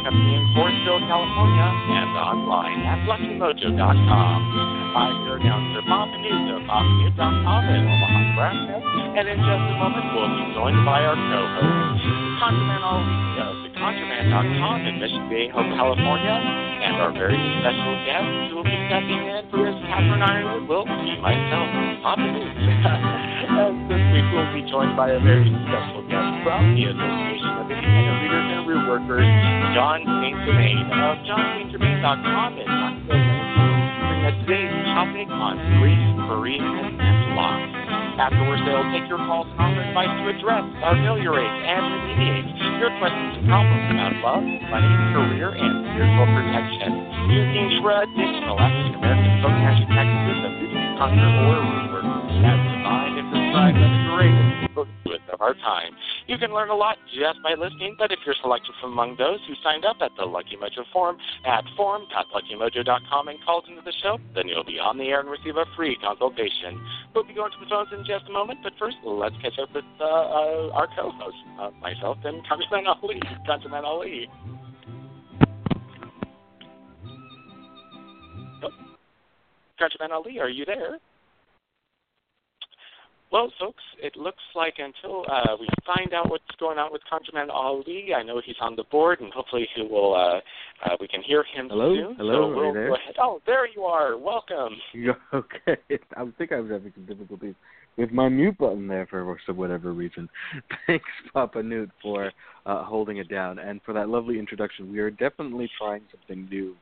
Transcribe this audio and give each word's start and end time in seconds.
Company 0.00 0.32
in 0.32 0.44
Forestville, 0.56 1.04
California, 1.12 1.68
and 1.92 2.10
online 2.16 2.80
at 2.88 3.04
luckymojo.com. 3.04 4.38
I'm 4.96 5.28
your 5.28 5.36
announcer, 5.36 5.84
Bob 5.84 6.08
of 6.08 6.20
BobNewt.com 6.24 7.62
in 7.68 7.84
Omaha, 7.84 8.18
Nebraska, 8.32 8.76
and 8.80 9.24
in 9.28 9.38
just 9.44 9.64
a 9.70 9.76
moment 9.76 10.06
we'll 10.16 10.32
be 10.32 10.46
joined 10.56 10.80
by 10.88 11.04
our 11.04 11.14
co-host, 11.14 12.00
ConjureMan 12.40 12.80
Ali 12.80 13.16
of 13.44 13.54
theconjureman.com 13.60 14.76
in 14.88 14.94
Mission 15.04 15.28
Viejo, 15.28 15.60
California, 15.76 16.36
and 16.80 16.96
our 16.96 17.12
very 17.12 17.36
special 17.60 17.94
guest 18.08 18.28
who 18.48 18.56
will 18.56 18.64
be 18.64 18.78
stepping 18.88 19.20
in 19.20 19.44
for 19.52 19.68
his 19.68 19.76
Catherine 19.84 20.24
Yronwode 20.24 20.64
will 20.64 20.88
be 20.88 21.20
myself, 21.20 21.68
Bob 22.00 22.18
Newt. 22.24 22.40
and 23.52 23.84
this 23.84 24.00
week 24.16 24.24
we'll 24.32 24.48
be 24.56 24.64
joined 24.64 24.96
by 24.96 25.12
a 25.12 25.20
very 25.20 25.52
special 25.68 26.00
guest 26.08 26.30
from 26.40 26.72
the 26.72 26.88
of 26.88 26.96
Independent 27.70 28.18
Readers 28.18 28.46
and 28.50 28.66
Root 28.66 28.82
Workers, 28.90 29.30
Jon 29.78 30.02
St. 30.02 30.34
Germain 30.42 30.90
of 30.90 31.22
johnstgermain.com 31.22 32.50
in 32.58 32.66
Knoxville, 32.66 33.14
Tennessee, 33.14 33.70
bring 34.10 34.22
us 34.26 34.36
today's 34.42 34.74
topic 34.90 35.30
on 35.30 35.54
grief, 35.78 36.02
bereavement, 36.26 36.98
and 36.98 37.38
loss. 37.38 37.62
Afterwards, 38.18 38.58
they'll 38.66 38.90
take 38.90 39.06
your 39.06 39.22
calls 39.22 39.46
and 39.54 39.62
offer 39.62 39.86
advice 39.86 40.10
to 40.18 40.34
address, 40.34 40.66
ameliorate, 40.82 41.46
and 41.46 41.82
remediate 42.10 42.50
your 42.82 42.90
questions 42.98 43.38
and 43.38 43.46
problems 43.46 43.86
about 43.94 44.18
love, 44.18 44.42
money, 44.42 44.90
career, 45.14 45.54
and 45.54 45.72
spiritual 45.94 46.26
protection. 46.26 46.90
Using 47.30 47.78
traditional 47.78 48.58
African 48.58 48.98
American 48.98 49.32
folk 49.46 49.54
magic 49.62 49.86
practices 49.94 50.42
of 50.42 50.52
conjure, 50.98 51.22
or 51.22 51.62
root 51.62 51.86
work 51.94 52.08
as 52.44 52.58
defined 52.66 53.19
by 53.52 53.72
the 53.74 53.88
greatest 54.14 55.26
of 55.32 55.40
our 55.40 55.54
time. 55.54 55.90
You 56.26 56.38
can 56.38 56.54
learn 56.54 56.70
a 56.70 56.74
lot 56.74 56.98
just 57.10 57.42
by 57.42 57.54
listening, 57.58 57.96
but 57.98 58.12
if 58.12 58.18
you're 58.24 58.38
selected 58.40 58.70
from 58.80 58.92
among 58.92 59.16
those 59.16 59.38
who 59.46 59.54
signed 59.62 59.84
up 59.84 59.96
at 60.00 60.12
the 60.16 60.24
Lucky 60.24 60.56
Mojo 60.56 60.86
forum 60.92 61.16
at 61.46 61.64
forum.luckymojo.com 61.76 63.28
and 63.28 63.38
called 63.44 63.66
into 63.68 63.82
the 63.82 63.92
show, 64.02 64.18
then 64.34 64.46
you'll 64.46 64.64
be 64.64 64.78
on 64.78 64.98
the 64.98 65.10
air 65.10 65.20
and 65.20 65.28
receive 65.28 65.56
a 65.56 65.66
free 65.74 65.96
consultation. 65.98 66.78
We'll 67.14 67.24
be 67.24 67.34
going 67.34 67.50
to 67.50 67.58
the 67.58 67.66
phones 67.68 67.90
in 67.92 68.06
just 68.06 68.28
a 68.28 68.32
moment, 68.32 68.60
but 68.62 68.72
first, 68.78 68.96
let's 69.04 69.34
catch 69.42 69.58
up 69.58 69.74
with 69.74 69.84
uh, 70.00 70.04
uh, 70.04 70.78
our 70.78 70.86
co-host, 70.94 71.36
uh, 71.58 71.70
myself 71.80 72.18
and 72.24 72.46
ConjureMan 72.46 72.86
Ali. 72.86 73.20
ConjureMan 73.48 73.84
Ali. 73.84 74.28
ConjureMan 79.80 80.10
Ali, 80.12 80.38
are 80.38 80.48
you 80.48 80.64
there? 80.64 80.98
Well, 83.32 83.52
folks, 83.60 83.82
it 84.02 84.16
looks 84.16 84.42
like 84.56 84.74
until 84.78 85.24
uh, 85.30 85.56
we 85.58 85.68
find 85.86 86.12
out 86.12 86.28
what's 86.28 86.42
going 86.58 86.78
on 86.78 86.90
with 86.90 87.02
ConjureMan 87.10 87.48
Ali, 87.48 88.08
I 88.16 88.24
know 88.24 88.40
he's 88.44 88.56
on 88.60 88.74
the 88.74 88.82
board, 88.90 89.20
and 89.20 89.32
hopefully 89.32 89.68
he 89.76 89.82
will. 89.82 90.14
Uh, 90.14 90.40
uh, 90.84 90.96
we 90.98 91.06
can 91.06 91.22
hear 91.22 91.44
him 91.54 91.68
Hello? 91.68 91.94
soon. 91.94 92.16
Hello? 92.16 92.52
So 92.52 92.56
we'll 92.56 92.74
there? 92.74 92.90
Oh, 93.20 93.40
there 93.46 93.68
you 93.68 93.84
are. 93.84 94.18
Welcome. 94.18 94.74
Okay. 95.32 95.76
I 96.16 96.24
think 96.38 96.52
I 96.52 96.60
was 96.60 96.70
having 96.70 96.92
some 96.94 97.06
difficulties 97.06 97.54
with 97.96 98.10
my 98.10 98.28
mute 98.28 98.58
button 98.58 98.88
there 98.88 99.06
for 99.06 99.38
some 99.46 99.56
whatever 99.56 99.92
reason. 99.92 100.28
Thanks, 100.86 101.04
Papa 101.32 101.62
Newt, 101.62 101.90
for 102.02 102.32
uh, 102.66 102.84
holding 102.84 103.18
it 103.18 103.28
down 103.28 103.58
and 103.58 103.80
for 103.84 103.94
that 103.94 104.08
lovely 104.08 104.38
introduction. 104.38 104.90
We 104.90 104.98
are 104.98 105.10
definitely 105.10 105.70
trying 105.78 106.02
something 106.10 106.48
new 106.50 106.74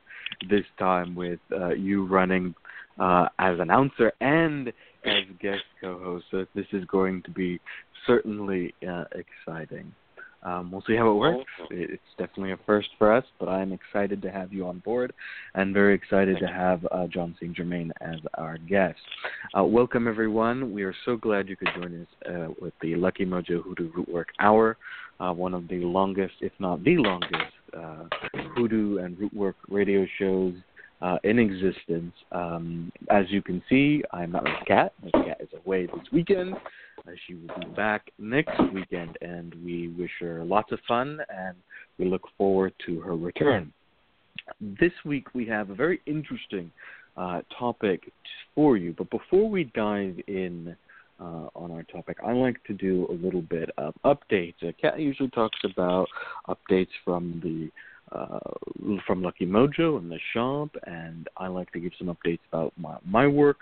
this 0.49 0.65
time 0.77 1.15
with 1.15 1.39
uh, 1.51 1.69
you 1.69 2.05
running 2.07 2.55
uh, 2.99 3.27
as 3.39 3.59
announcer 3.59 4.11
and 4.19 4.71
as 5.05 5.23
guest 5.41 5.63
co-host. 5.81 6.25
So 6.31 6.45
this 6.55 6.65
is 6.73 6.85
going 6.85 7.21
to 7.23 7.31
be 7.31 7.59
certainly 8.05 8.73
uh, 8.87 9.05
exciting. 9.13 9.91
Um, 10.41 10.71
we'll 10.71 10.83
see 10.87 10.95
how 10.95 11.11
it 11.11 11.15
works. 11.15 11.51
It- 11.69 11.89
It's 11.91 12.15
definitely 12.17 12.51
a 12.53 12.57
first 12.65 12.87
for 12.97 13.11
us, 13.11 13.25
but 13.39 13.49
I'm 13.49 13.73
excited 13.73 14.21
to 14.21 14.31
have 14.31 14.53
you 14.53 14.67
on 14.67 14.79
board 14.79 15.11
and 15.55 15.73
very 15.73 15.93
excited 15.93 16.37
to 16.39 16.47
have 16.47 16.85
uh, 16.91 17.07
Jon 17.07 17.35
St. 17.41 17.53
Germain 17.53 17.91
as 17.99 18.15
our 18.35 18.57
guest. 18.57 18.99
Uh, 19.57 19.65
welcome, 19.65 20.07
everyone. 20.07 20.71
We 20.71 20.83
are 20.83 20.95
so 21.05 21.17
glad 21.17 21.49
you 21.49 21.57
could 21.57 21.69
join 21.75 22.01
us 22.01 22.31
uh, 22.31 22.53
with 22.61 22.73
the 22.81 22.95
Lucky 22.95 23.25
Mojo 23.25 23.61
Hoodoo 23.63 23.91
Rootwork 23.91 24.27
Hour, 24.39 24.77
uh, 25.19 25.33
one 25.33 25.53
of 25.53 25.67
the 25.67 25.79
longest, 25.79 26.35
if 26.39 26.53
not 26.59 26.81
the 26.85 26.95
longest, 26.97 27.53
uh, 27.77 28.05
hoodoo 28.55 28.99
and 28.99 29.17
rootwork 29.17 29.55
radio 29.69 30.05
shows 30.17 30.53
uh, 31.01 31.17
in 31.23 31.39
existence. 31.39 32.13
Um, 32.31 32.91
as 33.09 33.25
you 33.29 33.41
can 33.41 33.61
see, 33.69 34.03
I'm 34.11 34.31
not 34.31 34.45
with. 34.67 34.93
Miss 35.03 35.11
Kat 35.11 35.41
is 35.41 35.49
away 35.65 35.85
this 35.85 36.11
weekend. 36.11 36.53
Uh, 36.53 37.11
she 37.25 37.35
will 37.35 37.59
be 37.59 37.67
back 37.75 38.11
next 38.17 38.59
weekend, 38.73 39.17
and 39.21 39.55
we 39.63 39.89
wish 39.89 40.11
her 40.19 40.43
lots 40.43 40.71
of 40.71 40.79
fun, 40.87 41.19
and 41.29 41.55
we 41.97 42.05
look 42.05 42.23
forward 42.37 42.73
to 42.85 42.99
her 43.01 43.15
return. 43.15 43.71
This 44.59 44.91
week 45.05 45.33
we 45.33 45.45
have 45.47 45.69
a 45.69 45.75
very 45.75 46.01
interesting 46.05 46.71
uh, 47.15 47.41
topic 47.57 48.11
for 48.55 48.77
you, 48.77 48.93
but 48.97 49.09
before 49.09 49.49
we 49.49 49.65
dive 49.75 50.17
in 50.27 50.75
uh, 51.19 51.47
on 51.55 51.71
our 51.71 51.83
topic, 51.83 52.17
I 52.25 52.31
like 52.31 52.63
to 52.65 52.73
do 52.73 53.05
a 53.09 53.13
little 53.25 53.41
bit 53.41 53.69
of 53.77 53.93
updates. 54.05 54.55
Uh, 54.65 54.71
Kat 54.81 54.99
usually 54.99 55.29
talks 55.29 55.59
about 55.63 56.07
updates 56.47 56.87
from 57.03 57.39
the 57.43 57.69
uh, 58.11 58.39
from 59.05 59.21
Lucky 59.21 59.45
Mojo 59.45 59.97
and 59.97 60.11
the 60.11 60.19
shop, 60.33 60.69
and 60.85 61.27
I 61.37 61.47
like 61.47 61.71
to 61.73 61.79
give 61.79 61.91
some 61.97 62.07
updates 62.07 62.39
about 62.51 62.73
my 62.77 62.97
my 63.05 63.27
work. 63.27 63.57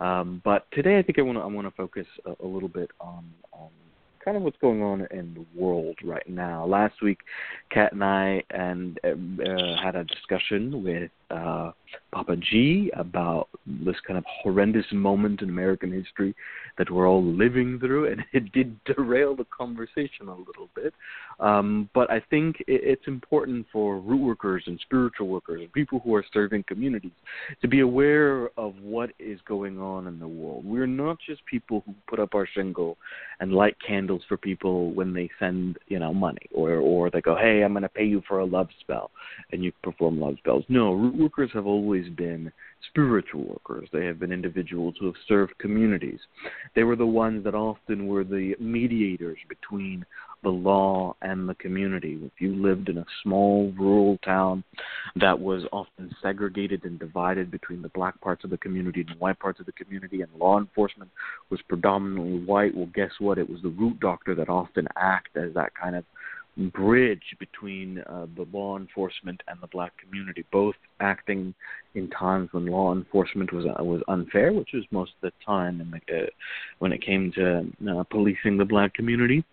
Um, 0.00 0.42
but 0.44 0.66
today, 0.72 0.98
I 0.98 1.02
think 1.02 1.18
I 1.18 1.22
want 1.22 1.38
to 1.38 1.42
I 1.42 1.46
want 1.46 1.66
to 1.66 1.74
focus 1.74 2.06
a, 2.26 2.44
a 2.44 2.46
little 2.46 2.68
bit 2.68 2.90
on 3.00 3.24
on 3.52 3.68
kind 4.24 4.36
of 4.36 4.42
what's 4.42 4.58
going 4.58 4.82
on 4.82 5.06
in 5.12 5.32
the 5.34 5.60
world 5.60 5.96
right 6.04 6.28
now. 6.28 6.66
Last 6.66 7.00
week, 7.00 7.20
Kat 7.70 7.92
and 7.92 8.04
I 8.04 8.42
and 8.50 8.98
uh, 9.04 9.82
had 9.82 9.94
a 9.96 10.04
discussion 10.04 10.82
with 10.82 11.10
uh, 11.30 11.72
Papa 12.12 12.36
G 12.36 12.90
about 12.94 13.48
this 13.66 13.96
kind 14.06 14.18
of 14.18 14.24
horrendous 14.42 14.86
moment 14.92 15.42
in 15.42 15.48
American 15.48 15.92
history 15.92 16.34
that 16.78 16.90
we're 16.90 17.08
all 17.08 17.24
living 17.24 17.78
through, 17.78 18.10
and 18.12 18.22
it 18.32 18.52
did 18.52 18.78
derail 18.84 19.34
the 19.34 19.46
conversation 19.56 20.28
a 20.28 20.34
little 20.34 20.68
bit. 20.74 20.92
Um, 21.40 21.90
but 21.94 22.10
I 22.10 22.20
think 22.30 22.60
it, 22.60 22.80
it's 22.82 23.06
important 23.06 23.66
for 23.72 23.98
root 23.98 24.20
workers 24.20 24.64
and 24.66 24.78
spiritual 24.80 25.28
workers 25.28 25.60
and 25.60 25.72
people 25.72 26.00
who 26.00 26.14
are 26.14 26.24
serving 26.32 26.64
communities 26.66 27.12
to 27.60 27.68
be 27.68 27.80
aware 27.80 28.48
of 28.58 28.74
what 28.80 29.10
is 29.18 29.40
going 29.46 29.78
on 29.80 30.06
in 30.06 30.18
the 30.18 30.28
world. 30.28 30.64
We're 30.64 30.86
not 30.86 31.18
just 31.26 31.44
people 31.46 31.82
who 31.86 31.94
put 32.08 32.20
up 32.20 32.34
our 32.34 32.48
shingle 32.54 32.96
and 33.40 33.52
light 33.52 33.76
candles 33.86 34.22
for 34.28 34.36
people 34.36 34.92
when 34.92 35.12
they 35.12 35.28
send, 35.38 35.78
you 35.88 35.98
know, 35.98 36.14
money 36.14 36.46
or 36.52 36.76
or 36.76 37.10
they 37.10 37.20
go, 37.20 37.36
"Hey, 37.36 37.62
I'm 37.62 37.72
going 37.72 37.82
to 37.82 37.88
pay 37.88 38.04
you 38.04 38.22
for 38.26 38.38
a 38.38 38.44
love 38.44 38.68
spell," 38.80 39.10
and 39.52 39.62
you 39.62 39.72
perform 39.82 40.20
love 40.20 40.36
spells. 40.38 40.64
No, 40.68 40.92
root 40.92 41.15
workers 41.18 41.50
have 41.54 41.66
always 41.66 42.08
been 42.10 42.52
spiritual 42.88 43.44
workers. 43.44 43.88
They 43.92 44.04
have 44.06 44.18
been 44.18 44.32
individuals 44.32 44.94
who 44.98 45.06
have 45.06 45.14
served 45.26 45.58
communities. 45.58 46.20
They 46.74 46.84
were 46.84 46.96
the 46.96 47.06
ones 47.06 47.44
that 47.44 47.54
often 47.54 48.06
were 48.06 48.24
the 48.24 48.54
mediators 48.60 49.38
between 49.48 50.04
the 50.42 50.50
law 50.50 51.16
and 51.22 51.48
the 51.48 51.54
community. 51.54 52.20
If 52.22 52.40
you 52.40 52.54
lived 52.54 52.88
in 52.88 52.98
a 52.98 53.06
small 53.22 53.72
rural 53.76 54.18
town 54.24 54.62
that 55.16 55.38
was 55.38 55.64
often 55.72 56.14
segregated 56.22 56.84
and 56.84 56.98
divided 56.98 57.50
between 57.50 57.82
the 57.82 57.88
black 57.90 58.20
parts 58.20 58.44
of 58.44 58.50
the 58.50 58.58
community 58.58 59.00
and 59.00 59.10
the 59.10 59.18
white 59.18 59.38
parts 59.40 59.58
of 59.60 59.66
the 59.66 59.72
community, 59.72 60.22
and 60.22 60.30
law 60.38 60.58
enforcement 60.58 61.10
was 61.50 61.60
predominantly 61.68 62.44
white, 62.44 62.76
well, 62.76 62.88
guess 62.94 63.10
what? 63.18 63.38
It 63.38 63.50
was 63.50 63.62
the 63.62 63.70
root 63.70 63.98
doctor 63.98 64.34
that 64.34 64.48
often 64.48 64.86
acted 64.96 65.48
as 65.48 65.54
that 65.54 65.74
kind 65.74 65.96
of 65.96 66.04
bridge 66.56 67.36
between 67.38 67.98
uh, 67.98 68.26
the 68.36 68.46
law 68.52 68.78
enforcement 68.78 69.42
and 69.48 69.60
the 69.60 69.66
black 69.66 69.92
community, 69.98 70.44
both 70.50 70.74
acting 71.00 71.54
in 71.94 72.08
times 72.10 72.48
when 72.52 72.66
law 72.66 72.92
enforcement 72.92 73.52
was 73.52 73.66
uh, 73.66 73.82
was 73.82 74.02
unfair, 74.08 74.52
which 74.52 74.70
was 74.72 74.84
most 74.90 75.12
of 75.22 75.30
the 75.30 75.44
time 75.44 75.78
the, 75.78 76.16
uh, 76.16 76.26
when 76.78 76.92
it 76.92 77.02
came 77.02 77.32
to 77.32 77.66
uh, 77.90 78.02
policing 78.04 78.56
the 78.56 78.64
black 78.64 78.94
community, 78.94 79.44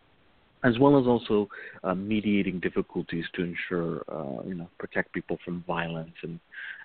as 0.63 0.80
well 0.80 1.00
as 1.00 1.06
also 1.06 1.50
uh, 1.83 1.94
mediating 1.94 2.60
difficulties 2.60 3.25
to 3.36 3.44
ensure 3.44 4.04
uh, 4.07 4.44
you 4.48 4.56
know 4.56 4.68
protect 4.80 5.13
people 5.13 5.38
from 5.44 5.63
violence 5.68 6.13
and 6.24 6.39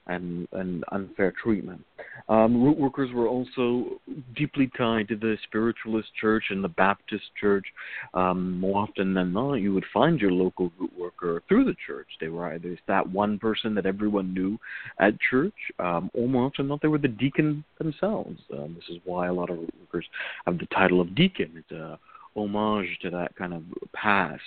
and, 0.08 0.48
and 0.52 0.84
unfair 0.92 1.32
treatment. 1.42 1.84
Um, 2.28 2.62
root 2.62 2.78
workers 2.78 3.10
were 3.12 3.28
also 3.28 4.00
deeply 4.34 4.70
tied 4.76 5.08
to 5.08 5.16
the 5.16 5.36
spiritualist 5.44 6.08
church 6.20 6.44
and 6.50 6.64
the 6.64 6.68
Baptist 6.68 7.24
church. 7.40 7.66
Um, 8.14 8.58
more 8.58 8.82
often 8.82 9.14
than 9.14 9.32
not, 9.32 9.54
you 9.54 9.74
would 9.74 9.84
find 9.92 10.20
your 10.20 10.32
local 10.32 10.72
root 10.78 10.92
worker 10.98 11.42
through 11.48 11.64
the 11.64 11.76
church. 11.86 12.08
They 12.20 12.28
were 12.28 12.52
either 12.54 12.78
that 12.86 13.08
one 13.08 13.38
person 13.38 13.74
that 13.74 13.86
everyone 13.86 14.34
knew 14.34 14.58
at 14.98 15.20
church, 15.20 15.54
um, 15.78 16.10
or 16.14 16.28
more 16.28 16.46
often 16.46 16.64
than 16.64 16.68
not, 16.68 16.82
they 16.82 16.88
were 16.88 16.98
the 16.98 17.08
deacon 17.08 17.64
themselves. 17.78 18.40
Um, 18.52 18.74
this 18.74 18.96
is 18.96 19.00
why 19.04 19.26
a 19.26 19.32
lot 19.32 19.50
of 19.50 19.58
root 19.58 19.74
workers 19.80 20.06
have 20.46 20.58
the 20.58 20.66
title 20.66 21.00
of 21.00 21.14
deacon. 21.14 21.52
It's 21.56 21.70
a 21.70 21.98
homage 22.36 22.98
to 23.02 23.10
that 23.10 23.34
kind 23.36 23.54
of 23.54 23.62
past. 23.92 24.42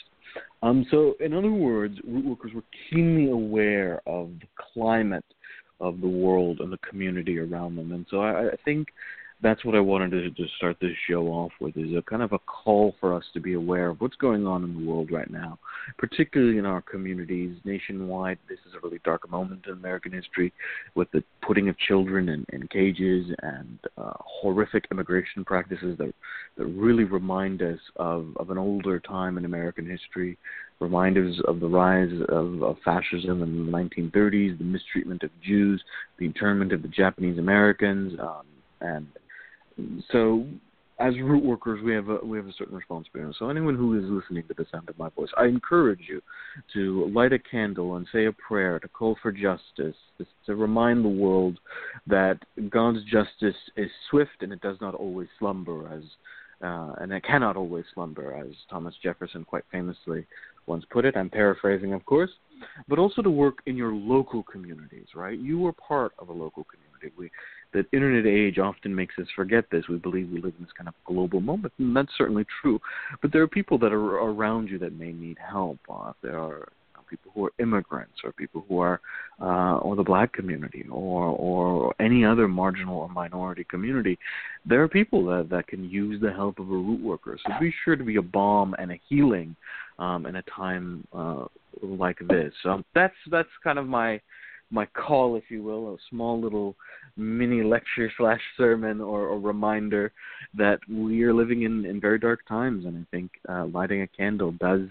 Um, 0.64 0.86
so, 0.90 1.16
in 1.20 1.34
other 1.34 1.52
words, 1.52 1.98
root 2.06 2.26
workers 2.26 2.52
were 2.54 2.64
keenly 2.90 3.32
aware 3.32 4.02
of 4.06 4.30
the 4.40 4.48
climate 4.74 5.26
of 5.80 6.00
the 6.00 6.08
world 6.08 6.60
and 6.60 6.72
the 6.72 6.78
community 6.78 7.40
around 7.40 7.76
them. 7.76 7.92
And 7.92 8.06
so, 8.10 8.22
I, 8.22 8.50
I 8.50 8.56
think 8.64 8.90
that's 9.42 9.66
what 9.66 9.76
I 9.76 9.80
wanted 9.80 10.12
to, 10.12 10.30
to 10.30 10.50
start 10.58 10.78
this 10.80 10.96
show 11.10 11.28
off 11.28 11.52
with 11.60 11.76
is 11.76 11.96
a 11.96 12.02
kind 12.04 12.22
of 12.22 12.32
a 12.32 12.40
call 12.40 12.96
for 13.00 13.14
us 13.14 13.24
to 13.34 13.40
be 13.40 13.54
aware 13.54 13.90
of 13.90 14.00
what's 14.00 14.16
going 14.16 14.46
on 14.46 14.64
in 14.64 14.74
the 14.74 14.90
world 14.90 15.12
right 15.12 15.30
now, 15.30 15.58
particularly 15.98 16.58
in 16.58 16.66
our 16.66 16.82
communities 16.82 17.58
nationwide. 17.64 18.38
This 18.48 18.60
is 18.68 18.74
a 18.76 18.80
really 18.84 19.00
dark 19.04 19.30
moment 19.30 19.66
in 19.66 19.74
American 19.74 20.12
history 20.12 20.54
with 20.96 21.10
the 21.12 21.24
putting 21.46 21.70
of 21.70 21.78
children 21.80 22.30
in, 22.30 22.46
in 22.54 22.68
cages 22.68 23.34
and 23.42 23.80
uh, 23.98 24.14
horrific 24.20 24.86
immigration 24.92 25.44
practices 25.44 25.98
that 25.98 26.14
that 26.58 26.66
really 26.66 27.06
remind 27.06 27.62
us 27.62 27.80
of, 27.96 28.28
of 28.38 28.50
an 28.50 28.58
older 28.58 29.00
time 29.00 29.38
in 29.38 29.46
American 29.46 29.90
history, 29.90 30.38
remind 30.80 31.18
us 31.18 31.40
of 31.48 31.60
the 31.60 31.68
rise 31.68 32.12
of, 32.30 32.62
of 32.62 32.78
fascism 32.84 33.42
in 33.42 33.66
the 33.66 33.72
1930s, 33.72 34.58
the 34.58 34.64
mistreatment 34.64 35.24
of 35.24 35.30
Jews, 35.42 35.82
the 36.18 36.26
internment 36.26 36.74
of 36.74 36.82
the 36.82 36.88
Japanese 36.88 37.40
Americans, 37.40 38.20
um, 38.20 38.44
and 38.82 39.08
so 40.12 40.46
as 41.02 41.16
root 41.20 41.44
workers, 41.44 41.82
we 41.84 41.94
have 41.94 42.10
a 42.10 42.20
we 42.24 42.38
have 42.38 42.48
a 42.48 42.54
certain 42.54 42.76
responsibility. 42.76 43.34
So 43.40 43.50
anyone 43.50 43.76
who 43.76 43.98
is 43.98 44.06
listening 44.06 44.44
to 44.48 44.54
the 44.54 44.66
sound 44.72 44.88
of 44.90 44.98
my 45.00 45.10
voice, 45.10 45.30
I 45.36 45.46
encourage 45.46 46.02
you 46.08 46.22
to 46.74 47.12
light 47.14 47.34
a 47.34 47.40
candle 47.40 47.96
and 47.96 48.06
say 48.12 48.26
a 48.26 48.32
prayer 48.32 48.80
to 48.80 48.88
call 48.88 49.18
for 49.22 49.32
justice, 49.32 49.96
to 50.46 50.56
remind 50.56 51.04
the 51.04 51.10
world 51.10 51.60
that 52.08 52.38
God's 52.70 53.04
justice 53.06 53.56
is 53.76 53.90
swift 54.10 54.42
and 54.42 54.54
it 54.54 54.62
does 54.62 54.78
not 54.80 54.94
always 54.94 55.28
slumber, 55.40 55.92
as 55.92 56.04
uh, 56.64 56.94
and 57.00 57.12
it 57.12 57.24
cannot 57.24 57.56
always 57.56 57.86
slumber, 57.94 58.36
as 58.36 58.54
Thomas 58.70 58.94
Jefferson 59.02 59.44
quite 59.44 59.64
famously 59.72 60.28
once 60.68 60.86
put 60.92 61.06
it. 61.06 61.18
I'm 61.18 61.30
paraphrasing, 61.30 61.94
of 61.94 62.06
course, 62.06 62.32
but 62.88 63.00
also 63.00 63.24
to 63.24 63.32
work 63.32 63.60
in 63.66 63.76
your 63.76 63.94
local 63.94 64.44
communities. 64.44 65.08
Right, 65.16 65.40
you 65.40 65.66
are 65.66 65.74
part 65.74 66.12
of 66.20 66.30
a 66.30 66.34
local 66.34 66.66
community. 66.66 67.12
We 67.18 67.32
the 67.74 67.86
internet 67.94 68.26
age 68.26 68.60
often 68.60 68.94
makes 68.94 69.16
us 69.20 69.28
forget 69.36 69.66
this. 69.72 69.88
We 69.88 69.98
believe 69.98 70.30
we 70.30 70.42
live 70.42 70.54
in 70.58 70.66
this 70.66 70.74
kind 70.78 70.88
of 70.88 70.94
global 71.06 71.42
moment, 71.42 71.74
and 71.78 71.96
that's 71.96 72.12
certainly 72.18 72.46
true. 72.62 72.80
But 73.22 73.32
there 73.32 73.42
are 73.42 73.48
people 73.48 73.78
that 73.80 73.94
are 73.94 74.18
around 74.18 74.70
you 74.70 74.80
that 74.80 74.94
may 74.94 75.12
need 75.12 75.38
help. 75.40 75.80
Uh, 75.90 76.14
there 76.22 76.40
are 76.40 76.70
people 77.12 77.32
who 77.36 77.46
are 77.46 77.52
immigrants, 77.60 78.16
or 78.24 78.32
people 78.32 78.64
who 78.68 78.80
are, 78.80 79.02
uh, 79.42 79.78
or 79.80 79.96
the 79.96 80.04
black 80.04 80.32
community, 80.32 80.86
or 80.90 81.26
or 81.26 81.94
any 82.00 82.24
other 82.26 82.48
marginal 82.48 83.00
or 83.00 83.10
minority 83.10 83.66
community. 83.66 84.18
There 84.66 84.82
are 84.82 84.88
people 84.88 85.26
that 85.26 85.50
that 85.50 85.68
can 85.68 85.90
use 85.90 86.22
the 86.22 86.32
help 86.32 86.58
of 86.58 86.70
a 86.70 86.74
root 86.74 87.02
worker. 87.02 87.38
So 87.46 87.52
be 87.60 87.74
sure 87.84 87.96
to 87.96 88.04
be 88.04 88.16
a 88.16 88.22
balm 88.22 88.76
and 88.80 88.92
a 88.92 89.02
healing 89.10 89.56
um, 90.00 90.26
in 90.26 90.38
a 90.38 90.44
time 90.44 91.06
uh, 91.14 91.46
like 91.84 92.20
this. 92.28 92.54
So 92.64 92.82
that's 92.96 93.16
that's 93.30 93.50
kind 93.64 93.78
of 93.78 93.88
my 93.88 94.22
my 94.72 94.86
call, 94.86 95.36
if 95.36 95.44
you 95.50 95.64
will, 95.64 95.94
a 95.94 95.98
small 96.10 96.40
little 96.40 96.76
mini 97.18 97.64
lecture 97.64 98.12
slash 98.18 98.42
sermon 98.58 99.02
or, 99.02 99.28
or 99.28 99.40
reminder 99.40 100.12
that 100.58 100.80
we 100.90 101.24
are 101.24 101.34
living 101.34 101.64
in, 101.64 101.86
in 101.86 102.00
very 102.00 102.20
dark 102.20 102.46
times, 102.48 102.86
and 102.86 102.98
I 102.98 103.16
think 103.16 103.32
uh, 103.50 103.66
lighting 103.66 104.02
a 104.02 104.08
candle 104.08 104.54
does 104.54 104.88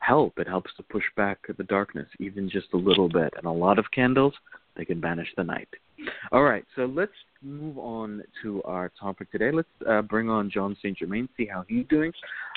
help. 0.00 0.38
It 0.38 0.48
helps 0.48 0.70
to 0.76 0.82
push 0.84 1.04
back 1.16 1.38
the 1.56 1.64
darkness 1.64 2.06
even 2.18 2.48
just 2.48 2.68
a 2.72 2.76
little 2.76 3.08
bit, 3.08 3.32
and 3.36 3.46
a 3.46 3.50
lot 3.50 3.78
of 3.78 3.86
candles 3.94 4.34
they 4.76 4.84
can 4.84 5.00
banish 5.00 5.28
the 5.36 5.44
night. 5.44 5.68
All 6.30 6.42
right, 6.42 6.64
so 6.76 6.86
let's 6.86 7.12
move 7.42 7.78
on 7.78 8.22
to 8.42 8.62
our 8.64 8.90
topic 8.98 9.30
today. 9.32 9.50
Let's 9.52 9.68
uh, 9.88 10.02
bring 10.02 10.30
on 10.30 10.50
Jon 10.50 10.76
St. 10.78 10.96
Germain, 10.96 11.28
see 11.36 11.46
how 11.46 11.64
he's 11.68 11.86
doing. 11.88 12.12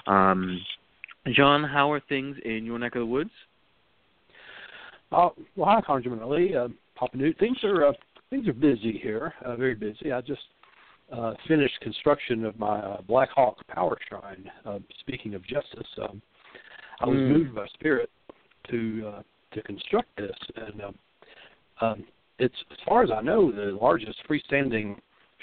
Um, 0.07 0.59
Jon, 1.33 1.63
how 1.63 1.91
are 1.91 1.99
things 1.99 2.37
in 2.45 2.65
your 2.65 2.79
neck 2.79 2.95
of 2.95 3.01
the 3.01 3.05
woods? 3.05 3.31
Uh, 5.11 5.29
well, 5.55 5.69
hi, 5.69 5.81
ConjureMan 5.81 6.21
Ali. 6.21 6.55
Uh, 6.55 6.69
Papa 6.95 7.17
Newt. 7.17 7.37
Things 7.39 7.57
are 7.63 7.87
uh, 7.87 7.93
things 8.31 8.47
are 8.47 8.53
busy 8.53 8.99
here, 9.03 9.33
uh, 9.45 9.55
very 9.55 9.75
busy. 9.75 10.11
I 10.11 10.21
just 10.21 10.41
uh, 11.11 11.33
finished 11.47 11.79
construction 11.81 12.45
of 12.45 12.57
my 12.57 12.79
uh, 12.79 13.01
Black 13.01 13.29
Hawk 13.29 13.57
Power 13.67 13.97
Shrine. 14.09 14.49
Uh, 14.65 14.79
speaking 15.01 15.35
of 15.35 15.45
justice, 15.45 15.87
um, 16.01 16.21
I 17.01 17.05
was 17.05 17.17
mm. 17.17 17.29
moved 17.29 17.53
by 17.53 17.67
spirit 17.73 18.09
to 18.71 19.13
uh, 19.13 19.21
to 19.53 19.61
construct 19.63 20.15
this, 20.17 20.35
and 20.55 20.81
um, 20.81 20.95
um, 21.81 22.03
it's 22.39 22.55
as 22.71 22.77
far 22.87 23.03
as 23.03 23.11
I 23.11 23.21
know 23.21 23.51
the 23.51 23.77
largest 23.79 24.17
freestanding 24.27 24.95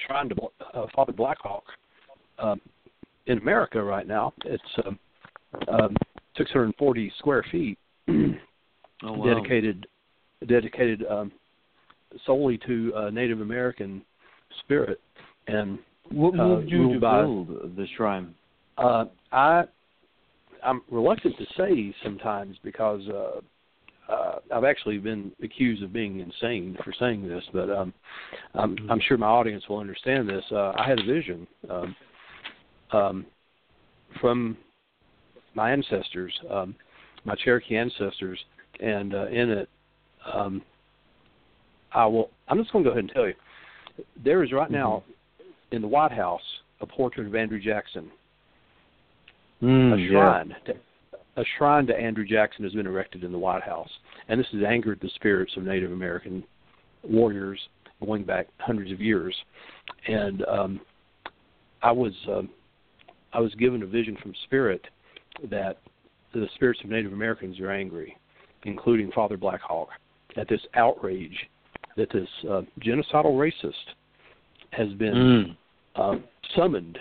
shrine 0.07 0.31
to 0.31 0.37
uh, 0.75 0.87
Father 0.97 1.13
Black 1.13 1.39
Hawk 1.41 1.65
um, 2.39 2.61
in 3.27 3.39
America 3.39 3.83
right 3.83 4.07
now. 4.07 4.33
It's 4.47 4.63
um, 4.87 4.99
um, 5.69 5.97
640 6.39 7.13
square 7.19 7.45
feet. 7.53 7.79
oh, 8.09 8.33
wow. 9.03 9.35
dedicated 9.35 9.87
dedicated 10.47 11.05
um, 11.11 11.33
solely 12.27 12.59
to 12.67 12.93
uh, 12.95 13.11
Native 13.11 13.41
American 13.41 14.03
spirit 14.61 15.01
and 15.47 15.79
what 16.11 16.35
moved 16.35 16.73
uh, 16.73 16.77
you 16.77 16.95
to 16.95 17.01
by, 17.01 17.23
build 17.23 17.49
the 17.77 17.87
shrine? 17.97 18.35
Uh, 18.77 19.07
I 19.33 19.65
I'm 20.65 20.83
reluctant 20.91 21.37
to 21.39 21.45
say 21.57 21.95
sometimes 22.03 22.57
because 22.63 23.03
uh, 23.09 23.41
uh, 24.13 24.39
I've 24.53 24.65
actually 24.65 24.99
been 24.99 25.33
accused 25.43 25.83
of 25.83 25.93
being 25.93 26.21
insane 26.21 26.77
for 26.83 26.93
saying 26.99 27.29
this, 27.29 27.45
but 27.53 27.71
um, 27.71 27.93
I'm, 28.55 28.77
mm-hmm. 28.77 28.91
I'm 28.91 29.01
sure 29.07 29.19
my 29.19 29.27
audience 29.27 29.65
will 29.69 29.79
understand 29.79 30.29
this. 30.29 30.45
Uh, 30.51 30.73
I 30.77 30.89
had 30.89 30.99
a 30.99 31.05
vision 31.05 31.47
um, 31.71 31.97
um, 32.93 33.27
from 34.21 34.57
my 35.55 35.71
ancestors, 35.71 36.33
um, 36.51 36.75
my 37.25 37.35
Cherokee 37.45 37.77
ancestors, 37.77 38.39
and 38.81 39.15
uh, 39.15 39.27
in 39.27 39.51
it, 39.51 39.69
I 41.93 42.07
will. 42.07 42.31
I'm 42.49 42.59
just 42.59 42.73
going 42.73 42.85
to 42.85 42.91
go 42.91 42.93
ahead 42.93 43.05
and 43.05 43.13
tell 43.13 43.27
you. 43.27 43.35
There 44.23 44.43
is 44.43 44.53
right 44.53 44.71
now 44.71 45.03
mm-hmm. 45.05 45.77
in 45.77 45.83
the 45.83 45.89
White 45.89 46.13
House 46.13 46.43
a 46.81 46.87
portrait 46.87 47.27
of 47.27 47.35
Andrew 47.35 47.61
Jackson. 47.61 48.11
Mm, 49.63 49.95
a 49.95 50.09
shrine. 50.09 50.55
Yeah. 50.67 50.73
To, 50.75 50.81
a 51.41 51.45
shrine 51.57 51.87
to 51.87 51.97
Andrew 51.97 52.27
Jackson 52.27 52.65
has 52.65 52.73
been 52.73 52.87
erected 52.87 53.25
in 53.25 53.33
the 53.33 53.39
White 53.39 53.63
House, 53.63 53.91
and 54.29 54.41
this 54.41 54.47
has 54.53 54.63
angered 54.67 54.99
the 55.01 55.11
spirits 55.15 55.53
of 55.57 55.63
Native 55.63 55.93
American 55.93 56.45
warriors 57.03 57.61
going 58.05 58.25
back 58.25 58.49
hundreds 58.59 58.93
of 58.93 59.01
years. 59.01 59.35
And 60.07 60.45
um, 60.47 60.81
I 61.83 61.93
was 61.93 62.13
um, 62.29 62.49
I 63.33 63.41
was 63.41 63.55
given 63.55 63.83
a 63.83 63.87
vision 63.87 64.17
from 64.23 64.33
Spirit 64.45 64.85
that 65.51 65.79
the 66.35 66.47
spirits 66.55 66.81
of 66.83 66.91
Native 66.91 67.13
Americans 67.13 67.61
are 67.61 67.71
angry, 67.71 68.17
including 68.65 69.11
Father 69.13 69.37
Black 69.37 69.61
Hawk, 69.61 69.89
at 70.37 70.49
this 70.49 70.61
outrage 70.75 71.37
that 71.99 72.11
this 72.11 72.29
uh, 72.49 72.63
genocidal 72.81 73.37
racist 73.37 73.73
has 74.71 74.89
been 74.95 75.15
mm. 75.15 75.57
uh, 75.97 76.19
summoned, 76.57 76.99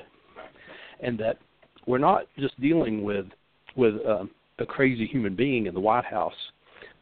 and 1.01 1.17
that 1.19 1.37
we're 1.85 1.97
not 1.97 2.23
just 2.37 2.59
dealing 2.59 3.03
with 3.03 3.25
with 3.75 3.95
uh, 4.05 4.25
a 4.59 4.65
crazy 4.65 5.05
human 5.05 5.35
being 5.35 5.67
in 5.67 5.73
the 5.73 5.79
White 5.79 6.05
House. 6.05 6.33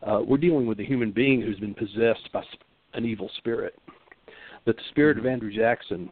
Uh, 0.05 0.19
we're 0.25 0.37
dealing 0.37 0.67
with 0.67 0.79
a 0.79 0.83
human 0.83 1.11
being 1.11 1.41
who's 1.41 1.59
been 1.59 1.73
possessed 1.73 2.29
by 2.31 2.43
an 2.93 3.05
evil 3.05 3.31
spirit. 3.37 3.73
That 4.65 4.75
the 4.75 4.83
spirit 4.89 5.17
of 5.17 5.23
mm-hmm. 5.23 5.33
Andrew 5.33 5.53
Jackson 5.53 6.11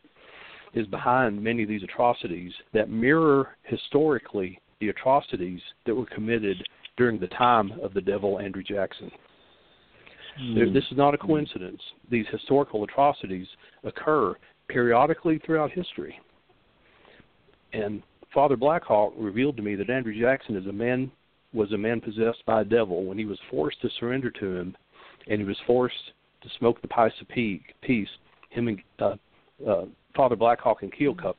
is 0.73 0.87
behind 0.87 1.43
many 1.43 1.63
of 1.63 1.69
these 1.69 1.83
atrocities 1.83 2.51
that 2.73 2.89
mirror 2.89 3.49
historically 3.63 4.59
the 4.79 4.89
atrocities 4.89 5.61
that 5.85 5.95
were 5.95 6.05
committed 6.07 6.57
during 6.97 7.19
the 7.19 7.27
time 7.27 7.71
of 7.81 7.93
the 7.93 8.01
devil 8.01 8.39
Andrew 8.39 8.63
Jackson. 8.63 9.11
Mm. 10.41 10.73
This 10.73 10.83
is 10.91 10.97
not 10.97 11.13
a 11.13 11.17
coincidence. 11.17 11.81
These 12.09 12.25
historical 12.31 12.83
atrocities 12.83 13.47
occur 13.83 14.35
periodically 14.67 15.39
throughout 15.45 15.71
history. 15.71 16.19
And 17.73 18.01
Father 18.33 18.55
Blackhawk 18.55 19.13
revealed 19.17 19.57
to 19.57 19.63
me 19.63 19.75
that 19.75 19.89
Andrew 19.89 20.19
Jackson 20.19 20.55
is 20.55 20.67
a 20.67 20.71
man 20.71 21.11
was 21.53 21.71
a 21.71 21.77
man 21.77 22.01
possessed 22.01 22.43
by 22.47 22.61
a 22.61 22.65
devil 22.65 23.05
when 23.05 23.17
he 23.17 23.25
was 23.25 23.37
forced 23.51 23.79
to 23.81 23.89
surrender 23.99 24.31
to 24.31 24.57
him, 24.57 24.75
and 25.27 25.39
he 25.39 25.45
was 25.45 25.57
forced 25.67 26.11
to 26.41 26.49
smoke 26.57 26.81
the 26.81 26.87
pipe 26.87 27.11
of 27.21 27.27
peace. 27.27 28.09
Him 28.49 28.67
and 28.67 28.81
uh, 28.99 29.15
uh, 29.67 29.85
Father 30.15 30.35
Blackhawk 30.35 30.81
and 30.81 30.91
Keokuk, 30.91 31.35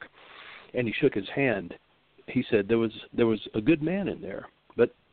and 0.73 0.87
he 0.87 0.95
shook 1.01 1.15
his 1.15 1.29
hand. 1.35 1.75
He 2.27 2.45
said 2.51 2.69
there 2.69 2.79
was 2.79 2.93
there 3.13 3.27
was 3.27 3.41
a 3.55 3.61
good 3.61 3.83
man 3.83 4.09
in 4.09 4.21
there, 4.21 4.47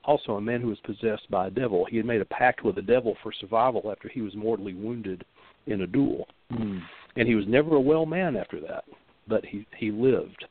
also 0.03 0.34
a 0.34 0.41
man 0.41 0.62
who 0.62 0.67
was 0.67 0.79
possessed 0.79 1.29
by 1.29 1.48
a 1.48 1.51
devil. 1.51 1.86
He 1.86 1.98
had 1.98 2.05
made 2.05 2.22
a 2.22 2.25
pact 2.25 2.63
with 2.63 2.75
the 2.75 2.81
devil 2.81 3.15
for 3.22 3.31
survival 3.31 3.91
after 3.91 4.10
he 4.10 4.22
was 4.22 4.36
mortally 4.36 4.74
wounded 4.74 5.24
in 5.67 5.81
a 5.81 5.88
duel. 5.88 6.27
Mm. 6.51 6.81
And 7.15 7.27
he 7.27 7.36
was 7.36 7.46
never 7.48 7.75
a 7.75 7.81
well 7.81 8.05
man 8.05 8.36
after 8.36 8.60
that, 8.62 8.84
but 9.27 9.46
he 9.46 9.65
he 9.77 9.91
lived. 9.91 10.46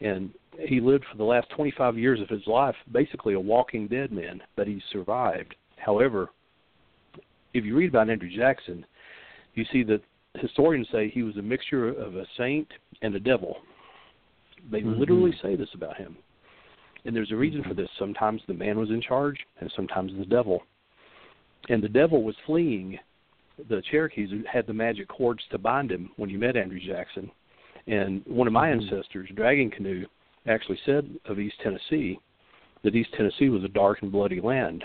And 0.00 0.30
he 0.58 0.80
lived 0.80 1.04
for 1.10 1.16
the 1.16 1.24
last 1.24 1.48
25 1.50 1.98
years 1.98 2.20
of 2.20 2.28
his 2.28 2.46
life 2.46 2.74
basically 2.92 3.34
a 3.34 3.40
walking 3.40 3.86
dead 3.86 4.12
man, 4.12 4.40
but 4.56 4.66
he 4.66 4.82
survived. 4.92 5.54
However, 5.76 6.30
if 7.54 7.64
you 7.64 7.76
read 7.76 7.90
about 7.90 8.10
Andrew 8.10 8.30
Jackson, 8.34 8.84
you 9.54 9.64
see 9.72 9.82
that 9.84 10.02
historians 10.36 10.88
say 10.92 11.08
he 11.08 11.22
was 11.22 11.36
a 11.36 11.42
mixture 11.42 11.88
of 11.88 12.16
a 12.16 12.26
saint 12.36 12.68
and 13.02 13.14
a 13.14 13.20
devil. 13.20 13.56
They 14.70 14.80
mm-hmm. 14.80 14.98
literally 15.00 15.34
say 15.42 15.56
this 15.56 15.68
about 15.74 15.96
him. 15.96 16.16
And 17.04 17.16
there's 17.16 17.32
a 17.32 17.36
reason 17.36 17.62
for 17.62 17.74
this. 17.74 17.88
Sometimes 17.98 18.42
the 18.46 18.54
man 18.54 18.78
was 18.78 18.90
in 18.90 19.00
charge, 19.00 19.38
and 19.60 19.72
sometimes 19.74 20.12
the 20.18 20.26
devil. 20.26 20.62
And 21.68 21.82
the 21.82 21.88
devil 21.88 22.22
was 22.22 22.36
fleeing 22.46 22.98
the 23.68 23.82
Cherokees 23.90 24.30
who 24.30 24.42
had 24.50 24.66
the 24.66 24.72
magic 24.72 25.08
cords 25.08 25.42
to 25.50 25.58
bind 25.58 25.90
him 25.90 26.10
when 26.16 26.30
you 26.30 26.38
met 26.38 26.56
Andrew 26.56 26.80
Jackson. 26.80 27.30
And 27.86 28.22
one 28.26 28.46
of 28.46 28.52
my 28.52 28.68
Mhm. 28.68 28.82
ancestors, 28.82 29.28
Dragging 29.34 29.70
Canoe, 29.70 30.06
actually 30.46 30.78
said 30.84 31.08
of 31.26 31.38
East 31.38 31.60
Tennessee 31.60 32.18
that 32.82 32.94
East 32.94 33.12
Tennessee 33.12 33.50
was 33.50 33.64
a 33.64 33.68
dark 33.68 34.02
and 34.02 34.10
bloody 34.10 34.40
land, 34.40 34.84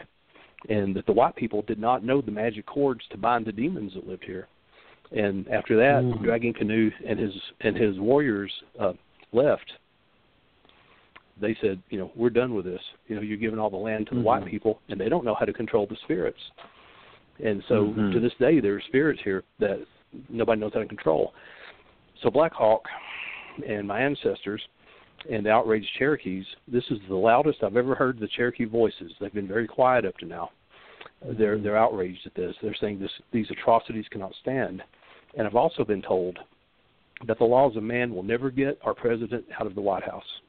and 0.70 0.96
that 0.96 1.06
the 1.06 1.14
white 1.14 1.36
people 1.36 1.62
did 1.62 1.80
not 1.80 2.04
know 2.04 2.20
the 2.22 2.32
magic 2.32 2.66
cords 2.66 3.06
to 3.08 3.18
bind 3.18 3.46
the 3.46 3.54
demons 3.54 3.94
that 3.94 4.08
lived 4.08 4.26
here. 4.26 4.48
And 5.12 5.48
after 5.50 5.78
that, 5.78 6.04
Mhm. 6.04 6.24
Dragging 6.24 6.54
Canoe 6.54 6.92
and 7.06 7.20
his 7.20 7.52
and 7.62 7.78
his 7.78 8.00
warriors 8.00 8.64
uh, 8.80 8.94
left. 9.32 9.74
They 11.40 11.56
said, 11.62 11.82
you 11.90 12.00
know, 12.00 12.12
we're 12.16 12.30
done 12.30 12.54
with 12.54 12.66
this. 12.66 12.82
You 13.08 13.16
know, 13.16 13.22
you're 13.22 13.38
giving 13.38 13.60
all 13.60 13.70
the 13.70 13.76
land 13.76 14.08
to 14.08 14.16
the 14.16 14.22
white 14.22 14.44
Mhm. 14.44 14.50
people, 14.50 14.80
and 14.90 15.00
they 15.00 15.10
don't 15.10 15.26
know 15.26 15.36
how 15.36 15.46
to 15.46 15.54
control 15.54 15.86
the 15.86 15.98
spirits. 15.98 16.40
And 17.44 17.64
so, 17.66 17.88
Mhm. 17.88 18.14
to 18.14 18.20
this 18.20 18.34
day, 18.36 18.60
there 18.60 18.76
are 18.76 18.82
spirits 18.82 19.22
here 19.22 19.44
that 19.60 19.80
nobody 20.30 20.62
knows 20.62 20.74
how 20.74 20.80
to 20.80 20.86
control. 20.86 21.34
So, 22.22 22.30
Black 22.30 22.54
Hawk 22.54 22.88
and 23.66 23.88
my 23.88 24.00
ancestors 24.00 24.66
and 25.30 25.46
the 25.46 25.52
outraged 25.52 25.90
Cherokees, 25.98 26.46
this 26.68 26.90
is 26.92 27.00
the 27.08 27.16
loudest 27.16 27.64
I've 27.64 27.76
ever 27.76 27.96
heard 27.96 28.20
the 28.20 28.28
Cherokee 28.28 28.66
voices. 28.66 29.14
They've 29.20 29.34
been 29.34 29.48
very 29.48 29.68
quiet 29.68 30.06
up 30.06 30.18
to 30.20 30.26
now. 30.26 30.52
They're 31.22 31.58
they're 31.58 31.78
outraged 31.78 32.26
at 32.26 32.36
this. 32.36 32.56
They're 32.62 32.76
saying 32.76 33.00
this 33.00 33.12
these 33.32 33.50
atrocities 33.50 34.08
cannot 34.10 34.34
stand. 34.36 34.84
And 35.36 35.48
I've 35.48 35.56
also 35.56 35.84
been 35.84 36.02
told 36.02 36.40
that 37.26 37.38
the 37.38 37.46
laws 37.46 37.76
of 37.76 37.84
man 37.84 38.14
will 38.14 38.24
never 38.24 38.50
get 38.50 38.78
our 38.84 38.94
president 38.94 39.46
out 39.60 39.68
of 39.68 39.76
the 39.76 39.82
White 39.82 40.04
House. 40.04 40.42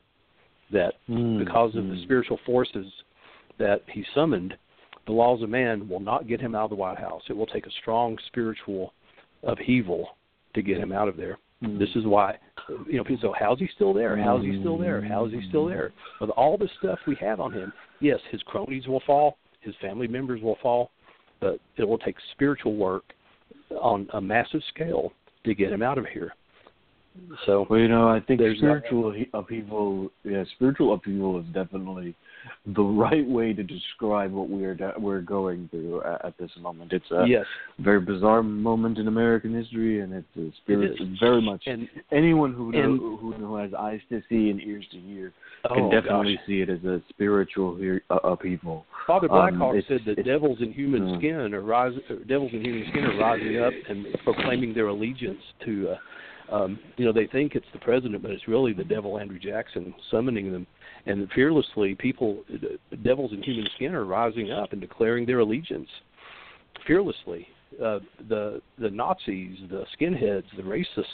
That 0.73 0.95
Mm, 1.09 1.39
because 1.39 1.77
of 1.77 1.87
the 1.87 1.95
mm. 1.95 2.03
spiritual 2.03 2.39
forces 2.45 2.87
that 3.59 3.83
he 3.93 4.05
summoned, 4.15 4.57
the 5.07 5.13
laws 5.13 5.43
of 5.43 5.49
man 5.49 5.89
will 5.89 6.01
not 6.01 6.27
get 6.27 6.41
him 6.41 6.55
out 6.55 6.65
of 6.65 6.71
the 6.71 6.77
White 6.77 6.99
House. 6.99 7.23
It 7.29 7.37
will 7.37 7.47
take 7.47 7.67
a 7.67 7.71
strong 7.83 8.19
spiritual 8.27 8.93
upheaval 9.45 10.17
to 10.55 10.63
get 10.63 10.79
him 10.79 10.91
out 10.93 11.09
of 11.09 11.17
there. 11.17 11.39
Mm. 11.63 11.79
This 11.79 11.89
is 11.95 12.05
why, 12.05 12.39
you 12.89 12.99
know, 12.99 13.05
people 13.05 13.33
say, 13.33 13.39
"How's 13.39 13.59
he 13.59 13.69
still 13.75 13.95
there? 13.95 14.17
How's 14.17 14.43
he 14.45 14.59
still 14.61 14.77
there? 14.77 15.01
How's 15.01 15.33
he 15.33 15.41
still 15.49 15.67
there?" 15.67 15.93
With 16.21 16.31
all 16.31 16.59
the 16.59 16.69
stuff 16.79 16.99
we 17.07 17.15
have 17.17 17.41
on 17.41 17.53
him, 17.53 17.73
yes, 18.01 18.21
his 18.31 18.43
cronies 18.43 18.89
will 18.89 19.01
fall, 19.07 19.39
his 19.61 19.75
family 19.77 20.09
members 20.09 20.43
will 20.43 20.57
fall, 20.57 20.91
but 21.41 21.61
it 21.77 21.85
will 21.85 21.99
take 21.99 22.17
spiritual 22.33 22.75
work 22.75 23.05
on 23.81 24.09
a 24.13 24.21
massive 24.21 24.63
scale 24.65 25.13
to 25.45 25.55
get 25.55 25.73
him 25.73 25.83
out 25.83 25.99
of 25.99 26.07
here. 26.07 26.35
So, 27.45 27.67
Well, 27.69 27.79
you 27.81 27.89
know, 27.89 28.09
I 28.09 28.21
think 28.21 28.41
There's 28.41 28.59
spiritual 28.59 29.13
he- 29.13 29.29
upheaval, 29.35 30.11
yeah, 30.25 30.45
spiritual 30.55 30.95
upheaval 30.95 31.39
is 31.41 31.47
definitely 31.53 32.15
the 32.67 32.83
right 33.05 33.27
way 33.27 33.53
to 33.53 33.63
describe 33.63 34.33
what 34.33 34.49
we're 34.49 34.75
de- 34.75 34.95
we're 34.99 35.21
going 35.21 35.69
through 35.71 36.03
at, 36.03 36.25
at 36.25 36.39
this 36.39 36.51
moment. 36.61 36.93
It's 36.93 37.11
a 37.11 37.25
yes, 37.27 37.45
very 37.79 38.01
bizarre 38.01 38.43
moment 38.43 38.99
in 38.99 39.09
American 39.09 39.55
history, 39.55 40.01
and 40.01 40.13
it's 40.13 40.27
a 40.37 40.51
spirit 40.63 40.93
is. 41.01 41.09
very 41.21 41.43
much. 41.43 41.65
and 41.67 41.89
anyone 42.13 42.53
who 42.53 42.71
know, 42.73 42.97
who, 42.97 43.33
who 43.33 43.57
has 43.57 43.73
eyes 43.75 44.01
to 44.11 44.23
see 44.29 44.51
and 44.51 44.61
ears 44.61 44.85
to 44.93 44.99
hear 45.01 45.33
can 45.73 45.85
oh 45.85 45.91
definitely 45.91 46.37
gosh. 46.37 46.45
see 46.47 46.61
it 46.61 46.71
as 46.71 46.83
a 46.85 47.03
spiritual 47.09 47.77
he- 47.77 47.99
uh, 48.11 48.17
upheaval. 48.25 48.85
Father 49.07 49.31
Um, 49.31 49.59
Blackhawk 49.59 49.77
it's- 49.77 49.89
said 49.89 50.17
that 50.17 50.25
devils 50.25 50.59
in 50.61 50.73
human 50.73 51.15
uh, 51.15 51.19
skin 51.19 51.55
are 51.55 51.61
rising. 51.63 52.01
Devils 52.29 52.53
in 52.53 52.65
human 52.65 52.87
skin 52.91 53.05
are 53.05 53.19
rising 53.19 53.59
up 53.59 53.73
and 53.89 54.07
proclaiming 54.25 54.73
their 54.75 54.89
allegiance 54.89 55.41
to. 55.65 55.91
Uh, 55.91 55.97
um, 56.51 56.79
you 56.97 57.05
know, 57.05 57.13
they 57.13 57.27
think 57.27 57.55
it's 57.55 57.67
the 57.73 57.79
president, 57.81 58.23
but 58.23 58.31
it's 58.31 58.47
really 58.49 58.73
the 58.73 58.85
devil 58.85 59.19
Andrew 59.19 59.39
Jackson 59.39 59.95
summoning 60.11 60.53
them. 60.53 60.67
And 61.07 61.29
fearlessly, 61.35 61.95
people, 61.95 62.43
devils 63.05 63.33
in 63.33 63.43
human 63.43 63.67
skin, 63.77 63.95
are 63.95 64.05
rising 64.05 64.51
up 64.51 64.73
and 64.73 64.81
declaring 64.81 65.25
their 65.27 65.39
allegiance 65.41 65.89
fearlessly. 66.87 67.47
Uh, 67.83 67.99
the 68.29 68.61
the 68.79 68.91
Nazis, 68.91 69.59
the 69.71 69.85
skinheads, 69.99 70.45
the 70.57 70.63
racists, 70.63 71.05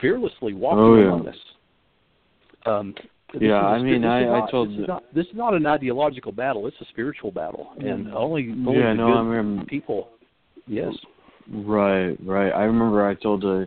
fearlessly 0.00 0.52
walking 0.54 0.78
Oh, 0.78 1.22
yeah. 1.22 1.30
us. 1.30 1.36
Um, 2.66 2.94
this 3.32 3.42
Yeah, 3.42 3.58
is 3.58 3.62
a 3.62 3.80
I 3.80 3.82
mean, 3.82 4.02
this 4.02 4.08
is 4.08 4.12
I- 4.12 4.38
I 4.46 4.50
told 4.50 4.70
this 4.70 4.78
is 4.80 4.88
not 4.88 5.14
this 5.14 5.26
is 5.26 5.34
not 5.34 5.54
an 5.54 5.66
ideological 5.66 6.32
battle. 6.32 6.66
It's 6.66 6.80
a 6.80 6.84
spiritual 6.86 7.30
battle, 7.30 7.72
and 7.78 8.12
only, 8.12 8.50
only 8.50 8.78
yeah, 8.78 8.90
the 8.90 8.94
no, 8.94 9.06
good 9.06 9.16
I 9.16 9.20
remember. 9.20 9.64
people. 9.66 10.08
Yes. 10.66 10.94
Right, 11.50 12.16
right. 12.24 12.50
I 12.52 12.64
remember 12.64 13.06
I 13.08 13.14
told 13.14 13.44
a 13.44 13.66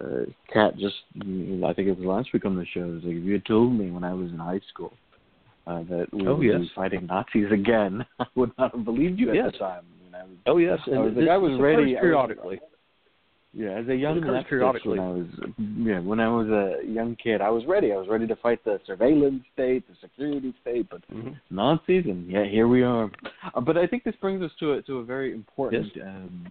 uh, 0.00 0.24
Kat 0.52 0.76
just, 0.78 0.94
I 1.20 1.72
think 1.74 1.88
it 1.88 1.96
was 1.98 2.06
last 2.06 2.32
week 2.32 2.44
on 2.44 2.56
the 2.56 2.64
show. 2.72 2.80
Was 2.86 3.02
like 3.04 3.16
if 3.16 3.24
you 3.24 3.32
had 3.34 3.44
told 3.46 3.72
me 3.72 3.90
when 3.90 4.04
I 4.04 4.12
was 4.14 4.30
in 4.30 4.38
high 4.38 4.60
school 4.72 4.92
uh, 5.66 5.82
that 5.84 6.06
we 6.12 6.26
Oh, 6.26 6.36
would 6.36 6.46
yes. 6.46 6.60
be 6.60 6.70
fighting 6.74 7.06
Nazis 7.06 7.50
again, 7.52 8.04
I 8.20 8.26
would 8.34 8.52
not 8.58 8.74
have 8.74 8.84
believed 8.84 9.18
you 9.18 9.30
at 9.30 9.34
Yes. 9.36 9.52
the 9.52 9.58
time. 9.58 9.84
I 9.90 10.04
mean, 10.04 10.14
I 10.14 10.22
was, 10.24 10.36
Oh 10.46 10.56
yes. 10.58 10.78
And 10.86 10.94
I 10.96 10.98
was 11.00 11.14
this, 11.14 11.22
like, 11.22 11.30
I 11.30 11.36
was 11.36 11.60
ready- 11.60 11.94
occurs 11.94 12.14
I 12.16 12.20
was- 12.26 12.28
periodically. 12.36 12.60
yeah, 13.52 13.70
as 13.70 13.88
a 13.88 13.94
young 13.96 14.22
periodically. 14.48 14.98
when 14.98 15.00
I 15.00 15.10
was, 15.10 15.26
yeah, 15.58 15.98
when 16.00 16.20
I 16.20 16.28
was 16.28 16.48
a 16.48 16.86
young 16.86 17.16
kid, 17.16 17.40
I 17.40 17.50
was 17.50 17.64
ready. 17.66 17.92
I 17.92 17.96
was 17.96 18.06
ready 18.08 18.26
to 18.28 18.36
fight 18.36 18.62
the 18.64 18.80
surveillance 18.86 19.42
state, 19.54 19.84
the 19.88 19.96
security 20.00 20.54
state, 20.62 20.86
but 20.88 21.02
Mhm. 21.12 21.34
Nazis, 21.50 22.04
and 22.06 22.30
yeah, 22.30 22.44
here 22.44 22.68
we 22.68 22.82
are. 22.84 23.10
Uh, 23.52 23.60
but 23.60 23.76
I 23.76 23.86
think 23.88 24.04
this 24.04 24.14
brings 24.20 24.40
us 24.42 24.52
to 24.60 24.74
a 24.74 24.82
to 24.82 24.98
a 24.98 25.04
very 25.04 25.32
important 25.32 25.90
um, 26.00 26.46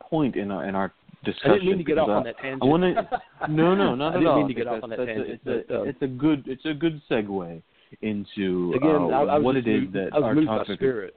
point 0.00 0.34
in 0.36 0.50
our 0.50 0.64
in 0.66 0.74
our 0.74 0.92
discussion. 1.24 1.50
I 1.50 1.54
didn't 1.54 1.68
mean 1.68 1.78
to 1.78 1.84
get 1.84 1.98
off 1.98 2.08
on 2.08 2.24
that 2.24 2.36
tangent. 2.38 2.62
I 2.62 2.66
want 2.66 2.82
to. 2.82 3.20
No, 3.50 3.74
no, 3.74 3.94
not 3.94 4.12
I 4.12 4.16
at 4.16 4.18
didn't 4.20 4.26
all. 4.28 4.38
mean 4.38 4.48
to 4.48 4.54
get 4.54 4.66
off 4.66 4.82
on 4.82 4.90
that 4.90 4.96
that's 4.98 5.10
a- 5.10 5.14
tangent, 5.14 5.40
It's 5.44 5.46
a, 5.46 5.72
but, 5.72 5.74
uh, 5.74 5.82
it's 5.82 6.02
a 6.02 6.06
good 6.06 6.44
it's 6.46 6.64
a 6.64 6.72
good 6.74 7.00
segue 7.10 7.62
into 8.02 8.72
Again, 8.76 8.90
uh, 8.90 9.06
I, 9.08 9.22
I 9.36 9.38
what 9.38 9.56
it 9.56 9.66
is 9.68 9.92
that 9.92 10.10
I 10.12 10.18
was 10.18 10.24
our 10.24 10.34
moved 10.34 10.46
by 10.48 10.58
topic. 10.58 10.78
spirit. 10.78 11.14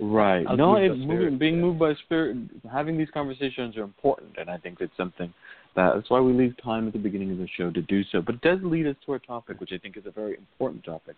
Right. 0.00 0.44
I 0.48 0.54
No, 0.54 0.72
moved 0.72 0.84
it, 0.84 0.88
by 0.90 1.14
moving, 1.14 1.38
being 1.38 1.54
yeah. 1.56 1.60
moved 1.62 1.78
by 1.78 1.94
spirit, 2.04 2.36
having 2.72 2.96
these 2.98 3.10
conversations 3.12 3.76
are 3.76 3.82
important, 3.82 4.32
and 4.38 4.48
I 4.50 4.56
think 4.58 4.78
it's 4.80 4.96
something 4.96 5.32
that 5.76 5.94
that's 5.94 6.10
why 6.10 6.20
we 6.20 6.32
leave 6.32 6.54
time 6.62 6.86
at 6.86 6.92
the 6.92 6.98
beginning 6.98 7.30
of 7.30 7.38
the 7.38 7.48
show 7.56 7.70
to 7.70 7.82
do 7.82 8.02
so. 8.12 8.20
But 8.20 8.36
it 8.36 8.40
does 8.42 8.58
lead 8.62 8.86
us 8.86 8.96
to 9.06 9.12
our 9.12 9.18
topic, 9.18 9.60
which 9.60 9.70
I 9.72 9.78
think 9.78 9.96
is 9.96 10.06
a 10.06 10.10
very 10.10 10.36
important 10.36 10.84
topic. 10.84 11.16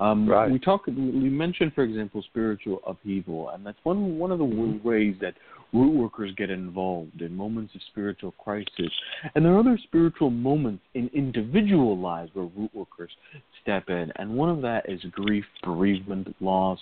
Um, 0.00 0.28
Right. 0.28 0.50
We 0.50 0.58
talk. 0.58 0.86
We 0.86 0.92
mentioned, 0.94 1.72
for 1.74 1.84
example, 1.84 2.22
spiritual 2.22 2.80
upheaval, 2.86 3.50
and 3.50 3.64
that's 3.64 3.78
one 3.84 4.18
one 4.18 4.30
of 4.30 4.38
the 4.38 4.44
ways 4.44 5.16
that 5.20 5.34
root 5.72 5.94
workers 5.94 6.32
get 6.36 6.50
involved 6.50 7.22
in 7.22 7.34
moments 7.34 7.74
of 7.74 7.80
spiritual 7.90 8.32
crisis. 8.32 8.92
And 9.34 9.44
there 9.44 9.54
are 9.54 9.58
other 9.58 9.78
spiritual 9.84 10.30
moments 10.30 10.82
in 10.94 11.08
individual 11.14 11.96
lives 11.98 12.30
where 12.34 12.46
root 12.56 12.70
workers 12.74 13.10
step 13.62 13.88
in, 13.88 14.12
and 14.16 14.36
one 14.36 14.50
of 14.50 14.60
that 14.62 14.88
is 14.88 15.00
grief, 15.12 15.44
bereavement, 15.62 16.34
loss, 16.40 16.78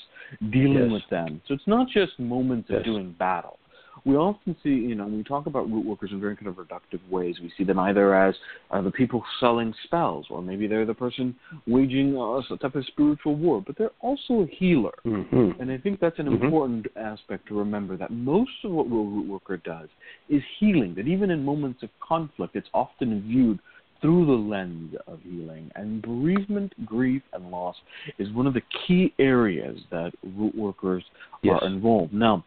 dealing 0.50 0.84
Yes. 0.84 0.92
with 0.92 1.08
them. 1.10 1.40
So 1.46 1.54
it's 1.54 1.66
not 1.66 1.88
just 1.88 2.18
moments 2.18 2.68
of 2.70 2.84
doing 2.84 3.12
battle. 3.12 3.58
We 4.04 4.16
often 4.16 4.56
see, 4.62 4.70
you 4.70 4.94
know, 4.94 5.04
when 5.04 5.18
we 5.18 5.24
talk 5.24 5.46
about 5.46 5.70
root 5.70 5.84
workers 5.84 6.10
in 6.12 6.20
very 6.20 6.36
kind 6.36 6.48
of 6.48 6.56
reductive 6.56 7.00
ways, 7.10 7.36
we 7.42 7.52
see 7.56 7.64
them 7.64 7.78
either 7.78 8.14
as 8.14 8.34
uh, 8.70 8.80
the 8.80 8.90
people 8.90 9.22
selling 9.38 9.74
spells, 9.84 10.26
or 10.30 10.42
maybe 10.42 10.66
they're 10.66 10.86
the 10.86 10.94
person 10.94 11.34
waging 11.66 12.16
uh, 12.16 12.40
some 12.48 12.58
type 12.58 12.74
of 12.74 12.84
spiritual 12.86 13.36
war, 13.36 13.62
but 13.64 13.76
they're 13.76 13.90
also 14.00 14.42
a 14.42 14.46
healer. 14.46 14.94
Mm-hmm. 15.04 15.60
And 15.60 15.70
I 15.70 15.78
think 15.78 16.00
that's 16.00 16.18
an 16.18 16.26
Mhm. 16.26 16.44
important 16.44 16.86
aspect 16.96 17.46
to 17.48 17.58
remember 17.58 17.96
that 17.96 18.10
most 18.10 18.50
of 18.64 18.72
what 18.72 18.86
a 18.86 18.88
root 18.88 19.28
worker 19.28 19.58
does 19.58 19.88
is 20.28 20.42
healing, 20.58 20.94
that 20.94 21.06
even 21.06 21.30
in 21.30 21.44
moments 21.44 21.82
of 21.82 21.90
conflict, 22.00 22.56
it's 22.56 22.68
often 22.72 23.20
viewed 23.22 23.58
through 24.00 24.24
the 24.24 24.32
lens 24.32 24.94
of 25.06 25.20
healing. 25.22 25.70
And 25.76 26.00
bereavement, 26.00 26.72
grief, 26.86 27.22
and 27.34 27.50
loss 27.50 27.76
is 28.18 28.32
one 28.32 28.46
of 28.46 28.54
the 28.54 28.62
key 28.86 29.12
areas 29.18 29.78
that 29.90 30.12
root 30.36 30.54
workers 30.54 31.04
Yes. 31.42 31.58
are 31.62 31.66
involved. 31.66 32.12
Now, 32.12 32.44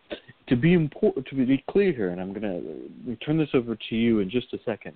to 0.54 0.62
be 0.62 0.74
important, 0.74 1.26
to 1.26 1.36
be 1.36 1.64
clear 1.68 1.92
here, 1.92 2.10
and 2.10 2.22
I'm 2.22 2.32
going 2.32 2.88
to 3.08 3.16
turn 3.26 3.40
this 3.40 3.50
over 3.56 3.76
to 3.76 3.96
you 3.96 4.20
in 4.20 4.30
just 4.30 4.54
a 4.54 4.60
second. 4.64 4.96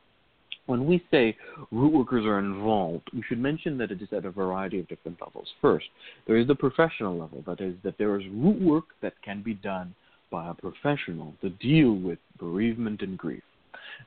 When 0.68 0.86
we 0.86 1.04
say 1.10 1.36
root 1.72 1.94
workers 1.94 2.26
are 2.26 2.38
involved, 2.38 3.10
we 3.12 3.24
should 3.28 3.40
mention 3.40 3.76
that 3.80 3.90
it 3.90 4.00
is 4.00 4.10
at 4.12 4.26
a 4.26 4.30
variety 4.30 4.80
of 4.80 4.88
different 4.88 5.20
levels. 5.20 5.48
First, 5.60 5.86
there 6.28 6.38
is 6.38 6.46
the 6.46 6.54
professional 6.54 7.18
level, 7.18 7.44
that 7.48 7.60
is, 7.60 7.74
that 7.84 7.98
there 7.98 8.20
is 8.20 8.28
root 8.32 8.62
work 8.62 8.86
that 9.02 9.14
can 9.24 9.42
be 9.42 9.56
done 9.56 9.96
by 10.30 10.48
a 10.48 10.54
professional 10.54 11.34
to 11.42 11.50
deal 11.50 11.94
with 11.94 12.20
bereavement 12.38 13.02
and 13.02 13.18
grief. 13.18 13.44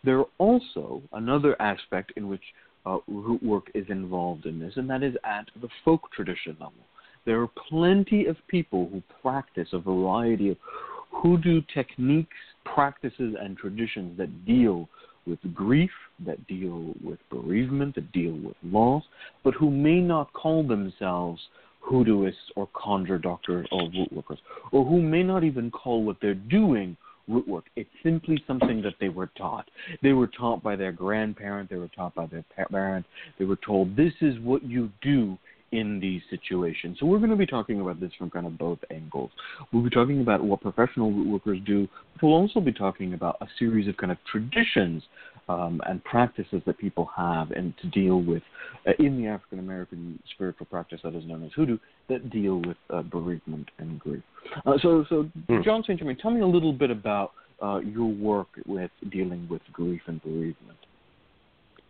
There 0.04 0.20
are 0.20 0.28
also 0.38 1.02
another 1.14 1.60
aspect 1.60 2.12
in 2.16 2.28
which 2.28 2.44
uh, 2.86 2.98
root 3.08 3.42
work 3.42 3.72
is 3.74 3.86
involved 3.88 4.46
in 4.46 4.60
this, 4.60 4.74
and 4.76 4.88
that 4.88 5.02
is 5.02 5.16
at 5.24 5.46
the 5.60 5.68
folk 5.84 6.12
tradition 6.12 6.56
level. 6.60 6.74
There 7.26 7.40
are 7.40 7.50
plenty 7.68 8.26
of 8.26 8.36
people 8.48 8.88
who 8.90 9.02
practice 9.20 9.68
a 9.72 9.78
variety 9.78 10.50
of 10.50 10.56
hoodoo 11.10 11.62
techniques, 11.72 12.36
practices, 12.64 13.34
and 13.40 13.56
traditions 13.56 14.16
that 14.18 14.46
deal 14.46 14.88
with 15.26 15.38
grief, 15.54 15.90
that 16.24 16.46
deal 16.46 16.94
with 17.04 17.18
bereavement, 17.30 17.94
that 17.94 18.10
deal 18.12 18.32
with 18.32 18.56
loss, 18.64 19.04
but 19.44 19.54
who 19.54 19.70
may 19.70 20.00
not 20.00 20.32
call 20.32 20.66
themselves 20.66 21.40
hoodooists 21.90 22.34
or 22.56 22.68
conjure 22.74 23.18
doctors 23.18 23.66
or 23.70 23.82
root 23.82 24.12
workers, 24.12 24.38
or 24.72 24.84
who 24.84 25.00
may 25.00 25.22
not 25.22 25.44
even 25.44 25.70
call 25.70 26.04
what 26.04 26.16
they're 26.20 26.34
doing 26.34 26.96
root 27.28 27.46
work. 27.46 27.64
It's 27.76 27.90
simply 28.02 28.42
something 28.46 28.82
that 28.82 28.94
they 29.00 29.08
were 29.08 29.30
taught. 29.38 29.70
They 30.02 30.12
were 30.12 30.26
taught 30.26 30.62
by 30.62 30.76
their 30.76 30.92
grandparent, 30.92 31.70
they 31.70 31.76
were 31.76 31.88
taught 31.88 32.14
by 32.14 32.26
their 32.26 32.44
pa- 32.56 32.64
parent, 32.70 33.06
they 33.38 33.44
were 33.44 33.58
told 33.64 33.96
this 33.96 34.12
is 34.20 34.38
what 34.40 34.62
you 34.64 34.90
do 35.00 35.38
in 35.72 36.00
these 36.00 36.22
situations. 36.30 36.98
So 36.98 37.06
we're 37.06 37.18
going 37.18 37.30
to 37.30 37.36
be 37.36 37.46
talking 37.46 37.80
about 37.80 38.00
this 38.00 38.10
from 38.18 38.30
kind 38.30 38.46
of 38.46 38.58
both 38.58 38.78
angles. 38.90 39.30
We'll 39.72 39.82
be 39.82 39.90
talking 39.90 40.20
about 40.20 40.42
what 40.42 40.60
professional 40.60 41.12
root 41.12 41.28
workers 41.28 41.58
do, 41.64 41.88
but 42.14 42.24
we'll 42.24 42.36
also 42.36 42.60
be 42.60 42.72
talking 42.72 43.14
about 43.14 43.36
a 43.40 43.46
series 43.58 43.88
of 43.88 43.96
kind 43.96 44.10
of 44.10 44.18
traditions 44.30 45.02
um, 45.48 45.80
and 45.86 46.02
practices 46.04 46.62
that 46.66 46.78
people 46.78 47.08
have 47.16 47.50
and 47.50 47.74
to 47.78 47.88
deal 47.88 48.20
with 48.20 48.42
uh, 48.86 48.92
in 48.98 49.20
the 49.20 49.28
African 49.28 49.58
American 49.58 50.18
spiritual 50.34 50.66
practice 50.66 51.00
that 51.02 51.14
is 51.14 51.24
known 51.24 51.44
as 51.44 51.50
hoodoo 51.54 51.78
that 52.08 52.30
deal 52.30 52.62
with 52.66 52.76
uh, 52.90 53.02
bereavement 53.02 53.68
and 53.78 53.98
grief. 53.98 54.22
Uh, 54.66 54.74
so, 54.82 55.04
so 55.08 55.28
hmm. 55.48 55.62
Jon 55.64 55.82
St. 55.82 55.98
Germain, 55.98 56.16
tell 56.16 56.30
me 56.30 56.40
a 56.40 56.46
little 56.46 56.72
bit 56.72 56.90
about 56.90 57.32
uh, 57.62 57.78
your 57.78 58.06
work 58.06 58.48
with 58.66 58.90
dealing 59.10 59.46
with 59.50 59.62
grief 59.72 60.02
and 60.06 60.22
bereavement. 60.22 60.78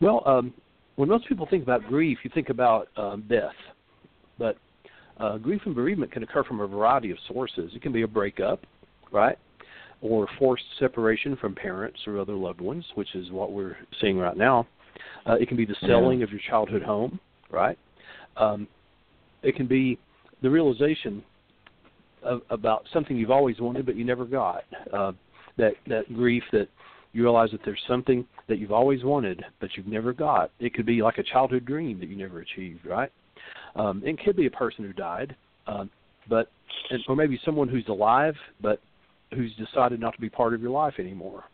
Well, 0.00 0.22
um, 0.26 0.54
when 1.00 1.08
most 1.08 1.26
people 1.26 1.46
think 1.48 1.62
about 1.62 1.82
grief, 1.84 2.18
you 2.22 2.30
think 2.32 2.48
about 2.48 2.88
um, 2.96 3.24
death, 3.28 3.54
but 4.38 4.56
uh, 5.18 5.38
grief 5.38 5.62
and 5.64 5.74
bereavement 5.74 6.12
can 6.12 6.22
occur 6.22 6.44
from 6.44 6.60
a 6.60 6.66
variety 6.66 7.10
of 7.10 7.18
sources. 7.26 7.72
It 7.74 7.82
can 7.82 7.92
be 7.92 8.02
a 8.02 8.08
breakup, 8.08 8.60
right? 9.10 9.36
or 10.02 10.26
forced 10.38 10.64
separation 10.78 11.36
from 11.36 11.54
parents 11.54 11.98
or 12.06 12.18
other 12.18 12.34
loved 12.34 12.60
ones, 12.60 12.84
which 12.94 13.14
is 13.14 13.30
what 13.30 13.52
we're 13.52 13.76
seeing 14.00 14.18
right 14.18 14.36
now. 14.36 14.66
Uh, 15.26 15.34
it 15.34 15.48
can 15.48 15.56
be 15.56 15.66
the 15.66 15.76
selling 15.86 16.20
yeah. 16.20 16.24
of 16.24 16.30
your 16.30 16.40
childhood 16.48 16.82
home, 16.82 17.20
right? 17.50 17.78
Um, 18.36 18.66
it 19.42 19.56
can 19.56 19.66
be 19.66 19.98
the 20.42 20.48
realization 20.48 21.22
of, 22.22 22.40
about 22.50 22.84
something 22.92 23.16
you've 23.16 23.30
always 23.30 23.60
wanted 23.60 23.84
but 23.84 23.96
you 23.96 24.04
never 24.04 24.24
got. 24.24 24.64
Uh, 24.92 25.12
that 25.58 25.72
that 25.88 26.04
grief 26.14 26.44
that 26.52 26.68
you 27.12 27.22
realize 27.22 27.50
that 27.50 27.60
there's 27.64 27.82
something 27.88 28.24
that 28.48 28.58
you've 28.58 28.72
always 28.72 29.02
wanted 29.04 29.42
but 29.60 29.70
you've 29.76 29.86
never 29.86 30.12
got. 30.12 30.50
It 30.60 30.74
could 30.74 30.86
be 30.86 31.02
like 31.02 31.18
a 31.18 31.22
childhood 31.22 31.64
dream 31.64 31.98
that 32.00 32.08
you 32.08 32.16
never 32.16 32.40
achieved, 32.40 32.86
right? 32.86 33.10
Um, 33.76 34.02
it 34.04 34.18
could 34.24 34.36
be 34.36 34.46
a 34.46 34.50
person 34.50 34.84
who 34.84 34.92
died, 34.92 35.34
um, 35.66 35.90
but 36.28 36.50
and, 36.90 37.02
or 37.08 37.16
maybe 37.16 37.40
someone 37.44 37.68
who's 37.68 37.88
alive 37.88 38.34
but 38.60 38.80
who's 39.34 39.54
decided 39.56 40.00
not 40.00 40.14
to 40.14 40.20
be 40.20 40.28
part 40.28 40.54
of 40.54 40.60
your 40.60 40.70
life 40.70 40.94
anymore. 40.98 41.44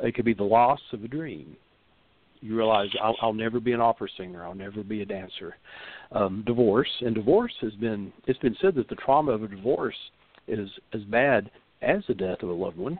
It 0.00 0.14
could 0.14 0.24
be 0.24 0.34
the 0.34 0.44
loss 0.44 0.80
of 0.92 1.04
a 1.04 1.08
dream. 1.08 1.56
You 2.40 2.56
realize 2.56 2.88
I'll, 3.02 3.16
I'll 3.22 3.32
never 3.32 3.60
be 3.60 3.72
an 3.72 3.80
opera 3.80 4.08
singer. 4.16 4.44
I'll 4.44 4.54
never 4.54 4.82
be 4.82 5.02
a 5.02 5.06
dancer. 5.06 5.56
Um, 6.12 6.44
divorce 6.46 6.90
and 7.00 7.14
divorce 7.14 7.52
has 7.60 7.72
been. 7.74 8.12
It's 8.26 8.38
been 8.40 8.56
said 8.60 8.74
that 8.74 8.88
the 8.88 8.94
trauma 8.96 9.32
of 9.32 9.42
a 9.42 9.48
divorce 9.48 9.96
is 10.46 10.68
as 10.92 11.02
bad 11.02 11.50
as 11.82 12.02
the 12.08 12.14
death 12.14 12.42
of 12.42 12.50
a 12.50 12.52
loved 12.52 12.76
one. 12.76 12.98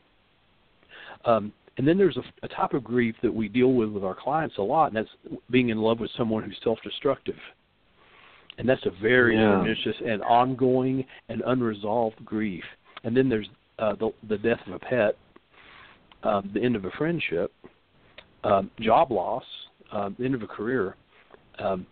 Um, 1.25 1.53
and 1.79 1.87
then 1.87 1.99
there's 1.99 2.17
a, 2.17 2.23
a 2.45 2.49
type 2.49 2.73
of 2.73 2.83
grief 2.83 3.15
that 3.23 3.33
we 3.33 3.49
deal 3.49 3.73
with 3.73 3.91
with 3.91 4.05
our 4.05 4.15
clients 4.15 4.57
a 4.59 4.63
lot, 4.63 4.87
and 4.87 4.97
that's 4.97 5.41
being 5.51 5.69
in 5.69 5.79
love 5.79 6.01
with 6.01 6.11
someone 6.17 6.43
who's 6.43 6.57
self-destructive. 6.65 7.37
And 8.59 8.67
that's 8.67 8.85
a 8.87 9.03
very 9.03 9.37
yeah. 9.37 9.51
pernicious 9.51 9.97
and 10.07 10.23
ongoing 10.23 11.05
and 11.29 11.43
unresolved 11.47 12.25
grief 12.25 12.65
and 13.07 13.17
then 13.17 13.29
there's 13.29 13.49
uh, 13.79 13.95
the, 13.95 14.11
the 14.29 14.37
death 14.39 14.59
of 14.67 14.75
a 14.75 14.79
pet, 14.79 15.17
um, 16.25 16.51
the 16.53 16.61
end 16.61 16.77
of 16.77 16.85
a 16.85 16.91
friendship, 16.99 17.53
um, 18.45 18.71
job 18.81 19.13
loss, 19.13 19.45
um, 19.93 20.17
the 20.19 20.25
end 20.25 20.35
of 20.35 20.43
a 20.43 20.47
career, 20.47 20.97
um, 21.61 21.87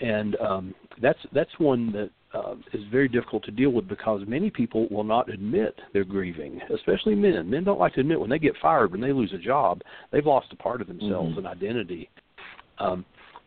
and 0.00 0.36
um, 0.36 0.74
that's 1.02 1.18
that's 1.32 1.50
one 1.58 1.92
that 1.92 2.10
uh, 2.34 2.54
is 2.72 2.82
very 2.90 3.08
difficult 3.08 3.44
to 3.44 3.50
deal 3.50 3.70
with 3.70 3.88
because 3.88 4.22
many 4.26 4.50
people 4.50 4.88
will 4.90 5.04
not 5.04 5.28
admit 5.28 5.78
they're 5.92 6.04
grieving, 6.04 6.60
especially 6.74 7.14
men. 7.14 7.48
Men 7.48 7.64
don't 7.64 7.78
like 7.78 7.94
to 7.94 8.00
admit 8.00 8.20
when 8.20 8.30
they 8.30 8.38
get 8.38 8.54
fired, 8.60 8.90
when 8.90 9.00
they 9.00 9.12
lose 9.12 9.32
a 9.32 9.38
job, 9.38 9.82
they've 10.10 10.24
lost 10.24 10.48
a 10.52 10.56
part 10.56 10.80
of 10.80 10.88
themselves, 10.88 11.30
mm-hmm. 11.30 11.40
an 11.40 11.46
identity. 11.46 12.08
Um, 12.78 13.04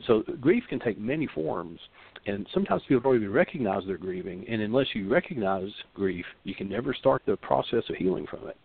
so 0.08 0.24
grief 0.40 0.64
can 0.70 0.80
take 0.80 1.00
many 1.00 1.28
forms, 1.34 1.80
and 2.28 2.46
sometimes 2.54 2.84
people 2.88 3.02
don't 3.02 3.22
even 3.22 3.32
recognize 3.32 3.84
they're 3.88 3.98
grieving. 3.98 4.46
And 4.48 4.62
unless 4.62 4.88
you 4.94 5.10
recognize 5.10 5.70
grief, 5.94 6.26
you 6.44 6.54
can 6.54 6.70
never 6.70 6.94
start 6.94 7.24
the 7.26 7.38
process 7.38 7.84
of 7.90 7.96
healing 7.96 8.28
from 8.30 8.48
it. 8.48 8.58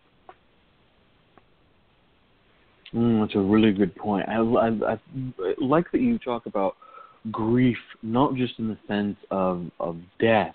Mm, 2.94 3.24
that's 3.24 3.36
a 3.36 3.40
really 3.40 3.72
good 3.72 3.94
point. 3.94 4.28
I, 4.28 4.38
I, 4.38 4.94
I 4.94 4.98
like 5.58 5.90
that 5.92 6.00
you 6.00 6.18
talk 6.18 6.46
about 6.46 6.76
grief, 7.30 7.78
not 8.02 8.34
just 8.34 8.54
in 8.58 8.68
the 8.68 8.78
sense 8.88 9.16
of 9.30 9.70
of 9.78 9.96
death, 10.18 10.54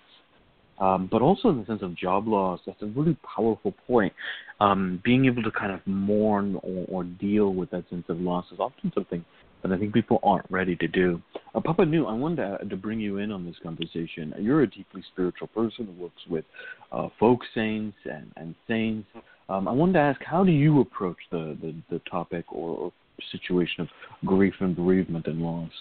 um, 0.80 1.08
but 1.12 1.22
also 1.22 1.50
in 1.50 1.60
the 1.60 1.66
sense 1.66 1.82
of 1.82 1.96
job 1.96 2.28
loss. 2.28 2.60
That's 2.66 2.82
a 2.82 2.88
really 2.88 3.18
powerful 3.36 3.74
point. 3.88 4.14
Um, 4.60 5.02
being 5.04 5.26
able 5.26 5.44
to 5.44 5.52
kind 5.52 5.72
of 5.72 5.82
mourn 5.86 6.56
or, 6.64 6.86
or 6.88 7.04
deal 7.04 7.54
with 7.54 7.72
that 7.72 7.90
sense 7.90 8.06
of 8.10 8.20
loss 8.20 8.46
is 8.52 8.60
often 8.60 8.92
something 8.94 9.24
that 9.62 9.72
I 9.74 9.80
think 9.80 9.94
people 9.94 10.20
aren't 10.24 10.46
ready 10.50 10.76
to 10.76 10.88
do. 10.88 11.22
Uh, 11.54 11.60
Papa 11.60 11.86
Newt, 11.86 12.08
I 12.08 12.14
wanted 12.14 12.60
to, 12.60 12.70
to, 12.70 12.78
bring 12.78 13.00
you 13.00 13.18
in 13.18 13.32
on 13.32 13.46
this 13.46 13.56
conversation. 13.64 14.34
You're 14.40 14.62
a 14.62 14.70
deeply 14.70 15.04
spiritual 15.12 15.48
person 15.48 15.88
who 15.88 16.04
works 16.04 16.22
with 16.30 16.46
uh, 16.92 17.08
folk 17.20 17.40
saints 17.56 17.98
and, 18.06 18.32
and 18.38 18.54
saints. 18.68 19.08
Um, 19.50 19.68
I 19.68 19.72
wanted 19.72 19.94
to 19.94 20.00
ask, 20.00 20.22
how 20.24 20.44
do 20.44 20.52
you 20.52 20.82
approach 20.82 21.18
the, 21.32 21.58
the, 21.62 21.76
the 21.90 22.00
topic 22.10 22.46
or, 22.50 22.78
or, 22.78 22.92
situation 23.32 23.82
of 23.82 23.88
grief 24.26 24.54
and 24.60 24.76
bereavement 24.76 25.26
and 25.26 25.42
loss? 25.42 25.72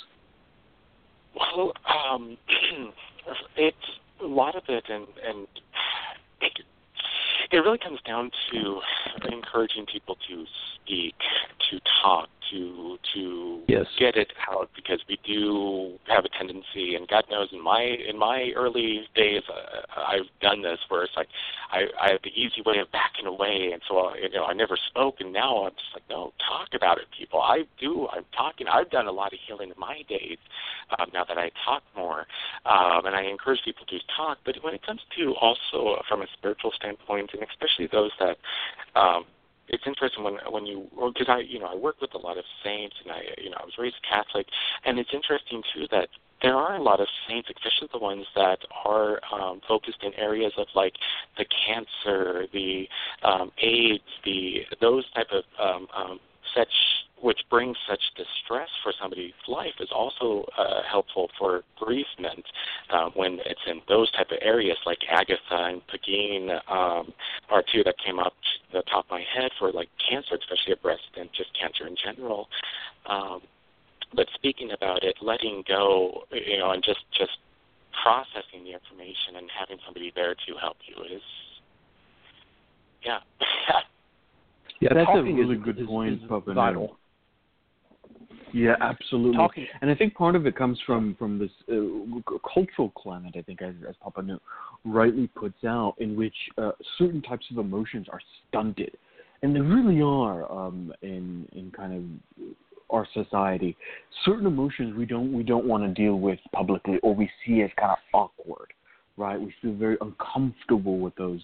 Well, 1.34 1.72
um, 2.12 2.36
it's 3.56 3.76
a 4.22 4.26
lot 4.26 4.54
of 4.54 4.64
it, 4.68 4.84
and, 4.88 5.06
and 5.26 5.46
it, 7.54 7.64
really 7.64 7.78
comes 7.78 8.00
down 8.06 8.30
to 8.52 8.80
encouraging 9.30 9.86
people 9.86 10.16
to 10.28 10.44
speak, 10.74 11.14
to 11.70 11.80
talk, 12.02 12.28
to 12.50 12.98
to 13.14 13.62
yes. 13.68 13.86
get 13.98 14.16
it 14.16 14.32
out 14.48 14.70
because 14.74 15.00
we 15.08 15.18
do 15.24 15.98
have 16.06 16.24
a 16.24 16.28
tendency, 16.28 16.94
and 16.94 17.08
God 17.08 17.24
knows 17.30 17.48
in 17.52 17.62
my 17.62 17.82
in 17.82 18.18
my 18.18 18.52
early 18.56 19.02
days 19.14 19.42
uh, 19.48 20.00
I've 20.00 20.28
done 20.40 20.62
this 20.62 20.78
where 20.88 21.04
it's 21.04 21.12
like 21.16 21.28
I 21.70 21.84
I 22.00 22.10
have 22.12 22.20
the 22.22 22.30
easy 22.30 22.62
way 22.64 22.78
of 22.78 22.90
backing 22.92 23.26
away, 23.26 23.70
and 23.72 23.82
so 23.88 23.98
uh, 23.98 24.14
you 24.14 24.30
know 24.30 24.44
I 24.44 24.52
never 24.52 24.76
spoke, 24.88 25.16
and 25.20 25.32
now 25.32 25.64
I'm 25.64 25.72
just 25.72 25.94
like 25.94 26.04
no, 26.10 26.32
talk 26.46 26.68
about 26.74 26.98
it, 26.98 27.06
people. 27.16 27.40
I 27.40 27.62
do. 27.80 28.08
I'm 28.12 28.24
talking. 28.36 28.66
I've 28.68 28.90
done 28.90 29.06
a 29.06 29.12
lot 29.12 29.32
of 29.32 29.38
healing 29.46 29.70
in 29.70 29.78
my 29.78 30.02
days 30.08 30.38
um, 30.98 31.08
now 31.12 31.24
that 31.24 31.38
I 31.38 31.50
talk 31.64 31.82
more, 31.96 32.26
um, 32.66 33.06
and 33.06 33.14
I 33.14 33.22
encourage 33.22 33.60
people 33.64 33.86
to 33.86 33.98
talk. 34.16 34.38
But 34.44 34.56
when 34.62 34.74
it 34.74 34.84
comes 34.84 35.00
to 35.18 35.34
also 35.40 36.02
from 36.08 36.22
a 36.22 36.26
spiritual 36.36 36.72
standpoint, 36.76 37.30
and 37.32 37.42
especially 37.50 37.88
those 37.90 38.10
that 38.18 38.36
um, 38.98 39.24
it's 39.68 39.84
interesting 39.86 40.24
when 40.24 40.34
when 40.50 40.66
you 40.66 40.88
because 41.12 41.28
I 41.28 41.40
you 41.40 41.58
know 41.58 41.66
I 41.66 41.76
work 41.76 42.00
with 42.00 42.14
a 42.14 42.18
lot 42.18 42.38
of 42.38 42.44
saints 42.62 42.94
and 43.02 43.12
I 43.12 43.20
you 43.42 43.50
know 43.50 43.56
I 43.60 43.64
was 43.64 43.74
raised 43.78 43.96
Catholic. 44.08 44.46
And 44.84 44.98
it's 44.98 45.10
interesting 45.12 45.62
too 45.74 45.86
that 45.90 46.08
there 46.42 46.56
are 46.56 46.76
a 46.76 46.82
lot 46.82 47.00
of 47.00 47.06
saints, 47.26 47.48
especially 47.48 47.88
the 47.92 47.98
ones 47.98 48.26
that 48.34 48.58
are 48.84 49.20
um, 49.32 49.60
focused 49.66 50.02
in 50.02 50.12
areas 50.14 50.52
of 50.58 50.66
like 50.74 50.92
the 51.38 51.46
cancer, 51.66 52.46
the 52.52 52.86
um, 53.22 53.50
AIDS, 53.58 54.04
the 54.24 54.60
those 54.80 55.04
type 55.12 55.28
of 55.32 55.44
um, 55.58 55.86
um, 55.96 56.20
such 56.54 56.72
which 57.24 57.40
brings 57.48 57.76
such 57.88 58.02
distress 58.16 58.68
for 58.82 58.92
somebody's 59.00 59.32
life 59.48 59.72
is 59.80 59.88
also 59.90 60.44
uh, 60.58 60.82
helpful 60.90 61.30
for 61.38 61.62
bereavement 61.80 62.44
uh, 62.90 63.08
when 63.14 63.38
it's 63.46 63.64
in 63.66 63.80
those 63.88 64.10
type 64.12 64.30
of 64.30 64.36
areas 64.42 64.76
like 64.84 64.98
Agatha 65.08 65.38
and 65.50 65.80
Pagine 65.86 66.50
um, 66.68 67.14
are 67.48 67.64
two 67.72 67.82
that 67.84 67.94
came 68.04 68.18
up 68.18 68.34
to 68.34 68.76
the 68.76 68.82
top 68.82 69.06
of 69.06 69.10
my 69.10 69.24
head 69.34 69.50
for 69.58 69.72
like 69.72 69.88
cancer, 70.10 70.34
especially 70.34 70.74
breast 70.82 71.08
and 71.16 71.30
just 71.34 71.48
cancer 71.58 71.86
in 71.86 71.96
general. 71.96 72.48
Um, 73.06 73.40
but 74.14 74.26
speaking 74.34 74.72
about 74.72 75.02
it, 75.02 75.16
letting 75.22 75.64
go, 75.66 76.24
you 76.30 76.58
know, 76.58 76.72
and 76.72 76.84
just 76.84 77.00
just 77.16 77.38
processing 78.02 78.64
the 78.64 78.72
information 78.72 79.36
and 79.38 79.48
having 79.58 79.78
somebody 79.86 80.12
there 80.14 80.34
to 80.34 80.56
help 80.60 80.76
you 80.86 81.02
is, 81.04 81.22
yeah. 83.02 83.20
yeah, 84.84 84.94
that's 84.94 85.10
a 85.14 85.22
really 85.22 85.56
is, 85.56 85.62
good 85.64 85.78
is, 85.78 85.86
point, 85.86 86.22
is 86.22 86.28
vital. 86.54 86.96
Yeah, 88.52 88.76
absolutely. 88.80 89.36
Talking. 89.36 89.66
And 89.80 89.90
I 89.90 89.96
think 89.96 90.14
part 90.14 90.36
of 90.36 90.46
it 90.46 90.54
comes 90.54 90.78
from 90.86 91.16
from 91.18 91.40
this 91.40 91.50
uh, 91.68 92.38
cultural 92.54 92.90
climate. 92.90 93.34
I 93.36 93.42
think, 93.42 93.60
as, 93.60 93.74
as 93.88 93.96
Papa 94.00 94.22
rightly 94.84 95.26
puts 95.26 95.64
out, 95.64 95.96
in 95.98 96.14
which 96.14 96.36
uh, 96.56 96.70
certain 96.96 97.20
types 97.20 97.46
of 97.50 97.58
emotions 97.58 98.06
are 98.12 98.20
stunted, 98.48 98.96
and 99.42 99.56
they 99.56 99.60
really 99.60 100.00
are 100.02 100.50
um, 100.52 100.92
in 101.02 101.48
in 101.52 101.72
kind 101.72 101.92
of 102.38 102.44
our 102.90 103.08
society. 103.12 103.76
Certain 104.24 104.46
emotions 104.46 104.96
we 104.96 105.04
don't 105.04 105.32
we 105.32 105.42
don't 105.42 105.64
want 105.64 105.82
to 105.82 106.02
deal 106.02 106.20
with 106.20 106.38
publicly, 106.52 106.98
or 107.02 107.12
we 107.12 107.28
see 107.44 107.62
as 107.62 107.70
kind 107.76 107.90
of 107.90 107.98
awkward, 108.12 108.72
right? 109.16 109.40
We 109.40 109.52
feel 109.60 109.74
very 109.74 109.96
uncomfortable 110.00 111.00
with 111.00 111.16
those 111.16 111.40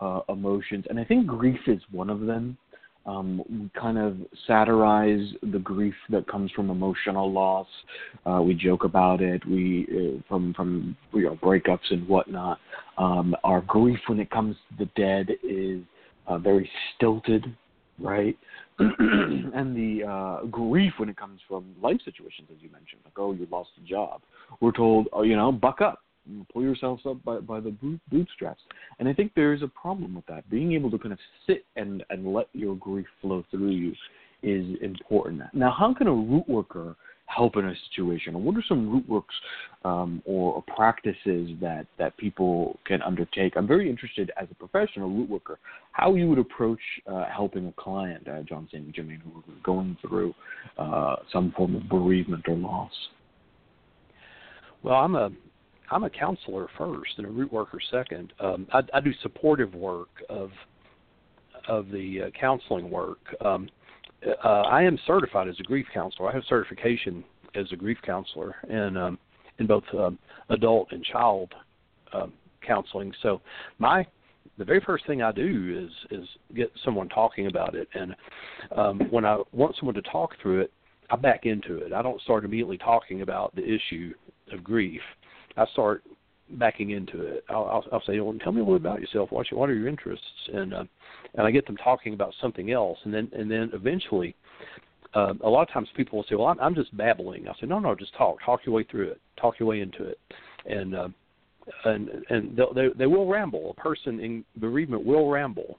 uh, 0.00 0.20
emotions, 0.28 0.84
and 0.88 1.00
I 1.00 1.04
think 1.04 1.26
grief 1.26 1.58
is 1.66 1.80
one 1.90 2.08
of 2.08 2.20
them. 2.20 2.56
Um, 3.04 3.42
we 3.50 3.70
kind 3.80 3.98
of 3.98 4.16
satirize 4.46 5.26
the 5.42 5.58
grief 5.58 5.94
that 6.10 6.26
comes 6.28 6.50
from 6.52 6.70
emotional 6.70 7.32
loss. 7.32 7.66
Uh, 8.24 8.40
we 8.42 8.54
joke 8.54 8.84
about 8.84 9.20
it. 9.20 9.44
We 9.46 9.86
uh, 9.90 10.22
from 10.28 10.54
from 10.54 10.96
you 11.12 11.24
know 11.24 11.36
breakups 11.36 11.90
and 11.90 12.06
whatnot. 12.06 12.58
Um, 12.98 13.34
our 13.42 13.62
grief 13.62 13.98
when 14.06 14.20
it 14.20 14.30
comes 14.30 14.56
to 14.68 14.84
the 14.84 14.90
dead 14.96 15.30
is 15.42 15.82
uh, 16.28 16.38
very 16.38 16.70
stilted, 16.94 17.44
right? 17.98 18.36
and 18.78 19.76
the 19.76 20.04
uh, 20.06 20.46
grief 20.46 20.92
when 20.98 21.08
it 21.08 21.16
comes 21.16 21.40
from 21.48 21.64
life 21.82 21.98
situations, 22.04 22.48
as 22.50 22.58
you 22.60 22.70
mentioned, 22.70 23.00
like 23.04 23.18
oh 23.18 23.32
you 23.32 23.46
lost 23.50 23.70
a 23.84 23.88
job. 23.88 24.22
We're 24.60 24.72
told 24.72 25.08
oh 25.12 25.22
you 25.22 25.34
know 25.34 25.50
buck 25.50 25.80
up, 25.80 26.01
pull 26.52 26.62
yourselves 26.62 27.02
up 27.06 27.22
by, 27.24 27.38
by 27.38 27.60
the 27.60 27.74
bootstraps. 28.10 28.62
And 28.98 29.08
I 29.08 29.12
think 29.12 29.32
there 29.34 29.52
is 29.52 29.62
a 29.62 29.68
problem 29.68 30.14
with 30.14 30.26
that. 30.26 30.48
Being 30.50 30.72
able 30.72 30.90
to 30.90 30.98
kind 30.98 31.12
of 31.12 31.18
sit 31.46 31.64
and, 31.76 32.04
and 32.10 32.32
let 32.32 32.48
your 32.52 32.76
grief 32.76 33.06
flow 33.20 33.44
through 33.50 33.70
you 33.70 33.92
is 34.42 34.76
important. 34.82 35.42
Now, 35.52 35.74
how 35.76 35.94
can 35.94 36.06
a 36.06 36.12
root 36.12 36.48
worker 36.48 36.96
help 37.26 37.56
in 37.56 37.64
a 37.64 37.74
situation? 37.88 38.44
What 38.44 38.56
are 38.56 38.64
some 38.68 38.90
root 38.90 39.08
works 39.08 39.34
um, 39.84 40.22
or 40.24 40.62
practices 40.76 41.50
that, 41.60 41.86
that 41.98 42.16
people 42.16 42.78
can 42.86 43.02
undertake? 43.02 43.54
I'm 43.56 43.66
very 43.66 43.88
interested 43.88 44.30
as 44.40 44.48
a 44.50 44.54
professional 44.54 45.08
root 45.08 45.28
worker 45.28 45.58
how 45.92 46.14
you 46.14 46.28
would 46.28 46.38
approach 46.38 46.80
uh, 47.06 47.24
helping 47.34 47.66
a 47.68 47.72
client, 47.72 48.26
uh, 48.28 48.42
Jon 48.42 48.68
St. 48.70 48.92
Germain, 48.94 49.22
who 49.24 49.42
going 49.62 49.96
through 50.00 50.34
uh, 50.76 51.16
some 51.32 51.52
form 51.56 51.76
of 51.76 51.88
bereavement 51.88 52.44
or 52.48 52.56
loss. 52.56 52.92
Well, 54.82 54.96
I'm 54.96 55.14
a 55.14 55.30
I'm 55.92 56.04
a 56.04 56.10
counselor 56.10 56.68
first 56.78 57.10
and 57.18 57.26
a 57.26 57.30
root 57.30 57.52
worker 57.52 57.78
second. 57.90 58.32
Um, 58.40 58.66
I, 58.72 58.80
I 58.94 59.00
do 59.00 59.12
supportive 59.22 59.74
work 59.74 60.08
of 60.28 60.50
of 61.68 61.90
the 61.90 62.22
uh, 62.22 62.30
counseling 62.38 62.90
work. 62.90 63.18
Um, 63.44 63.68
uh, 64.44 64.62
I 64.62 64.82
am 64.82 64.98
certified 65.06 65.48
as 65.48 65.54
a 65.60 65.62
grief 65.62 65.86
counselor. 65.92 66.28
I 66.28 66.34
have 66.34 66.42
certification 66.48 67.22
as 67.54 67.66
a 67.72 67.76
grief 67.76 67.98
counselor 68.04 68.56
in 68.68 68.96
um, 68.96 69.18
in 69.58 69.66
both 69.66 69.84
um, 69.98 70.18
adult 70.48 70.88
and 70.92 71.04
child 71.04 71.52
um, 72.12 72.32
counseling. 72.66 73.12
So 73.22 73.40
my 73.78 74.06
the 74.58 74.64
very 74.64 74.80
first 74.80 75.06
thing 75.06 75.22
I 75.22 75.32
do 75.32 75.88
is 76.10 76.20
is 76.20 76.28
get 76.54 76.72
someone 76.84 77.08
talking 77.10 77.48
about 77.48 77.74
it, 77.74 77.88
and 77.94 78.14
um, 78.76 79.00
when 79.10 79.24
I 79.24 79.42
want 79.52 79.76
someone 79.76 79.94
to 79.96 80.02
talk 80.02 80.30
through 80.40 80.62
it, 80.62 80.72
I 81.10 81.16
back 81.16 81.44
into 81.44 81.76
it. 81.78 81.92
I 81.92 82.00
don't 82.00 82.20
start 82.22 82.44
immediately 82.44 82.78
talking 82.78 83.22
about 83.22 83.54
the 83.54 83.62
issue 83.62 84.14
of 84.52 84.64
grief. 84.64 85.02
I 85.56 85.66
start 85.72 86.02
backing 86.50 86.90
into 86.90 87.22
it. 87.22 87.44
I'll, 87.48 87.64
I'll, 87.64 87.84
I'll 87.92 88.02
say, 88.06 88.18
"Well, 88.20 88.36
tell 88.42 88.52
me 88.52 88.60
a 88.60 88.64
little 88.64 88.76
about 88.76 89.00
yourself. 89.00 89.30
What, 89.32 89.46
what 89.52 89.68
are 89.68 89.74
your 89.74 89.88
interests?" 89.88 90.26
And 90.52 90.74
uh, 90.74 90.84
and 91.34 91.46
I 91.46 91.50
get 91.50 91.66
them 91.66 91.76
talking 91.76 92.14
about 92.14 92.34
something 92.40 92.70
else, 92.70 92.98
and 93.04 93.12
then 93.12 93.30
and 93.32 93.50
then 93.50 93.70
eventually, 93.72 94.34
uh, 95.14 95.34
a 95.42 95.48
lot 95.48 95.62
of 95.62 95.72
times 95.72 95.88
people 95.96 96.18
will 96.18 96.26
say, 96.28 96.34
"Well, 96.34 96.48
I'm, 96.48 96.60
I'm 96.60 96.74
just 96.74 96.96
babbling." 96.96 97.48
I'll 97.48 97.56
say, 97.60 97.66
"No, 97.66 97.78
no, 97.78 97.94
just 97.94 98.14
talk. 98.14 98.38
Talk 98.44 98.60
your 98.66 98.74
way 98.74 98.84
through 98.84 99.08
it. 99.08 99.20
Talk 99.40 99.58
your 99.58 99.68
way 99.68 99.80
into 99.80 100.04
it." 100.04 100.18
And 100.66 100.94
uh, 100.94 101.08
and 101.84 102.08
and 102.30 102.58
they 102.74 102.88
they 102.96 103.06
will 103.06 103.26
ramble. 103.26 103.74
A 103.76 103.80
person 103.80 104.20
in 104.20 104.44
bereavement 104.56 105.04
will 105.04 105.28
ramble, 105.28 105.78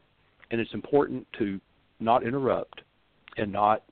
and 0.52 0.60
it's 0.60 0.74
important 0.74 1.28
to 1.40 1.60
not 2.00 2.26
interrupt 2.26 2.82
and 3.38 3.52
not 3.52 3.84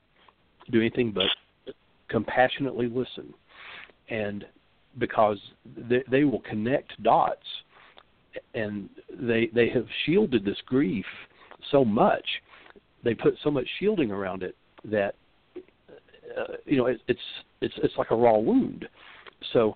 do 0.72 0.80
anything 0.80 1.12
but 1.12 1.74
compassionately 2.10 2.88
listen, 2.88 3.34
and 4.10 4.46
because 4.98 5.38
they, 5.90 6.04
they 6.10 6.24
will 6.24 6.42
connect 6.42 7.02
dots, 7.04 7.46
and 8.54 8.90
they 9.20 9.50
they 9.54 9.70
have 9.70 9.86
shielded 10.06 10.46
this 10.46 10.58
grief 10.66 11.06
so 11.72 11.86
much, 11.86 12.26
they 13.04 13.14
put 13.14 13.36
so 13.44 13.52
much 13.52 13.68
shielding 13.80 14.12
around 14.12 14.44
it 14.44 14.56
that 14.86 15.16
uh, 16.38 16.54
you 16.66 16.78
know 16.78 16.88
it, 16.88 17.00
it's 17.08 17.20
it's 17.62 17.74
it's 17.78 17.94
like 17.98 18.12
a 18.12 18.16
raw 18.16 18.38
wound. 18.38 18.88
So 19.54 19.76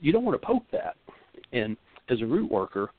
you 0.00 0.12
don't 0.12 0.24
want 0.24 0.40
to 0.40 0.46
poke 0.46 0.64
that 0.72 0.96
and 1.52 1.76
as 2.08 2.20
a 2.20 2.26
root 2.26 2.50
worker, 2.50 2.90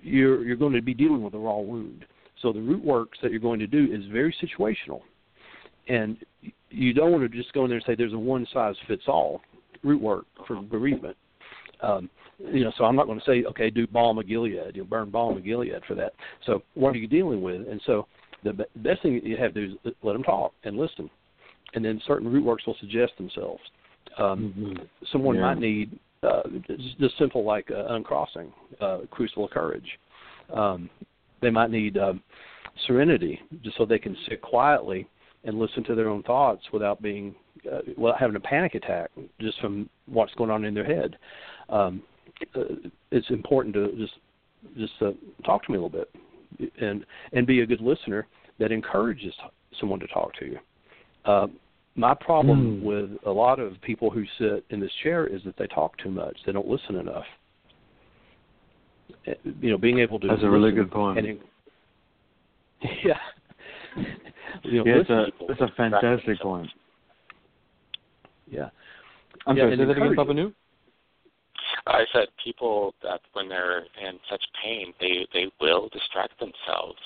you're 0.00 0.44
you're 0.44 0.56
going 0.56 0.72
to 0.72 0.82
be 0.82 0.94
dealing 0.94 1.22
with 1.22 1.34
a 1.34 1.38
raw 1.38 1.58
wound. 1.58 2.04
So 2.42 2.52
the 2.52 2.60
root 2.60 2.84
works 2.84 3.18
that 3.22 3.30
you're 3.30 3.40
going 3.40 3.60
to 3.60 3.66
do 3.66 3.88
is 3.90 4.04
very 4.12 4.34
situational, 4.42 5.00
and 5.88 6.16
you 6.70 6.92
don't 6.92 7.12
want 7.12 7.30
to 7.30 7.36
just 7.36 7.52
go 7.52 7.64
in 7.64 7.70
there 7.70 7.78
and 7.78 7.86
say 7.86 7.94
there's 7.94 8.12
a 8.12 8.18
one 8.18 8.46
size 8.52 8.74
fits 8.86 9.04
all 9.06 9.40
root 9.84 10.00
work 10.00 10.26
for 10.46 10.60
bereavement. 10.60 11.16
Um, 11.80 12.10
you 12.38 12.64
know, 12.64 12.72
so 12.76 12.84
I'm 12.84 12.96
not 12.96 13.06
going 13.06 13.18
to 13.18 13.24
say 13.24 13.44
okay, 13.44 13.70
do 13.70 13.86
balm 13.86 14.18
of 14.18 14.26
Gilead, 14.26 14.74
you 14.74 14.82
know, 14.82 14.88
burn 14.88 15.10
balm 15.10 15.36
of 15.36 15.44
Gilead 15.44 15.72
for 15.86 15.94
that. 15.94 16.12
So 16.46 16.62
what 16.74 16.94
are 16.94 16.98
you 16.98 17.06
dealing 17.06 17.42
with? 17.42 17.68
And 17.68 17.80
so 17.86 18.06
the 18.42 18.66
best 18.76 19.02
thing 19.02 19.20
you 19.22 19.36
have 19.36 19.54
to 19.54 19.66
do 19.66 19.74
is 19.84 19.94
let 20.02 20.14
them 20.14 20.22
talk 20.22 20.52
and 20.64 20.76
listen, 20.76 21.08
and 21.74 21.84
then 21.84 22.00
certain 22.06 22.30
root 22.30 22.44
works 22.44 22.66
will 22.66 22.76
suggest 22.80 23.12
themselves. 23.18 23.62
Um, 24.18 24.54
mm-hmm. 24.56 24.84
Someone 25.12 25.36
yeah. 25.36 25.42
might 25.42 25.58
need 25.58 25.98
uh, 26.22 26.42
just 26.98 27.18
simple 27.18 27.44
like 27.44 27.70
uh, 27.70 27.86
uncrossing, 27.94 28.52
uh, 28.80 29.00
crucible 29.10 29.46
of 29.46 29.50
courage. 29.50 29.88
Um, 30.52 30.90
they 31.40 31.50
might 31.50 31.70
need 31.70 31.96
um, 31.98 32.22
serenity, 32.86 33.40
just 33.62 33.76
so 33.76 33.84
they 33.84 33.98
can 33.98 34.16
sit 34.28 34.40
quietly 34.40 35.06
and 35.44 35.58
listen 35.58 35.84
to 35.84 35.94
their 35.94 36.08
own 36.08 36.22
thoughts 36.22 36.62
without 36.72 37.02
being 37.02 37.34
uh, 37.70 37.80
without 37.96 38.18
having 38.18 38.36
a 38.36 38.40
panic 38.40 38.74
attack 38.74 39.10
just 39.40 39.60
from 39.60 39.88
what's 40.06 40.34
going 40.34 40.50
on 40.50 40.64
in 40.64 40.74
their 40.74 40.84
head. 40.84 41.16
Um, 41.68 42.02
uh, 42.56 42.60
it's 43.10 43.28
important 43.30 43.74
to 43.74 43.92
just 43.96 44.14
just 44.76 44.92
uh, 45.00 45.12
talk 45.44 45.64
to 45.64 45.72
me 45.72 45.78
a 45.78 45.82
little 45.82 45.88
bit 45.88 46.10
and 46.80 47.04
and 47.32 47.46
be 47.46 47.60
a 47.60 47.66
good 47.66 47.80
listener 47.80 48.26
that 48.58 48.72
encourages 48.72 49.34
someone 49.80 50.00
to 50.00 50.06
talk 50.08 50.32
to 50.38 50.46
you. 50.46 50.58
Uh, 51.24 51.46
my 51.96 52.14
problem 52.14 52.80
mm. 52.80 52.82
with 52.82 53.18
a 53.24 53.30
lot 53.30 53.60
of 53.60 53.80
people 53.82 54.10
who 54.10 54.24
sit 54.38 54.64
in 54.70 54.80
this 54.80 54.90
chair 55.02 55.26
is 55.26 55.42
that 55.44 55.56
they 55.56 55.66
talk 55.68 55.96
too 55.98 56.10
much. 56.10 56.36
They 56.44 56.52
don't 56.52 56.66
listen 56.66 56.96
enough. 56.96 57.24
Eh, 59.26 59.34
you 59.60 59.70
know, 59.70 59.78
being 59.78 60.00
able 60.00 60.18
to. 60.20 60.26
That's 60.26 60.42
a 60.42 60.50
really 60.50 60.72
good 60.72 60.90
point. 60.90 61.18
And, 61.18 61.38
yeah. 63.04 63.14
you 64.64 64.84
know, 64.84 64.86
yeah, 64.86 65.00
it's 65.00 65.10
a 65.10 65.26
it's 65.48 65.60
a 65.60 65.68
fantastic 65.76 66.40
point. 66.40 66.68
Yeah. 68.54 68.70
I'm 69.46 69.56
yeah, 69.56 69.64
sorry. 69.64 69.76
Say 69.76 69.84
that 69.84 69.96
again, 69.96 70.14
Papa 70.16 70.34
Newt. 70.34 70.54
I 71.86 72.04
said 72.12 72.28
people 72.42 72.94
that 73.02 73.20
when 73.32 73.48
they're 73.48 73.80
in 73.80 74.18
such 74.30 74.42
pain, 74.62 74.94
they 75.00 75.26
they 75.32 75.50
will 75.60 75.88
distract 75.90 76.38
themselves 76.38 76.98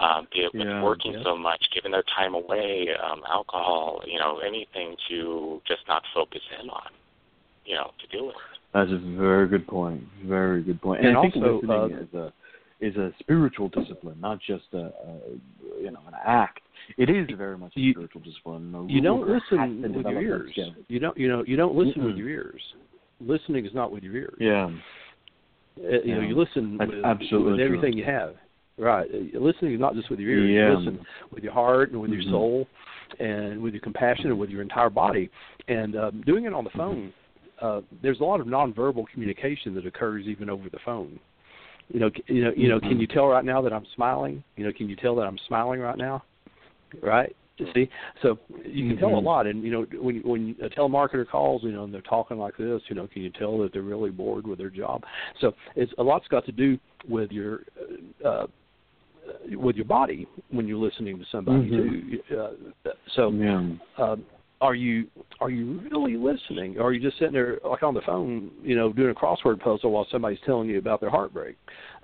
um, 0.00 0.26
be 0.32 0.40
it 0.40 0.52
with 0.54 0.66
yeah, 0.66 0.82
working 0.82 1.12
yeah. 1.12 1.22
so 1.22 1.36
much, 1.36 1.62
giving 1.74 1.92
their 1.92 2.04
time 2.16 2.34
away, 2.34 2.88
um, 3.02 3.22
alcohol, 3.30 4.02
you 4.06 4.18
know, 4.18 4.38
anything 4.38 4.96
to 5.08 5.60
just 5.66 5.82
not 5.86 6.02
focus 6.12 6.40
in 6.60 6.68
on, 6.68 6.90
you 7.64 7.74
know, 7.74 7.90
to 8.00 8.16
do 8.16 8.30
it. 8.30 8.34
That's 8.72 8.90
a 8.90 9.16
very 9.16 9.46
good 9.46 9.66
point. 9.66 10.02
Very 10.24 10.62
good 10.62 10.80
point. 10.82 11.00
And, 11.00 11.10
and 11.10 11.18
I 11.18 11.22
think 11.22 11.36
also, 11.36 11.54
listening 11.54 11.98
uh, 11.98 12.02
is 12.02 12.14
a 12.14 12.32
is 12.80 12.96
a 12.96 13.12
spiritual 13.20 13.68
discipline, 13.68 14.20
not 14.20 14.40
just 14.40 14.64
a, 14.72 14.78
a 14.78 15.20
you 15.80 15.92
know 15.92 16.00
an 16.08 16.14
act. 16.26 16.60
It 16.96 17.10
is 17.10 17.26
very 17.36 17.58
much 17.58 17.72
a 17.76 17.80
you, 17.80 17.92
spiritual 17.92 18.20
discipline. 18.22 18.86
you 18.88 19.00
don't 19.00 19.28
listen 19.28 19.94
with 19.94 20.06
your 20.06 20.20
ears. 20.20 20.50
You 20.88 20.98
don't 20.98 21.16
you 21.16 21.28
know 21.28 21.44
you 21.46 21.56
don't 21.56 21.74
listen 21.74 22.02
mm 22.02 22.06
with 22.06 22.16
your 22.16 22.28
ears. 22.28 22.60
Listening 23.20 23.64
is 23.64 23.74
not 23.74 23.92
with 23.92 24.02
your 24.02 24.14
ears. 24.16 24.36
Yeah. 24.38 24.70
Uh, 25.78 26.02
you 26.04 26.14
know, 26.14 26.20
you 26.20 26.38
listen 26.38 26.76
That's 26.78 26.90
with, 26.90 27.04
absolutely 27.04 27.52
with 27.52 27.60
everything 27.60 27.92
true. 27.92 28.00
you 28.00 28.04
have. 28.04 28.34
Right. 28.76 29.08
Uh, 29.12 29.38
listening 29.38 29.74
is 29.74 29.80
not 29.80 29.94
just 29.94 30.10
with 30.10 30.20
your 30.20 30.30
ears. 30.30 30.50
Yeah. 30.50 30.70
You 30.70 30.78
listen 30.78 31.06
with 31.32 31.44
your 31.44 31.52
heart 31.52 31.90
and 31.90 32.00
with 32.00 32.10
mm-hmm. 32.10 32.20
your 32.20 32.30
soul 32.30 32.66
and 33.18 33.60
with 33.60 33.74
your 33.74 33.80
compassion 33.80 34.26
and 34.26 34.38
with 34.38 34.50
your 34.50 34.62
entire 34.62 34.90
body. 34.90 35.30
And 35.68 35.96
um, 35.96 36.22
doing 36.26 36.44
it 36.44 36.52
on 36.52 36.64
the 36.64 36.70
phone, 36.70 37.12
uh, 37.60 37.80
there's 38.02 38.20
a 38.20 38.24
lot 38.24 38.40
of 38.40 38.46
nonverbal 38.46 39.04
communication 39.12 39.74
that 39.74 39.86
occurs 39.86 40.26
even 40.26 40.50
over 40.50 40.68
the 40.68 40.78
phone. 40.84 41.18
You 41.88 42.00
know, 42.00 42.10
you 42.26 42.44
know, 42.44 42.50
you 42.56 42.68
know. 42.68 42.78
Mm-hmm. 42.78 42.88
Can 42.88 43.00
you 43.00 43.06
tell 43.06 43.26
right 43.26 43.44
now 43.44 43.60
that 43.60 43.72
I'm 43.72 43.86
smiling? 43.94 44.42
You 44.56 44.64
know, 44.64 44.72
can 44.72 44.88
you 44.88 44.96
tell 44.96 45.14
that 45.16 45.22
I'm 45.22 45.38
smiling 45.46 45.80
right 45.80 45.98
now? 45.98 46.22
Right. 47.02 47.34
You 47.56 47.66
see, 47.72 47.88
so 48.20 48.36
you 48.64 48.88
can 48.88 48.96
mm-hmm. 48.96 48.98
tell 48.98 49.16
a 49.16 49.20
lot, 49.20 49.46
and 49.46 49.62
you 49.62 49.70
know 49.70 49.86
when 50.00 50.22
when 50.24 50.56
a 50.60 50.68
telemarketer 50.68 51.28
calls, 51.28 51.62
you 51.62 51.70
know, 51.70 51.84
and 51.84 51.94
they're 51.94 52.00
talking 52.00 52.36
like 52.36 52.56
this, 52.56 52.82
you 52.88 52.96
know, 52.96 53.06
can 53.06 53.22
you 53.22 53.30
tell 53.30 53.58
that 53.58 53.72
they're 53.72 53.82
really 53.82 54.10
bored 54.10 54.44
with 54.44 54.58
their 54.58 54.70
job? 54.70 55.04
So 55.40 55.52
it's 55.76 55.92
a 55.98 56.02
lot's 56.02 56.26
got 56.26 56.44
to 56.46 56.52
do 56.52 56.76
with 57.08 57.30
your 57.30 57.60
uh, 58.26 58.46
with 59.52 59.76
your 59.76 59.84
body 59.84 60.26
when 60.50 60.66
you're 60.66 60.78
listening 60.78 61.18
to 61.18 61.24
somebody 61.30 61.70
mm-hmm. 61.70 62.10
too. 62.10 62.36
Uh, 62.36 62.90
so, 63.14 63.30
yeah. 63.30 63.56
um, 63.98 64.24
are 64.60 64.74
you 64.74 65.06
are 65.40 65.50
you 65.50 65.80
really 65.90 66.16
listening, 66.16 66.78
or 66.78 66.84
are 66.84 66.92
you 66.92 67.00
just 67.00 67.18
sitting 67.18 67.34
there 67.34 67.58
like 67.64 67.82
on 67.82 67.94
the 67.94 68.00
phone, 68.02 68.50
you 68.62 68.76
know, 68.76 68.92
doing 68.92 69.10
a 69.10 69.14
crossword 69.14 69.60
puzzle 69.60 69.90
while 69.90 70.06
somebody's 70.10 70.38
telling 70.46 70.68
you 70.68 70.78
about 70.78 71.00
their 71.00 71.10
heartbreak? 71.10 71.56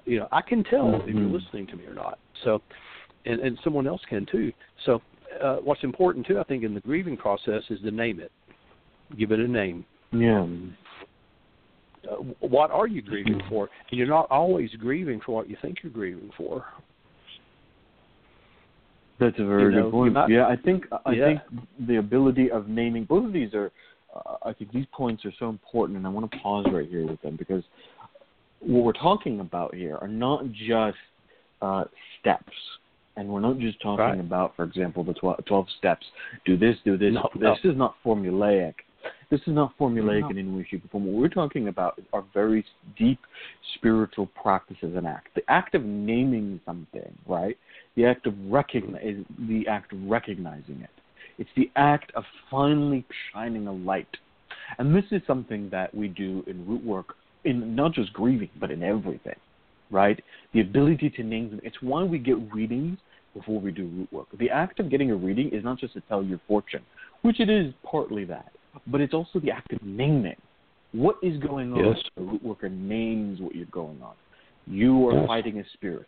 You 0.04 0.20
know, 0.20 0.28
I 0.32 0.42
can 0.42 0.64
tell 0.64 0.86
mm-hmm. 0.86 1.08
if 1.08 1.14
you're 1.14 1.24
listening 1.24 1.66
to 1.68 1.76
me 1.76 1.84
or 1.84 1.94
not. 1.94 2.18
So, 2.44 2.62
and 3.26 3.40
and 3.40 3.58
someone 3.62 3.86
else 3.86 4.00
can 4.08 4.26
too. 4.30 4.52
So, 4.86 5.00
uh, 5.42 5.56
what's 5.56 5.82
important 5.84 6.26
too, 6.26 6.38
I 6.38 6.44
think, 6.44 6.64
in 6.64 6.74
the 6.74 6.80
grieving 6.80 7.16
process 7.16 7.62
is 7.70 7.80
to 7.80 7.90
name 7.90 8.20
it, 8.20 8.32
give 9.18 9.32
it 9.32 9.40
a 9.40 9.48
name. 9.48 9.84
Yeah. 10.12 10.46
Uh, 12.10 12.16
what 12.40 12.70
are 12.70 12.86
you 12.86 13.02
grieving 13.02 13.42
for? 13.48 13.68
And 13.90 13.98
you're 13.98 14.08
not 14.08 14.30
always 14.30 14.70
grieving 14.78 15.20
for 15.24 15.34
what 15.34 15.50
you 15.50 15.56
think 15.60 15.78
you're 15.82 15.92
grieving 15.92 16.30
for. 16.36 16.64
That's 19.18 19.38
a 19.38 19.44
very 19.44 19.64
you 19.64 19.78
know, 19.78 19.84
good 19.84 19.92
point. 19.92 20.14
Not, 20.14 20.30
yeah, 20.30 20.46
I 20.46 20.56
think 20.56 20.84
I 21.04 21.12
yeah. 21.12 21.26
think 21.26 21.40
the 21.86 21.96
ability 21.96 22.50
of 22.50 22.68
naming 22.68 23.04
both 23.04 23.26
of 23.26 23.32
these 23.32 23.52
are. 23.54 23.70
Uh, 24.14 24.36
I 24.46 24.52
think 24.52 24.72
these 24.72 24.86
points 24.92 25.24
are 25.24 25.32
so 25.38 25.48
important, 25.48 25.98
and 25.98 26.04
I 26.04 26.10
want 26.10 26.28
to 26.32 26.38
pause 26.38 26.66
right 26.72 26.88
here 26.88 27.06
with 27.06 27.22
them 27.22 27.36
because 27.36 27.62
what 28.58 28.84
we're 28.84 28.92
talking 28.92 29.38
about 29.38 29.74
here 29.74 29.98
are 29.98 30.08
not 30.08 30.50
just 30.50 30.96
uh, 31.62 31.84
steps, 32.18 32.52
and 33.20 33.28
we're 33.28 33.40
not 33.40 33.58
just 33.58 33.80
talking 33.82 33.98
right. 33.98 34.18
about, 34.18 34.56
for 34.56 34.64
example, 34.64 35.04
the 35.04 35.12
12, 35.12 35.44
12 35.44 35.66
steps. 35.76 36.06
Do 36.46 36.56
this, 36.56 36.76
do 36.86 36.96
this. 36.96 37.12
No, 37.12 37.28
this 37.34 37.58
no. 37.62 37.70
is 37.70 37.76
not 37.76 37.94
formulaic. 38.02 38.74
This 39.30 39.40
is 39.46 39.54
not 39.54 39.76
formulaic 39.78 40.22
no. 40.22 40.30
in 40.30 40.38
any 40.38 40.50
way, 40.50 40.66
shape, 40.68 40.86
or 40.86 40.88
form. 40.88 41.04
What 41.04 41.20
we're 41.20 41.28
talking 41.28 41.68
about 41.68 42.00
are 42.14 42.24
very 42.32 42.64
deep 42.98 43.20
spiritual 43.74 44.26
practices 44.42 44.94
and 44.96 45.06
act. 45.06 45.28
The 45.34 45.42
act 45.48 45.74
of 45.74 45.84
naming 45.84 46.60
something, 46.64 47.12
right? 47.26 47.58
The 47.94 48.06
act 48.06 48.26
of 48.26 48.32
recognize, 48.48 49.02
mm-hmm. 49.04 49.48
the 49.48 49.68
act 49.68 49.92
of 49.92 49.98
recognizing 50.04 50.80
it. 50.80 50.90
It's 51.36 51.50
the 51.56 51.70
act 51.76 52.12
of 52.14 52.24
finally 52.50 53.04
shining 53.32 53.66
a 53.66 53.72
light. 53.72 54.08
And 54.78 54.94
this 54.94 55.04
is 55.10 55.20
something 55.26 55.68
that 55.70 55.94
we 55.94 56.08
do 56.08 56.42
in 56.46 56.66
root 56.66 56.82
work, 56.82 57.16
in 57.44 57.76
not 57.76 57.92
just 57.92 58.14
grieving, 58.14 58.50
but 58.58 58.70
in 58.70 58.82
everything, 58.82 59.36
right? 59.90 60.22
The 60.54 60.62
ability 60.62 61.10
to 61.10 61.22
name 61.22 61.50
them. 61.50 61.60
It's 61.62 61.82
why 61.82 62.02
we 62.02 62.18
get 62.18 62.36
readings 62.50 62.98
before 63.34 63.60
we 63.60 63.70
do 63.70 63.86
root 63.86 64.12
work. 64.12 64.26
The 64.38 64.50
act 64.50 64.80
of 64.80 64.90
getting 64.90 65.10
a 65.10 65.16
reading 65.16 65.50
is 65.50 65.64
not 65.64 65.78
just 65.78 65.94
to 65.94 66.02
tell 66.02 66.22
your 66.22 66.40
fortune, 66.48 66.82
which 67.22 67.40
it 67.40 67.48
is 67.48 67.72
partly 67.84 68.24
that, 68.26 68.52
but 68.86 69.00
it's 69.00 69.14
also 69.14 69.40
the 69.40 69.50
act 69.50 69.72
of 69.72 69.82
naming. 69.82 70.36
What 70.92 71.16
is 71.22 71.38
going 71.38 71.72
on? 71.72 71.84
Yes. 71.84 71.96
The 72.16 72.22
root 72.22 72.42
worker 72.42 72.68
names 72.68 73.40
what 73.40 73.54
you're 73.54 73.66
going 73.66 74.02
on. 74.02 74.14
You 74.66 75.08
are 75.08 75.18
yes. 75.18 75.26
fighting 75.26 75.58
a 75.58 75.64
spirit. 75.74 76.06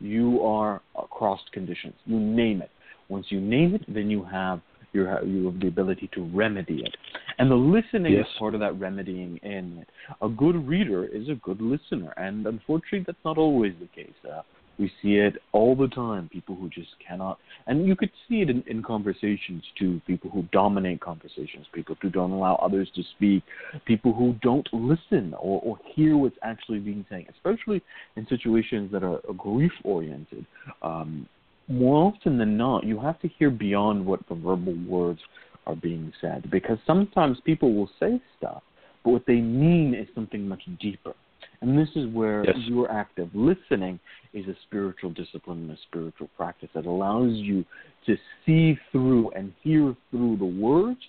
You 0.00 0.42
are 0.42 0.82
across 0.96 1.40
conditions. 1.52 1.94
You 2.04 2.18
name 2.18 2.62
it. 2.62 2.70
Once 3.08 3.26
you 3.30 3.40
name 3.40 3.74
it, 3.74 3.82
then 3.92 4.10
you 4.10 4.22
have 4.24 4.60
you 4.92 5.04
have, 5.04 5.26
you 5.26 5.46
have 5.46 5.60
the 5.60 5.68
ability 5.68 6.08
to 6.14 6.24
remedy 6.34 6.82
it. 6.84 6.96
And 7.38 7.50
the 7.50 7.54
listening 7.54 8.14
yes. 8.14 8.26
is 8.26 8.38
part 8.38 8.54
of 8.54 8.60
that 8.60 8.78
remedying 8.78 9.38
in 9.42 9.78
it. 9.82 9.88
A 10.22 10.28
good 10.28 10.66
reader 10.66 11.04
is 11.04 11.28
a 11.28 11.34
good 11.34 11.60
listener, 11.60 12.12
and 12.16 12.46
unfortunately, 12.46 13.04
that's 13.06 13.24
not 13.24 13.38
always 13.38 13.74
the 13.80 13.86
case. 13.88 14.14
Uh, 14.24 14.42
we 14.78 14.90
see 15.02 15.16
it 15.16 15.34
all 15.52 15.74
the 15.74 15.88
time. 15.88 16.28
People 16.32 16.54
who 16.54 16.68
just 16.68 16.90
cannot, 17.06 17.38
and 17.66 17.86
you 17.86 17.96
could 17.96 18.10
see 18.28 18.42
it 18.42 18.50
in, 18.50 18.62
in 18.66 18.82
conversations 18.82 19.62
too. 19.78 20.00
People 20.06 20.30
who 20.30 20.42
dominate 20.52 21.00
conversations, 21.00 21.66
people 21.72 21.96
who 22.00 22.10
don't 22.10 22.30
allow 22.30 22.56
others 22.56 22.88
to 22.94 23.02
speak, 23.16 23.42
people 23.86 24.12
who 24.12 24.34
don't 24.42 24.68
listen 24.72 25.34
or, 25.34 25.60
or 25.62 25.78
hear 25.94 26.16
what's 26.16 26.36
actually 26.42 26.78
being 26.78 27.04
said, 27.08 27.26
especially 27.34 27.82
in 28.16 28.26
situations 28.28 28.90
that 28.92 29.02
are 29.02 29.20
grief 29.36 29.72
oriented. 29.84 30.46
Um, 30.82 31.28
more 31.68 32.12
often 32.12 32.38
than 32.38 32.56
not, 32.56 32.84
you 32.84 32.98
have 33.00 33.20
to 33.20 33.28
hear 33.28 33.50
beyond 33.50 34.04
what 34.04 34.20
the 34.28 34.34
verbal 34.34 34.76
words 34.86 35.20
are 35.66 35.76
being 35.76 36.12
said 36.20 36.50
because 36.50 36.78
sometimes 36.86 37.38
people 37.44 37.74
will 37.74 37.90
say 38.00 38.20
stuff, 38.38 38.62
but 39.04 39.10
what 39.10 39.26
they 39.26 39.36
mean 39.36 39.94
is 39.94 40.08
something 40.14 40.48
much 40.48 40.62
deeper. 40.80 41.14
And 41.60 41.76
this 41.76 41.88
is 41.96 42.06
where 42.12 42.44
yes. 42.44 42.56
your 42.66 42.90
active 42.90 43.30
listening 43.34 43.98
is 44.32 44.46
a 44.46 44.54
spiritual 44.66 45.10
discipline 45.10 45.58
and 45.58 45.70
a 45.72 45.78
spiritual 45.88 46.28
practice 46.36 46.68
that 46.74 46.86
allows 46.86 47.32
you 47.32 47.64
to 48.06 48.16
see 48.46 48.78
through 48.92 49.30
and 49.32 49.52
hear 49.62 49.96
through 50.10 50.36
the 50.36 50.44
words 50.44 51.00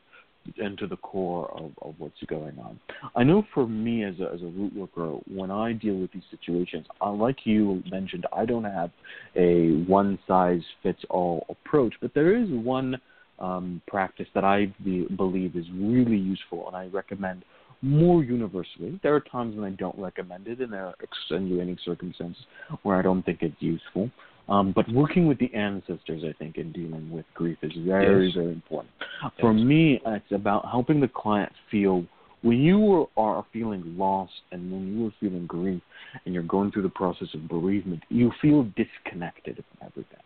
and 0.57 0.77
to 0.77 0.87
the 0.87 0.97
core 0.97 1.51
of, 1.51 1.71
of 1.81 1.95
what's 1.97 2.21
going 2.27 2.57
on. 2.59 2.79
I 3.15 3.23
know 3.23 3.45
for 3.53 3.67
me 3.67 4.03
as 4.03 4.15
a, 4.19 4.31
as 4.33 4.41
a 4.41 4.45
root 4.45 4.75
worker, 4.75 5.17
when 5.31 5.51
I 5.51 5.73
deal 5.73 5.95
with 5.95 6.11
these 6.11 6.23
situations, 6.31 6.87
I, 7.01 7.09
like 7.09 7.45
you 7.45 7.83
mentioned, 7.91 8.25
I 8.33 8.45
don't 8.45 8.63
have 8.63 8.91
a 9.35 9.83
one 9.85 10.17
size 10.27 10.61
fits 10.81 11.03
all 11.09 11.45
approach, 11.49 11.93
but 12.01 12.13
there 12.13 12.35
is 12.35 12.49
one 12.49 12.99
um, 13.39 13.81
practice 13.87 14.27
that 14.33 14.43
I 14.43 14.73
be, 14.83 15.05
believe 15.15 15.55
is 15.55 15.65
really 15.73 16.17
useful 16.17 16.67
and 16.67 16.75
I 16.75 16.87
recommend 16.87 17.43
more 17.81 18.23
universally. 18.23 18.99
There 19.03 19.15
are 19.15 19.21
times 19.21 19.55
when 19.55 19.65
I 19.65 19.75
don't 19.75 19.97
recommend 19.97 20.47
it, 20.47 20.59
and 20.59 20.71
there 20.71 20.85
are 20.85 20.95
extenuating 21.01 21.77
circumstances 21.85 22.43
where 22.83 22.97
I 22.97 23.01
don't 23.01 23.23
think 23.23 23.39
it's 23.41 23.55
useful. 23.59 24.09
Um, 24.49 24.73
but 24.75 24.89
working 24.89 25.27
with 25.27 25.37
the 25.37 25.53
ancestors, 25.53 26.23
I 26.27 26.33
think, 26.39 26.57
in 26.57 26.71
dealing 26.71 27.11
with 27.11 27.25
grief 27.35 27.57
is 27.61 27.71
very, 27.85 28.27
yes. 28.27 28.35
very 28.35 28.51
important. 28.51 28.91
For 29.39 29.53
me, 29.53 30.01
it's 30.05 30.31
about 30.31 30.65
helping 30.69 30.99
the 30.99 31.07
client 31.07 31.51
feel 31.69 32.03
when 32.41 32.57
you 32.59 33.09
are 33.17 33.45
feeling 33.51 33.83
lost 33.97 34.31
and 34.51 34.71
when 34.71 34.97
you 34.97 35.07
are 35.07 35.13
feeling 35.19 35.45
grief 35.45 35.81
and 36.25 36.33
you're 36.33 36.43
going 36.43 36.71
through 36.71 36.83
the 36.83 36.89
process 36.89 37.27
of 37.33 37.47
bereavement, 37.47 38.01
you 38.09 38.31
feel 38.41 38.63
disconnected 38.75 39.55
from 39.55 39.87
everything. 39.87 40.19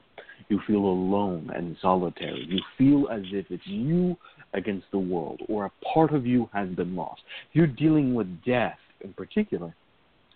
You 0.54 0.62
feel 0.68 0.86
alone 0.86 1.50
and 1.56 1.76
solitary. 1.82 2.46
You 2.48 2.62
feel 2.78 3.10
as 3.10 3.24
if 3.32 3.48
it's 3.50 3.66
you 3.66 4.16
against 4.54 4.86
the 4.92 5.00
world 5.00 5.42
or 5.50 5.66
a 5.66 5.72
part 5.92 6.13
of 6.13 6.28
you 6.28 6.48
has 6.54 6.70
been 6.70 6.96
lost. 6.96 7.22
You're 7.54 7.66
dealing 7.66 8.13
with 8.13 8.28
death 8.46 8.78
in 9.02 9.13
particular. 9.13 9.74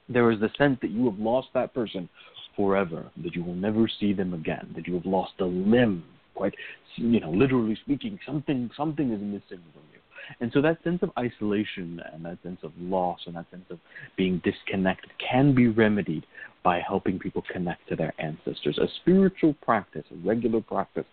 There 0.09 0.31
is 0.31 0.39
the 0.39 0.49
sense 0.57 0.79
that 0.81 0.89
you 0.89 1.05
have 1.05 1.19
lost 1.19 1.49
that 1.53 1.71
person 1.71 2.09
forever, 2.55 3.11
that 3.23 3.35
you 3.35 3.43
will 3.43 3.53
never 3.53 3.87
see 3.99 4.11
them 4.11 4.33
again, 4.33 4.73
that 4.75 4.87
you 4.87 4.95
have 4.95 5.05
lost 5.05 5.33
a 5.39 5.45
limb, 5.45 6.03
quite 6.33 6.55
you 6.95 7.19
know, 7.19 7.29
literally 7.29 7.77
speaking, 7.83 8.17
something 8.25 8.71
something 8.75 9.11
is 9.11 9.21
missing 9.21 9.63
from 9.71 9.83
you. 9.93 9.99
And 10.39 10.51
so 10.53 10.61
that 10.61 10.83
sense 10.83 10.99
of 11.01 11.11
isolation 11.17 12.01
and 12.13 12.25
that 12.25 12.37
sense 12.43 12.59
of 12.63 12.71
loss 12.79 13.19
and 13.25 13.35
that 13.35 13.45
sense 13.51 13.65
of 13.69 13.79
being 14.15 14.41
disconnected 14.43 15.11
can 15.17 15.53
be 15.53 15.67
remedied 15.67 16.25
by 16.63 16.79
helping 16.79 17.17
people 17.17 17.43
connect 17.51 17.87
to 17.89 17.95
their 17.95 18.13
ancestors. 18.19 18.77
A 18.77 18.87
spiritual 19.01 19.55
practice, 19.61 20.03
a 20.11 20.27
regular 20.27 20.61
practice 20.61 21.05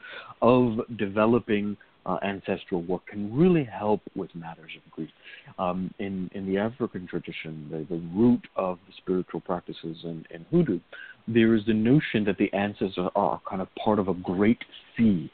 of 0.42 0.80
developing 0.98 1.76
uh, 2.06 2.18
ancestral 2.22 2.82
work 2.82 3.06
can 3.06 3.34
really 3.34 3.64
help 3.64 4.00
with 4.14 4.34
matters 4.34 4.70
of 4.76 4.92
grief. 4.92 5.10
Um, 5.58 5.92
in 5.98 6.30
in 6.34 6.46
the 6.46 6.58
African 6.58 7.06
tradition, 7.06 7.68
the, 7.70 7.94
the 7.94 8.02
root 8.14 8.42
of 8.56 8.78
the 8.86 8.92
spiritual 8.98 9.40
practices 9.40 9.96
in, 10.04 10.26
in 10.30 10.44
hoodoo, 10.50 10.80
there 11.26 11.54
is 11.54 11.64
the 11.66 11.72
notion 11.72 12.24
that 12.24 12.36
the 12.38 12.52
ancestors 12.52 13.08
are 13.14 13.40
kind 13.48 13.62
of 13.62 13.68
part 13.82 13.98
of 13.98 14.08
a 14.08 14.14
great 14.14 14.62
sea 14.96 15.30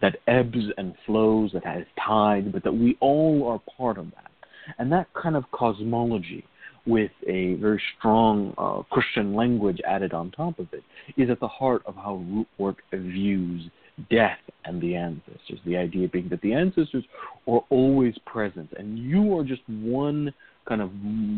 that 0.00 0.16
ebbs 0.26 0.64
and 0.76 0.94
flows, 1.06 1.50
that 1.52 1.64
has 1.64 1.84
tide, 2.04 2.52
but 2.52 2.64
that 2.64 2.72
we 2.72 2.96
all 3.00 3.46
are 3.48 3.60
part 3.76 3.98
of 3.98 4.06
that. 4.12 4.30
And 4.78 4.90
that 4.92 5.08
kind 5.14 5.36
of 5.36 5.44
cosmology 5.50 6.44
with 6.86 7.10
a 7.28 7.54
very 7.54 7.80
strong 7.98 8.54
uh, 8.58 8.82
Christian 8.90 9.34
language 9.34 9.80
added 9.86 10.12
on 10.12 10.30
top 10.30 10.58
of 10.58 10.68
it 10.72 10.82
is 11.16 11.30
at 11.30 11.40
the 11.40 11.48
heart 11.48 11.82
of 11.86 11.94
how 11.94 12.16
root 12.28 12.48
work 12.58 12.78
views 12.92 13.70
death 14.10 14.38
and 14.64 14.80
the 14.80 14.96
ancestors. 14.96 15.60
The 15.64 15.76
idea 15.76 16.08
being 16.08 16.28
that 16.30 16.40
the 16.40 16.54
ancestors 16.54 17.04
are 17.46 17.64
always 17.70 18.14
present, 18.26 18.70
and 18.78 18.98
you 18.98 19.36
are 19.36 19.44
just 19.44 19.62
one 19.68 20.32
kind 20.68 20.80
of 20.80 20.90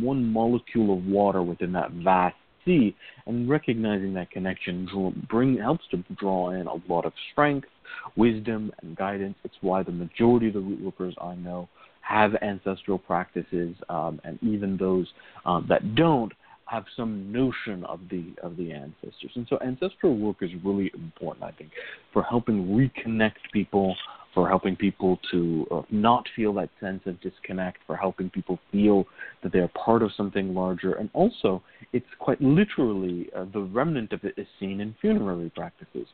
one 0.03 0.25
molecule 0.33 0.97
of 0.97 1.05
water 1.07 1.43
within 1.43 1.73
that 1.73 1.91
vast 1.93 2.37
sea. 2.65 2.95
And 3.27 3.49
recognizing 3.49 4.15
that 4.15 4.31
connection 4.31 4.87
draw, 4.91 5.13
bring 5.29 5.57
helps 5.57 5.85
to 5.91 6.05
draw 6.17 6.51
in 6.51 6.67
a 6.67 6.75
lot 6.89 7.05
of 7.05 7.13
strength, 7.33 7.69
wisdom, 8.17 8.73
and 8.83 8.97
guidance. 8.97 9.37
It's 9.45 9.55
why 9.61 9.83
the 9.83 9.93
majority 9.93 10.49
of 10.49 10.55
the 10.55 10.61
root 10.61 10.81
workers 10.81 11.15
I 11.21 11.35
know 11.35 11.69
have 12.01 12.33
ancestral 12.43 12.99
practices, 12.99 13.75
um, 13.89 14.21
and 14.25 14.39
even 14.43 14.77
those 14.77 15.07
um, 15.47 15.65
that 15.69 15.95
don't 15.95 16.33
have 16.67 16.85
some 16.97 17.31
notion 17.31 17.85
of 17.85 18.01
the 18.11 18.25
of 18.43 18.57
the 18.57 18.73
ancestors. 18.73 19.31
And 19.35 19.47
so 19.49 19.59
ancestral 19.65 20.17
work 20.17 20.37
is 20.41 20.51
really 20.65 20.91
important, 20.95 21.45
I 21.45 21.53
think, 21.53 21.71
for 22.13 22.23
helping 22.23 22.67
reconnect 22.67 23.37
people, 23.53 23.97
for 24.35 24.49
helping 24.49 24.77
people 24.77 25.19
to 25.31 25.67
uh, 25.71 25.83
not 25.91 26.25
feel 26.35 26.53
that 26.55 26.69
sense 26.81 27.03
of 27.07 27.21
disconnect, 27.21 27.79
for 27.87 27.97
helping 27.97 28.29
people 28.29 28.59
feel 28.73 29.07
that 29.43 29.53
they're 29.53 29.69
part 29.69 30.03
of 30.03 30.11
something 30.17 30.55
larger, 30.55 30.95
and 30.95 31.09
also 31.13 31.63
it's 31.93 32.07
quite 32.19 32.41
literally 32.41 33.29
uh, 33.37 33.47
the 33.53 33.61
remnant 33.61 34.13
of 34.13 34.25
it 34.25 34.35
is 34.37 34.47
seen 34.59 34.81
in 34.81 34.95
funerary 35.01 35.51
practices. 35.55 36.09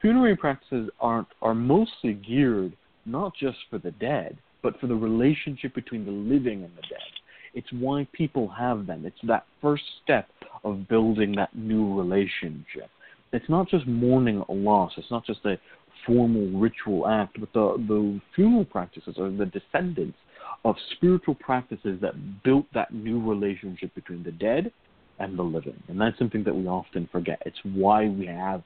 Funerary 0.00 0.36
practices 0.36 0.88
aren't 1.00 1.28
are 1.42 1.54
mostly 1.54 2.14
geared 2.14 2.72
not 3.06 3.32
just 3.34 3.58
for 3.68 3.78
the 3.78 3.90
dead, 3.92 4.38
but 4.62 4.78
for 4.80 4.86
the 4.86 4.94
relationship 4.94 5.74
between 5.74 6.04
the 6.04 6.10
living 6.10 6.62
and 6.62 6.72
the 6.76 6.82
dead 6.82 7.14
it's 7.54 7.72
why 7.72 8.06
people 8.12 8.48
have 8.48 8.86
them. 8.86 9.06
It's 9.06 9.16
that 9.24 9.46
first 9.62 9.84
step 10.02 10.28
of 10.64 10.88
building 10.88 11.34
that 11.36 11.54
new 11.56 11.96
relationship. 11.96 12.90
It's 13.32 13.48
not 13.48 13.68
just 13.68 13.86
mourning 13.86 14.44
a 14.48 14.52
loss. 14.52 14.92
It's 14.96 15.10
not 15.10 15.24
just 15.24 15.40
a 15.44 15.56
formal 16.06 16.46
ritual 16.58 17.06
act, 17.06 17.38
but 17.38 17.52
the, 17.52 17.84
the 17.88 18.20
funeral 18.34 18.64
practices 18.64 19.16
are 19.18 19.30
the 19.30 19.46
descendants 19.46 20.16
of 20.64 20.76
spiritual 20.96 21.34
practices 21.34 21.98
that 22.00 22.14
built 22.42 22.66
that 22.74 22.92
new 22.92 23.20
relationship 23.20 23.94
between 23.94 24.22
the 24.22 24.32
dead 24.32 24.72
and 25.18 25.38
the 25.38 25.42
living. 25.42 25.80
And 25.88 26.00
that's 26.00 26.18
something 26.18 26.44
that 26.44 26.54
we 26.54 26.66
often 26.66 27.08
forget. 27.12 27.42
It's 27.46 27.58
why 27.62 28.06
we 28.08 28.26
have 28.26 28.62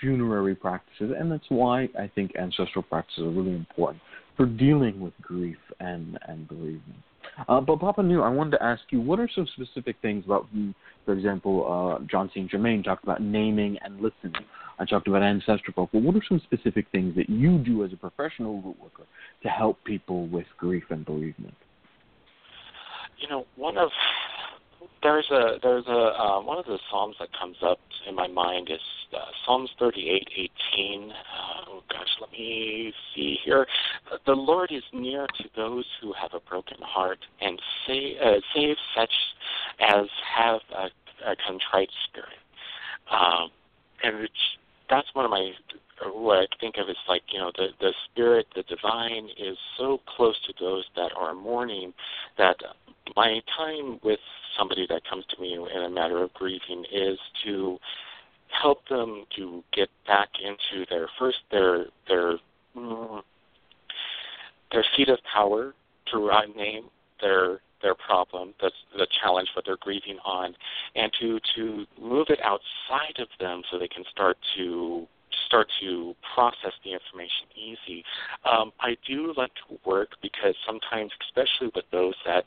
funerary 0.00 0.54
practices, 0.54 1.12
and 1.16 1.30
that's 1.30 1.44
why 1.48 1.88
I 1.98 2.10
think 2.14 2.32
ancestral 2.36 2.82
practices 2.82 3.24
are 3.24 3.30
really 3.30 3.54
important 3.54 4.02
for 4.36 4.46
dealing 4.46 5.00
with 5.00 5.12
grief 5.20 5.58
and, 5.80 6.18
and 6.26 6.48
bereavement. 6.48 7.02
Uh, 7.48 7.60
but 7.60 7.78
Papa 7.78 8.02
Newt, 8.02 8.22
I 8.22 8.28
wanted 8.28 8.52
to 8.52 8.62
ask 8.62 8.82
you, 8.90 9.00
what 9.00 9.20
are 9.20 9.28
some 9.34 9.46
specific 9.54 9.96
things 10.02 10.24
about, 10.24 10.48
for 11.04 11.12
example, 11.12 11.98
uh, 12.00 12.04
Jon 12.06 12.28
St. 12.30 12.50
Germain 12.50 12.82
talked 12.82 13.04
about 13.04 13.22
naming 13.22 13.78
and 13.82 13.96
listening. 13.96 14.34
I 14.82 14.84
talked 14.84 15.06
about 15.06 15.22
ancestral 15.22 15.72
folk. 15.74 15.90
But 15.92 16.02
what 16.02 16.16
are 16.16 16.22
some 16.28 16.40
specific 16.40 16.86
things 16.90 17.14
that 17.14 17.30
you 17.30 17.58
do 17.58 17.84
as 17.84 17.92
a 17.92 17.96
professional 17.96 18.60
root 18.62 18.76
worker 18.82 19.04
to 19.44 19.48
help 19.48 19.82
people 19.84 20.26
with 20.26 20.46
grief 20.58 20.82
and 20.90 21.04
bereavement? 21.04 21.54
You 23.18 23.28
know, 23.28 23.46
one 23.54 23.78
of 23.78 23.90
there's 25.04 25.30
a 25.30 25.58
there's 25.62 25.86
a 25.86 25.90
uh, 25.90 26.42
one 26.42 26.58
of 26.58 26.64
the 26.64 26.78
psalms 26.90 27.14
that 27.20 27.28
comes 27.38 27.56
up 27.62 27.78
in 28.08 28.16
my 28.16 28.26
mind 28.26 28.70
is 28.70 28.80
uh, 29.14 29.18
Psalms 29.46 29.70
38:18. 29.80 29.90
Uh, 29.90 31.12
oh 31.68 31.82
gosh, 31.88 32.08
let 32.20 32.32
me 32.32 32.92
see 33.14 33.38
here. 33.44 33.66
The 34.26 34.32
Lord 34.32 34.72
is 34.72 34.82
near 34.92 35.26
to 35.26 35.44
those 35.54 35.84
who 36.00 36.12
have 36.20 36.32
a 36.34 36.40
broken 36.48 36.78
heart 36.80 37.20
and 37.40 37.60
save, 37.86 38.16
uh, 38.20 38.40
save 38.52 38.76
such 38.96 39.12
as 39.78 40.06
have 40.36 40.60
a, 40.76 41.30
a 41.30 41.36
contrite 41.46 41.90
spirit. 42.08 42.40
Um, 43.08 43.50
and 44.02 44.16
it's, 44.24 44.32
that's 44.92 45.08
one 45.14 45.24
of 45.24 45.30
my 45.30 45.52
what 46.12 46.38
I 46.40 46.46
think 46.60 46.76
of 46.76 46.88
as 46.90 46.96
like 47.08 47.22
you 47.32 47.38
know 47.38 47.50
the 47.56 47.68
the 47.80 47.92
spirit, 48.10 48.46
the 48.54 48.62
divine 48.64 49.28
is 49.38 49.56
so 49.78 50.00
close 50.16 50.36
to 50.46 50.52
those 50.60 50.84
that 50.96 51.12
are 51.16 51.34
mourning 51.34 51.94
that 52.36 52.56
my 53.16 53.40
time 53.56 53.98
with 54.04 54.20
somebody 54.58 54.86
that 54.88 55.02
comes 55.08 55.24
to 55.30 55.40
me 55.40 55.54
in 55.54 55.82
a 55.82 55.88
matter 55.88 56.22
of 56.22 56.32
grieving 56.34 56.84
is 56.92 57.18
to 57.44 57.78
help 58.48 58.86
them 58.88 59.24
to 59.36 59.64
get 59.72 59.88
back 60.06 60.28
into 60.44 60.84
their 60.90 61.08
first 61.18 61.38
their 61.50 61.86
their 62.06 62.34
mm, 62.76 63.22
their 64.72 64.84
seat 64.94 65.08
of 65.08 65.18
power 65.32 65.74
to 66.12 66.30
name 66.54 66.84
their 67.22 67.60
their 67.82 67.94
problem, 67.94 68.54
the 68.60 68.70
the 68.96 69.06
challenge 69.22 69.48
that 69.54 69.64
they're 69.66 69.76
grieving 69.78 70.18
on, 70.24 70.54
and 70.94 71.12
to 71.20 71.40
to 71.56 71.86
move 72.00 72.26
it 72.30 72.40
outside 72.42 73.18
of 73.18 73.28
them 73.40 73.62
so 73.70 73.78
they 73.78 73.88
can 73.88 74.04
start 74.10 74.36
to 74.56 75.06
start 75.46 75.66
to 75.80 76.14
process 76.34 76.72
the 76.84 76.92
information 76.92 77.46
easy. 77.56 78.04
Um, 78.44 78.72
I 78.80 78.96
do 79.06 79.34
like 79.36 79.52
to 79.68 79.78
work 79.84 80.10
because 80.22 80.54
sometimes, 80.66 81.10
especially 81.28 81.70
with 81.74 81.84
those 81.90 82.14
that, 82.24 82.44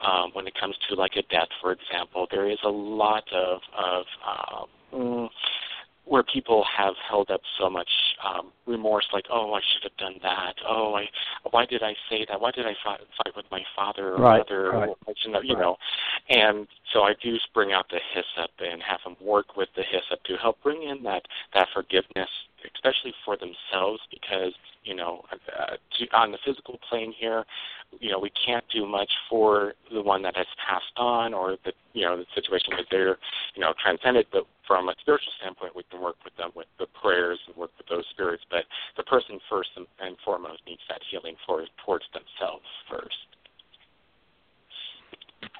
um, 0.00 0.30
when 0.32 0.46
it 0.46 0.54
comes 0.58 0.76
to 0.88 0.94
like 0.94 1.12
a 1.16 1.22
death, 1.30 1.48
for 1.60 1.72
example, 1.72 2.26
there 2.30 2.50
is 2.50 2.58
a 2.64 2.68
lot 2.68 3.24
of 3.32 3.60
of 3.76 4.04
um, 4.92 5.30
where 6.08 6.22
people 6.22 6.64
have 6.76 6.94
held 7.08 7.30
up 7.30 7.40
so 7.60 7.68
much 7.68 7.88
um, 8.24 8.50
remorse, 8.66 9.06
like, 9.12 9.26
oh, 9.30 9.52
I 9.52 9.60
should 9.60 9.82
have 9.82 9.96
done 9.98 10.18
that. 10.22 10.54
Oh, 10.66 10.94
I, 10.94 11.06
why 11.50 11.66
did 11.66 11.82
I 11.82 11.94
say 12.10 12.24
that? 12.28 12.40
Why 12.40 12.50
did 12.50 12.66
I 12.66 12.74
fight, 12.82 13.00
fight 13.22 13.36
with 13.36 13.44
my 13.50 13.62
father 13.76 14.14
or 14.14 14.18
right, 14.18 14.38
mother? 14.38 14.70
Right. 14.70 14.88
Or, 15.06 15.42
you 15.44 15.56
know, 15.56 15.76
and 16.28 16.66
so 16.92 17.02
I 17.02 17.14
do 17.22 17.36
bring 17.54 17.72
out 17.72 17.86
the 17.90 18.00
hyssop 18.14 18.50
and 18.58 18.82
have 18.82 19.00
them 19.04 19.16
work 19.20 19.56
with 19.56 19.68
the 19.76 19.82
hyssop 19.82 20.22
to 20.24 20.36
help 20.36 20.62
bring 20.62 20.82
in 20.82 21.02
that 21.04 21.22
that 21.54 21.68
forgiveness, 21.74 22.28
especially 22.74 23.14
for 23.24 23.36
themselves, 23.36 24.00
because 24.10 24.52
you 24.84 24.94
know, 24.94 25.22
uh, 25.32 25.76
to, 25.98 26.16
on 26.16 26.32
the 26.32 26.38
physical 26.44 26.78
plane 26.88 27.12
here, 27.18 27.44
you 28.00 28.10
know, 28.10 28.18
we 28.18 28.30
can't 28.30 28.64
do 28.72 28.86
much 28.86 29.10
for 29.28 29.74
the 29.92 30.00
one 30.00 30.22
that 30.22 30.36
has 30.36 30.46
passed 30.66 30.96
on 30.96 31.34
or 31.34 31.56
the 31.64 31.72
you 31.92 32.04
know 32.04 32.16
the 32.16 32.26
situation 32.34 32.72
that 32.76 32.86
they're 32.90 33.18
you 33.54 33.60
know 33.60 33.74
transcended, 33.82 34.26
but 34.32 34.46
from 34.66 34.88
a 34.88 34.94
spiritual 35.00 35.32
standpoint, 35.40 35.74
we 35.74 35.82
can 35.90 36.00
work 36.00 36.16
with 36.24 36.36
them 36.36 36.50
with 36.54 36.66
the 36.78 36.86
prayers 37.00 37.38
and 37.46 37.56
work 37.56 37.70
with 37.78 37.86
those 37.88 38.04
spirits. 38.10 38.44
But 38.50 38.64
the 38.96 39.02
person 39.04 39.40
first 39.48 39.70
and, 39.76 39.86
and 40.00 40.16
foremost 40.24 40.60
needs 40.66 40.82
that 40.88 41.00
healing 41.10 41.36
for 41.46 41.64
towards 41.84 42.04
themselves 42.12 42.64
first. 42.90 43.16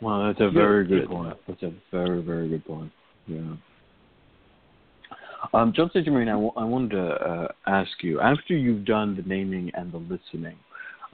Well, 0.01 0.27
that's 0.27 0.41
a 0.41 0.51
very 0.51 0.87
good 0.87 1.09
point. 1.09 1.37
That's 1.47 1.63
a 1.63 1.73
very, 1.91 2.23
very 2.23 2.49
good 2.49 2.65
point. 2.65 2.93
Yeah. 3.27 3.57
Um, 5.53 5.73
Jon 5.75 5.89
St. 5.91 6.05
Germain, 6.05 6.29
I, 6.29 6.33
w- 6.33 6.53
I 6.57 6.65
wanted 6.65 6.91
to 6.91 7.03
uh, 7.03 7.49
ask 7.67 7.91
you 8.03 8.21
after 8.21 8.57
you've 8.57 8.85
done 8.85 9.17
the 9.17 9.23
naming 9.23 9.71
and 9.75 9.93
the 9.93 9.99
listening, 9.99 10.57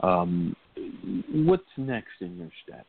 um, 0.01 0.55
what's 1.31 1.63
next 1.77 2.21
in 2.21 2.37
your 2.37 2.49
step? 2.63 2.85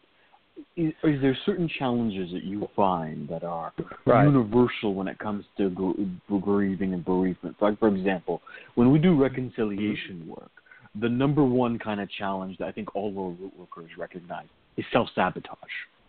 Is, 0.77 0.93
is, 1.05 1.21
there 1.21 1.37
certain 1.45 1.69
challenges 1.79 2.33
that 2.33 2.43
you 2.43 2.67
find 2.75 3.29
that 3.29 3.45
are 3.45 3.73
right. 4.07 4.25
universal 4.25 4.95
when 4.95 5.07
it 5.07 5.19
comes 5.19 5.45
to 5.59 5.69
gr- 5.69 6.39
grieving 6.41 6.95
and 6.95 7.05
bereavement? 7.05 7.57
Like, 7.61 7.79
for 7.79 7.89
example, 7.89 8.41
when 8.75 8.91
we 8.91 8.99
do 8.99 9.15
reconciliation 9.21 10.27
work, 10.27 10.51
the 10.99 11.09
number 11.11 11.45
one 11.45 11.79
kind 11.79 12.01
of 12.01 12.09
challenge 12.11 12.57
that 12.59 12.69
I 12.69 12.73
think 12.73 12.97
all 12.97 13.09
our 13.19 13.31
root 13.31 13.53
workers 13.59 13.91
recognize 13.99 14.47
is 14.79 14.85
self 14.93 15.09
sabotage. 15.15 15.57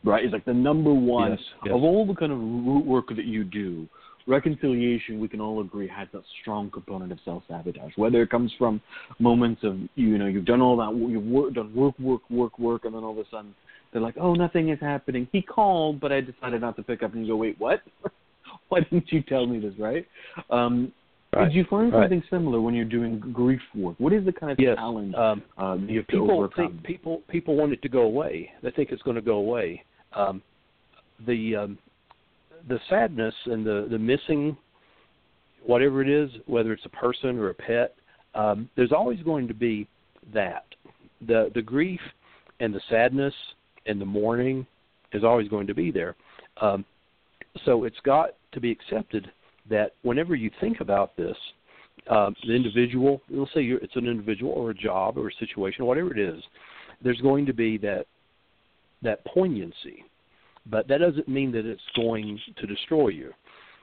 Right? 0.03 0.23
It's 0.23 0.31
like 0.31 0.45
the 0.45 0.53
number 0.53 0.93
one 0.93 1.31
yes, 1.31 1.39
yes. 1.65 1.75
of 1.75 1.83
all 1.83 2.05
the 2.05 2.13
kind 2.13 2.31
of 2.31 2.37
root 2.37 2.85
work 2.85 3.09
that 3.09 3.25
you 3.25 3.43
do 3.43 3.87
reconciliation 4.27 5.19
we 5.19 5.27
can 5.27 5.39
all 5.39 5.61
agree 5.61 5.87
has 5.87 6.07
that 6.13 6.21
strong 6.41 6.69
component 6.69 7.11
of 7.11 7.19
self 7.23 7.43
sabotage 7.47 7.91
whether 7.95 8.21
it 8.21 8.29
comes 8.29 8.51
from 8.57 8.81
moments 9.19 9.63
of 9.63 9.77
you 9.95 10.17
know 10.17 10.25
you've 10.25 10.45
done 10.45 10.61
all 10.61 10.77
that 10.77 10.93
you've 11.09 11.23
work, 11.23 11.53
done 11.53 11.73
work 11.73 11.97
work 11.99 12.21
work 12.29 12.59
work 12.59 12.85
and 12.85 12.93
then 12.93 13.03
all 13.03 13.11
of 13.11 13.17
a 13.17 13.29
sudden 13.31 13.55
they're 13.91 14.01
like 14.01 14.15
oh 14.19 14.33
nothing 14.33 14.69
is 14.69 14.79
happening 14.81 15.27
he 15.31 15.41
called 15.41 15.99
but 15.99 16.11
i 16.11 16.21
decided 16.21 16.61
not 16.61 16.75
to 16.75 16.83
pick 16.83 17.01
up 17.03 17.13
and 17.13 17.25
you 17.25 17.33
go 17.33 17.37
wait 17.37 17.59
what 17.59 17.81
why 18.69 18.79
didn't 18.81 19.11
you 19.11 19.21
tell 19.23 19.47
me 19.47 19.59
this 19.59 19.73
right 19.79 20.05
um 20.49 20.91
Right. 21.33 21.49
Did 21.49 21.55
you 21.55 21.65
find 21.69 21.91
right. 21.91 22.03
something 22.03 22.23
similar 22.29 22.61
when 22.61 22.73
you're 22.73 22.85
doing 22.85 23.19
grief 23.19 23.59
work? 23.75 23.95
What 23.97 24.13
is 24.13 24.23
the 24.23 24.31
kind 24.31 24.51
of 24.51 24.59
yes. 24.59 24.77
challenge 24.77 25.13
um, 25.15 25.43
uh, 25.57 25.75
you 25.75 25.97
have 25.97 26.07
to 26.07 26.11
people 26.13 26.31
overcome? 26.31 26.69
think 26.69 26.83
people 26.83 27.21
people 27.27 27.55
want 27.55 27.73
it 27.73 27.81
to 27.81 27.89
go 27.89 28.03
away. 28.03 28.49
They 28.63 28.71
think 28.71 28.91
it's 28.91 29.01
going 29.01 29.15
to 29.15 29.21
go 29.21 29.33
away. 29.33 29.83
Um, 30.13 30.41
the 31.25 31.55
um, 31.55 31.77
the 32.67 32.79
sadness 32.89 33.33
and 33.45 33.65
the 33.65 33.87
the 33.89 33.99
missing 33.99 34.57
whatever 35.65 36.01
it 36.01 36.09
is, 36.09 36.29
whether 36.45 36.71
it's 36.71 36.85
a 36.85 36.89
person 36.89 37.37
or 37.37 37.49
a 37.49 37.53
pet, 37.53 37.95
um, 38.35 38.69
there's 38.75 38.91
always 38.91 39.21
going 39.21 39.47
to 39.47 39.53
be 39.53 39.87
that. 40.33 40.65
The 41.27 41.51
the 41.53 41.61
grief 41.61 41.99
and 42.59 42.73
the 42.73 42.81
sadness 42.89 43.33
and 43.85 43.99
the 43.99 44.05
mourning 44.05 44.65
is 45.13 45.23
always 45.23 45.47
going 45.47 45.67
to 45.67 45.73
be 45.73 45.91
there. 45.91 46.15
Um, 46.61 46.85
so 47.65 47.85
it's 47.85 47.99
got 48.03 48.31
to 48.51 48.59
be 48.59 48.71
accepted 48.71 49.31
that 49.69 49.93
whenever 50.03 50.35
you 50.35 50.51
think 50.59 50.79
about 50.79 51.15
this, 51.17 51.35
uh, 52.09 52.29
the 52.45 52.53
individual, 52.53 53.21
let's 53.29 53.53
say 53.53 53.63
it's 53.63 53.95
an 53.95 54.07
individual 54.07 54.51
or 54.51 54.71
a 54.71 54.73
job 54.73 55.17
or 55.17 55.27
a 55.27 55.33
situation, 55.39 55.85
whatever 55.85 56.11
it 56.11 56.19
is, 56.19 56.41
there's 57.03 57.19
going 57.21 57.45
to 57.45 57.53
be 57.53 57.77
that 57.77 58.05
that 59.03 59.23
poignancy, 59.25 60.03
but 60.69 60.87
that 60.87 60.99
doesn't 60.99 61.27
mean 61.27 61.51
that 61.53 61.65
it's 61.65 61.81
going 61.95 62.39
to 62.57 62.67
destroy 62.67 63.09
you, 63.09 63.31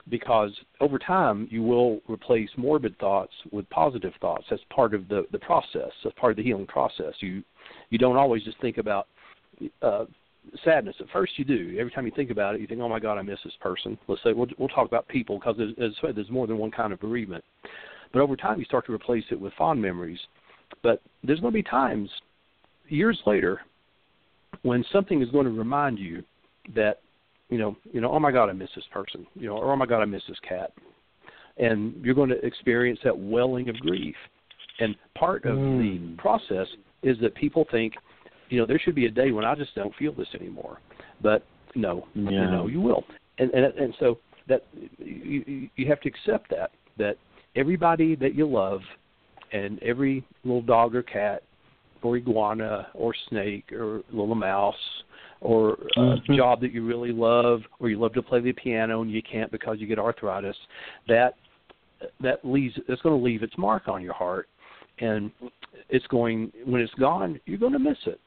because 0.08 0.50
over 0.80 0.98
time 0.98 1.48
you 1.50 1.62
will 1.62 2.00
replace 2.08 2.48
morbid 2.56 2.98
thoughts 2.98 3.32
with 3.52 3.68
positive 3.70 4.12
thoughts. 4.20 4.44
That's 4.50 4.62
part 4.74 4.94
of 4.94 5.08
the 5.08 5.26
the 5.32 5.38
process. 5.38 5.90
That's 6.02 6.18
part 6.18 6.32
of 6.32 6.36
the 6.36 6.42
healing 6.42 6.66
process. 6.66 7.14
You 7.20 7.42
you 7.90 7.98
don't 7.98 8.16
always 8.16 8.42
just 8.42 8.60
think 8.60 8.78
about 8.78 9.06
uh, 9.82 10.04
sadness. 10.64 10.96
At 11.00 11.08
first, 11.12 11.38
you 11.38 11.44
do. 11.44 11.76
Every 11.78 11.90
time 11.90 12.06
you 12.06 12.12
think 12.14 12.30
about 12.30 12.54
it, 12.54 12.60
you 12.60 12.66
think, 12.66 12.80
"Oh 12.80 12.88
my 12.88 13.00
God, 13.00 13.18
I 13.18 13.22
miss 13.22 13.38
this 13.44 13.54
person." 13.60 13.98
Let's 14.08 14.22
say 14.22 14.32
we'll 14.32 14.48
we'll 14.58 14.68
talk 14.68 14.86
about 14.86 15.08
people 15.08 15.38
because 15.38 15.56
as 15.60 15.92
said, 16.00 16.16
there's 16.16 16.30
more 16.30 16.46
than 16.46 16.58
one 16.58 16.70
kind 16.70 16.92
of 16.92 17.00
bereavement. 17.00 17.44
But 18.12 18.20
over 18.20 18.36
time, 18.36 18.58
you 18.58 18.64
start 18.64 18.86
to 18.86 18.92
replace 18.92 19.24
it 19.30 19.40
with 19.40 19.52
fond 19.54 19.80
memories. 19.80 20.20
But 20.82 21.00
there's 21.22 21.40
going 21.40 21.52
to 21.52 21.56
be 21.56 21.62
times, 21.62 22.08
years 22.88 23.18
later, 23.26 23.60
when 24.62 24.84
something 24.92 25.22
is 25.22 25.30
going 25.30 25.46
to 25.46 25.52
remind 25.52 25.98
you 25.98 26.22
that, 26.74 27.00
you 27.50 27.58
know, 27.58 27.76
you 27.92 28.00
know, 28.00 28.10
oh 28.10 28.18
my 28.18 28.32
God, 28.32 28.48
I 28.48 28.52
miss 28.52 28.70
this 28.74 28.84
person, 28.92 29.26
you 29.34 29.46
know, 29.48 29.56
or 29.56 29.72
oh 29.72 29.76
my 29.76 29.86
God, 29.86 30.00
I 30.02 30.06
miss 30.06 30.22
this 30.28 30.38
cat, 30.48 30.72
and 31.58 31.94
you're 32.04 32.14
going 32.14 32.30
to 32.30 32.44
experience 32.44 32.98
that 33.04 33.16
welling 33.16 33.68
of 33.68 33.76
grief. 33.80 34.16
And 34.80 34.96
part 35.14 35.44
of 35.44 35.58
Mm. 35.58 35.78
the 35.78 36.16
process 36.20 36.66
is 37.02 37.18
that 37.20 37.34
people 37.34 37.64
think, 37.70 37.94
you 38.48 38.58
know, 38.58 38.66
there 38.66 38.78
should 38.78 38.94
be 38.94 39.06
a 39.06 39.10
day 39.10 39.30
when 39.30 39.44
I 39.44 39.54
just 39.54 39.74
don't 39.74 39.94
feel 39.96 40.12
this 40.12 40.34
anymore. 40.34 40.80
But 41.20 41.44
no, 41.74 42.06
you 42.14 42.30
Yeah. 42.30 42.50
know, 42.50 42.66
you 42.66 42.80
will. 42.80 43.04
And 43.38 43.52
and 43.52 43.66
and 43.74 43.94
so 43.98 44.18
that 44.48 44.64
you 44.98 45.70
you 45.76 45.86
have 45.86 46.00
to 46.00 46.08
accept 46.08 46.50
that 46.50 46.70
that 46.96 47.16
everybody 47.56 48.14
that 48.16 48.34
you 48.34 48.46
love 48.46 48.82
and 49.52 49.82
every 49.82 50.24
little 50.44 50.62
dog 50.62 50.94
or 50.94 51.02
cat 51.02 51.42
or 52.02 52.16
iguana 52.16 52.88
or 52.94 53.14
snake 53.28 53.72
or 53.72 54.02
little 54.10 54.34
mouse 54.34 55.02
or 55.44 55.74
a 55.96 56.00
Mhm. 56.00 56.36
job 56.36 56.60
that 56.62 56.72
you 56.72 56.82
really 56.84 57.12
love 57.12 57.64
or 57.78 57.90
you 57.90 57.98
love 57.98 58.14
to 58.14 58.22
play 58.22 58.40
the 58.40 58.52
piano 58.52 59.02
and 59.02 59.10
you 59.10 59.22
can't 59.22 59.50
because 59.52 59.78
you 59.78 59.86
get 59.86 59.98
arthritis 59.98 60.56
that 61.06 61.36
that 62.20 62.44
leaves 62.44 62.76
it's 62.88 63.00
going 63.02 63.16
to 63.18 63.24
leave 63.24 63.42
its 63.42 63.56
mark 63.56 63.88
on 63.88 64.02
your 64.02 64.12
heart. 64.14 64.48
And 64.98 65.30
it's 65.88 66.06
going 66.08 66.52
when 66.64 66.80
it's 66.80 66.94
gone 66.94 67.38
you're 67.46 67.58
going 67.58 67.72
to 67.72 67.78
miss 67.78 67.98
it. 68.06 68.20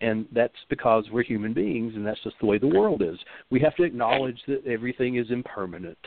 And 0.00 0.26
that's 0.32 0.64
because 0.68 1.08
we're 1.10 1.22
human 1.22 1.52
beings 1.52 1.94
and 1.94 2.04
that's 2.04 2.20
just 2.24 2.38
the 2.40 2.46
way 2.46 2.58
the 2.58 2.66
world 2.66 3.02
is. 3.02 3.18
We 3.50 3.60
have 3.60 3.76
to 3.76 3.84
acknowledge 3.84 4.42
that 4.46 4.66
everything 4.66 5.16
is 5.16 5.30
impermanent 5.30 5.98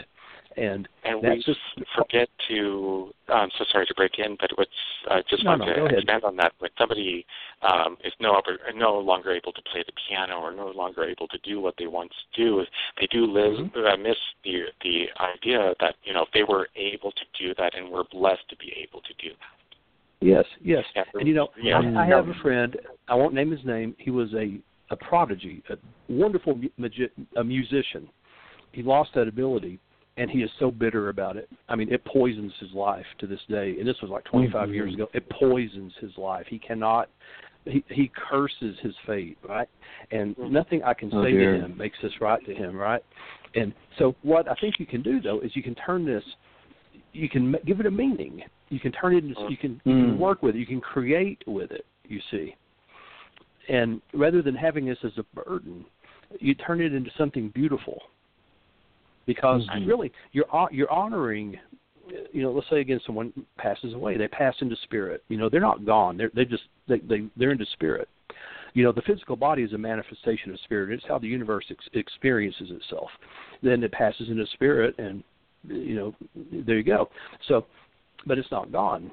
and 0.57 0.87
And 1.03 1.21
that's 1.23 1.35
we 1.35 1.53
just 1.53 1.59
forget 1.95 2.29
to. 2.49 3.11
I'm 3.29 3.49
so 3.57 3.65
sorry 3.71 3.85
to 3.87 3.93
break 3.95 4.13
in, 4.19 4.37
but 4.39 4.49
what's 4.55 4.71
uh, 5.09 5.21
just 5.29 5.43
No, 5.43 5.51
want 5.51 5.61
no, 5.61 5.67
to 5.67 5.75
go 5.75 5.85
ahead. 5.87 5.97
expand 5.99 6.23
on 6.23 6.35
that. 6.37 6.53
When 6.59 6.71
somebody 6.77 7.25
um, 7.61 7.97
is 8.03 8.13
no 8.19 8.41
no 8.75 8.97
longer 8.99 9.31
able 9.31 9.51
to 9.53 9.61
play 9.71 9.83
the 9.85 9.93
piano 10.07 10.39
or 10.39 10.51
no 10.53 10.67
longer 10.67 11.03
able 11.03 11.27
to 11.29 11.37
do 11.39 11.59
what 11.61 11.75
they 11.77 11.87
once 11.87 12.13
do, 12.35 12.63
they 12.99 13.07
do 13.07 13.25
live, 13.25 13.53
Mm-hmm. 13.55 13.85
uh, 13.85 13.97
miss 13.97 14.17
the 14.43 14.63
the 14.83 15.05
idea 15.19 15.73
that 15.79 15.95
you 16.03 16.13
know 16.13 16.23
if 16.23 16.29
they 16.33 16.43
were 16.43 16.67
able 16.75 17.11
to 17.11 17.25
do 17.39 17.53
that 17.55 17.75
and 17.75 17.89
were 17.89 18.05
blessed 18.11 18.47
to 18.49 18.55
be 18.57 18.73
able 18.81 19.01
to 19.01 19.13
do 19.21 19.29
that. 19.29 20.25
Yes, 20.25 20.45
yes. 20.63 20.83
Yeah, 20.95 21.03
And 21.13 21.27
you 21.27 21.33
know, 21.33 21.49
yeah. 21.61 21.79
I, 21.79 22.03
I 22.03 22.05
have 22.07 22.29
a 22.29 22.33
friend. 22.41 22.77
I 23.07 23.15
won't 23.15 23.33
name 23.33 23.51
his 23.51 23.63
name. 23.65 23.95
He 23.99 24.11
was 24.11 24.33
a 24.33 24.59
a 24.91 24.95
prodigy, 24.95 25.63
a 25.69 25.75
wonderful 26.07 26.55
mu- 26.55 26.69
magi- 26.77 27.09
a 27.37 27.43
musician. 27.43 28.07
He 28.71 28.83
lost 28.83 29.09
that 29.15 29.27
ability, 29.27 29.79
and 30.18 30.30
he 30.30 30.39
is 30.39 30.49
so 30.59 30.72
bitter 30.72 31.09
about 31.09 31.36
it. 31.36 31.49
I 31.68 31.76
mean, 31.76 31.91
it 31.91 32.03
poisons 32.05 32.53
his 32.59 32.72
life 32.74 33.05
to 33.20 33.28
this 33.28 33.39
day. 33.49 33.76
And 33.78 33.88
this 33.88 33.97
was 34.01 34.09
like 34.09 34.24
25 34.26 34.53
mm-hmm. 34.53 34.74
years 34.74 34.93
ago. 34.93 35.07
It 35.13 35.30
poisons 35.30 35.93
his 35.99 36.11
life. 36.18 36.45
He 36.49 36.59
cannot. 36.59 37.09
He 37.66 37.84
he 37.89 38.11
curses 38.30 38.78
his 38.82 38.93
fate, 39.07 39.38
right? 39.47 39.68
And 40.11 40.36
mm-hmm. 40.38 40.53
nothing 40.53 40.84
I 40.84 40.93
can 40.93 41.09
oh, 41.13 41.24
say 41.24 41.32
dear. 41.32 41.57
to 41.57 41.66
him 41.66 41.78
makes 41.78 41.97
this 42.01 42.13
right 42.22 42.43
to 42.45 42.53
him, 42.53 42.76
right? 42.76 43.01
And 43.55 43.74
so 43.97 44.16
what 44.22 44.49
I 44.49 44.55
think 44.55 44.76
you 44.80 44.86
can 44.86 45.01
do 45.01 45.20
though 45.20 45.39
is 45.39 45.51
you 45.55 45.63
can 45.63 45.76
turn 45.76 46.05
this 46.05 46.24
you 47.16 47.30
can 47.30 47.55
give 47.66 47.80
it 47.80 47.86
a 47.86 47.91
meaning. 47.91 48.43
You 48.70 48.80
can 48.80 48.91
turn 48.91 49.16
it 49.16 49.24
into 49.24 49.47
you 49.49 49.57
can 49.57 49.82
you 49.86 49.93
can 49.93 50.16
Mm. 50.16 50.18
work 50.18 50.43
with 50.43 50.55
it. 50.55 50.59
You 50.59 50.66
can 50.66 50.82
create 50.82 51.41
with 51.47 51.72
it. 51.72 51.86
You 52.07 52.20
see, 52.30 52.55
and 53.68 54.01
rather 54.13 54.41
than 54.41 54.53
having 54.53 54.86
this 54.86 55.03
as 55.03 55.18
a 55.18 55.24
burden, 55.24 55.86
you 56.39 56.53
turn 56.53 56.82
it 56.82 56.93
into 56.93 57.09
something 57.18 57.49
beautiful. 57.49 58.03
Because 59.26 59.67
Mhm. 59.67 59.88
really, 59.88 60.11
you're 60.32 60.45
you're 60.71 60.91
honoring. 60.91 61.59
You 62.32 62.43
know, 62.43 62.51
let's 62.51 62.69
say 62.69 62.82
again, 62.82 62.99
someone 63.05 63.34
passes 63.57 63.93
away. 63.93 64.15
They 64.15 64.28
pass 64.28 64.55
into 64.61 64.76
spirit. 64.78 65.23
You 65.28 65.38
know, 65.38 65.49
they're 65.49 65.59
not 65.59 65.86
gone. 65.86 66.17
They're 66.17 66.32
they 66.34 66.45
just 66.45 66.63
they 66.88 66.99
they 66.99 67.28
they're 67.36 67.51
into 67.51 67.65
spirit. 67.67 68.07
You 68.73 68.84
know, 68.84 68.91
the 68.91 69.01
physical 69.01 69.36
body 69.38 69.63
is 69.63 69.73
a 69.73 69.78
manifestation 69.78 70.51
of 70.51 70.59
spirit. 70.59 70.91
It's 70.91 71.05
how 71.07 71.17
the 71.17 71.28
universe 71.28 71.65
ex- 71.71 71.89
experiences 71.93 72.71
itself. 72.71 73.09
Then 73.63 73.82
it 73.84 73.91
passes 73.91 74.30
into 74.30 74.45
spirit, 74.47 74.95
and 74.99 75.23
you 75.67 75.95
know, 75.95 76.15
there 76.51 76.78
you 76.78 76.84
go. 76.84 77.09
So, 77.47 77.65
but 78.28 78.38
it's 78.38 78.51
not 78.51 78.71
gone. 78.71 79.09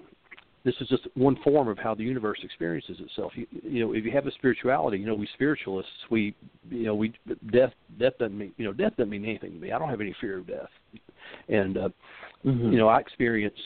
This 0.64 0.74
is 0.80 0.88
just 0.88 1.08
one 1.14 1.36
form 1.42 1.66
of 1.66 1.76
how 1.76 1.94
the 1.94 2.04
universe 2.04 2.38
experiences 2.44 2.98
itself. 3.00 3.32
You, 3.34 3.46
you 3.64 3.84
know, 3.84 3.94
if 3.94 4.04
you 4.04 4.12
have 4.12 4.26
a 4.26 4.32
spirituality, 4.32 4.98
you 4.98 5.06
know, 5.06 5.14
we 5.14 5.28
spiritualists, 5.34 5.90
we, 6.08 6.34
you 6.70 6.84
know, 6.84 6.94
we 6.94 7.12
death, 7.52 7.72
death 7.98 8.12
doesn't 8.18 8.38
mean, 8.38 8.52
you 8.58 8.64
know, 8.64 8.72
death 8.72 8.92
doesn't 8.96 9.10
mean 9.10 9.24
anything 9.24 9.54
to 9.54 9.58
me. 9.58 9.72
I 9.72 9.78
don't 9.78 9.88
have 9.88 10.00
any 10.00 10.14
fear 10.20 10.38
of 10.38 10.46
death, 10.46 10.68
and 11.48 11.76
uh, 11.76 11.88
Mhm. 12.44 12.72
you 12.72 12.78
know, 12.78 12.88
I 12.88 12.98
experience, 12.98 13.58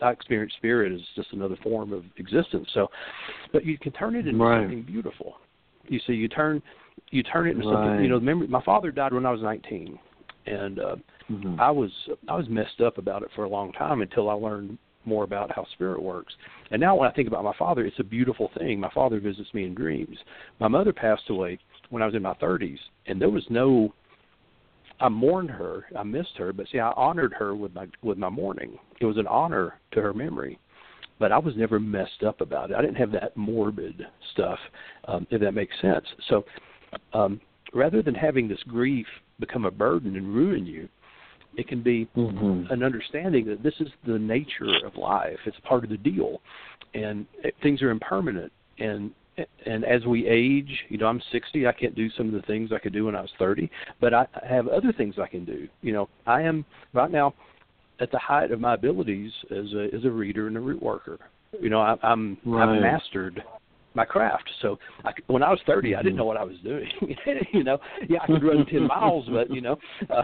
I 0.00 0.10
experience 0.10 0.52
spirit 0.54 0.92
as 0.92 1.00
just 1.16 1.32
another 1.32 1.56
form 1.56 1.92
of 1.92 2.04
existence. 2.16 2.68
So, 2.72 2.90
but 3.52 3.64
you 3.64 3.78
can 3.78 3.92
turn 3.92 4.16
it 4.16 4.26
into 4.26 4.42
Right. 4.42 4.62
something 4.62 4.82
beautiful. 4.82 5.38
You 5.88 5.98
see, 6.00 6.12
you 6.12 6.28
turn, 6.28 6.62
you 7.10 7.22
turn 7.22 7.46
it 7.46 7.52
into 7.52 7.64
something. 7.64 8.02
You 8.02 8.08
know, 8.08 8.16
remember, 8.16 8.46
my 8.46 8.62
father 8.62 8.90
died 8.90 9.12
when 9.14 9.24
I 9.24 9.30
was 9.30 9.42
19, 9.42 9.98
and 10.46 10.78
uh, 10.78 10.96
Mhm. 11.30 11.58
I 11.58 11.70
was 11.70 11.90
I 12.28 12.36
was 12.36 12.48
messed 12.48 12.80
up 12.80 12.98
about 12.98 13.22
it 13.22 13.30
for 13.32 13.44
a 13.44 13.48
long 13.48 13.72
time 13.72 14.00
until 14.02 14.30
I 14.30 14.34
learned 14.34 14.78
more 15.08 15.24
about 15.24 15.54
how 15.54 15.66
spirit 15.72 16.02
works. 16.02 16.34
And 16.70 16.80
now 16.80 16.94
when 16.96 17.08
I 17.08 17.12
think 17.12 17.28
about 17.28 17.44
my 17.44 17.56
father, 17.58 17.84
it's 17.84 17.98
a 17.98 18.04
beautiful 18.04 18.50
thing. 18.58 18.78
My 18.78 18.90
father 18.92 19.20
visits 19.20 19.52
me 19.54 19.64
in 19.64 19.74
dreams. 19.74 20.18
My 20.60 20.68
mother 20.68 20.92
passed 20.92 21.30
away 21.30 21.58
when 21.90 22.02
I 22.02 22.06
was 22.06 22.14
in 22.14 22.22
my 22.22 22.34
30s, 22.34 22.78
and 23.06 23.20
there 23.20 23.30
was 23.30 23.44
no 23.50 23.92
I 25.00 25.08
mourned 25.08 25.50
her, 25.50 25.86
I 25.96 26.02
missed 26.02 26.36
her, 26.38 26.52
but 26.52 26.66
see 26.70 26.80
I 26.80 26.90
honored 26.96 27.32
her 27.34 27.54
with 27.54 27.74
my 27.74 27.86
with 28.02 28.18
my 28.18 28.28
mourning. 28.28 28.78
It 29.00 29.04
was 29.04 29.16
an 29.16 29.28
honor 29.28 29.78
to 29.92 30.02
her 30.02 30.12
memory. 30.12 30.58
But 31.20 31.32
I 31.32 31.38
was 31.38 31.56
never 31.56 31.80
messed 31.80 32.22
up 32.24 32.40
about 32.40 32.70
it. 32.70 32.76
I 32.76 32.80
didn't 32.80 32.96
have 32.96 33.10
that 33.12 33.36
morbid 33.36 34.06
stuff, 34.32 34.58
um, 35.06 35.26
if 35.30 35.40
that 35.40 35.52
makes 35.52 35.74
sense. 35.80 36.04
So 36.28 36.44
um, 37.12 37.40
rather 37.74 38.02
than 38.02 38.14
having 38.14 38.46
this 38.46 38.62
grief 38.68 39.06
become 39.40 39.64
a 39.64 39.70
burden 39.70 40.14
and 40.14 40.32
ruin 40.32 40.64
you, 40.64 40.88
it 41.58 41.66
can 41.66 41.82
be 41.82 42.06
Mhm. 42.16 42.70
an 42.70 42.82
understanding 42.82 43.44
that 43.46 43.62
this 43.62 43.78
is 43.80 43.92
the 44.04 44.18
nature 44.18 44.86
of 44.86 44.96
life. 44.96 45.38
It's 45.44 45.58
part 45.60 45.82
of 45.84 45.90
the 45.90 45.98
deal, 45.98 46.40
and 46.94 47.26
it, 47.42 47.54
things 47.60 47.82
are 47.82 47.90
impermanent. 47.90 48.52
And 48.78 49.12
and 49.66 49.84
as 49.84 50.04
we 50.04 50.26
age, 50.26 50.84
you 50.88 50.98
know, 50.98 51.06
I'm 51.06 51.20
60. 51.30 51.64
I 51.66 51.72
can't 51.72 51.94
do 51.94 52.10
some 52.10 52.26
of 52.26 52.32
the 52.32 52.42
things 52.42 52.72
I 52.72 52.78
could 52.78 52.92
do 52.92 53.04
when 53.04 53.14
I 53.14 53.20
was 53.20 53.30
30, 53.38 53.70
but 54.00 54.14
I 54.14 54.26
I 54.40 54.46
have 54.46 54.68
other 54.68 54.92
things 54.92 55.18
I 55.18 55.26
can 55.26 55.44
do. 55.44 55.68
You 55.82 55.92
know, 55.92 56.08
I 56.26 56.42
am 56.42 56.64
right 56.92 57.10
now 57.10 57.34
at 58.00 58.10
the 58.10 58.18
height 58.18 58.52
of 58.52 58.60
my 58.60 58.74
abilities 58.74 59.32
as 59.50 59.72
a 59.74 59.92
as 59.92 60.04
a 60.04 60.10
reader 60.10 60.46
and 60.46 60.56
a 60.56 60.60
root 60.60 60.82
worker. 60.82 61.18
You 61.60 61.70
know, 61.70 61.80
I, 61.80 61.96
I'm 62.02 62.38
Right. 62.44 62.68
I've 62.68 62.80
mastered 62.80 63.42
my 63.98 64.04
craft. 64.04 64.48
So 64.62 64.78
I, 65.04 65.10
when 65.26 65.42
I 65.42 65.50
was 65.50 65.58
30, 65.66 65.96
I 65.96 66.02
didn't 66.02 66.16
know 66.16 66.24
what 66.24 66.36
I 66.36 66.44
was 66.44 66.56
doing. 66.62 66.88
you 67.52 67.64
know, 67.64 67.78
yeah, 68.08 68.20
I 68.22 68.26
could 68.26 68.44
run 68.44 68.64
10 68.64 68.86
miles, 68.86 69.26
but 69.30 69.50
you 69.50 69.60
know, 69.60 69.76
uh, 70.08 70.22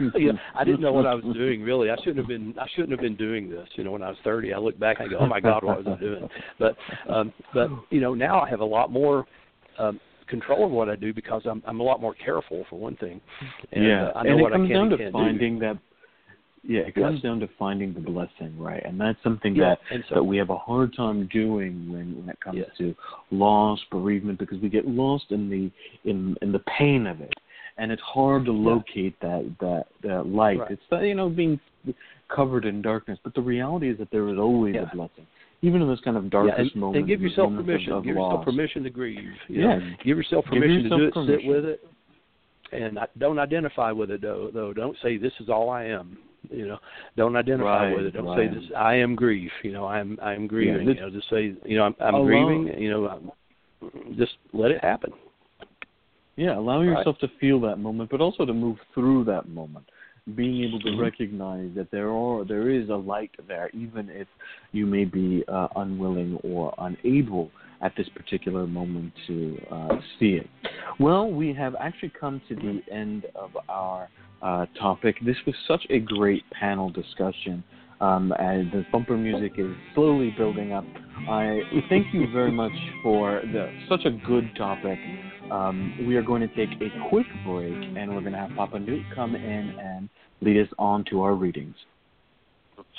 you 0.14 0.32
know, 0.32 0.38
I 0.54 0.62
didn't 0.62 0.80
know 0.80 0.92
what 0.92 1.06
I 1.06 1.14
was 1.14 1.24
doing 1.34 1.62
really. 1.62 1.90
I 1.90 1.96
shouldn't 1.96 2.18
have 2.18 2.28
been. 2.28 2.54
I 2.58 2.66
shouldn't 2.74 2.92
have 2.92 3.00
been 3.00 3.16
doing 3.16 3.50
this. 3.50 3.68
You 3.74 3.84
know, 3.84 3.90
when 3.90 4.02
I 4.02 4.08
was 4.08 4.18
30, 4.22 4.54
I 4.54 4.58
look 4.58 4.78
back 4.78 5.00
and 5.00 5.08
I 5.08 5.10
go, 5.10 5.18
oh 5.18 5.26
my 5.26 5.40
God, 5.40 5.64
what 5.64 5.84
was 5.84 5.96
I 5.98 6.00
doing? 6.00 6.28
But 6.58 6.76
um, 7.10 7.32
but 7.52 7.68
you 7.90 8.00
know, 8.00 8.14
now 8.14 8.40
I 8.40 8.48
have 8.48 8.60
a 8.60 8.64
lot 8.64 8.90
more. 8.90 9.26
Um, 9.78 10.00
control 10.28 10.64
of 10.64 10.70
what 10.70 10.88
I 10.88 10.96
do 10.96 11.12
because 11.12 11.42
I'm 11.44 11.62
I'm 11.66 11.80
a 11.80 11.82
lot 11.82 12.00
more 12.00 12.14
careful 12.14 12.64
for 12.70 12.78
one 12.78 12.96
thing, 12.96 13.20
and 13.72 13.84
yeah, 13.84 14.06
uh, 14.06 14.18
I 14.18 14.22
know 14.22 14.30
and 14.30 14.40
it 14.40 14.42
what 14.42 14.52
comes 14.52 14.64
I 14.64 14.72
can 14.72 14.88
down 14.88 14.92
and 14.92 14.98
to 14.98 15.10
finding 15.12 15.58
that. 15.58 15.78
Yeah, 16.64 16.82
it 16.82 16.94
comes 16.94 17.14
Yes. 17.14 17.22
down 17.22 17.40
to 17.40 17.48
finding 17.58 17.92
the 17.92 18.00
blessing, 18.00 18.56
right? 18.56 18.82
And 18.84 19.00
that's 19.00 19.20
something. 19.22 19.56
Yeah, 19.56 19.74
that 19.90 20.04
so 20.08 20.14
that 20.16 20.24
we 20.24 20.36
have 20.36 20.50
a 20.50 20.56
hard 20.58 20.94
time 20.94 21.26
doing 21.26 21.90
when 21.92 22.16
when 22.18 22.28
it 22.28 22.38
comes 22.40 22.58
Yes. 22.58 22.70
to 22.78 22.94
loss, 23.32 23.82
bereavement, 23.90 24.38
because 24.38 24.60
we 24.60 24.68
get 24.68 24.86
lost 24.86 25.32
in 25.32 25.50
the 25.50 25.70
in 26.08 26.36
in 26.40 26.52
the 26.52 26.60
pain 26.60 27.06
of 27.08 27.20
it, 27.20 27.34
and 27.78 27.90
it's 27.90 28.02
hard 28.02 28.44
to 28.46 28.52
Yeah. 28.52 28.58
locate 28.70 29.18
that 29.20 29.44
that 29.58 29.86
that 30.02 30.26
light. 30.28 30.60
Right. 30.60 30.70
It's 30.70 30.86
that 30.90 31.02
you 31.04 31.14
know 31.16 31.28
being 31.28 31.58
covered 32.28 32.64
in 32.64 32.80
darkness, 32.80 33.18
but 33.24 33.34
the 33.34 33.42
reality 33.42 33.88
is 33.88 33.98
that 33.98 34.10
there 34.10 34.28
is 34.28 34.38
always 34.38 34.76
Yeah. 34.76 34.82
a 34.82 34.94
blessing, 34.94 35.26
even 35.62 35.82
in 35.82 35.88
those 35.88 36.00
kind 36.00 36.16
of 36.16 36.24
yeah, 36.24 36.30
darkest 36.30 36.72
and, 36.74 36.80
moments. 36.80 36.98
and 36.98 37.06
give 37.08 37.20
yourself 37.20 37.52
permission. 37.52 38.02
Give 38.02 38.16
loss. 38.16 38.30
yourself 38.30 38.44
permission 38.44 38.84
to 38.84 38.90
grieve. 38.90 39.18
you 39.48 39.62
Yeah, 39.62 39.78
know. 39.78 39.90
give 40.04 40.16
yourself 40.16 40.44
Give 40.48 40.62
permission 40.62 40.82
yourself 40.84 41.00
to 41.00 41.26
do 41.26 41.32
it. 41.32 41.40
Sit 41.40 41.46
with 41.48 41.64
it, 41.64 41.88
and 42.70 42.98
I, 43.00 43.08
don't 43.18 43.40
identify 43.40 43.90
with 43.90 44.12
it 44.12 44.20
though. 44.20 44.48
Though 44.52 44.72
don't 44.72 44.96
say 44.98 45.16
this 45.16 45.32
is 45.40 45.48
all 45.48 45.68
I 45.68 45.86
am. 45.86 46.16
You 46.50 46.66
know, 46.68 46.78
don't 47.16 47.36
identify 47.36 47.86
Right, 47.86 47.96
with 47.96 48.06
it. 48.06 48.10
Don't 48.12 48.26
right. 48.26 48.50
say 48.50 48.54
this. 48.54 48.64
I 48.76 48.94
am 48.94 49.14
grief. 49.14 49.50
You 49.62 49.72
know, 49.72 49.84
I 49.84 50.00
am. 50.00 50.18
I 50.22 50.34
am 50.34 50.46
grieving. 50.46 50.86
this- 50.86 50.96
you 50.96 51.02
know, 51.02 51.10
just 51.10 51.28
say 51.30 51.54
you 51.64 51.76
know 51.76 51.84
I'm, 51.84 51.96
I'm 52.00 52.24
grieving. 52.24 52.80
You 52.80 52.90
know, 52.90 53.08
I'm, 53.08 53.30
just 54.16 54.32
let 54.52 54.70
it 54.70 54.82
happen. 54.82 55.12
Yeah, 56.36 56.58
allow 56.58 56.78
Right. 56.78 56.86
yourself 56.86 57.18
to 57.18 57.28
feel 57.40 57.60
that 57.60 57.76
moment, 57.78 58.10
but 58.10 58.20
also 58.20 58.44
to 58.46 58.54
move 58.54 58.78
through 58.94 59.24
that 59.24 59.48
moment. 59.48 59.86
Being 60.36 60.62
able 60.64 60.78
to 60.80 60.88
Mhm. 60.90 61.00
recognize 61.00 61.74
that 61.74 61.90
there 61.90 62.10
are 62.10 62.44
there 62.44 62.70
is 62.70 62.88
a 62.90 62.96
light 62.96 63.32
there, 63.48 63.70
even 63.74 64.08
if 64.08 64.28
you 64.72 64.86
may 64.86 65.04
be 65.04 65.44
uh, 65.48 65.68
unwilling 65.76 66.36
or 66.44 66.72
unable 66.78 67.50
at 67.82 67.92
this 67.96 68.08
particular 68.14 68.66
moment 68.66 69.12
to 69.26 69.58
uh, 69.70 69.88
see 70.18 70.34
it. 70.34 70.48
Well, 70.98 71.30
we 71.30 71.52
have 71.54 71.74
actually 71.80 72.12
come 72.18 72.40
to 72.48 72.54
the 72.54 72.80
end 72.92 73.26
of 73.34 73.50
our 73.68 74.08
uh, 74.40 74.66
topic. 74.78 75.16
This 75.24 75.36
was 75.46 75.54
such 75.68 75.84
a 75.90 75.98
great 75.98 76.42
panel 76.50 76.90
discussion. 76.90 77.62
Um, 78.00 78.32
as 78.32 78.64
the 78.72 78.84
bumper 78.90 79.16
music 79.16 79.52
is 79.58 79.70
slowly 79.94 80.34
building 80.36 80.72
up, 80.72 80.84
I 81.28 81.60
thank 81.88 82.12
you 82.12 82.26
very 82.32 82.50
much 82.50 82.72
for 83.00 83.40
the 83.52 83.72
such 83.88 84.04
a 84.04 84.10
good 84.10 84.50
topic. 84.58 84.98
Um, 85.52 86.04
we 86.08 86.16
are 86.16 86.22
going 86.22 86.40
to 86.40 86.48
take 86.48 86.70
a 86.80 86.88
quick 87.10 87.26
break, 87.46 87.74
and 87.74 88.12
we're 88.12 88.20
going 88.20 88.32
to 88.32 88.38
have 88.38 88.50
Papa 88.56 88.80
Newt 88.80 89.04
come 89.14 89.36
in 89.36 89.76
and 89.78 90.08
lead 90.40 90.60
us 90.60 90.68
on 90.80 91.04
to 91.10 91.22
our 91.22 91.34
readings. 91.34 91.76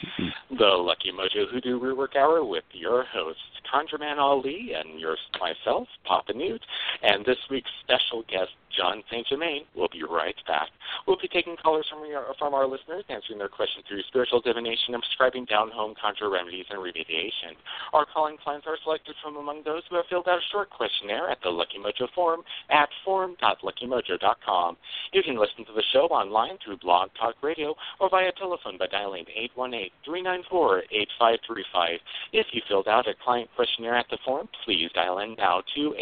Mm-hmm. 0.04 0.58
The 0.58 0.66
Lucky 0.66 1.12
Mojo 1.12 1.50
Hoodoo 1.52 1.80
Rootwork 1.80 2.16
Hour 2.16 2.44
with 2.44 2.64
your 2.74 3.06
hosts, 3.06 3.42
ConjureMan 3.74 4.18
Ali 4.18 4.72
and 4.76 5.00
yours, 5.00 5.20
myself, 5.40 5.88
Papa 6.06 6.34
Newt, 6.34 6.62
and 7.02 7.26
this 7.26 7.38
week's 7.50 7.72
special 7.84 8.24
guest, 8.30 8.52
Jon 8.76 9.04
St. 9.10 9.26
Germain, 9.28 9.64
will 9.76 9.90
be 9.90 10.04
right 10.04 10.36
back. 10.48 10.70
We'll 11.08 11.18
be 11.18 11.28
taking 11.28 11.56
callers 11.58 11.86
from, 11.90 12.06
your, 12.08 12.26
from 12.40 12.54
our 12.54 12.68
listeners, 12.68 13.04
answering 13.10 13.40
their 13.40 13.50
questions 13.50 13.86
through 13.88 14.02
spiritual 14.08 14.42
divination 14.42 14.94
and 14.94 15.04
prescribing 15.04 15.46
down-home 15.46 15.96
conjure 16.00 16.30
remedies 16.30 16.66
and 16.70 16.80
remediation. 16.80 17.56
Our 17.94 18.06
calling 18.06 18.38
clients 18.38 18.68
are 18.68 18.78
selected 18.84 19.16
from 19.22 19.38
among 19.38 19.64
those 19.64 19.84
who 19.90 19.96
have 19.98 20.06
filled 20.10 20.28
out 20.28 20.40
a 20.40 20.48
short 20.52 20.70
questionnaire 20.70 21.30
at 21.30 21.40
the 21.44 21.50
Lucky 21.50 21.78
Mojo 21.78 22.08
forum 22.14 22.42
at 22.70 22.90
forum.luckymojo.com. 23.06 24.78
You 25.14 25.24
can 25.24 25.40
listen 25.40 25.66
to 25.66 25.74
the 25.74 25.84
show 25.94 26.08
online 26.08 26.58
through 26.64 26.78
Blog 26.78 27.10
Talk 27.20 27.36
Radio 27.42 27.76
or 28.00 28.10
via 28.10 28.32
telephone 28.34 28.78
by 28.78 28.88
dialing 28.88 29.26
818-394-8535. 30.08 32.00
If 32.34 32.48
you 32.52 32.62
filled 32.68 32.88
out 32.88 33.08
a 33.08 33.14
client 33.24 33.50
questionnaire 33.56 33.96
at 33.96 34.08
the 34.10 34.18
forum, 34.26 34.50
please 34.66 34.90
dial 34.94 35.20
in 35.20 35.36
now 35.36 35.62
to 35.76 35.94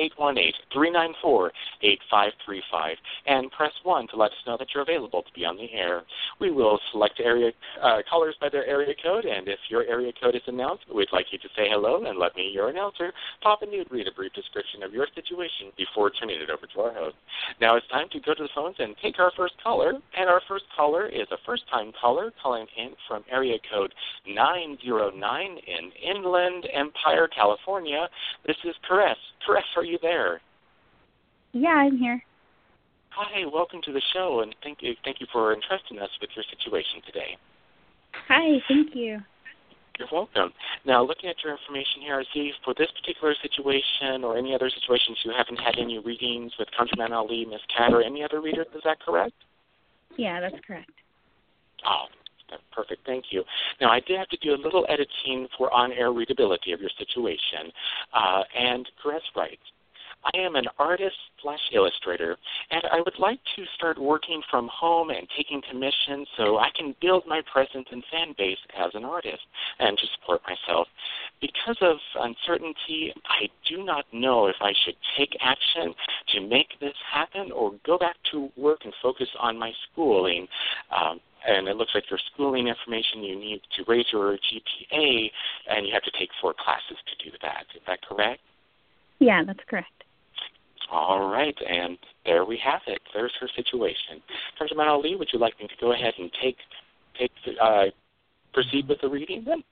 818-394-8535 2.71 2.93
and 3.27 3.51
press 3.51 3.71
1 3.83 4.07
to 4.09 4.15
let 4.15 4.31
us 4.31 4.37
know 4.45 4.57
that 4.57 4.67
you're 4.73 4.83
available 4.83 5.21
to 5.23 5.31
be 5.33 5.45
on 5.45 5.57
the 5.57 5.71
air. 5.73 6.03
We 6.39 6.51
will 6.51 6.79
select 6.91 7.19
area 7.19 7.51
uh, 7.81 8.01
callers 8.09 8.35
by 8.39 8.49
their 8.49 8.65
area 8.65 8.93
code, 9.03 9.25
and 9.25 9.47
if 9.47 9.59
your 9.69 9.83
area 9.83 10.11
code 10.21 10.35
is 10.35 10.41
announced, 10.47 10.83
we'd 10.93 11.07
like 11.11 11.27
you 11.31 11.39
to 11.39 11.47
say 11.55 11.67
hello 11.69 12.03
and 12.05 12.17
let 12.17 12.35
me, 12.35 12.49
your 12.53 12.69
announcer, 12.69 13.13
Papa 13.41 13.65
Newt, 13.65 13.87
read 13.91 14.07
a 14.07 14.11
brief 14.11 14.33
description 14.33 14.83
of 14.83 14.93
your 14.93 15.07
situation 15.15 15.71
before 15.77 16.09
turning 16.09 16.41
it 16.41 16.49
over 16.49 16.67
to 16.67 16.81
our 16.81 16.93
host. 16.93 17.15
Now 17.59 17.75
it's 17.75 17.87
time 17.87 18.07
to 18.11 18.19
go 18.19 18.33
to 18.33 18.43
the 18.43 18.49
phones 18.55 18.75
and 18.79 18.95
take 19.01 19.19
our 19.19 19.31
first 19.37 19.53
caller. 19.63 19.93
And 20.17 20.29
our 20.29 20.41
first 20.47 20.65
caller 20.75 21.07
is 21.07 21.27
a 21.31 21.37
first 21.45 21.63
time 21.69 21.91
caller 21.99 22.31
calling 22.41 22.67
in 22.77 22.91
from 23.07 23.23
area 23.31 23.57
code 23.71 23.93
909 24.27 25.41
in 25.41 26.15
Inland 26.15 26.67
Empire, 26.73 27.27
California. 27.27 28.07
This 28.45 28.57
is 28.65 28.75
Caress. 28.87 29.17
Caress, 29.45 29.65
are 29.75 29.83
you 29.83 29.97
there? 30.01 30.41
Yeah, 31.53 31.69
I'm 31.69 31.97
here. 31.97 32.23
Hi, 33.13 33.43
welcome 33.51 33.81
to 33.83 33.91
the 33.91 34.01
show, 34.13 34.39
and 34.39 34.55
thank 34.63 34.79
you, 34.81 34.95
thank 35.03 35.19
you 35.19 35.27
for 35.33 35.53
entrusting 35.53 35.99
us 35.99 36.09
with 36.21 36.29
your 36.33 36.45
situation 36.47 37.01
today. 37.05 37.37
Hi, 38.29 38.57
thank 38.69 38.95
you. 38.95 39.19
You're 39.99 40.07
welcome. 40.13 40.53
Now, 40.85 41.03
looking 41.03 41.29
at 41.29 41.35
your 41.43 41.51
information 41.51 42.01
here, 42.01 42.19
I 42.19 42.23
see 42.33 42.53
for 42.63 42.73
this 42.77 42.87
particular 42.95 43.35
situation 43.41 44.23
or 44.23 44.37
any 44.37 44.55
other 44.55 44.69
situations, 44.69 45.17
you 45.25 45.33
haven't 45.35 45.59
had 45.59 45.75
any 45.77 45.99
readings 45.99 46.53
with 46.57 46.69
ConjureMan 46.71 47.11
Ali, 47.11 47.45
Miss 47.45 47.59
Kat, 47.75 47.93
or 47.93 48.01
any 48.01 48.23
other 48.23 48.39
reader. 48.39 48.61
Is 48.61 48.81
that 48.85 49.01
correct? 49.01 49.35
Yeah, 50.15 50.39
that's 50.39 50.55
correct. 50.65 50.91
Oh, 51.85 52.05
perfect. 52.71 53.05
Thank 53.05 53.25
you. 53.31 53.43
Now, 53.81 53.91
I 53.91 53.99
did 53.99 54.17
have 54.17 54.29
to 54.29 54.37
do 54.37 54.55
a 54.55 54.59
little 54.63 54.85
editing 54.87 55.47
for 55.57 55.71
on-air 55.73 56.13
readability 56.13 56.71
of 56.71 56.79
your 56.79 56.91
situation, 56.97 57.71
uh, 58.13 58.43
and 58.57 58.87
Caress 59.03 59.21
writes, 59.35 59.61
I 60.23 60.37
am 60.37 60.55
an 60.55 60.65
artist 60.77 61.15
slash 61.41 61.59
illustrator, 61.73 62.37
and 62.69 62.83
I 62.91 62.97
would 62.97 63.17
like 63.17 63.39
to 63.55 63.63
start 63.75 63.97
working 63.97 64.41
from 64.51 64.69
home 64.71 65.09
and 65.09 65.27
taking 65.35 65.61
commissions 65.69 66.27
so 66.37 66.57
I 66.57 66.69
can 66.75 66.95
build 67.01 67.23
my 67.27 67.41
presence 67.51 67.87
and 67.91 68.03
fan 68.11 68.35
base 68.37 68.57
as 68.77 68.91
an 68.93 69.03
artist 69.03 69.41
and 69.79 69.97
to 69.97 70.05
support 70.19 70.41
myself. 70.47 70.87
Because 71.39 71.77
of 71.81 71.97
uncertainty, 72.19 73.13
I 73.25 73.49
do 73.67 73.83
not 73.83 74.05
know 74.13 74.47
if 74.47 74.55
I 74.61 74.73
should 74.85 74.95
take 75.17 75.35
action 75.41 75.93
to 76.35 76.41
make 76.41 76.79
this 76.79 76.95
happen 77.11 77.51
or 77.51 77.73
go 77.85 77.97
back 77.97 78.15
to 78.31 78.49
work 78.55 78.81
and 78.83 78.93
focus 79.01 79.27
on 79.39 79.57
my 79.57 79.71
schooling. 79.91 80.47
Um, 80.95 81.19
and 81.47 81.67
it 81.67 81.75
looks 81.75 81.91
like 81.95 82.03
your 82.11 82.19
schooling 82.31 82.67
information 82.67 83.23
you 83.23 83.35
need 83.35 83.61
to 83.75 83.83
raise 83.87 84.05
your 84.13 84.37
GPA, 84.37 85.31
and 85.69 85.87
you 85.87 85.93
have 85.93 86.03
to 86.03 86.11
take 86.19 86.29
four 86.39 86.53
classes 86.53 86.97
to 87.07 87.29
do 87.29 87.35
that. 87.41 87.65
Is 87.75 87.81
that 87.87 87.99
correct? 88.03 88.41
Yeah, 89.19 89.43
that's 89.45 89.59
correct. 89.67 90.03
All 90.91 91.29
right, 91.29 91.55
and 91.67 91.97
there 92.25 92.43
we 92.43 92.59
have 92.63 92.81
it. 92.85 92.99
There's 93.13 93.31
her 93.39 93.47
situation. 93.55 94.21
ConjureMan 94.59 94.87
Ali, 94.87 95.15
would 95.15 95.29
you 95.31 95.39
like 95.39 95.53
me 95.59 95.67
to 95.67 95.73
go 95.79 95.93
ahead 95.93 96.13
and 96.19 96.29
take 96.43 96.57
take 97.17 97.31
uh, 97.61 97.85
proceed 98.53 98.89
with 98.89 98.99
the 99.01 99.07
reading 99.07 99.43
then? 99.45 99.63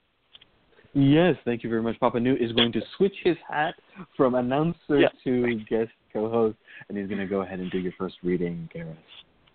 Yes, 0.93 1.35
thank 1.45 1.63
you 1.63 1.69
very 1.69 1.83
much. 1.83 1.99
Papa 1.99 2.19
Newt 2.19 2.41
is 2.41 2.51
going 2.53 2.71
to 2.71 2.81
switch 2.97 3.13
his 3.23 3.35
hat 3.47 3.75
from 4.17 4.35
announcer 4.35 4.99
yeah. 4.99 5.09
to 5.23 5.55
guest 5.69 5.91
co-host, 6.11 6.57
and 6.87 6.97
he's 6.97 7.07
going 7.07 7.19
to 7.19 7.27
go 7.27 7.41
ahead 7.41 7.59
and 7.59 7.69
do 7.69 7.77
your 7.77 7.93
first 7.97 8.15
reading, 8.23 8.67
Gareth. 8.73 8.97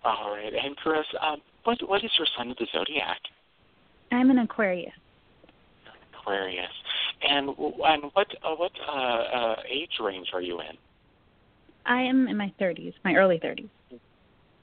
All 0.05 0.33
right, 0.33 0.53
and 0.53 0.77
Chris, 0.77 1.07
um, 1.21 1.39
what 1.65 1.79
what 1.89 2.05
is 2.05 2.11
your 2.19 2.27
sign 2.37 2.51
of 2.51 2.59
the 2.59 2.67
zodiac? 2.73 3.19
I'm 4.13 4.31
an 4.31 4.39
Aquarius. 4.39 4.93
Aquarius, 6.21 6.67
and 7.23 7.49
and 7.49 8.03
what 8.13 8.27
uh, 8.45 8.55
what 8.55 8.73
uh, 8.87 8.93
uh, 8.93 9.57
age 9.69 9.99
range 10.03 10.29
are 10.35 10.43
you 10.43 10.61
in? 10.61 10.77
I 11.87 12.03
am 12.03 12.29
in 12.29 12.37
my 12.37 12.53
30s, 12.61 12.95
my 13.05 13.15
early 13.15 13.39
30s. 13.39 13.69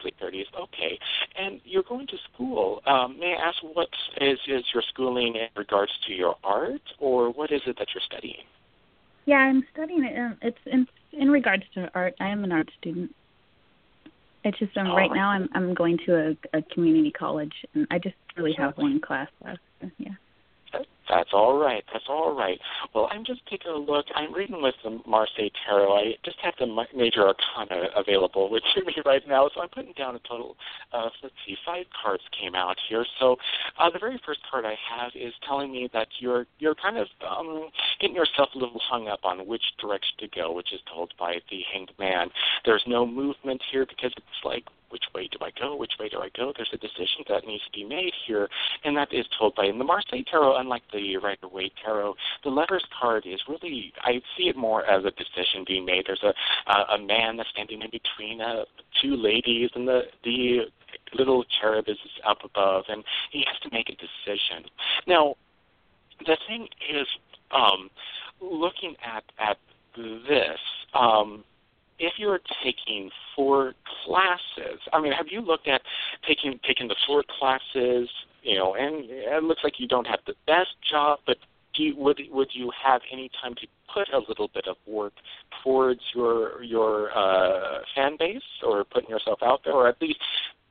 Late 0.03 0.15
30s, 0.19 0.45
okay. 0.59 0.97
And 1.37 1.61
you're 1.63 1.83
going 1.83 2.07
to 2.07 2.17
school. 2.33 2.81
Um, 2.87 3.19
may 3.19 3.35
I 3.37 3.47
ask 3.49 3.57
what 3.61 3.89
is 4.19 4.39
is 4.47 4.63
your 4.73 4.83
schooling 4.89 5.35
in 5.35 5.47
regards 5.55 5.91
to 6.07 6.13
your 6.13 6.35
art, 6.43 6.81
or 6.99 7.29
what 7.31 7.51
is 7.51 7.61
it 7.67 7.77
that 7.77 7.87
you're 7.93 8.01
studying? 8.07 8.43
Yeah, 9.25 9.35
I'm 9.35 9.63
studying 9.71 10.03
it. 10.03 10.17
Um, 10.17 10.37
it's 10.41 10.57
in 10.65 10.87
in 11.13 11.29
regards 11.29 11.63
to 11.75 11.91
art. 11.93 12.15
I 12.19 12.29
am 12.29 12.43
an 12.43 12.51
art 12.51 12.71
student. 12.79 13.13
It's 14.43 14.57
just 14.57 14.75
um, 14.75 14.87
right, 14.87 15.09
right 15.09 15.11
now 15.13 15.29
I'm 15.29 15.47
I'm 15.53 15.75
going 15.75 15.99
to 16.07 16.35
a, 16.53 16.57
a 16.57 16.61
community 16.63 17.11
college, 17.11 17.53
and 17.75 17.85
I 17.91 17.99
just 17.99 18.15
really 18.35 18.53
have 18.57 18.75
one 18.77 18.99
class 18.99 19.27
left. 19.45 19.59
Yeah. 19.99 20.13
That's 21.11 21.31
all 21.33 21.57
right. 21.57 21.83
That's 21.91 22.05
all 22.07 22.33
right. 22.33 22.57
Well, 22.95 23.09
I'm 23.11 23.25
just 23.25 23.41
taking 23.49 23.69
a 23.69 23.75
look. 23.75 24.05
I'm 24.15 24.33
reading 24.33 24.61
with 24.61 24.75
the 24.81 25.01
Marseille 25.05 25.49
Tarot. 25.67 25.93
I 25.93 26.13
just 26.23 26.37
have 26.41 26.53
the 26.57 26.65
major 26.95 27.27
arcana 27.27 27.87
available 27.97 28.49
with 28.49 28.63
me 28.85 28.93
right 29.05 29.21
now, 29.27 29.49
so 29.53 29.61
I'm 29.61 29.67
putting 29.67 29.91
down 29.97 30.15
a 30.15 30.19
total 30.19 30.55
of, 30.93 31.11
let's 31.21 31.35
see, 31.45 31.57
five 31.65 31.85
cards 32.01 32.23
came 32.39 32.55
out 32.55 32.77
here. 32.87 33.05
So 33.19 33.35
uh, 33.77 33.89
the 33.89 33.99
very 33.99 34.21
first 34.25 34.39
card 34.49 34.63
I 34.63 34.75
have 34.89 35.11
is 35.13 35.33
telling 35.45 35.69
me 35.69 35.89
that 35.91 36.07
you're 36.19 36.45
you're 36.59 36.75
kind 36.75 36.97
of 36.97 37.07
um, 37.29 37.69
getting 37.99 38.15
yourself 38.15 38.47
a 38.55 38.57
little 38.57 38.79
hung 38.81 39.09
up 39.09 39.19
on 39.25 39.45
which 39.45 39.63
direction 39.81 40.15
to 40.19 40.27
go, 40.29 40.53
which 40.53 40.71
is 40.71 40.79
told 40.93 41.13
by 41.19 41.35
the 41.49 41.59
Hanged 41.73 41.91
Man. 41.99 42.29
There's 42.63 42.83
no 42.87 43.05
movement 43.05 43.61
here 43.69 43.85
because 43.85 44.13
it's 44.15 44.45
like 44.45 44.63
which 44.91 45.05
way 45.15 45.27
do 45.31 45.37
I 45.41 45.51
go? 45.59 45.75
Which 45.75 45.93
way 45.99 46.09
do 46.09 46.19
I 46.19 46.29
go? 46.35 46.53
There's 46.55 46.69
a 46.73 46.77
decision 46.77 47.23
that 47.29 47.45
needs 47.45 47.63
to 47.65 47.71
be 47.71 47.83
made 47.83 48.13
here, 48.25 48.49
and 48.83 48.95
that 48.97 49.13
is 49.13 49.25
told 49.37 49.55
by 49.55 49.65
in 49.65 49.77
the 49.77 49.83
Marseille 49.83 50.23
Tarot, 50.29 50.57
unlike 50.57 50.83
the 50.93 51.17
Rider 51.17 51.47
Waite 51.47 51.73
Tarot, 51.83 52.15
the 52.43 52.49
Lovers 52.49 52.85
card 52.99 53.25
is 53.25 53.39
really 53.47 53.93
I 54.03 54.21
see 54.37 54.49
it 54.49 54.55
more 54.55 54.85
as 54.85 55.03
a 55.05 55.11
decision 55.11 55.63
being 55.65 55.85
made. 55.85 56.05
There's 56.07 56.23
a 56.23 56.33
a, 56.71 56.95
a 56.95 56.97
man 56.99 57.37
that's 57.37 57.49
standing 57.49 57.81
in 57.81 57.89
between 57.89 58.41
uh, 58.41 58.65
two 59.01 59.15
ladies, 59.15 59.69
and 59.75 59.87
the 59.87 60.01
the 60.23 60.61
little 61.13 61.43
cherub 61.59 61.87
is 61.87 61.97
up 62.27 62.39
above, 62.43 62.85
and 62.89 63.03
he 63.31 63.43
has 63.47 63.59
to 63.61 63.69
make 63.71 63.89
a 63.89 63.93
decision. 63.93 64.65
Now, 65.07 65.35
the 66.25 66.37
thing 66.47 66.67
is, 66.89 67.07
um, 67.51 67.89
looking 68.39 68.95
at 69.03 69.23
at 69.39 69.57
this. 69.95 70.59
Um, 70.93 71.43
if 72.01 72.13
you're 72.17 72.39
taking 72.63 73.11
four 73.35 73.73
classes, 74.03 74.79
I 74.91 74.99
mean, 74.99 75.13
have 75.13 75.27
you 75.29 75.39
looked 75.39 75.67
at 75.67 75.81
taking 76.27 76.59
taking 76.67 76.87
the 76.87 76.95
four 77.05 77.23
classes? 77.39 78.09
You 78.41 78.57
know, 78.57 78.73
and 78.73 79.05
it 79.07 79.43
looks 79.43 79.61
like 79.63 79.79
you 79.79 79.87
don't 79.87 80.07
have 80.07 80.19
the 80.25 80.33
best 80.47 80.71
job, 80.89 81.19
but 81.27 81.37
do 81.75 81.83
you, 81.83 81.95
would 81.95 82.19
would 82.31 82.49
you 82.53 82.71
have 82.83 83.01
any 83.11 83.29
time 83.39 83.53
to 83.55 83.67
put 83.93 84.09
a 84.11 84.17
little 84.27 84.49
bit 84.51 84.67
of 84.67 84.77
work 84.87 85.13
towards 85.63 86.01
your 86.15 86.63
your 86.63 87.15
uh, 87.15 87.79
fan 87.95 88.17
base, 88.17 88.41
or 88.65 88.83
putting 88.83 89.09
yourself 89.09 89.39
out 89.43 89.61
there, 89.63 89.73
or 89.73 89.87
at 89.87 90.01
least 90.01 90.19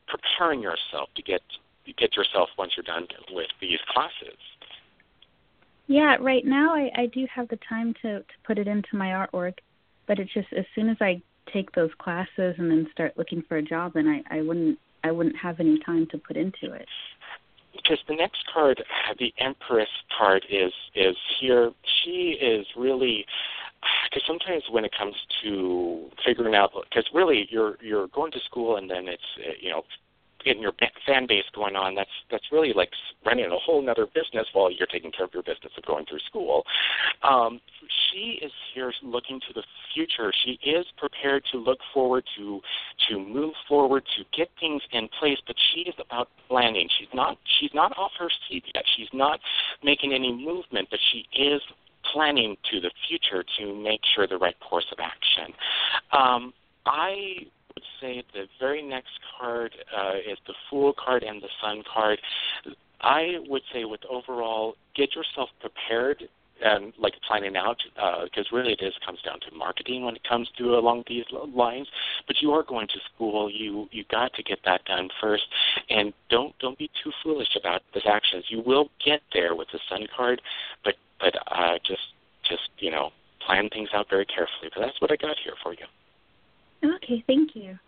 preparing 0.08 0.60
yourself 0.60 1.08
to 1.14 1.22
get 1.22 1.42
get 1.96 2.16
yourself 2.16 2.48
once 2.58 2.72
you're 2.76 2.84
done 2.84 3.06
with 3.30 3.48
these 3.60 3.78
classes? 3.88 4.38
Yeah, 5.86 6.16
right 6.20 6.44
now 6.44 6.74
I, 6.74 6.90
I 6.96 7.06
do 7.06 7.26
have 7.34 7.48
the 7.48 7.58
time 7.68 7.94
to, 8.02 8.18
to 8.18 8.34
put 8.44 8.58
it 8.58 8.68
into 8.68 8.94
my 8.94 9.08
artwork 9.08 9.54
but 10.10 10.18
it's 10.18 10.34
just 10.34 10.52
as 10.58 10.64
soon 10.74 10.88
as 10.88 10.96
I 11.00 11.22
take 11.52 11.70
those 11.70 11.92
classes 12.00 12.56
and 12.58 12.68
then 12.68 12.88
start 12.90 13.16
looking 13.16 13.44
for 13.48 13.58
a 13.58 13.62
job, 13.62 13.92
then 13.94 14.08
I, 14.08 14.38
I 14.38 14.42
wouldn't 14.42 14.76
I 15.04 15.12
wouldn't 15.12 15.36
have 15.36 15.60
any 15.60 15.78
time 15.86 16.08
to 16.10 16.18
put 16.18 16.36
into 16.36 16.72
it. 16.72 16.88
Because 17.72 18.00
the 18.08 18.16
next 18.16 18.44
card, 18.52 18.82
the 19.20 19.32
Empress 19.38 19.88
card, 20.18 20.44
is 20.50 20.72
is 20.96 21.14
here. 21.38 21.70
She 22.02 22.36
is 22.42 22.66
really 22.76 23.24
because 24.10 24.24
sometimes 24.26 24.64
when 24.68 24.84
it 24.84 24.90
comes 24.98 25.14
to 25.44 26.10
figuring 26.26 26.56
out 26.56 26.72
because 26.90 27.08
really 27.14 27.46
you're 27.48 27.78
you're 27.80 28.08
going 28.08 28.32
to 28.32 28.40
school 28.40 28.78
and 28.78 28.90
then 28.90 29.06
it's 29.06 29.60
you 29.60 29.70
know 29.70 29.84
getting 30.44 30.62
your 30.62 30.72
fan 31.06 31.26
base 31.26 31.44
going 31.54 31.76
on, 31.76 31.94
that's 31.94 32.10
that's 32.30 32.44
really 32.52 32.72
like 32.74 32.90
running 33.24 33.46
a 33.46 33.56
whole 33.56 33.88
other 33.88 34.06
business 34.06 34.46
while 34.52 34.70
you're 34.70 34.86
taking 34.86 35.12
care 35.12 35.26
of 35.26 35.34
your 35.34 35.42
business 35.42 35.72
of 35.76 35.84
going 35.84 36.06
through 36.06 36.20
school. 36.20 36.64
Um, 37.22 37.60
she 38.10 38.38
is 38.42 38.52
here 38.74 38.92
looking 39.02 39.40
to 39.48 39.54
the 39.54 39.62
future. 39.94 40.32
She 40.44 40.58
is 40.68 40.86
prepared 40.96 41.44
to 41.52 41.58
look 41.58 41.78
forward 41.92 42.24
to 42.36 42.60
to 43.08 43.18
move 43.18 43.54
forward 43.68 44.04
to 44.16 44.24
get 44.36 44.50
things 44.58 44.82
in 44.92 45.08
place, 45.18 45.38
but 45.46 45.56
she 45.72 45.80
is 45.80 45.94
about 45.98 46.28
planning. 46.48 46.88
She's 46.98 47.12
not 47.14 47.38
she's 47.58 47.74
not 47.74 47.96
off 47.96 48.12
her 48.18 48.30
seat 48.48 48.64
yet. 48.74 48.84
She's 48.96 49.12
not 49.12 49.40
making 49.82 50.12
any 50.12 50.32
movement, 50.32 50.88
but 50.90 51.00
she 51.12 51.26
is 51.40 51.60
planning 52.12 52.56
to 52.70 52.80
the 52.80 52.90
future 53.08 53.44
to 53.58 53.74
make 53.74 54.00
sure 54.14 54.26
the 54.26 54.38
right 54.38 54.58
course 54.60 54.86
of 54.92 54.98
action. 55.00 55.54
Um, 56.12 56.52
I 56.86 57.46
would 57.74 57.84
say 58.00 58.22
the 58.32 58.46
very 58.58 58.82
next 58.82 59.18
card 59.38 59.74
uh, 59.96 60.14
is 60.16 60.38
the 60.46 60.54
Fool 60.68 60.92
card 60.92 61.22
and 61.22 61.42
the 61.42 61.48
Sun 61.62 61.82
card. 61.92 62.20
I 63.00 63.36
would 63.48 63.62
say 63.72 63.84
with 63.84 64.00
overall, 64.08 64.74
get 64.94 65.14
yourself 65.14 65.48
prepared 65.60 66.28
and 66.62 66.92
like 66.98 67.14
planning 67.26 67.56
out 67.56 67.78
because 68.24 68.46
uh, 68.52 68.56
really 68.56 68.72
it 68.72 68.82
is 68.82 68.92
comes 69.04 69.20
down 69.22 69.40
to 69.40 69.56
marketing 69.56 70.04
when 70.04 70.14
it 70.14 70.22
comes 70.28 70.48
to 70.58 70.74
along 70.74 71.04
these 71.08 71.24
lines. 71.54 71.88
But 72.26 72.42
you 72.42 72.52
are 72.52 72.62
going 72.62 72.86
to 72.88 72.98
school. 73.14 73.50
You 73.50 73.88
you 73.90 74.04
got 74.10 74.34
to 74.34 74.42
get 74.42 74.58
that 74.64 74.84
done 74.84 75.08
first. 75.20 75.44
And 75.88 76.12
don't 76.28 76.56
don't 76.58 76.78
be 76.78 76.90
too 77.02 77.12
foolish 77.22 77.56
about 77.58 77.82
this 77.94 78.04
actions. 78.06 78.44
You 78.48 78.62
will 78.64 78.90
get 79.04 79.22
there 79.32 79.54
with 79.54 79.68
the 79.72 79.80
sun 79.88 80.06
card 80.14 80.42
but 80.84 80.94
but 81.18 81.34
uh 81.50 81.78
just 81.86 82.12
just 82.48 82.68
you 82.78 82.90
know 82.90 83.10
plan 83.44 83.68
things 83.70 83.88
out 83.94 84.08
very 84.10 84.26
carefully. 84.26 84.70
But 84.74 84.80
that's 84.80 85.00
what 85.00 85.10
i 85.10 85.16
got 85.16 85.36
here 85.42 85.54
for 85.62 85.72
you 85.72 85.86
Okay, 86.84 87.22
thank 87.26 87.54
you. 87.54 87.78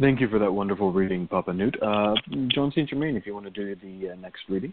Thank 0.00 0.20
you 0.20 0.28
for 0.28 0.38
that 0.38 0.52
wonderful 0.52 0.92
reading, 0.92 1.26
Papa 1.26 1.52
Newt. 1.52 1.76
Uh, 1.82 2.14
Jon 2.48 2.70
St. 2.70 2.88
Germain, 2.88 3.16
if 3.16 3.26
you 3.26 3.34
want 3.34 3.46
to 3.46 3.50
do 3.50 3.74
the 3.74 4.12
uh, 4.12 4.14
next 4.16 4.42
reading. 4.48 4.72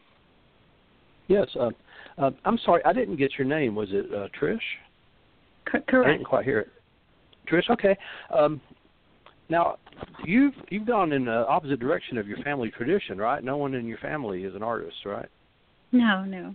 Yes. 1.28 1.48
Uh, 1.60 1.72
uh, 2.20 2.32
I'm 2.46 2.60
sorry, 2.60 2.84
I 2.86 2.94
didn't 2.94 3.16
get 3.16 3.32
your 3.38 3.48
name. 3.48 3.74
Was 3.74 3.90
it 3.92 4.06
uh, 4.14 4.28
Trish? 4.40 4.60
C- 5.72 5.80
correct. 5.88 6.08
I 6.08 6.12
didn't 6.12 6.26
quite 6.26 6.46
hear 6.46 6.60
it. 6.60 6.70
Trish, 7.52 7.70
okay. 7.72 7.98
Um, 8.36 8.62
now, 9.50 9.78
you've 10.24 10.54
you've 10.70 10.88
gone 10.88 11.12
in 11.12 11.26
the 11.26 11.48
opposite 11.48 11.80
direction 11.80 12.18
of 12.18 12.28
your 12.28 12.38
family 12.40 12.72
tradition, 12.72 13.18
right? 13.18 13.44
No 13.44 13.58
one 13.58 13.74
in 13.74 13.88
your 13.88 14.00
family 14.00 14.44
is 14.44 14.56
an 14.56 14.64
artist, 14.64 14.98
right? 15.06 15.30
No, 15.92 16.24
no. 16.24 16.54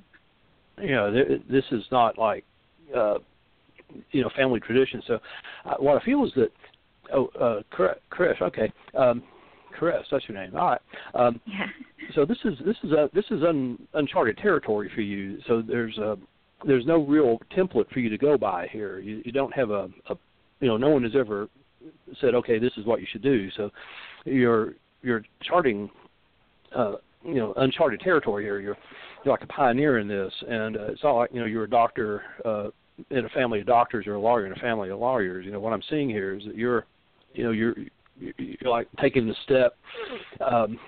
You 0.80 0.94
know, 0.94 1.12
th- 1.12 1.42
this 1.50 1.64
is 1.72 1.84
not 1.90 2.18
like 2.18 2.44
uh, 2.96 3.18
you 4.12 4.22
know 4.22 4.30
family 4.36 4.60
tradition. 4.60 5.02
So 5.06 5.18
uh, 5.64 5.74
what 5.78 6.00
I 6.00 6.04
feel 6.04 6.24
is 6.24 6.32
that 6.36 6.50
oh 7.12 7.26
uh, 7.40 7.62
Chris, 8.10 8.36
okay. 8.42 8.72
Um, 8.96 9.22
Chris, 9.78 10.06
that's 10.10 10.28
your 10.28 10.38
name. 10.38 10.54
All 10.56 10.68
right. 10.68 10.80
Um, 11.14 11.40
yeah. 11.46 11.66
So 12.14 12.24
this 12.24 12.38
is 12.44 12.58
this 12.64 12.76
is 12.82 12.92
a 12.92 13.08
this 13.14 13.24
is 13.30 13.42
un, 13.42 13.78
uncharted 13.94 14.36
territory 14.38 14.90
for 14.94 15.00
you. 15.00 15.38
So 15.46 15.62
there's 15.62 15.96
a 15.98 16.16
there's 16.66 16.86
no 16.86 17.04
real 17.04 17.38
template 17.56 17.90
for 17.90 18.00
you 18.00 18.08
to 18.10 18.18
go 18.18 18.36
by 18.36 18.68
here. 18.72 18.98
You, 18.98 19.22
you 19.24 19.32
don't 19.32 19.54
have 19.54 19.70
a, 19.70 19.88
a 20.08 20.16
you 20.60 20.68
know 20.68 20.76
no 20.76 20.90
one 20.90 21.02
has 21.04 21.16
ever 21.16 21.48
said 22.20 22.34
okay 22.34 22.58
this 22.58 22.72
is 22.76 22.84
what 22.84 23.00
you 23.00 23.06
should 23.10 23.22
do. 23.22 23.50
So 23.56 23.70
you're 24.24 24.74
you're 25.02 25.22
charting 25.42 25.90
uh, 26.76 26.96
you 27.24 27.34
know 27.36 27.54
uncharted 27.56 28.00
territory 28.00 28.44
here. 28.44 28.60
You're 28.60 28.76
you're 29.24 29.32
like 29.32 29.42
a 29.42 29.52
pioneer 29.52 29.98
in 29.98 30.08
this, 30.08 30.32
and 30.48 30.76
uh, 30.76 30.86
it's 30.86 31.02
not 31.02 31.12
like 31.12 31.30
you 31.32 31.40
know 31.40 31.46
you're 31.46 31.64
a 31.64 31.70
doctor 31.70 32.22
uh, 32.44 32.68
in 33.10 33.24
a 33.24 33.28
family 33.30 33.60
of 33.60 33.66
doctors 33.66 34.06
or 34.06 34.14
a 34.14 34.20
lawyer 34.20 34.46
in 34.46 34.52
a 34.52 34.56
family 34.56 34.90
of 34.90 34.98
lawyers. 34.98 35.44
You 35.44 35.52
know 35.52 35.60
what 35.60 35.72
I'm 35.72 35.82
seeing 35.88 36.08
here 36.08 36.34
is 36.34 36.44
that 36.44 36.56
you're 36.56 36.86
you 37.34 37.44
know 37.44 37.50
you're 37.50 37.74
you're 38.18 38.70
like 38.70 38.88
taking 39.00 39.26
the 39.26 39.34
step 39.44 39.76
um 40.40 40.78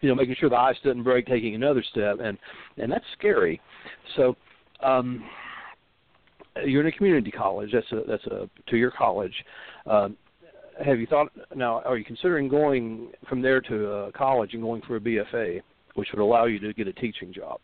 you 0.00 0.08
know 0.08 0.14
making 0.14 0.36
sure 0.38 0.48
the 0.48 0.56
ice 0.56 0.76
doesn't 0.82 1.02
break 1.02 1.26
taking 1.26 1.54
another 1.54 1.84
step 1.90 2.18
and 2.22 2.38
and 2.76 2.90
that's 2.90 3.04
scary. 3.18 3.60
So 4.16 4.36
um 4.82 5.24
you're 6.64 6.80
in 6.80 6.88
a 6.88 6.92
community 6.92 7.30
college. 7.30 7.70
That's 7.72 7.90
a 7.92 8.02
that's 8.08 8.26
a 8.26 8.48
two 8.68 8.76
year 8.76 8.92
college. 8.96 9.34
Um 9.86 10.16
have 10.84 11.00
you 11.00 11.06
thought 11.06 11.28
now 11.54 11.80
are 11.80 11.98
you 11.98 12.04
considering 12.04 12.48
going 12.48 13.10
from 13.28 13.42
there 13.42 13.60
to 13.60 13.90
a 13.90 14.12
college 14.12 14.54
and 14.54 14.62
going 14.62 14.82
for 14.82 14.96
a 14.96 15.00
bfa 15.00 15.60
which 15.94 16.08
would 16.12 16.22
allow 16.22 16.44
you 16.44 16.60
to 16.60 16.72
get 16.72 16.86
a 16.86 16.92
teaching 16.92 17.32
job 17.32 17.58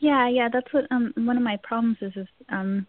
yeah 0.00 0.28
yeah 0.28 0.48
that's 0.52 0.72
what 0.72 0.84
um 0.90 1.12
one 1.16 1.36
of 1.36 1.42
my 1.42 1.56
problems 1.62 1.96
is 2.00 2.12
is 2.16 2.28
um 2.50 2.86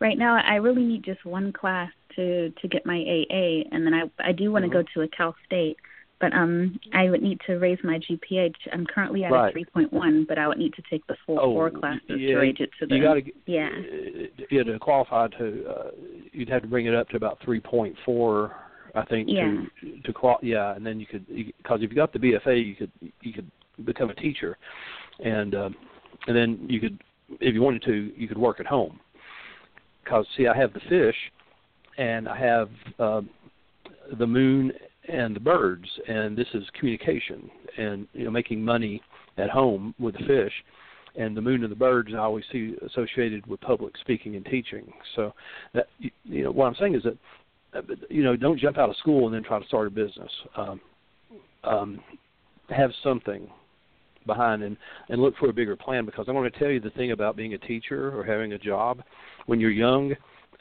right 0.00 0.18
now 0.18 0.36
I 0.36 0.56
really 0.56 0.84
need 0.84 1.04
just 1.04 1.24
one 1.24 1.52
class 1.52 1.90
to 2.16 2.50
to 2.50 2.68
get 2.68 2.86
my 2.86 2.96
AA, 2.96 3.68
and 3.72 3.86
then 3.86 3.94
I 3.94 4.02
I 4.18 4.32
do 4.32 4.52
want 4.52 4.64
to 4.64 4.68
mm-hmm. 4.68 4.78
go 4.78 4.84
to 4.94 5.02
a 5.02 5.08
Cal 5.08 5.34
State, 5.46 5.76
but 6.20 6.32
um 6.32 6.78
I 6.92 7.08
would 7.10 7.22
need 7.22 7.40
to 7.46 7.54
raise 7.54 7.78
my 7.84 7.98
GPA. 7.98 8.52
I'm 8.72 8.86
currently 8.86 9.24
at 9.24 9.32
right. 9.32 9.54
a 9.54 9.78
3.1, 9.78 10.26
but 10.26 10.38
I 10.38 10.48
would 10.48 10.58
need 10.58 10.74
to 10.74 10.82
take 10.90 11.06
the 11.06 11.16
full 11.24 11.38
oh, 11.40 11.52
four 11.52 11.70
classes 11.70 12.02
yeah, 12.08 12.28
to 12.28 12.36
raise 12.36 12.56
it 12.58 12.70
to 12.80 12.86
the. 12.86 12.96
You 12.96 13.02
gotta, 13.02 13.22
yeah. 13.46 13.70
Yeah, 14.50 14.62
to 14.64 14.78
qualify 14.78 15.28
to, 15.38 15.66
uh, 15.68 15.90
you'd 16.32 16.48
have 16.48 16.62
to 16.62 16.68
bring 16.68 16.86
it 16.86 16.94
up 16.94 17.08
to 17.10 17.16
about 17.16 17.38
3.4. 17.40 18.50
I 18.94 19.04
think 19.04 19.28
yeah. 19.30 19.62
to 19.82 20.00
to 20.02 20.12
qual 20.12 20.38
yeah, 20.42 20.74
and 20.74 20.86
then 20.86 20.98
you 20.98 21.06
could 21.06 21.26
because 21.26 21.80
if 21.82 21.90
you 21.90 21.96
got 21.96 22.14
the 22.14 22.18
BFA, 22.18 22.66
you 22.66 22.74
could 22.74 22.90
you 23.20 23.32
could 23.34 23.50
become 23.84 24.08
a 24.08 24.14
teacher, 24.14 24.56
and 25.22 25.54
um, 25.54 25.76
and 26.26 26.36
then 26.36 26.66
you 26.68 26.80
could 26.80 26.98
if 27.40 27.54
you 27.54 27.62
wanted 27.62 27.82
to, 27.82 28.12
you 28.16 28.28
could 28.28 28.38
work 28.38 28.60
at 28.60 28.66
home 28.66 29.00
because 30.04 30.26
see, 30.36 30.46
I 30.46 30.56
have 30.56 30.72
the 30.72 30.80
fish, 30.88 31.16
and 31.98 32.28
I 32.28 32.38
have 32.38 32.68
uh, 32.98 33.22
the 34.18 34.26
moon 34.26 34.72
and 35.08 35.34
the 35.34 35.40
birds, 35.40 35.86
and 36.08 36.36
this 36.36 36.46
is 36.54 36.64
communication 36.78 37.50
and 37.78 38.06
you 38.12 38.24
know 38.24 38.30
making 38.30 38.64
money 38.64 39.02
at 39.36 39.50
home 39.50 39.94
with 39.98 40.14
the 40.14 40.24
fish. 40.26 40.52
And 41.18 41.34
the 41.34 41.40
moon 41.40 41.62
and 41.62 41.72
the 41.72 41.76
birds 41.76 42.10
I 42.12 42.18
always 42.18 42.44
see 42.52 42.76
associated 42.86 43.46
with 43.46 43.60
public 43.62 43.94
speaking 44.00 44.36
and 44.36 44.44
teaching. 44.44 44.92
So 45.14 45.32
that 45.74 45.86
you 46.24 46.44
know 46.44 46.52
what 46.52 46.66
I'm 46.66 46.74
saying 46.78 46.94
is 46.94 47.02
that 47.04 47.16
you 48.10 48.22
know 48.22 48.36
don't 48.36 48.58
jump 48.58 48.78
out 48.78 48.90
of 48.90 48.96
school 48.96 49.26
and 49.26 49.34
then 49.34 49.42
try 49.42 49.58
to 49.58 49.66
start 49.66 49.88
a 49.88 49.90
business. 49.90 50.30
Um, 50.56 50.80
um, 51.64 52.00
have 52.68 52.90
something 53.02 53.48
behind 54.26 54.62
and 54.62 54.76
and 55.08 55.20
look 55.20 55.36
for 55.38 55.48
a 55.48 55.52
bigger 55.52 55.76
plan 55.76 56.04
because 56.04 56.26
I 56.28 56.32
want 56.32 56.52
to 56.52 56.58
tell 56.58 56.70
you 56.70 56.80
the 56.80 56.90
thing 56.90 57.12
about 57.12 57.36
being 57.36 57.54
a 57.54 57.58
teacher 57.58 58.16
or 58.18 58.24
having 58.24 58.52
a 58.52 58.58
job 58.58 59.02
when 59.46 59.60
you're 59.60 59.70
young. 59.70 60.14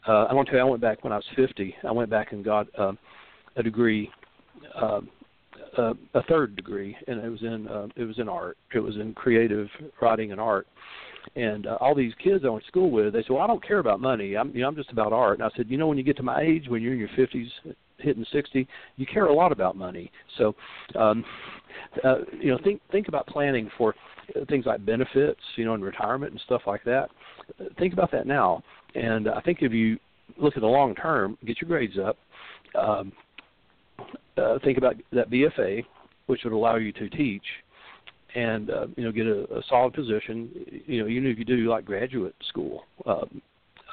Uh, 0.08 0.26
I 0.26 0.34
want 0.34 0.48
to 0.48 0.52
tell 0.52 0.60
you, 0.60 0.68
I 0.68 0.70
went 0.70 0.82
back 0.82 1.04
when 1.04 1.12
I 1.12 1.18
was 1.18 1.26
50. 1.36 1.76
I 1.88 1.92
went 1.92 2.10
back 2.10 2.32
and 2.32 2.46
got 2.46 2.68
uh, 2.78 2.94
a 3.56 3.64
degree, 3.64 4.12
uh, 4.80 5.02
a 5.78 6.24
third 6.30 6.56
degree, 6.56 6.96
and 7.08 7.20
it 7.24 7.30
was 7.30 7.42
in 7.42 7.68
uh, 7.68 7.88
it 7.96 8.04
was 8.04 8.20
in 8.20 8.30
art. 8.30 8.58
It 8.74 8.80
was 8.80 8.96
in 8.96 9.14
creative 9.14 9.68
writing 10.02 10.32
and 10.32 10.40
art. 10.40 10.68
And 11.36 11.66
uh, 11.66 11.78
all 11.82 11.96
these 11.96 12.14
kids 12.24 12.44
I 12.46 12.50
went 12.50 12.64
to 12.64 12.68
school 12.68 12.92
with, 12.92 13.14
they 13.14 13.24
said, 13.24 13.32
"Well, 13.32 13.42
I 13.42 13.48
don't 13.48 13.66
care 13.66 13.80
about 13.80 14.00
money. 14.00 14.38
I'm, 14.38 14.52
you 14.56 14.62
know, 14.62 14.68
I'm 14.68 14.76
just 14.76 14.92
about 14.92 15.12
art." 15.12 15.40
And 15.40 15.44
I 15.44 15.50
said, 15.58 15.66
"You 15.70 15.78
know, 15.78 15.88
when 15.88 15.98
you 15.98 16.04
get 16.04 16.18
to 16.18 16.24
my 16.24 16.42
age, 16.42 16.66
when 16.68 16.84
you're 16.84 16.94
in 16.94 17.00
your 17.00 17.10
50s, 17.10 17.48
hitting 17.98 18.26
60, 18.32 18.68
you 18.98 19.06
care 19.06 19.26
a 19.26 19.34
lot 19.34 19.52
about 19.52 19.76
money. 19.76 20.12
So, 20.38 20.56
um, 20.98 21.24
uh, 22.04 22.18
you 22.40 22.52
know, 22.52 22.60
think 22.64 22.82
think 22.92 23.08
about 23.08 23.28
planning 23.28 23.70
for 23.78 23.94
things 24.50 24.66
like 24.66 24.86
benefits, 24.86 25.40
you 25.56 25.66
know, 25.66 25.74
and 25.74 25.84
retirement 25.84 26.32
and 26.32 26.42
stuff 26.46 26.62
like 26.66 26.84
that. 26.84 27.10
Think 27.78 27.94
about 27.94 28.12
that 28.12 28.28
now. 28.28 28.64
And 28.96 29.28
I 29.30 29.42
think 29.42 29.60
if 29.62 29.72
you 29.72 30.00
look 30.38 30.56
at 30.56 30.62
the 30.62 30.68
long 30.68 30.96
term, 30.96 31.38
get 31.46 31.62
your 31.62 31.68
grades 31.68 31.98
up. 31.98 32.18
Um, 32.76 33.12
uh, 34.38 34.60
think 34.64 34.78
about 34.78 34.96
that 35.12 35.30
BFA, 35.30 35.84
which 36.28 36.42
would 36.44 36.54
allow 36.54 36.76
you 36.76 36.92
to 36.94 37.10
teach, 37.10 37.44
and 38.36 38.70
uh, 38.70 38.88
you 38.98 39.04
know 39.04 39.12
get 39.12 39.28
a, 39.28 39.44
a 39.56 39.62
solid 39.70 39.94
position. 39.94 40.50
You 40.86 41.04
know, 41.04 41.10
even 41.10 41.28
if 41.28 41.38
you 41.38 41.46
do 41.46 41.70
like 41.70 41.86
graduate 41.86 42.36
school, 42.50 42.84
um, 43.06 43.42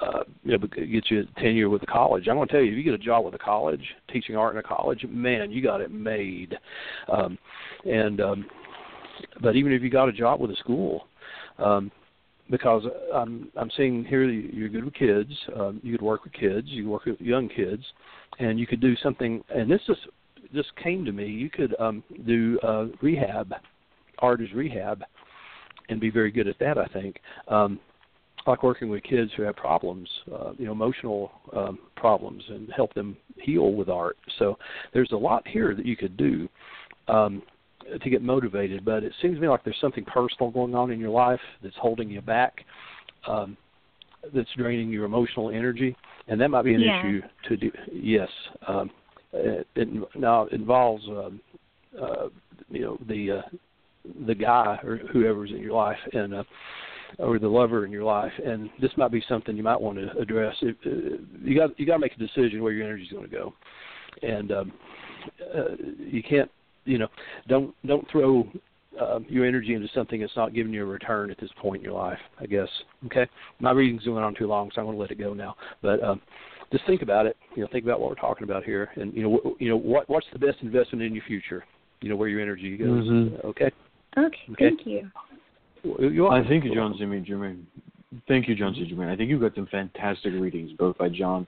uh, 0.03 0.25
you 0.43 0.59
know, 0.59 0.67
get 0.67 1.11
you 1.11 1.25
tenure 1.39 1.69
with 1.69 1.81
the 1.81 1.87
college. 1.87 2.27
I'm 2.29 2.37
going 2.37 2.49
to 2.49 2.53
tell 2.53 2.63
you, 2.63 2.73
if 2.73 2.77
you 2.77 2.83
get 2.83 2.95
a 2.95 2.99
job 2.99 3.25
with 3.25 3.35
a 3.35 3.39
college, 3.39 3.85
teaching 4.13 4.37
art 4.37 4.55
in 4.55 4.59
a 4.59 4.63
college, 4.63 5.05
man, 5.09 5.53
you 5.53 5.63
got 5.63 5.81
it 5.81 5.93
made. 5.93 6.57
Um, 7.13 7.39
and 7.85 8.21
um, 8.21 8.47
but 9.41 9.57
even 9.57 9.73
if 9.73 9.83
you 9.83 9.91
got 9.91 10.09
a 10.09 10.13
job 10.13 10.41
with 10.41 10.51
a 10.51 10.57
school, 10.57 11.07
um, 11.59 11.91
because 12.51 12.83
I'm 13.15 13.49
I'm 13.57 13.71
seeing 13.77 14.05
here 14.05 14.25
you're 14.25 14.69
good 14.69 14.85
with 14.85 14.95
kids. 14.95 15.31
Um, 15.59 15.81
you 15.83 15.93
could 15.93 16.03
work 16.05 16.25
with 16.25 16.33
kids. 16.33 16.69
You 16.69 16.89
work 16.89 17.05
with 17.05 17.21
young 17.21 17.49
kids, 17.49 17.85
and 18.39 18.59
you 18.59 18.67
could 18.67 18.81
do 18.81 18.97
something. 18.97 19.43
And 19.55 19.71
this 19.71 19.81
just 19.87 20.01
just 20.53 20.75
came 20.77 21.05
to 21.05 21.13
me. 21.13 21.27
You 21.27 21.49
could 21.49 21.75
um, 21.79 22.03
do 22.27 22.59
uh, 22.63 22.87
rehab, 23.01 23.55
art 24.19 24.41
as 24.41 24.53
rehab, 24.53 25.03
and 25.89 26.01
be 26.01 26.11
very 26.11 26.31
good 26.31 26.49
at 26.49 26.59
that. 26.59 26.79
I 26.79 26.87
think. 26.87 27.21
Um, 27.49 27.79
like 28.47 28.63
working 28.63 28.89
with 28.89 29.03
kids 29.03 29.31
who 29.37 29.43
have 29.43 29.57
problems, 29.57 30.09
uh, 30.33 30.53
you 30.59 30.67
know, 30.67 30.73
emotional 30.73 31.31
um, 31.55 31.79
problems, 31.97 32.43
and 32.49 32.71
help 32.75 32.93
them 32.95 33.17
heal 33.37 33.73
with 33.73 33.89
art. 33.89 34.17
So 34.39 34.59
there's 34.93 35.13
a 35.13 35.17
lot 35.17 35.47
here 35.47 35.75
that 35.75 35.87
you 35.87 35.97
could 35.97 36.17
do. 36.17 36.49
Um, 37.09 37.43
to 38.03 38.11
get 38.11 38.23
motivated, 38.23 38.85
but 38.85 39.03
it 39.03 39.13
seems 39.21 39.35
to 39.35 39.41
me 39.41 39.49
like 39.49 39.65
there's 39.65 39.77
something 39.81 40.05
personal 40.05 40.51
going 40.51 40.75
on 40.75 40.93
in 40.93 41.01
your 41.01 41.11
life 41.11 41.41
that's 41.63 41.75
holding 41.77 42.09
you 42.09 42.21
back, 42.21 42.65
um, 43.27 43.57
that's 44.33 44.49
draining 44.57 44.91
your 44.91 45.05
emotional 45.05 45.51
energy, 45.51 45.97
and 46.29 46.41
that 46.41 46.49
might 46.49 46.63
be 46.63 46.75
an 46.75 46.81
yeah. 46.81 47.01
issue 47.01 47.21
to 47.49 47.57
do. 47.57 47.71
Yes, 47.93 48.29
um, 48.69 48.91
it, 49.33 49.67
it 49.75 49.89
now 50.15 50.45
it 50.45 50.53
involves 50.53 51.05
um, 51.09 51.41
uh, 52.01 52.29
you 52.71 52.83
know 52.83 52.99
the 53.09 53.33
uh, 53.33 53.43
the 54.27 54.35
guy 54.35 54.79
or 54.85 54.99
whoever's 55.13 55.51
in 55.51 55.59
your 55.59 55.75
life 55.75 55.99
and. 56.13 56.35
Uh, 56.35 56.45
or 57.19 57.39
the 57.39 57.49
lover 57.49 57.85
in 57.85 57.93
your 57.93 58.05
life, 58.05 58.33
and 58.45 58.71
this 58.81 58.91
might 58.97 59.11
be 59.11 59.23
something 59.29 59.57
you 59.57 59.63
might 59.63 59.81
want 59.81 59.99
to 59.99 60.11
address. 60.19 60.55
It, 60.63 60.77
uh, 60.87 61.23
you 61.43 61.57
got 61.57 61.79
you 61.79 61.87
got 61.87 61.95
to 61.95 61.99
make 62.01 62.15
a 62.15 62.19
decision 62.19 62.63
where 62.63 62.73
your 62.73 62.85
energy 62.87 63.05
is 63.05 63.13
going 63.13 63.29
to 63.29 63.31
go, 63.31 63.55
and 64.23 64.53
um, 64.53 64.73
uh, 65.55 65.77
you 65.99 66.23
can't 66.23 66.51
you 66.85 66.99
know, 66.99 67.09
don't 67.49 67.75
don't 67.87 68.09
throw 68.11 68.49
uh, 69.01 69.21
your 69.29 69.47
energy 69.47 69.75
into 69.75 69.89
something 69.95 70.21
that's 70.21 70.37
not 70.37 70.55
giving 70.55 70.73
you 70.73 70.83
a 70.83 70.87
return 70.87 71.31
at 71.31 71.39
this 71.41 71.51
point 71.61 71.79
in 71.79 71.85
your 71.85 71.99
life. 71.99 72.19
I 72.41 72.47
guess. 72.47 72.69
Okay, 73.07 73.27
my 73.61 73.71
reading's 73.71 74.05
going 74.05 74.25
on 74.25 74.35
too 74.35 74.47
long, 74.47 74.71
so 74.75 74.81
I'm 74.81 74.87
going 74.87 74.97
to 74.97 75.01
let 75.01 75.11
it 75.11 75.19
go 75.19 75.35
now. 75.35 75.57
But 75.81 76.03
um, 76.03 76.21
just 76.73 76.87
think 76.87 77.03
about 77.03 77.27
it. 77.27 77.37
You 77.55 77.63
know, 77.63 77.69
think 77.71 77.85
about 77.85 78.01
what 78.01 78.11
we're 78.11 78.17
talking 78.17 78.45
about 78.45 78.65
here, 78.65 78.91
and 78.97 79.13
you 79.15 79.23
know, 79.23 79.37
w- 79.37 79.57
you 79.61 79.69
know, 79.69 79.77
what 79.77 80.09
what's 80.09 80.27
the 80.33 80.39
best 80.39 80.59
investment 80.63 81.03
in 81.03 81.15
your 81.15 81.25
future? 81.25 81.65
You 82.01 82.09
know, 82.09 82.17
where 82.17 82.29
your 82.29 82.41
energy 82.41 82.77
goes. 82.77 83.05
Mm-hmm. 83.05 83.47
Okay. 83.47 83.71
Okay. 84.19 84.37
Okay. 84.51 84.69
Thank 84.69 84.87
you. 84.87 85.11
You 85.83 86.29
I 86.29 86.47
thank 86.47 86.65
you, 86.65 86.75
Jon 86.75 86.95
Saint 86.99 87.27
Germain. 87.27 87.67
Thank 88.29 88.47
you, 88.47 88.55
Jon 88.55 88.75
St. 88.75 88.89
Germain. 88.89 89.09
I 89.09 89.17
think 89.17 89.31
you've 89.31 89.41
got 89.41 89.55
some 89.55 89.67
fantastic 89.67 90.35
readings, 90.35 90.71
both 90.79 90.99
by 90.99 91.09
Jon 91.09 91.47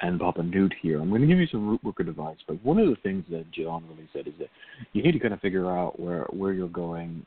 and 0.00 0.18
Papa 0.18 0.42
Newt 0.42 0.74
here. 0.80 1.00
I'm 1.00 1.10
going 1.10 1.20
to 1.20 1.26
give 1.26 1.38
you 1.38 1.46
some 1.46 1.68
root 1.68 1.84
worker 1.84 2.04
advice, 2.04 2.38
but 2.48 2.62
one 2.64 2.78
of 2.78 2.88
the 2.88 2.96
things 3.02 3.24
that 3.30 3.50
Jon 3.52 3.84
really 3.88 4.08
said 4.14 4.26
is 4.26 4.32
that 4.38 4.48
you 4.94 5.02
need 5.02 5.12
to 5.12 5.18
kind 5.18 5.34
of 5.34 5.40
figure 5.40 5.70
out 5.70 6.00
where 6.00 6.24
where 6.30 6.54
you're 6.54 6.68
going, 6.68 7.26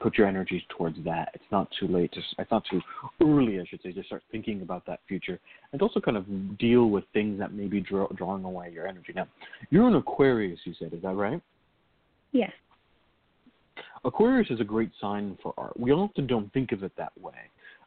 put 0.00 0.18
your 0.18 0.26
energies 0.26 0.62
towards 0.76 0.96
that. 1.04 1.30
It's 1.34 1.44
not 1.52 1.68
too 1.78 1.86
late. 1.86 2.12
To, 2.12 2.20
it's 2.38 2.50
not 2.50 2.64
too 2.68 2.80
early, 3.22 3.60
I 3.60 3.64
should 3.64 3.80
say, 3.82 3.92
to 3.92 4.02
start 4.02 4.24
thinking 4.32 4.62
about 4.62 4.84
that 4.86 5.00
future, 5.06 5.38
and 5.72 5.80
also 5.80 6.00
kind 6.00 6.16
of 6.16 6.58
deal 6.58 6.90
with 6.90 7.04
things 7.12 7.38
that 7.38 7.52
may 7.52 7.66
be 7.66 7.80
draw, 7.80 8.08
drawing 8.08 8.42
away 8.42 8.72
your 8.72 8.88
energy. 8.88 9.12
Now, 9.14 9.28
you're 9.70 9.86
an 9.86 9.94
Aquarius, 9.94 10.58
you 10.64 10.74
said, 10.78 10.92
is 10.94 11.02
that 11.02 11.14
right? 11.14 11.40
Yes. 12.32 12.50
Aquarius 14.06 14.50
is 14.50 14.60
a 14.60 14.64
great 14.64 14.90
sign 15.00 15.36
for 15.42 15.52
art. 15.58 15.78
We 15.78 15.92
often 15.92 16.26
don't 16.26 16.50
think 16.52 16.70
of 16.70 16.84
it 16.84 16.92
that 16.96 17.12
way 17.20 17.34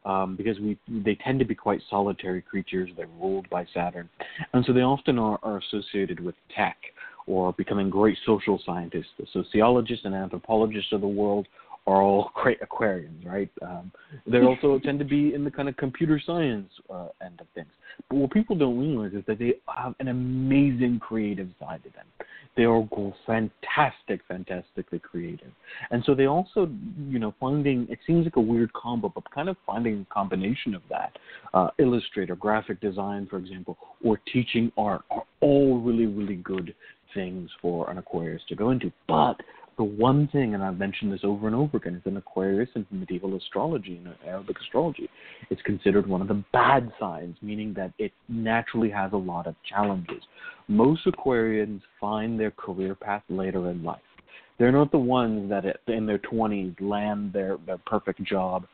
um, 0.05 0.36
because 0.36 0.59
we 0.59 0.78
they 0.88 1.15
tend 1.15 1.39
to 1.39 1.45
be 1.45 1.55
quite 1.55 1.82
solitary 1.89 2.41
creatures. 2.41 2.89
They're 2.95 3.07
ruled 3.20 3.49
by 3.49 3.65
Saturn, 3.74 4.09
and 4.53 4.65
so 4.65 4.74
they 4.74 4.82
often 4.82 5.17
are, 5.17 5.39
are 5.43 5.57
associated 5.59 6.20
with 6.20 6.36
tech 6.55 6.78
or 7.26 7.53
becoming 7.53 7.89
great 7.89 8.17
social 8.26 8.61
scientists. 8.65 9.11
The 9.17 9.28
sociologists 9.32 10.05
and 10.05 10.13
anthropologists 10.13 10.91
of 10.91 11.01
the 11.01 11.07
world 11.07 11.47
are 11.89 12.03
all 12.03 12.31
great 12.35 12.59
Aquarians, 12.61 13.25
right? 13.25 13.49
Um, 13.61 13.91
they 14.27 14.39
also 14.39 14.79
tend 14.83 14.99
to 14.99 15.05
be 15.05 15.33
in 15.33 15.43
the 15.43 15.51
kind 15.51 15.67
of 15.67 15.75
computer 15.77 16.21
science 16.23 16.69
uh, 16.89 17.07
end 17.25 17.41
of 17.41 17.47
things. 17.55 17.67
But 18.09 18.17
what 18.17 18.31
people 18.31 18.55
don't 18.55 18.79
realize 18.79 19.13
is 19.13 19.23
that 19.27 19.39
they 19.39 19.55
have 19.75 19.95
an 19.99 20.07
amazing 20.07 20.99
creative 20.99 21.49
side 21.59 21.81
to 21.83 21.89
them. 21.91 22.05
They 22.55 22.63
are 22.65 22.83
fantastic, 23.25 24.21
fantastically 24.27 24.99
creative, 24.99 25.51
and 25.91 26.03
so 26.05 26.13
they 26.13 26.25
also, 26.25 26.69
you 27.07 27.17
know, 27.17 27.33
finding 27.39 27.87
it 27.89 27.99
seems 28.05 28.25
like 28.25 28.35
a 28.35 28.41
weird 28.41 28.73
combo, 28.73 29.09
but 29.13 29.29
kind 29.31 29.47
of 29.47 29.55
finding 29.65 30.05
a 30.09 30.13
combination 30.13 30.75
of 30.75 30.81
that, 30.89 31.17
uh, 31.53 31.69
illustrator, 31.77 32.35
graphic 32.35 32.81
design, 32.81 33.27
for 33.29 33.37
example, 33.37 33.77
or 34.03 34.19
teaching 34.31 34.71
art 34.77 35.03
are 35.09 35.23
all 35.39 35.79
really, 35.79 36.05
really 36.05 36.35
good 36.35 36.75
things 37.13 37.49
for 37.61 37.89
an 37.89 37.97
Aquarius 37.97 38.41
to 38.49 38.55
go 38.55 38.71
into. 38.71 38.91
But 39.07 39.35
the 39.80 39.84
one 39.86 40.27
thing, 40.27 40.55
and 40.55 40.61
I've 40.61 40.77
mentioned 40.77 41.13
this 41.13 41.21
over 41.23 41.47
and 41.47 41.55
over 41.55 41.77
again, 41.77 41.95
is 41.95 42.01
in 42.05 42.17
Aquarius 42.17 42.67
and 42.75 42.86
medieval 42.91 43.38
astrology 43.38 43.95
and 43.95 44.13
Arabic 44.27 44.57
astrology, 44.59 45.09
it's 45.49 45.61
considered 45.61 46.05
one 46.05 46.21
of 46.21 46.27
the 46.27 46.43
bad 46.51 46.91
signs, 46.99 47.38
meaning 47.41 47.73
that 47.75 47.93
it 47.97 48.11
naturally 48.27 48.89
has 48.89 49.13
a 49.13 49.17
lot 49.17 49.47
of 49.47 49.55
challenges. 49.67 50.21
Most 50.67 51.05
Aquarians 51.05 51.80
find 51.99 52.38
their 52.38 52.51
career 52.51 52.93
path 52.93 53.23
later 53.30 53.71
in 53.71 53.82
life. 53.82 54.01
They're 54.57 54.73
not 54.73 54.91
the 54.91 54.97
ones 54.97 55.49
that 55.49 55.63
in 55.88 56.05
their 56.05 56.19
20s 56.19 56.75
land 56.82 57.32
their, 57.32 57.57
their 57.65 57.80
perfect 57.86 58.21
job 58.23 58.65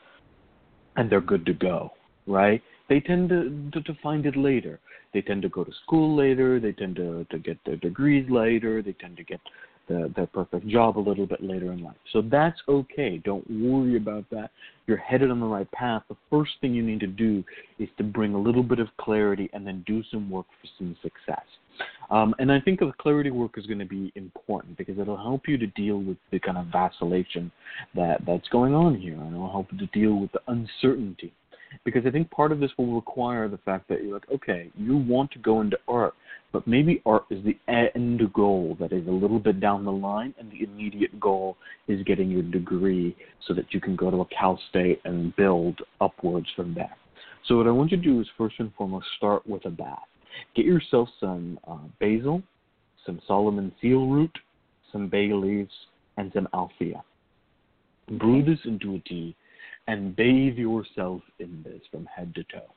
and 0.96 1.08
they're 1.08 1.22
good 1.22 1.46
to 1.46 1.54
go, 1.54 1.92
right? 2.26 2.64
They 2.90 3.00
tend 3.00 3.30
to, 3.30 3.70
to, 3.74 3.82
to 3.84 3.94
find 4.02 4.26
it 4.26 4.36
later. 4.36 4.80
They 5.14 5.22
tend 5.22 5.44
to 5.44 5.50
go 5.50 5.64
to 5.64 5.72
school 5.84 6.16
later. 6.16 6.60
They 6.60 6.72
tend 6.72 6.96
to, 6.96 7.28
to 7.30 7.38
get 7.38 7.60
their 7.64 7.78
degrees 7.78 8.28
later. 8.28 8.82
They 8.82 8.94
tend 8.94 9.18
to 9.18 9.24
get 9.24 9.40
the, 9.88 10.28
perfect 10.34 10.68
job 10.68 10.98
a 10.98 11.00
little 11.00 11.26
bit 11.26 11.42
later 11.44 11.72
in 11.72 11.84
life. 11.84 11.96
So 12.12 12.22
that's 12.22 12.60
okay. 12.68 13.18
Don't 13.24 13.46
worry 13.50 13.98
about 13.98 14.26
that. 14.32 14.52
You're 14.88 14.98
headed 14.98 15.32
on 15.32 15.40
the 15.40 15.46
right 15.46 15.70
path. 15.72 16.04
The 16.10 16.18
first 16.30 16.52
thing 16.62 16.74
you 16.74 16.84
need 16.84 17.00
to 17.02 17.08
do 17.08 17.44
is 17.80 17.90
to 17.98 18.04
bring 18.04 18.34
a 18.34 18.40
little 18.40 18.64
bit 18.64 18.80
of 18.80 18.88
clarity 19.00 19.50
and 19.54 19.66
then 19.66 19.84
do 19.88 20.04
some 20.12 20.30
work 20.30 20.46
for 20.62 20.68
some 20.78 20.96
success. 21.02 21.46
Um, 22.10 22.36
and 22.40 22.52
I 22.52 22.60
think 22.60 22.80
the 22.80 22.92
clarity 23.00 23.32
work 23.32 23.58
is 23.58 23.66
going 23.66 23.80
to 23.80 23.86
be 23.86 24.12
important 24.16 24.78
because 24.78 25.00
it'll 25.00 25.18
help 25.18 25.48
you 25.48 25.58
to 25.58 25.68
deal 25.68 26.00
with 26.00 26.18
the 26.32 26.40
kind 26.40 26.58
of 26.58 26.68
vacillation 26.68 27.52
that, 27.96 28.26
that's 28.26 28.48
going 28.50 28.74
on 28.74 29.00
here, 29.00 29.16
and 29.16 29.34
it'll 29.34 29.52
help 29.52 29.68
you 29.72 29.80
to 29.80 29.88
deal 29.88 30.16
with 30.16 30.32
the 30.32 30.42
uncertainty 30.48 31.34
because 31.84 32.06
I 32.06 32.12
think 32.12 32.30
part 32.32 32.52
of 32.52 32.60
this 32.60 32.72
will 32.78 32.94
require 32.96 33.48
the 33.48 33.58
fact 33.58 33.90
that 33.90 34.04
you're 34.04 34.14
like, 34.14 34.30
okay, 34.34 34.70
you 34.78 34.98
want 34.98 35.32
to 35.32 35.40
go 35.40 35.62
into 35.62 35.78
art, 35.88 36.14
but 36.56 36.66
maybe 36.66 37.02
art 37.06 37.26
is 37.30 37.44
the 37.44 37.58
end 37.68 38.22
goal 38.32 38.78
that 38.80 38.94
is 38.94 39.06
a 39.10 39.12
little 39.12 39.40
bit 39.40 39.60
down 39.60 39.84
the 39.84 39.92
line, 39.92 40.34
and 40.40 40.50
the 40.50 40.64
immediate 40.64 41.20
goal 41.20 41.58
is 41.90 42.02
getting 42.04 42.32
your 42.32 42.44
degree 42.44 43.14
so 43.46 43.54
that 43.54 43.74
you 43.74 43.82
can 43.82 43.94
go 43.98 44.10
to 44.10 44.22
a 44.22 44.26
Cal 44.28 44.58
State 44.70 45.02
and 45.04 45.36
build 45.36 45.82
upwards 46.00 46.48
from 46.56 46.74
there. 46.74 46.96
So 47.46 47.58
what 47.58 47.68
I 47.68 47.72
want 47.72 47.92
you 47.92 47.98
to 47.98 48.04
do 48.04 48.22
is 48.22 48.28
first 48.38 48.56
and 48.60 48.74
foremost 48.76 49.06
start 49.18 49.46
with 49.46 49.66
a 49.66 49.70
bath. 49.70 50.08
Get 50.56 50.64
yourself 50.64 51.10
some 51.20 51.60
uh, 51.68 51.90
basil, 52.00 52.42
some 53.06 53.20
Solomon 53.28 53.74
seal 53.82 54.08
root, 54.08 54.32
some 54.94 55.10
bay 55.10 55.34
leaves, 55.34 55.74
and 56.16 56.32
some 56.34 56.48
althea. 56.54 57.04
Brew 58.18 58.46
this 58.46 58.60
into 58.64 58.96
a 58.96 59.00
tea 59.00 59.36
and 59.90 60.16
bathe 60.16 60.56
yourself 60.56 61.22
in 61.40 61.66
this 61.66 61.82
from 61.92 62.06
head 62.06 62.34
to 62.36 62.44
toe. 62.44 62.72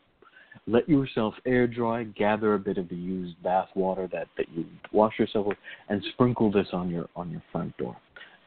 Let 0.68 0.86
yourself 0.86 1.32
air 1.46 1.66
dry, 1.66 2.04
gather 2.04 2.52
a 2.52 2.58
bit 2.58 2.76
of 2.76 2.90
the 2.90 2.94
used 2.94 3.42
bath 3.42 3.68
water 3.74 4.06
that, 4.12 4.28
that 4.36 4.46
you 4.54 4.66
wash 4.92 5.18
yourself 5.18 5.46
with, 5.46 5.58
and 5.88 6.02
sprinkle 6.12 6.52
this 6.52 6.68
on 6.74 6.90
your 6.90 7.08
on 7.16 7.30
your 7.30 7.42
front 7.50 7.74
door. 7.78 7.96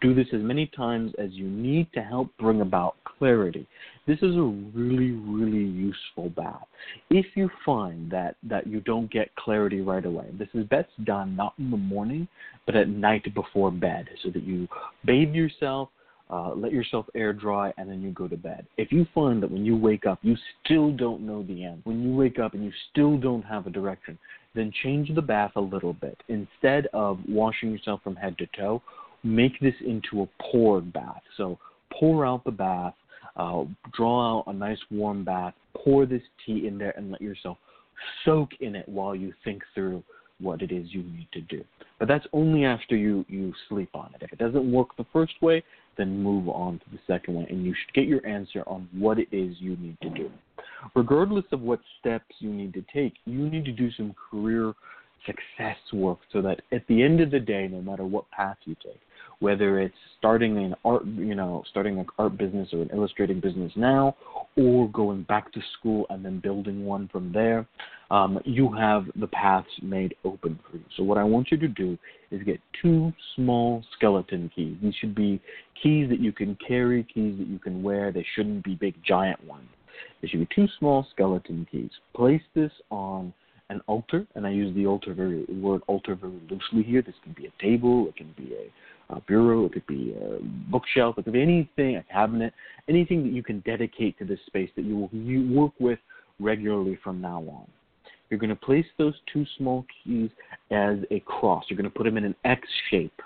Do 0.01 0.13
this 0.13 0.28
as 0.34 0.41
many 0.41 0.67
times 0.67 1.13
as 1.17 1.32
you 1.32 1.47
need 1.47 1.91
to 1.93 2.01
help 2.01 2.30
bring 2.39 2.61
about 2.61 2.95
clarity. 3.03 3.67
This 4.07 4.17
is 4.19 4.36
a 4.36 4.53
really, 4.74 5.11
really 5.11 5.63
useful 5.63 6.30
bath. 6.30 6.65
If 7.09 7.26
you 7.36 7.49
find 7.65 8.11
that, 8.11 8.36
that 8.43 8.65
you 8.65 8.82
don't 8.82 9.11
get 9.11 9.36
clarity 9.36 9.82
right 9.82 10.05
away, 10.05 10.26
this 10.39 10.47
is 10.55 10.65
best 10.65 10.89
done 11.05 11.36
not 11.36 11.53
in 11.59 11.69
the 11.69 11.78
morning, 11.78 12.28
but 12.65 12.76
at 12.76 12.89
night 12.89 13.32
before 13.36 13.69
bed, 13.69 14.07
so 14.24 14.30
that 14.32 14.43
you 14.43 14.67
bathe 15.05 15.34
yourself, 15.34 15.89
uh, 16.32 16.53
let 16.55 16.71
yourself 16.71 17.05
air 17.13 17.34
dry, 17.34 17.73
and 17.77 17.89
then 17.89 18.01
you 18.01 18.11
go 18.11 18.27
to 18.27 18.38
bed. 18.38 18.65
If 18.77 18.91
you 18.91 19.05
find 19.13 19.43
that 19.43 19.51
when 19.51 19.65
you 19.65 19.75
wake 19.75 20.05
up, 20.05 20.19
you 20.21 20.38
still 20.63 20.91
don't 20.91 21.21
know 21.21 21.43
the 21.43 21.65
end, 21.65 21.82
when 21.84 22.01
you 22.01 22.15
wake 22.15 22.39
up 22.39 22.53
and 22.53 22.63
you 22.63 22.71
still 22.89 23.17
don't 23.17 23.43
have 23.43 23.67
a 23.67 23.69
direction, 23.69 24.17
then 24.55 24.71
change 24.84 25.13
the 25.13 25.21
bath 25.21 25.51
a 25.55 25.61
little 25.61 25.93
bit. 25.93 26.17
Instead 26.29 26.88
of 26.93 27.19
washing 27.27 27.71
yourself 27.71 28.01
from 28.03 28.15
head 28.15 28.38
to 28.38 28.47
toe, 28.57 28.82
make 29.23 29.59
this 29.59 29.75
into 29.86 30.23
a 30.23 30.29
poured 30.41 30.91
bath. 30.93 31.21
So 31.36 31.59
pour 31.91 32.25
out 32.25 32.43
the 32.45 32.51
bath, 32.51 32.93
uh, 33.36 33.63
draw 33.93 34.39
out 34.39 34.47
a 34.47 34.53
nice 34.53 34.79
warm 34.89 35.23
bath, 35.23 35.53
pour 35.75 36.05
this 36.05 36.23
tea 36.45 36.67
in 36.67 36.77
there, 36.77 36.93
and 36.97 37.11
let 37.11 37.21
yourself 37.21 37.57
soak 38.23 38.49
in 38.61 38.75
it 38.75 38.88
while 38.88 39.15
you 39.15 39.34
think 39.43 39.63
through 39.73 40.03
what 40.41 40.61
it 40.61 40.71
is 40.71 40.87
you 40.93 41.03
need 41.03 41.27
to 41.33 41.41
do. 41.41 41.63
But 41.99 42.07
that's 42.07 42.25
only 42.33 42.65
after 42.65 42.95
you, 42.95 43.25
you 43.29 43.53
sleep 43.69 43.89
on 43.93 44.11
it. 44.15 44.23
If 44.23 44.33
it 44.33 44.39
doesn't 44.39 44.71
work 44.71 44.95
the 44.97 45.05
first 45.13 45.33
way, 45.41 45.63
then 45.97 46.23
move 46.23 46.49
on 46.49 46.79
to 46.79 46.85
the 46.91 46.99
second 47.05 47.35
one, 47.35 47.45
and 47.45 47.65
you 47.65 47.73
should 47.73 47.93
get 47.93 48.07
your 48.07 48.25
answer 48.25 48.63
on 48.65 48.87
what 48.91 49.19
it 49.19 49.27
is 49.31 49.55
you 49.59 49.77
need 49.77 49.97
to 50.01 50.09
do. 50.09 50.31
Regardless 50.95 51.45
of 51.51 51.61
what 51.61 51.79
steps 51.99 52.35
you 52.39 52.49
need 52.49 52.73
to 52.73 52.83
take, 52.93 53.13
you 53.25 53.49
need 53.49 53.65
to 53.65 53.71
do 53.71 53.91
some 53.91 54.15
career 54.31 54.73
success 55.25 55.77
work 55.93 56.19
so 56.33 56.41
that 56.41 56.61
at 56.71 56.87
the 56.87 57.03
end 57.03 57.21
of 57.21 57.29
the 57.29 57.39
day, 57.39 57.67
no 57.67 57.81
matter 57.81 58.05
what 58.05 58.29
path 58.31 58.57
you 58.65 58.75
take, 58.83 58.99
whether 59.41 59.79
it's 59.79 59.95
starting 60.19 60.57
an 60.59 60.75
art, 60.85 61.03
you 61.05 61.35
know, 61.35 61.63
starting 61.69 61.97
an 61.97 62.05
art 62.19 62.37
business 62.37 62.69
or 62.71 62.81
an 62.83 62.89
illustrating 62.93 63.39
business 63.39 63.71
now, 63.75 64.15
or 64.55 64.87
going 64.89 65.23
back 65.23 65.51
to 65.51 65.59
school 65.77 66.05
and 66.11 66.23
then 66.23 66.39
building 66.39 66.85
one 66.85 67.09
from 67.11 67.33
there, 67.33 67.65
um, 68.11 68.39
you 68.45 68.71
have 68.71 69.05
the 69.15 69.27
paths 69.27 69.67
made 69.81 70.13
open 70.23 70.59
for 70.69 70.77
you. 70.77 70.83
So 70.95 71.03
what 71.03 71.17
I 71.17 71.23
want 71.23 71.49
you 71.51 71.57
to 71.57 71.67
do 71.67 71.97
is 72.29 72.43
get 72.43 72.59
two 72.81 73.11
small 73.35 73.83
skeleton 73.97 74.51
keys. 74.55 74.77
These 74.81 74.93
should 75.01 75.15
be 75.15 75.41
keys 75.81 76.07
that 76.09 76.19
you 76.19 76.31
can 76.31 76.55
carry, 76.65 77.03
keys 77.03 77.39
that 77.39 77.47
you 77.47 77.57
can 77.57 77.81
wear. 77.81 78.11
They 78.11 78.25
shouldn't 78.35 78.63
be 78.63 78.75
big 78.75 78.93
giant 79.03 79.43
ones. 79.47 79.69
They 80.21 80.27
should 80.27 80.39
be 80.39 80.55
two 80.55 80.67
small 80.77 81.07
skeleton 81.11 81.67
keys. 81.71 81.89
Place 82.15 82.43
this 82.53 82.71
on 82.91 83.33
an 83.71 83.81
altar, 83.87 84.27
and 84.35 84.45
I 84.45 84.51
use 84.51 84.75
the 84.75 84.85
altar 84.85 85.13
very 85.13 85.45
word 85.45 85.81
altar 85.87 86.13
very 86.13 86.39
loosely 86.49 86.83
here. 86.83 87.01
This 87.01 87.15
can 87.23 87.33
be 87.33 87.47
a 87.47 87.61
table, 87.61 88.07
it 88.07 88.17
can 88.17 88.33
be 88.37 88.53
a 88.53 88.69
a 89.12 89.22
bureau, 89.22 89.66
it 89.66 89.74
could 89.74 89.88
be 89.88 90.14
a 90.14 90.39
bookshelf, 90.72 91.18
it 91.18 91.24
could 91.24 91.34
be 91.34 91.41
anything, 91.41 91.97
a 91.97 92.03
cabinet, 92.12 92.53
anything 92.88 93.24
that 93.24 93.34
you 93.34 93.43
can 93.43 93.59
dedicate 93.62 94.18
to 94.20 94.26
this 94.26 94.39
space 94.47 94.70
that 94.76 94.86
you 94.86 94.95
will 94.97 95.09
you 95.12 95.51
work 95.53 95.74
with 95.80 95.99
regularly 96.39 96.97
from 97.03 97.22
now 97.22 97.39
on. 97.39 97.68
You're 98.30 98.39
going 98.39 98.49
to 98.49 98.55
place 98.55 98.86
those 98.97 99.14
two 99.32 99.45
small 99.57 99.86
keys 100.03 100.30
as 100.72 100.97
a 101.12 101.20
cross. 101.22 101.66
You're 101.68 101.78
going 101.78 101.91
to 101.91 101.95
put 101.95 102.05
them 102.05 102.18
in 102.18 102.24
an 102.24 102.36
X 102.45 102.62
shape 102.89 103.22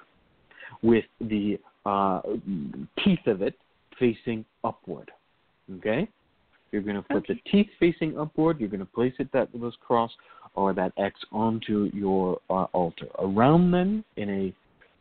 with 0.81 1.05
the 1.21 1.59
uh, 1.85 2.21
teeth 3.03 3.27
of 3.27 3.41
it 3.41 3.53
facing 3.99 4.43
upward. 4.63 5.11
Okay? 5.77 6.07
You're 6.71 6.81
going 6.81 6.95
to 6.95 7.03
put 7.03 7.17
okay. 7.17 7.35
the 7.35 7.51
teeth 7.51 7.69
facing 7.79 8.17
upward. 8.19 8.59
You're 8.59 8.69
going 8.69 8.79
to 8.79 8.85
place 8.85 9.13
it 9.19 9.31
that 9.31 9.49
those 9.53 9.75
cross 9.85 10.11
or 10.55 10.73
that 10.73 10.91
X 10.97 11.19
onto 11.31 11.89
your 11.93 12.39
uh, 12.49 12.65
altar. 12.73 13.07
Around 13.19 13.71
them, 13.71 14.03
in 14.17 14.29
a 14.29 14.53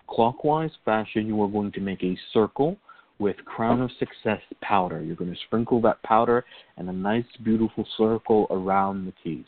clockwise 0.08 0.70
fashion, 0.84 1.26
you 1.26 1.40
are 1.42 1.48
going 1.48 1.72
to 1.72 1.80
make 1.80 2.02
a 2.02 2.16
circle 2.32 2.76
with 3.18 3.36
Crown 3.44 3.80
of 3.80 3.90
Success 3.98 4.40
powder. 4.60 5.02
You're 5.02 5.16
going 5.16 5.32
to 5.32 5.40
sprinkle 5.46 5.80
that 5.82 6.02
powder 6.02 6.44
and 6.76 6.88
a 6.88 6.92
nice, 6.92 7.24
beautiful 7.42 7.86
circle 7.96 8.46
around 8.50 9.06
the 9.06 9.12
keys. 9.22 9.46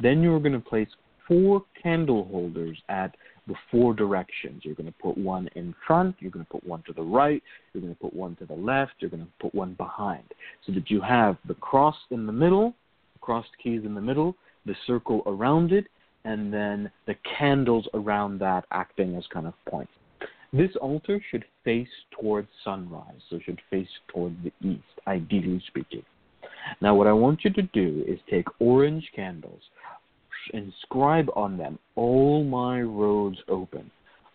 Then 0.00 0.22
you're 0.22 0.40
going 0.40 0.52
to 0.52 0.60
place 0.60 0.88
four 1.26 1.64
candle 1.82 2.24
holders 2.30 2.78
at 2.88 3.14
the 3.48 3.54
four 3.70 3.94
directions. 3.94 4.62
You're 4.64 4.74
going 4.74 4.86
to 4.86 4.98
put 5.02 5.16
one 5.16 5.48
in 5.56 5.74
front, 5.86 6.16
you're 6.20 6.30
going 6.30 6.44
to 6.44 6.50
put 6.50 6.64
one 6.66 6.82
to 6.86 6.92
the 6.92 7.02
right, 7.02 7.42
you're 7.72 7.82
going 7.82 7.94
to 7.94 8.00
put 8.00 8.14
one 8.14 8.36
to 8.36 8.46
the 8.46 8.54
left, 8.54 8.92
you're 9.00 9.10
going 9.10 9.24
to 9.24 9.32
put 9.40 9.54
one 9.54 9.74
behind. 9.74 10.24
So 10.66 10.72
that 10.72 10.90
you 10.90 11.00
have 11.00 11.36
the 11.48 11.54
cross 11.54 11.96
in 12.10 12.26
the 12.26 12.32
middle, 12.32 12.74
crossed 13.20 13.50
keys 13.62 13.82
in 13.84 13.94
the 13.94 14.00
middle, 14.00 14.36
the 14.66 14.74
circle 14.86 15.22
around 15.26 15.72
it, 15.72 15.86
and 16.24 16.52
then 16.52 16.90
the 17.06 17.16
candles 17.38 17.88
around 17.94 18.38
that 18.38 18.64
acting 18.70 19.16
as 19.16 19.26
kind 19.32 19.46
of 19.46 19.54
points. 19.68 19.92
This 20.52 20.70
altar 20.80 21.20
should 21.30 21.44
face 21.64 21.88
towards 22.10 22.48
sunrise, 22.62 23.20
so 23.30 23.38
should 23.44 23.60
face 23.70 23.88
towards 24.08 24.36
the 24.44 24.52
east, 24.66 25.00
ideally 25.06 25.62
speaking. 25.66 26.02
Now, 26.80 26.94
what 26.94 27.06
I 27.06 27.12
want 27.12 27.44
you 27.44 27.50
to 27.54 27.62
do 27.62 28.04
is 28.06 28.18
take 28.28 28.46
orange 28.60 29.10
candles, 29.16 29.62
inscribe 30.52 31.28
on 31.34 31.56
them, 31.56 31.78
All 31.96 32.44
my 32.44 32.82
roads 32.82 33.38
open. 33.48 33.90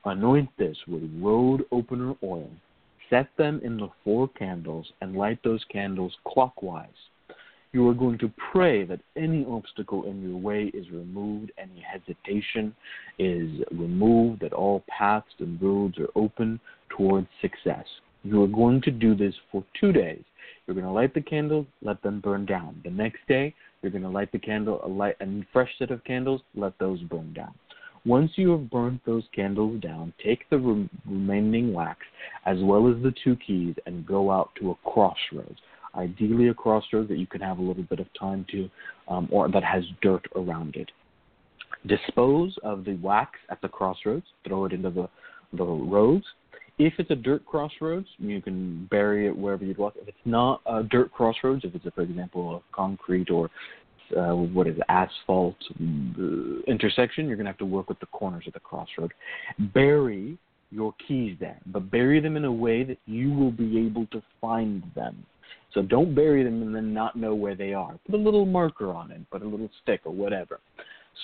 Anoint 0.05 0.49
this 0.57 0.77
with 0.87 1.03
road 1.21 1.65
opener 1.71 2.15
oil. 2.23 2.49
Set 3.09 3.29
them 3.37 3.61
in 3.63 3.77
the 3.77 3.89
four 4.03 4.27
candles 4.27 4.91
and 5.01 5.15
light 5.15 5.39
those 5.43 5.63
candles 5.65 6.13
clockwise 6.25 6.87
you 7.73 7.87
are 7.89 7.93
going 7.93 8.17
to 8.19 8.31
pray 8.51 8.85
that 8.85 9.01
any 9.15 9.45
obstacle 9.45 10.05
in 10.05 10.21
your 10.21 10.39
way 10.39 10.71
is 10.73 10.89
removed, 10.89 11.51
any 11.57 11.81
hesitation 11.81 12.75
is 13.19 13.49
removed, 13.71 14.41
that 14.41 14.53
all 14.53 14.83
paths 14.87 15.27
and 15.39 15.61
roads 15.61 15.97
are 15.99 16.09
open 16.15 16.59
towards 16.89 17.27
success. 17.41 17.85
You 18.23 18.43
are 18.43 18.47
going 18.47 18.81
to 18.81 18.91
do 18.91 19.15
this 19.15 19.33
for 19.51 19.63
two 19.79 19.91
days. 19.91 20.23
You're 20.65 20.75
going 20.75 20.85
to 20.85 20.91
light 20.91 21.13
the 21.13 21.21
candles, 21.21 21.65
let 21.81 22.01
them 22.01 22.19
burn 22.19 22.45
down. 22.45 22.81
The 22.83 22.89
next 22.89 23.19
day, 23.27 23.53
you're 23.81 23.91
going 23.91 24.03
to 24.03 24.09
light 24.09 24.31
the 24.31 24.39
candle, 24.39 24.81
a 24.83 24.87
light, 24.87 25.15
a 25.21 25.45
fresh 25.53 25.69
set 25.79 25.91
of 25.91 26.03
candles, 26.03 26.41
let 26.55 26.77
those 26.79 27.01
burn 27.03 27.33
down. 27.33 27.53
Once 28.05 28.31
you 28.35 28.51
have 28.51 28.69
burnt 28.69 29.01
those 29.05 29.23
candles 29.35 29.81
down, 29.81 30.13
take 30.23 30.49
the 30.49 30.57
re- 30.57 30.89
remaining 31.05 31.73
wax 31.73 31.99
as 32.45 32.57
well 32.61 32.87
as 32.87 33.01
the 33.03 33.13
two 33.23 33.35
keys 33.45 33.75
and 33.85 34.05
go 34.05 34.31
out 34.31 34.49
to 34.59 34.71
a 34.71 34.89
crossroads. 34.89 35.59
Ideally, 35.97 36.49
a 36.49 36.53
crossroads 36.53 37.09
that 37.09 37.17
you 37.17 37.27
can 37.27 37.41
have 37.41 37.57
a 37.57 37.61
little 37.61 37.83
bit 37.83 37.99
of 37.99 38.07
time 38.19 38.45
to, 38.51 38.69
um, 39.07 39.27
or 39.31 39.49
that 39.49 39.63
has 39.63 39.83
dirt 40.01 40.25
around 40.35 40.75
it. 40.75 40.89
Dispose 41.85 42.55
of 42.63 42.85
the 42.85 42.95
wax 42.95 43.31
at 43.49 43.61
the 43.61 43.67
crossroads, 43.67 44.25
throw 44.47 44.65
it 44.65 44.73
into 44.73 44.89
the, 44.89 45.09
the 45.53 45.65
roads. 45.65 46.25
If 46.79 46.93
it's 46.99 47.09
a 47.09 47.15
dirt 47.15 47.45
crossroads, 47.45 48.07
you 48.19 48.41
can 48.41 48.87
bury 48.91 49.27
it 49.27 49.35
wherever 49.35 49.65
you'd 49.65 49.79
like. 49.79 49.93
If 49.95 50.07
it's 50.07 50.17
not 50.25 50.61
a 50.67 50.83
dirt 50.83 51.11
crossroads, 51.11 51.65
if 51.65 51.73
it's, 51.73 51.85
a, 51.85 51.91
for 51.91 52.01
example, 52.01 52.57
a 52.57 52.75
concrete 52.75 53.31
or 53.31 53.49
uh, 54.15 54.35
what 54.35 54.67
is 54.67 54.77
it, 54.77 54.83
asphalt 54.87 55.55
uh, 55.79 56.61
intersection, 56.67 57.27
you're 57.27 57.35
going 57.35 57.45
to 57.45 57.51
have 57.51 57.57
to 57.57 57.65
work 57.65 57.89
with 57.89 57.99
the 57.99 58.05
corners 58.07 58.43
of 58.47 58.53
the 58.53 58.59
crossroad. 58.59 59.11
Bury 59.73 60.37
your 60.71 60.93
keys 61.07 61.35
there, 61.39 61.59
but 61.67 61.89
bury 61.89 62.19
them 62.19 62.37
in 62.37 62.45
a 62.45 62.51
way 62.51 62.83
that 62.83 62.97
you 63.05 63.33
will 63.33 63.51
be 63.51 63.79
able 63.79 64.05
to 64.07 64.21
find 64.39 64.83
them. 64.95 65.25
So 65.77 65.83
don't 65.83 66.15
bury 66.15 66.43
them 66.43 66.63
and 66.63 66.73
then 66.73 66.91
not 66.91 67.15
know 67.15 67.35
where 67.35 67.53
they 67.53 67.71
are. 67.71 67.99
Put 68.09 68.15
a 68.15 68.17
little 68.17 68.47
marker 68.47 68.91
on 68.91 69.11
it, 69.11 69.21
put 69.29 69.43
a 69.43 69.47
little 69.47 69.69
stick 69.83 70.01
or 70.05 70.11
whatever. 70.11 70.59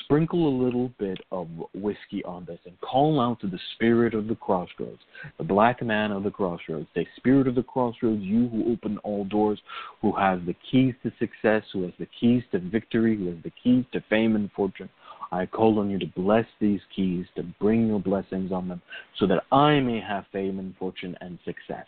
Sprinkle 0.04 0.48
a 0.48 0.56
little 0.64 0.92
bit 1.00 1.18
of 1.32 1.48
whiskey 1.74 2.24
on 2.24 2.46
this 2.46 2.60
and 2.68 2.80
call 2.82 3.20
out 3.20 3.40
to 3.40 3.48
the 3.48 3.58
spirit 3.74 4.14
of 4.14 4.28
the 4.28 4.36
crossroads, 4.36 5.00
the 5.40 5.44
black 5.44 5.82
man 5.82 6.12
of 6.12 6.22
the 6.22 6.30
crossroads. 6.30 6.86
Say, 6.94 7.08
Spirit 7.18 7.48
of 7.48 7.56
the 7.56 7.64
crossroads, 7.64 8.22
you 8.22 8.48
who 8.50 8.72
open 8.72 9.00
all 9.00 9.26
doors, 9.26 9.60
who 10.04 10.16
has 10.16 10.40
the 10.46 10.56
keys 10.70 10.94
to 11.02 11.12
success, 11.18 11.64
who 11.74 11.82
has 11.82 11.94
the 11.98 12.08
keys 12.20 12.44
to 12.52 12.60
victory, 12.60 13.18
who 13.18 13.30
has 13.30 13.44
the 13.44 13.54
keys 13.64 13.86
to 13.92 14.04
fame 14.08 14.36
and 14.36 14.52
fortune. 14.52 14.90
I 15.32 15.48
call 15.48 15.80
on 15.80 15.90
you 15.90 15.98
to 15.98 16.06
bless 16.16 16.46
these 16.62 16.82
keys, 16.96 17.26
to 17.38 17.44
bring 17.60 17.88
your 17.88 18.00
blessings 18.00 18.52
on 18.52 18.68
them, 18.68 18.84
so 19.18 19.26
that 19.26 19.46
I 19.52 19.80
may 19.80 20.00
have 20.00 20.26
fame 20.32 20.60
and 20.60 20.76
fortune 20.78 21.18
and 21.22 21.40
success. 21.44 21.88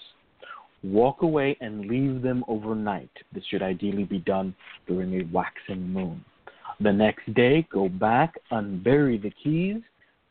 Walk 0.83 1.21
away 1.21 1.57
and 1.61 1.87
leave 1.87 2.21
them 2.21 2.43
overnight. 2.47 3.09
This 3.33 3.43
should 3.49 3.63
ideally 3.63 4.03
be 4.03 4.19
done 4.19 4.53
during 4.87 5.13
a 5.19 5.25
waxing 5.33 5.91
moon. 5.91 6.23
The 6.79 6.91
next 6.91 7.33
day, 7.33 7.65
go 7.71 7.87
back, 7.89 8.35
unbury 8.51 9.21
the 9.21 9.31
keys, 9.43 9.81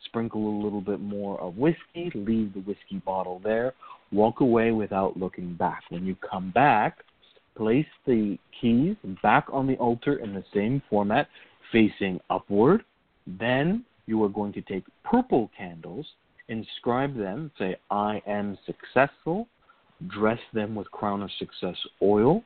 sprinkle 0.04 0.46
a 0.46 0.62
little 0.62 0.80
bit 0.80 1.00
more 1.00 1.40
of 1.40 1.56
whiskey, 1.56 2.12
leave 2.14 2.52
the 2.52 2.60
whiskey 2.60 3.02
bottle 3.04 3.40
there, 3.42 3.72
walk 4.12 4.40
away 4.40 4.70
without 4.70 5.16
looking 5.16 5.54
back. 5.54 5.82
When 5.88 6.04
you 6.04 6.16
come 6.16 6.50
back, 6.50 6.98
place 7.56 7.86
the 8.06 8.38
keys 8.60 8.96
back 9.22 9.46
on 9.52 9.66
the 9.66 9.76
altar 9.76 10.16
in 10.16 10.34
the 10.34 10.44
same 10.52 10.82
format, 10.90 11.28
facing 11.72 12.20
upward. 12.30 12.84
Then 13.26 13.84
you 14.06 14.22
are 14.24 14.28
going 14.28 14.52
to 14.52 14.62
take 14.62 14.84
purple 15.02 15.50
candles, 15.56 16.06
inscribe 16.48 17.16
them, 17.16 17.50
say, 17.58 17.76
I 17.90 18.20
am 18.26 18.58
successful, 18.66 19.48
dress 20.08 20.38
them 20.52 20.74
with 20.74 20.90
Crown 20.90 21.22
of 21.22 21.30
Success 21.38 21.76
oil, 22.02 22.42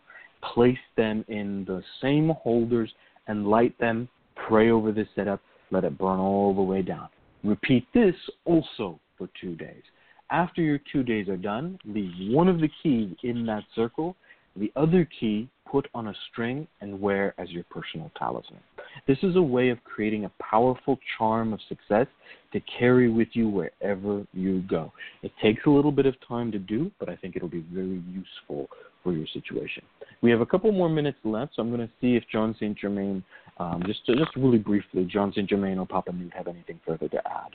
place 0.55 0.79
them 0.97 1.25
in 1.29 1.65
the 1.65 1.83
same 2.01 2.31
holders 2.43 2.91
and 3.27 3.49
light 3.49 3.79
them, 3.79 4.09
pray 4.49 4.71
over 4.71 4.93
this 4.93 5.09
setup, 5.15 5.41
let 5.71 5.85
it 5.85 5.99
burn 5.99 6.19
all 6.19 6.55
the 6.55 6.63
way 6.63 6.83
down. 6.83 7.09
Repeat 7.45 7.87
this 7.93 8.15
also 8.45 8.99
for 9.17 9.29
two 9.41 9.55
days. 9.55 9.83
After 10.31 10.61
your 10.61 10.81
two 10.93 11.03
days 11.03 11.29
are 11.29 11.37
done, 11.37 11.79
leave 11.85 12.13
one 12.35 12.49
of 12.49 12.61
the 12.61 12.71
keys 12.83 13.15
in 13.23 13.47
that 13.47 13.65
circle, 13.75 14.17
the 14.57 14.73
other 14.77 15.09
key 15.19 15.49
put 15.71 15.89
on 15.95 16.09
a 16.09 16.15
string 16.31 16.67
and 16.81 17.01
wear 17.01 17.35
as 17.39 17.51
your 17.51 17.65
personal 17.65 18.11
talisman. 18.19 18.61
This 19.07 19.19
is 19.23 19.37
a 19.37 19.43
way 19.43 19.69
of 19.69 19.83
creating 19.85 20.25
a 20.25 20.33
powerful 20.43 20.99
charm 21.17 21.53
of 21.53 21.61
success 21.69 22.07
to 22.53 22.61
carry 22.79 23.11
with 23.11 23.29
you 23.33 23.49
wherever 23.49 24.27
you 24.33 24.63
go. 24.63 24.93
It 25.23 25.33
takes 25.43 25.67
a 25.67 25.71
little 25.71 25.93
bit 25.93 26.07
of 26.07 26.15
time 26.27 26.51
to 26.53 26.59
do, 26.59 26.91
but 26.99 27.09
I 27.09 27.17
think 27.17 27.37
it'll 27.37 27.49
be 27.49 27.65
very 27.73 28.03
useful 28.11 28.69
for 29.03 29.13
your 29.13 29.27
situation. 29.33 29.83
We 30.23 30.31
have 30.31 30.41
a 30.41 30.47
couple 30.47 30.73
more 30.73 30.89
minutes 30.89 31.19
left, 31.25 31.57
so 31.57 31.63
I'm 31.63 31.69
going 31.69 31.87
to 31.87 31.93
see 32.01 32.17
if 32.17 32.25
Jon 32.33 32.55
St. 32.55 32.77
Germain, 32.77 33.23
um, 33.59 33.83
just 33.87 34.05
just 34.07 34.35
really 34.37 34.59
briefly, 34.59 35.05
Jon 35.05 35.33
St. 35.33 35.49
Germain 35.49 35.79
or 35.79 35.87
Papa 35.87 36.13
Newt 36.13 36.33
have 36.35 36.49
anything 36.49 36.81
further 36.87 37.09
to 37.09 37.19
add. 37.19 37.55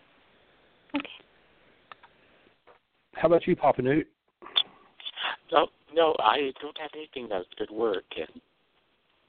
Okay. 0.96 1.10
How 3.16 3.28
about 3.28 3.46
you, 3.48 3.56
Papa 3.56 3.82
Newt? 3.82 4.08
No, 5.52 5.68
no, 5.94 6.16
I 6.20 6.52
don't 6.62 6.78
have 6.78 6.92
anything 6.96 7.28
that 7.30 7.44
could 7.58 7.70
work. 7.72 8.04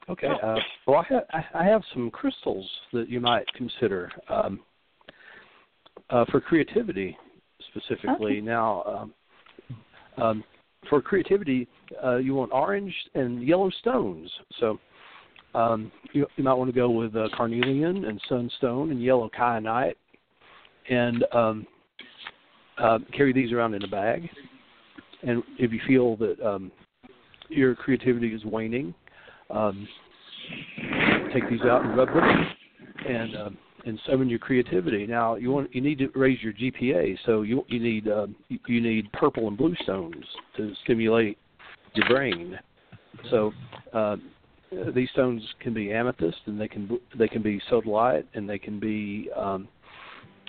Okay. 0.09 0.27
Uh, 0.43 0.57
well, 0.87 0.99
I, 0.99 1.15
ha- 1.15 1.45
I 1.55 1.65
have 1.65 1.83
some 1.93 2.11
crystals 2.11 2.69
that 2.93 3.09
you 3.09 3.21
might 3.21 3.47
consider 3.55 4.11
um, 4.29 4.61
uh, 6.11 6.25
for 6.31 6.41
creativity 6.41 7.17
specifically. 7.71 8.39
Okay. 8.39 8.41
Now, 8.41 8.83
um, 10.19 10.23
um, 10.23 10.45
for 10.89 11.01
creativity, 11.01 11.67
uh, 12.03 12.17
you 12.17 12.35
want 12.35 12.53
orange 12.53 12.95
and 13.15 13.43
yellow 13.43 13.71
stones. 13.81 14.31
So 14.61 14.79
um, 15.55 15.91
you, 16.13 16.27
you 16.37 16.45
might 16.45 16.55
want 16.55 16.69
to 16.69 16.75
go 16.75 16.91
with 16.91 17.17
uh, 17.17 17.29
carnelian 17.37 18.05
and 18.05 18.21
sunstone 18.29 18.91
and 18.91 19.03
yellow 19.03 19.31
kyanite, 19.37 19.95
and 20.91 21.25
um, 21.33 21.67
uh, 22.79 22.99
carry 23.17 23.33
these 23.33 23.53
around 23.53 23.75
in 23.75 23.83
a 23.85 23.89
bag. 23.89 24.29
And 25.23 25.43
if 25.59 25.73
you 25.73 25.81
feel 25.87 26.17
that 26.17 26.47
um, 26.47 26.71
your 27.49 27.75
creativity 27.75 28.35
is 28.35 28.45
waning, 28.45 28.95
um, 29.51 29.89
take 31.33 31.49
these 31.49 31.63
out 31.63 31.85
and 31.85 31.97
rub 31.97 32.09
them, 32.09 32.47
and 33.09 33.37
um, 33.37 33.59
and 33.87 34.01
summon 34.07 34.28
your 34.28 34.39
creativity. 34.39 35.07
Now 35.07 35.35
you 35.37 35.51
want 35.51 35.74
you 35.74 35.80
need 35.80 35.99
to 35.99 36.09
raise 36.14 36.43
your 36.43 36.53
GPA, 36.53 37.18
so 37.26 37.43
you 37.43 37.64
you 37.68 37.80
need 37.80 38.09
um, 38.09 38.35
you, 38.49 38.59
you 38.66 38.80
need 38.80 39.11
purple 39.12 39.49
and 39.49 39.57
blue 39.57 39.74
stones 39.82 40.24
to 40.57 40.72
stimulate 40.85 41.39
your 41.95 42.09
brain. 42.09 42.59
So 43.30 43.53
uh, 43.93 44.16
these 44.95 45.11
stones 45.11 45.43
can 45.61 45.74
be 45.74 45.93
amethyst, 45.93 46.39
and 46.47 46.61
they 46.61 46.68
can 46.68 46.99
they 47.18 47.28
can 47.28 47.43
be 47.43 47.61
sodalite, 47.70 48.24
and 48.35 48.49
they 48.49 48.59
can 48.59 48.80
be 48.80 49.30
um, 49.37 49.68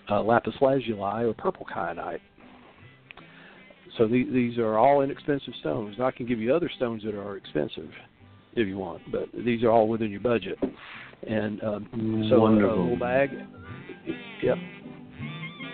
uh, 0.09 0.21
lapis 0.21 0.55
lazuli 0.61 1.25
or 1.25 1.33
purple 1.33 1.65
kyanite. 1.65 2.19
So 3.97 4.07
the, 4.07 4.25
these 4.31 4.57
are 4.57 4.77
all 4.77 5.01
inexpensive 5.01 5.53
stones. 5.61 5.95
Now 5.97 6.07
I 6.07 6.11
can 6.11 6.25
give 6.25 6.39
you 6.39 6.53
other 6.53 6.69
stones 6.75 7.03
that 7.03 7.15
are 7.15 7.37
expensive 7.37 7.89
if 8.55 8.67
you 8.67 8.77
want, 8.77 9.01
but 9.11 9.29
these 9.33 9.63
are 9.63 9.69
all 9.69 9.87
within 9.87 10.11
your 10.11 10.21
budget. 10.21 10.57
And 11.27 11.63
um, 11.63 12.27
so 12.29 12.41
Wonderful. 12.41 12.79
a 12.79 12.81
little 12.81 12.99
bag. 12.99 13.29
Yep. 14.43 14.57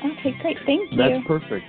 Okay, 0.05 0.33
great. 0.41 0.57
Thank 0.65 0.91
you. 0.91 0.97
That's 0.97 1.27
perfect. 1.27 1.65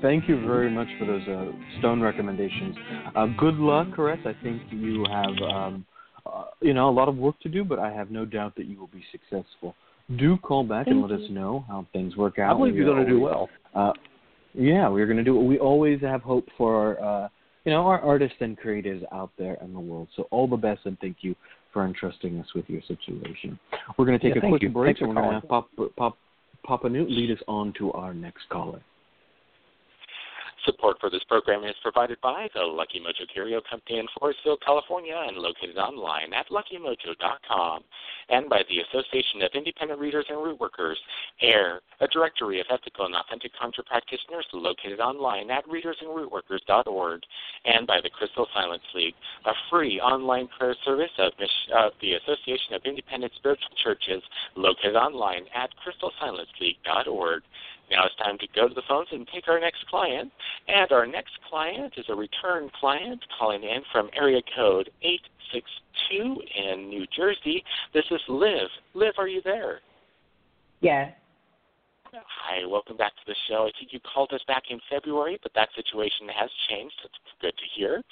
Thank 0.00 0.28
you 0.28 0.40
very 0.46 0.70
much 0.70 0.86
for 0.98 1.06
those 1.06 1.26
uh, 1.26 1.78
stone 1.78 2.00
recommendations. 2.00 2.76
Uh, 3.16 3.26
good 3.38 3.56
luck, 3.56 3.88
Caress. 3.94 4.20
I 4.24 4.34
think 4.42 4.62
you 4.70 5.04
have, 5.10 5.50
um, 5.50 5.84
uh, 6.24 6.44
you 6.60 6.72
know, 6.72 6.88
a 6.88 6.92
lot 6.92 7.08
of 7.08 7.16
work 7.16 7.38
to 7.40 7.48
do, 7.48 7.64
but 7.64 7.80
I 7.80 7.92
have 7.92 8.10
no 8.10 8.24
doubt 8.24 8.54
that 8.56 8.66
you 8.66 8.78
will 8.78 8.88
be 8.88 9.02
successful. 9.10 9.74
Do 10.16 10.36
call 10.38 10.64
back 10.64 10.86
and 10.86 11.02
let 11.02 11.10
you. 11.10 11.24
us 11.24 11.30
know 11.30 11.64
how 11.68 11.86
things 11.92 12.16
work 12.16 12.38
out. 12.38 12.54
I 12.54 12.56
believe 12.56 12.74
We 12.74 12.80
you're 12.80 12.94
going 12.94 13.04
to 13.04 13.10
do 13.10 13.20
well. 13.20 13.48
Uh, 13.74 13.92
yeah, 14.54 14.88
we're 14.88 15.06
going 15.06 15.18
to 15.18 15.24
do. 15.24 15.36
We 15.36 15.58
always 15.58 16.00
have 16.00 16.22
hope 16.22 16.46
for 16.56 16.98
our, 17.00 17.24
uh, 17.24 17.28
you 17.64 17.72
know, 17.72 17.86
our 17.86 18.00
artists 18.00 18.36
and 18.40 18.58
creatives 18.58 19.02
out 19.12 19.30
there 19.36 19.58
in 19.62 19.74
the 19.74 19.80
world. 19.80 20.08
So 20.16 20.28
all 20.30 20.46
the 20.46 20.56
best, 20.56 20.80
and 20.84 20.98
thank 21.00 21.18
you 21.20 21.34
for 21.72 21.84
entrusting 21.84 22.38
us 22.40 22.46
with 22.54 22.68
your 22.68 22.82
situation. 22.82 23.58
We're 23.96 24.06
going 24.06 24.18
to 24.18 24.24
take 24.24 24.36
Yeah, 24.36 24.46
a 24.46 24.50
quick 24.50 24.62
you. 24.62 24.70
break, 24.70 24.96
Thanks 24.96 25.00
and 25.00 25.08
we're 25.10 25.14
going 25.22 25.28
to 25.28 25.40
have. 25.40 25.48
Pop, 25.48 25.68
Pop, 25.96 26.16
Papa 26.64 26.88
Newt 26.88 27.10
lead 27.10 27.30
us 27.30 27.42
on 27.46 27.72
to 27.78 27.92
our 27.92 28.14
next 28.14 28.48
caller. 28.50 28.80
Support 30.68 31.00
for 31.00 31.08
this 31.08 31.24
program 31.24 31.64
is 31.64 31.74
provided 31.80 32.20
by 32.20 32.46
the 32.52 32.60
Lucky 32.60 33.00
Mojo 33.00 33.24
Curio 33.32 33.62
Company 33.70 34.00
in 34.00 34.06
Forestville, 34.20 34.60
California, 34.60 35.16
and 35.26 35.38
located 35.38 35.78
online 35.78 36.34
at 36.34 36.50
luckymojo.com, 36.50 37.84
and 38.28 38.50
by 38.50 38.60
the 38.68 38.80
Association 38.84 39.40
of 39.40 39.50
Independent 39.54 39.98
Readers 39.98 40.26
and 40.28 40.36
Root 40.36 40.60
Workers, 40.60 40.98
AIRR, 41.42 41.80
a 42.02 42.08
directory 42.08 42.60
of 42.60 42.66
ethical 42.68 43.06
and 43.06 43.14
authentic 43.16 43.52
conjure 43.58 43.82
practitioners 43.82 44.44
located 44.52 45.00
online 45.00 45.50
at 45.50 45.64
readersandrootworkers.org, 45.66 47.22
and 47.64 47.86
by 47.86 48.00
the 48.02 48.10
Crystal 48.10 48.46
Silence 48.52 48.84
League, 48.94 49.14
a 49.46 49.52
free 49.70 49.98
online 50.00 50.48
prayer 50.58 50.76
service 50.84 51.16
of, 51.16 51.32
of 51.74 51.92
the 52.02 52.12
Association 52.12 52.74
of 52.74 52.82
Independent 52.84 53.32
Spiritual 53.36 53.72
Churches 53.82 54.22
located 54.54 54.96
online 54.96 55.46
at 55.56 55.70
crystalsilenceleague.org. 55.80 57.42
Now 57.90 58.04
it's 58.04 58.16
time 58.16 58.38
to 58.38 58.46
go 58.54 58.68
to 58.68 58.74
the 58.74 58.82
phones 58.88 59.08
and 59.12 59.26
take 59.32 59.48
our 59.48 59.58
next 59.58 59.86
client. 59.88 60.30
And 60.68 60.92
our 60.92 61.06
next 61.06 61.32
client 61.48 61.94
is 61.96 62.06
a 62.08 62.14
return 62.14 62.70
client 62.78 63.22
calling 63.38 63.62
in 63.62 63.80
from 63.92 64.10
area 64.14 64.40
code 64.54 64.90
862 65.02 66.42
in 66.56 66.88
New 66.88 67.06
Jersey. 67.16 67.64
This 67.94 68.04
is 68.10 68.20
Liv. 68.28 68.68
Liv, 68.94 69.14
are 69.18 69.28
you 69.28 69.40
there? 69.42 69.80
Yeah. 70.80 71.10
Hi, 72.12 72.66
welcome 72.66 72.96
back 72.96 73.12
to 73.12 73.22
the 73.26 73.34
show. 73.48 73.68
I 73.68 73.72
think 73.78 73.92
you 73.92 74.00
called 74.00 74.32
us 74.32 74.40
back 74.48 74.64
in 74.70 74.80
February, 74.88 75.38
but 75.42 75.52
that 75.54 75.68
situation 75.76 76.28
has 76.28 76.48
changed. 76.68 76.94
It's 77.04 77.14
good 77.40 77.52
to 77.56 77.64
hear. 77.76 78.02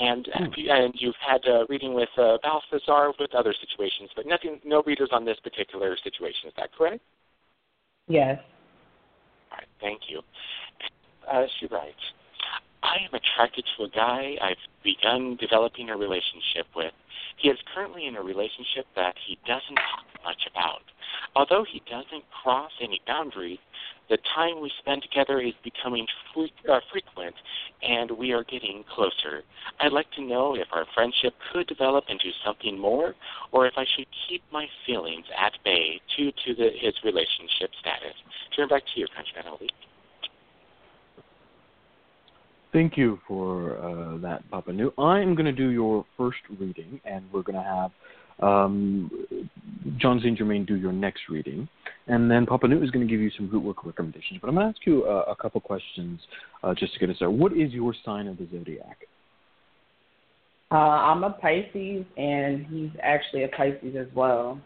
And 0.00 0.26
Hmm. 0.32 0.70
and 0.70 0.94
you've 1.00 1.16
had 1.16 1.44
a 1.46 1.66
reading 1.68 1.94
with 1.94 2.08
uh, 2.16 2.38
Balthazar 2.42 3.12
with 3.18 3.34
other 3.34 3.52
situations, 3.52 4.10
but 4.14 4.24
nothing, 4.24 4.60
no 4.64 4.82
readers 4.84 5.10
on 5.12 5.24
this 5.24 5.38
particular 5.40 5.96
situation. 5.96 6.48
Is 6.48 6.54
that 6.56 6.72
correct? 6.72 7.02
Yes. 8.06 8.40
Right, 9.60 9.68
thank 9.80 10.08
you. 10.08 10.22
Uh, 11.30 11.44
she 11.58 11.66
writes, 11.66 12.00
I 12.82 12.96
am 13.04 13.12
attracted 13.12 13.64
to 13.76 13.84
a 13.84 13.90
guy 13.90 14.36
I've 14.40 14.56
begun 14.82 15.36
developing 15.36 15.90
a 15.90 15.96
relationship 15.96 16.64
with. 16.74 16.92
He 17.36 17.50
is 17.50 17.58
currently 17.74 18.06
in 18.06 18.16
a 18.16 18.22
relationship 18.22 18.86
that 18.96 19.14
he 19.26 19.38
doesn't 19.46 19.76
talk 19.76 20.08
much 20.24 20.48
about. 20.50 20.80
Although 21.36 21.64
he 21.70 21.82
doesn't 21.90 22.24
cross 22.30 22.72
any 22.80 23.02
boundaries, 23.06 23.58
the 24.10 24.18
time 24.34 24.60
we 24.60 24.70
spend 24.80 25.02
together 25.02 25.40
is 25.40 25.54
becoming 25.64 26.06
fre- 26.34 26.70
uh, 26.70 26.80
frequent 26.92 27.34
and 27.82 28.10
we 28.10 28.32
are 28.32 28.44
getting 28.44 28.84
closer. 28.94 29.42
I'd 29.78 29.92
like 29.92 30.10
to 30.16 30.22
know 30.22 30.56
if 30.56 30.66
our 30.72 30.84
friendship 30.94 31.32
could 31.52 31.68
develop 31.68 32.04
into 32.08 32.30
something 32.44 32.78
more 32.78 33.14
or 33.52 33.66
if 33.66 33.74
I 33.76 33.86
should 33.96 34.06
keep 34.28 34.42
my 34.52 34.66
feelings 34.84 35.24
at 35.38 35.52
bay 35.64 36.00
due 36.16 36.32
to 36.32 36.54
the, 36.54 36.70
his 36.78 36.94
relationship 37.04 37.70
status. 37.80 38.14
Turn 38.54 38.68
back 38.68 38.82
to 38.92 39.00
your 39.00 39.08
ConjureMan, 39.08 39.50
Ali. 39.50 39.70
Thank 42.72 42.96
you 42.96 43.18
for 43.26 43.78
uh, 43.78 44.18
that, 44.18 44.48
Papa 44.50 44.72
Newt. 44.72 44.94
I'm 44.96 45.34
going 45.34 45.46
to 45.46 45.52
do 45.52 45.70
your 45.70 46.04
first 46.16 46.38
reading, 46.58 47.00
and 47.04 47.24
we're 47.32 47.42
going 47.42 47.58
to 47.58 47.64
have 47.64 47.90
um, 48.42 49.10
Jon 49.98 50.20
St. 50.20 50.36
Germain 50.36 50.64
do 50.64 50.76
your 50.76 50.92
next 50.92 51.22
reading, 51.28 51.68
and 52.06 52.30
then 52.30 52.46
Papa 52.46 52.68
Newt 52.68 52.82
is 52.82 52.90
going 52.90 53.06
to 53.06 53.10
give 53.10 53.20
you 53.20 53.30
some 53.36 53.50
root 53.50 53.62
work 53.62 53.84
recommendations. 53.84 54.40
But 54.40 54.48
I'm 54.48 54.54
going 54.54 54.66
to 54.66 54.76
ask 54.76 54.86
you 54.86 55.04
uh, 55.04 55.24
a 55.28 55.36
couple 55.36 55.60
questions 55.60 56.20
uh, 56.62 56.74
just 56.74 56.92
to 56.94 56.98
get 56.98 57.10
us 57.10 57.16
started. 57.16 57.38
What 57.38 57.52
is 57.52 57.72
your 57.72 57.94
sign 58.04 58.26
of 58.26 58.36
the 58.38 58.46
zodiac? 58.52 58.98
Uh, 60.72 60.76
I'm 60.76 61.24
a 61.24 61.30
Pisces, 61.30 62.04
and 62.16 62.66
he's 62.66 62.90
actually 63.02 63.44
a 63.44 63.48
Pisces 63.48 63.96
as 63.98 64.06
well. 64.14 64.60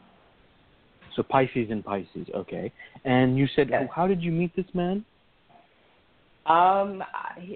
So 1.17 1.23
Pisces 1.23 1.69
and 1.71 1.85
Pisces, 1.85 2.27
okay. 2.35 2.73
And 3.05 3.39
you 3.39 3.47
said, 3.55 3.69
Yes. 3.71 3.89
how 3.95 4.07
did 4.07 4.21
you 4.23 4.33
meet 4.33 4.55
this 4.57 4.67
man? 4.75 5.05
Um, 6.47 7.03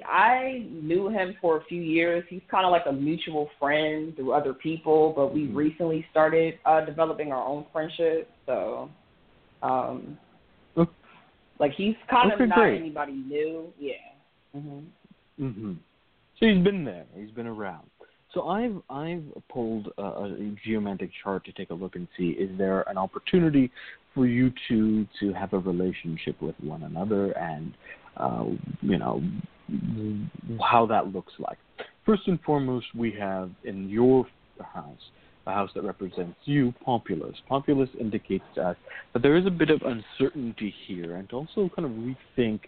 I, 0.07 0.67
knew 0.71 1.09
him 1.09 1.37
for 1.43 1.59
a 1.59 1.65
few 1.65 1.83
years. 1.83 2.25
He's 2.31 2.41
kind 2.51 2.65
of 2.65 2.73
like 2.73 2.85
a 2.87 2.93
mutual 2.93 3.51
friend 3.59 4.17
through 4.17 4.33
other 4.33 4.55
people, 4.55 5.13
but 5.15 5.35
we 5.35 5.47
Mhm. 5.47 5.55
recently 5.55 6.07
started 6.11 6.59
uh, 6.65 6.81
developing 6.87 7.31
our 7.31 7.45
own 7.45 7.67
friendship. 7.71 8.31
So, 8.47 8.91
um, 9.63 10.19
Okay. 10.77 10.91
like 11.59 11.73
he's 11.73 11.97
kind 12.09 12.33
Okay, 12.33 12.45
of 12.45 12.49
not 12.49 12.59
great. 12.59 12.81
anybody 12.81 13.13
new. 13.13 13.73
Yeah. 13.79 13.95
hmm 14.53 14.81
hmm 15.37 15.75
So 16.39 16.47
he's 16.47 16.65
been 16.65 16.85
there. 16.85 17.05
He's 17.15 17.31
been 17.33 17.47
around. 17.47 17.91
So 18.33 18.49
I've 18.49 18.81
I've 18.89 19.25
pulled 19.49 19.93
a, 19.99 20.03
a 20.03 20.57
geomantic 20.65 21.11
chart 21.23 21.45
to 21.45 21.53
take 21.53 21.71
a 21.71 21.75
look 21.75 21.97
and 21.97 22.09
see 22.17 22.31
is 22.31 22.57
there 22.57 22.83
an 22.89 22.97
opportunity 22.97 23.71
for 24.15 24.27
you 24.27 24.53
two 24.69 25.07
to 25.21 25.33
have 25.33 25.53
a 25.53 25.59
relationship 25.59 26.41
with 26.41 26.55
one 26.61 26.85
another 26.85 27.33
and 27.33 27.75
uh, 28.19 28.45
you 28.81 28.99
know 28.99 29.23
how 30.61 30.87
that 30.87 31.13
looks 31.13 31.33
like. 31.39 31.59
First 32.05 32.23
and 32.27 32.41
foremost, 32.41 32.87
we 32.95 33.13
have 33.13 33.51
in 33.65 33.89
your 33.89 34.27
house 34.61 35.11
a 35.49 35.53
house 35.53 35.71
that 35.75 35.83
represents 35.83 36.37
you, 36.45 36.73
Populus. 36.85 37.35
Populus 37.49 37.89
indicates 37.99 38.45
to 38.55 38.63
us 38.63 38.77
that 39.13 39.23
there 39.23 39.37
is 39.37 39.47
a 39.47 39.51
bit 39.51 39.71
of 39.71 39.83
uncertainty 39.83 40.75
here, 40.87 41.17
and 41.17 41.33
also 41.33 41.71
kind 41.75 41.87
of 41.87 41.93
rethink 41.93 42.61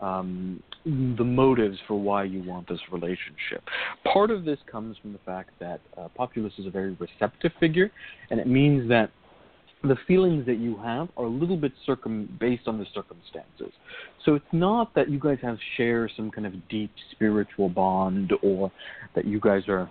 um, 0.00 0.62
the 0.84 1.24
motives 1.24 1.78
for 1.86 1.98
why 1.98 2.24
you 2.24 2.42
want 2.42 2.68
this 2.68 2.80
relationship. 2.90 3.62
Part 4.12 4.30
of 4.30 4.44
this 4.44 4.58
comes 4.70 4.96
from 4.98 5.12
the 5.12 5.18
fact 5.20 5.50
that 5.60 5.80
uh, 5.96 6.08
Populus 6.14 6.52
is 6.58 6.66
a 6.66 6.70
very 6.70 6.96
receptive 6.98 7.52
figure, 7.60 7.90
and 8.30 8.40
it 8.40 8.46
means 8.46 8.88
that 8.88 9.10
the 9.84 9.96
feelings 10.06 10.46
that 10.46 10.58
you 10.58 10.76
have 10.78 11.08
are 11.16 11.24
a 11.24 11.28
little 11.28 11.56
bit 11.56 11.72
circum 11.84 12.34
based 12.40 12.66
on 12.66 12.78
the 12.78 12.86
circumstances. 12.94 13.72
So 14.24 14.34
it's 14.34 14.44
not 14.52 14.94
that 14.94 15.10
you 15.10 15.18
guys 15.18 15.38
have 15.42 15.58
share 15.76 16.10
some 16.16 16.30
kind 16.30 16.46
of 16.46 16.54
deep 16.68 16.90
spiritual 17.12 17.68
bond 17.68 18.32
or 18.42 18.72
that 19.14 19.26
you 19.26 19.38
guys 19.40 19.62
are 19.68 19.90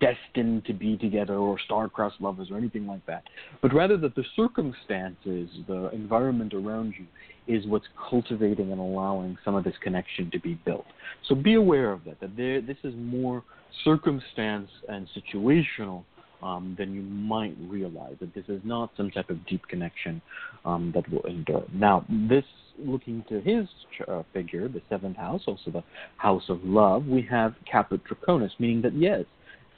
destined 0.00 0.64
to 0.64 0.72
be 0.72 0.96
together 0.96 1.34
or 1.34 1.58
star-crossed 1.66 2.20
lovers 2.20 2.48
or 2.50 2.56
anything 2.56 2.86
like 2.86 3.04
that, 3.06 3.22
but 3.60 3.74
rather 3.74 3.98
that 3.98 4.14
the 4.14 4.24
circumstances, 4.34 5.50
the 5.68 5.90
environment 5.92 6.54
around 6.54 6.94
you, 6.98 7.06
is 7.46 7.66
what's 7.66 7.84
cultivating 8.08 8.72
and 8.72 8.80
allowing 8.80 9.36
some 9.44 9.54
of 9.54 9.64
this 9.64 9.74
connection 9.82 10.30
to 10.30 10.40
be 10.40 10.54
built. 10.64 10.86
So 11.28 11.34
be 11.34 11.54
aware 11.54 11.92
of 11.92 12.02
that. 12.04 12.18
That 12.20 12.34
there, 12.36 12.62
this 12.62 12.78
is 12.82 12.94
more 12.96 13.42
circumstance 13.84 14.70
and 14.88 15.06
situational 15.14 16.04
um, 16.44 16.76
than 16.78 16.94
you 16.94 17.02
might 17.02 17.56
realize. 17.68 18.14
That 18.20 18.34
this 18.34 18.44
is 18.48 18.60
not 18.64 18.90
some 18.96 19.10
type 19.10 19.30
of 19.30 19.44
deep 19.46 19.66
connection 19.66 20.20
um, 20.64 20.92
that 20.94 21.10
will 21.10 21.22
endure. 21.22 21.64
Now, 21.72 22.04
this 22.28 22.44
looking 22.78 23.24
to 23.28 23.40
his 23.40 23.66
uh, 24.06 24.22
figure, 24.32 24.68
the 24.68 24.82
seventh 24.88 25.16
house, 25.16 25.42
also 25.46 25.70
the 25.70 25.84
house 26.18 26.44
of 26.48 26.62
love, 26.62 27.06
we 27.06 27.22
have 27.30 27.54
Caput 27.70 28.02
Draconis, 28.04 28.50
meaning 28.58 28.82
that 28.82 28.94
yes, 28.94 29.24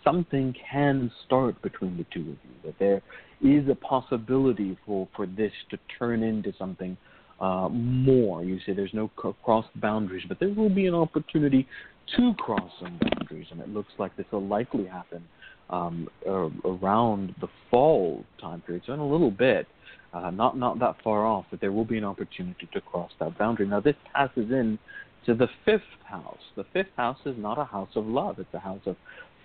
something 0.03 0.55
can 0.71 1.11
start 1.25 1.61
between 1.63 1.97
the 1.97 2.07
two 2.13 2.21
of 2.21 2.27
you. 2.27 2.37
That 2.65 2.79
there 2.79 3.03
is 3.41 3.69
a 3.69 3.75
possibility 3.75 4.77
for 4.85 5.09
for 5.15 5.27
this 5.27 5.53
to 5.71 5.79
turn 5.99 6.23
into 6.23 6.53
something 6.59 6.97
uh, 7.41 7.69
more. 7.71 8.43
You 8.43 8.59
say 8.67 8.73
there's 8.73 8.95
no 8.95 9.09
cross 9.09 9.67
boundaries, 9.77 10.25
but 10.27 10.41
there 10.41 10.49
will 10.49 10.75
be 10.75 10.87
an 10.87 10.95
opportunity 10.95 11.69
to 12.17 12.35
cross 12.35 12.71
some 12.81 12.99
boundaries, 13.01 13.47
and 13.51 13.61
it 13.61 13.69
looks 13.69 13.93
like 13.99 14.17
this 14.17 14.27
will 14.33 14.47
likely 14.47 14.87
happen 14.87 15.23
um, 15.71 16.09
uh, 16.27 16.49
around 16.65 17.35
the 17.41 17.49
fall 17.71 18.25
time 18.41 18.61
period, 18.63 18.85
so 18.87 18.93
in 18.93 19.01
a 19.01 19.07
little 19.07 19.31
bit. 19.31 19.67
Uh, 20.13 20.31
not 20.31 20.57
not 20.57 20.79
that 20.79 20.97
far 21.03 21.27
off, 21.27 21.45
but 21.51 21.61
there 21.61 21.73
will 21.73 21.85
be 21.85 21.99
an 21.99 22.05
opportunity 22.05 22.69
to 22.73 22.81
cross 22.81 23.11
that 23.21 23.37
boundary. 23.37 23.67
Now 23.67 23.81
this 23.81 23.97
passes 24.15 24.51
in 24.51 24.79
to 25.27 25.35
the 25.35 25.49
fifth 25.65 25.83
house. 26.05 26.39
The 26.57 26.65
fifth 26.73 26.95
house 26.97 27.19
is 27.27 27.35
not 27.37 27.59
a 27.59 27.65
house 27.65 27.91
of 27.97 28.07
love; 28.07 28.39
it's 28.39 28.55
a 28.55 28.61
house 28.61 28.81
of 28.87 28.97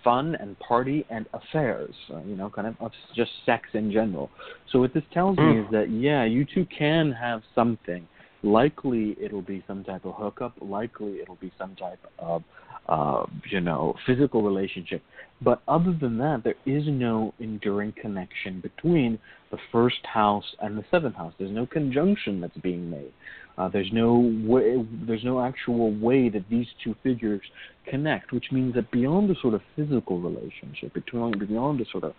fun 0.02 0.34
and 0.36 0.58
party 0.58 1.04
and 1.10 1.26
affairs. 1.32 1.94
Uh, 2.12 2.22
you 2.22 2.36
know, 2.36 2.48
kind 2.48 2.68
of, 2.68 2.76
of 2.80 2.92
just 3.14 3.30
sex 3.44 3.68
in 3.74 3.92
general. 3.92 4.30
So 4.70 4.80
what 4.80 4.94
this 4.94 5.04
tells 5.12 5.36
me 5.36 5.60
is 5.60 5.66
that 5.72 5.90
yeah, 5.90 6.24
you 6.24 6.44
two 6.44 6.66
can 6.66 7.12
have 7.12 7.42
something. 7.54 8.06
Likely 8.42 9.16
it'll 9.20 9.42
be 9.42 9.62
some 9.66 9.84
type 9.84 10.04
of 10.04 10.14
hookup. 10.16 10.54
Likely 10.60 11.20
it'll 11.20 11.36
be 11.36 11.52
some 11.58 11.74
type 11.76 12.00
of 12.18 12.42
uh, 12.88 13.24
you 13.50 13.60
know 13.60 13.94
physical 14.06 14.42
relationship. 14.42 15.02
But 15.40 15.62
other 15.66 15.96
than 16.00 16.18
that, 16.18 16.42
there 16.44 16.54
is 16.66 16.84
no 16.86 17.34
enduring 17.40 17.94
connection 18.00 18.60
between 18.60 19.18
the 19.50 19.58
first 19.70 20.04
house 20.04 20.44
and 20.60 20.78
the 20.78 20.84
seventh 20.90 21.16
house. 21.16 21.32
There's 21.38 21.50
no 21.52 21.66
conjunction 21.66 22.40
that's 22.40 22.56
being 22.58 22.90
made. 22.90 23.12
Uh, 23.58 23.68
there's 23.68 23.90
no 23.92 24.32
way, 24.44 24.84
there's 25.06 25.24
no 25.24 25.44
actual 25.44 25.94
way 25.98 26.28
that 26.30 26.44
these 26.48 26.66
two 26.82 26.94
figures 27.02 27.42
connect, 27.86 28.32
which 28.32 28.46
means 28.50 28.74
that 28.74 28.90
beyond 28.90 29.28
the 29.28 29.36
sort 29.42 29.52
of 29.54 29.60
physical 29.76 30.20
relationship, 30.20 30.94
between 30.94 31.38
beyond 31.38 31.80
a 31.80 31.84
sort 31.90 32.04
of 32.04 32.14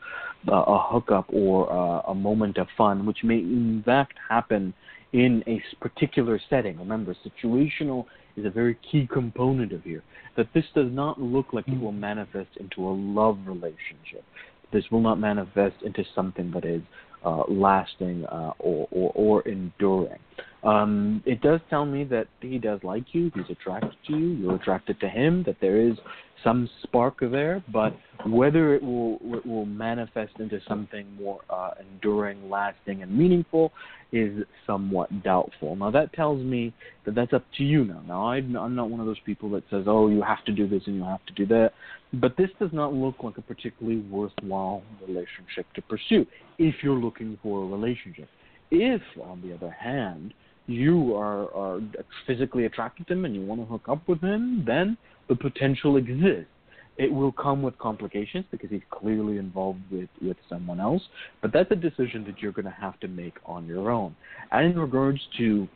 uh, 0.47 0.55
a 0.55 0.79
hookup 0.91 1.25
or 1.33 1.71
uh, 1.71 2.11
a 2.11 2.15
moment 2.15 2.57
of 2.57 2.67
fun, 2.77 3.05
which 3.05 3.23
may 3.23 3.37
in 3.37 3.81
fact 3.83 4.13
happen 4.29 4.73
in 5.13 5.43
a 5.47 5.61
particular 5.79 6.39
setting. 6.49 6.77
Remember, 6.77 7.15
situational 7.25 8.05
is 8.35 8.45
a 8.45 8.49
very 8.49 8.77
key 8.91 9.07
component 9.11 9.71
of 9.71 9.83
here. 9.83 10.03
That 10.35 10.47
this 10.53 10.65
does 10.73 10.91
not 10.91 11.21
look 11.21 11.53
like 11.53 11.67
it 11.67 11.79
will 11.79 11.91
manifest 11.91 12.49
into 12.59 12.87
a 12.87 12.91
love 12.91 13.37
relationship. 13.45 14.23
This 14.71 14.83
will 14.91 15.01
not 15.01 15.19
manifest 15.19 15.75
into 15.83 16.03
something 16.15 16.51
that 16.51 16.65
is 16.65 16.81
uh, 17.23 17.43
lasting 17.47 18.25
uh, 18.25 18.53
or, 18.57 18.87
or, 18.91 19.11
or 19.15 19.41
enduring. 19.47 20.19
Um, 20.63 21.21
it 21.25 21.41
does 21.41 21.59
tell 21.69 21.85
me 21.85 22.05
that 22.05 22.27
he 22.39 22.57
does 22.57 22.79
like 22.83 23.13
you, 23.13 23.31
he's 23.35 23.49
attracted 23.49 23.95
to 24.07 24.17
you, 24.17 24.27
you're 24.27 24.55
attracted 24.55 24.99
to 25.01 25.09
him, 25.09 25.43
that 25.45 25.57
there 25.59 25.77
is 25.77 25.97
some 26.41 26.69
spark 26.83 27.19
there, 27.19 27.63
but 27.71 27.95
whether 28.25 28.73
it 28.73 28.81
will 28.81 29.17
it 29.23 29.45
will 29.45 29.65
manifest 29.65 30.33
into 30.39 30.59
something 30.67 31.05
more 31.17 31.39
uh, 31.49 31.71
enduring, 31.79 32.49
lasting, 32.49 33.01
and 33.01 33.17
meaningful 33.17 33.71
is 34.11 34.43
somewhat 34.67 35.23
doubtful. 35.23 35.75
Now 35.75 35.91
that 35.91 36.13
tells 36.13 36.43
me 36.43 36.73
that 37.05 37.15
that's 37.15 37.33
up 37.33 37.45
to 37.57 37.63
you 37.63 37.85
now. 37.85 38.01
Now 38.07 38.27
I'm 38.27 38.55
I'm 38.55 38.75
not 38.75 38.89
one 38.89 38.99
of 38.99 39.05
those 39.05 39.19
people 39.25 39.49
that 39.51 39.63
says, 39.69 39.85
oh, 39.87 40.09
you 40.09 40.21
have 40.21 40.43
to 40.45 40.51
do 40.51 40.67
this 40.67 40.83
and 40.85 40.95
you 40.95 41.03
have 41.03 41.25
to 41.25 41.33
do 41.33 41.45
that, 41.47 41.71
but 42.13 42.37
this 42.37 42.49
does 42.59 42.71
not 42.71 42.93
look 42.93 43.15
like 43.23 43.37
a 43.37 43.41
particularly 43.41 43.99
worthwhile 43.99 44.83
relationship 45.01 45.65
to 45.75 45.81
pursue 45.81 46.25
if 46.57 46.75
you're 46.83 46.99
looking 46.99 47.37
for 47.41 47.63
a 47.63 47.67
relationship. 47.67 48.29
If, 48.71 49.01
on 49.21 49.41
the 49.41 49.53
other 49.53 49.69
hand, 49.69 50.33
you 50.67 51.15
are, 51.15 51.53
are 51.53 51.81
physically 52.25 52.65
attracted 52.65 53.07
to 53.07 53.13
him 53.13 53.25
and 53.25 53.35
you 53.35 53.41
want 53.41 53.61
to 53.61 53.65
hook 53.65 53.85
up 53.89 54.07
with 54.07 54.21
him, 54.21 54.63
then 54.65 54.97
the 55.29 55.35
potential 55.35 55.97
exists. 55.97 56.47
It 56.95 57.11
will 57.11 57.31
come 57.31 57.63
with 57.63 57.75
complications 57.79 58.45
because 58.51 58.69
he's 58.69 58.83
clearly 58.91 59.37
involved 59.37 59.79
with, 59.91 60.09
with 60.21 60.37
someone 60.47 60.79
else, 60.79 61.01
but 61.41 61.51
that's 61.51 61.71
a 61.71 61.75
decision 61.75 62.23
that 62.25 62.39
you're 62.39 62.51
going 62.51 62.65
to 62.65 62.71
have 62.71 62.99
to 62.99 63.07
make 63.07 63.33
on 63.45 63.65
your 63.65 63.89
own. 63.89 64.15
And 64.51 64.73
in 64.73 64.77
regards 64.77 65.19
to 65.39 65.67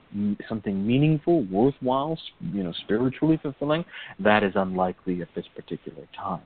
something 0.47 0.85
meaningful, 0.85 1.43
worthwhile, 1.45 2.19
you 2.53 2.63
know, 2.63 2.71
spiritually 2.83 3.39
fulfilling, 3.41 3.83
that 4.19 4.43
is 4.43 4.53
unlikely 4.55 5.23
at 5.23 5.29
this 5.35 5.45
particular 5.55 6.07
time. 6.15 6.43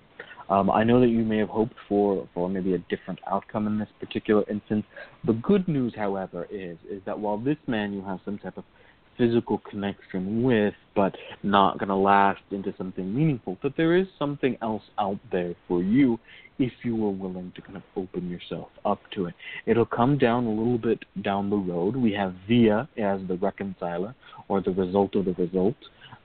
Um, 0.51 0.69
I 0.69 0.83
know 0.83 0.99
that 0.99 1.07
you 1.07 1.23
may 1.23 1.37
have 1.37 1.47
hoped 1.47 1.75
for, 1.87 2.27
for 2.33 2.49
maybe 2.49 2.73
a 2.73 2.77
different 2.77 3.19
outcome 3.25 3.67
in 3.67 3.79
this 3.79 3.87
particular 4.01 4.43
instance. 4.49 4.85
The 5.25 5.33
good 5.33 5.65
news, 5.69 5.93
however, 5.95 6.45
is 6.51 6.77
is 6.89 7.01
that 7.05 7.17
while 7.17 7.37
this 7.37 7.55
man 7.67 7.93
you 7.93 8.01
have 8.01 8.19
some 8.25 8.37
type 8.37 8.57
of 8.57 8.65
physical 9.17 9.59
connection 9.69 10.43
with, 10.43 10.73
but 10.93 11.15
not 11.41 11.77
going 11.77 11.87
to 11.87 11.95
last 11.95 12.41
into 12.51 12.73
something 12.77 13.15
meaningful, 13.15 13.57
that 13.63 13.77
there 13.77 13.95
is 13.95 14.07
something 14.19 14.57
else 14.61 14.83
out 14.99 15.19
there 15.31 15.55
for 15.69 15.81
you 15.81 16.19
if 16.59 16.73
you 16.83 16.95
are 17.05 17.11
willing 17.11 17.53
to 17.55 17.61
kind 17.61 17.77
of 17.77 17.83
open 17.95 18.29
yourself 18.29 18.67
up 18.83 18.99
to 19.15 19.27
it. 19.27 19.33
It'll 19.65 19.85
come 19.85 20.17
down 20.17 20.45
a 20.45 20.49
little 20.49 20.77
bit 20.77 20.99
down 21.23 21.49
the 21.49 21.55
road. 21.55 21.95
We 21.95 22.11
have 22.13 22.35
Via 22.47 22.89
as 22.97 23.21
the 23.27 23.37
reconciler 23.37 24.13
or 24.49 24.61
the 24.61 24.71
result 24.71 25.15
of 25.15 25.25
the 25.25 25.33
result 25.33 25.75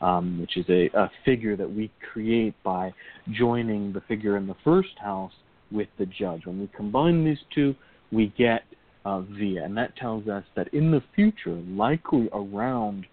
um, 0.01 0.41
which 0.41 0.57
is 0.57 0.65
a, 0.69 0.89
a 0.95 1.11
figure 1.25 1.57
that 1.57 1.71
we 1.71 1.91
create 2.13 2.55
by 2.63 2.93
joining 3.33 3.93
the 3.93 4.01
figure 4.03 4.37
in 4.37 4.47
the 4.47 4.57
first 4.65 4.99
house 5.01 5.33
with 5.71 5.89
the 5.99 6.07
judge. 6.07 6.47
When 6.47 6.61
we 6.61 6.69
combine 6.77 7.25
these 7.25 7.39
two, 7.55 7.75
we 8.13 8.33
get 8.39 8.63
uh, 9.05 9.21
via, 9.21 9.65
and 9.65 9.77
that 9.77 9.97
tells 9.97 10.29
us 10.29 10.45
that 10.57 10.69
in 10.75 10.91
the 10.91 11.03
future, 11.15 11.63
likely 11.69 12.29
around 12.33 13.07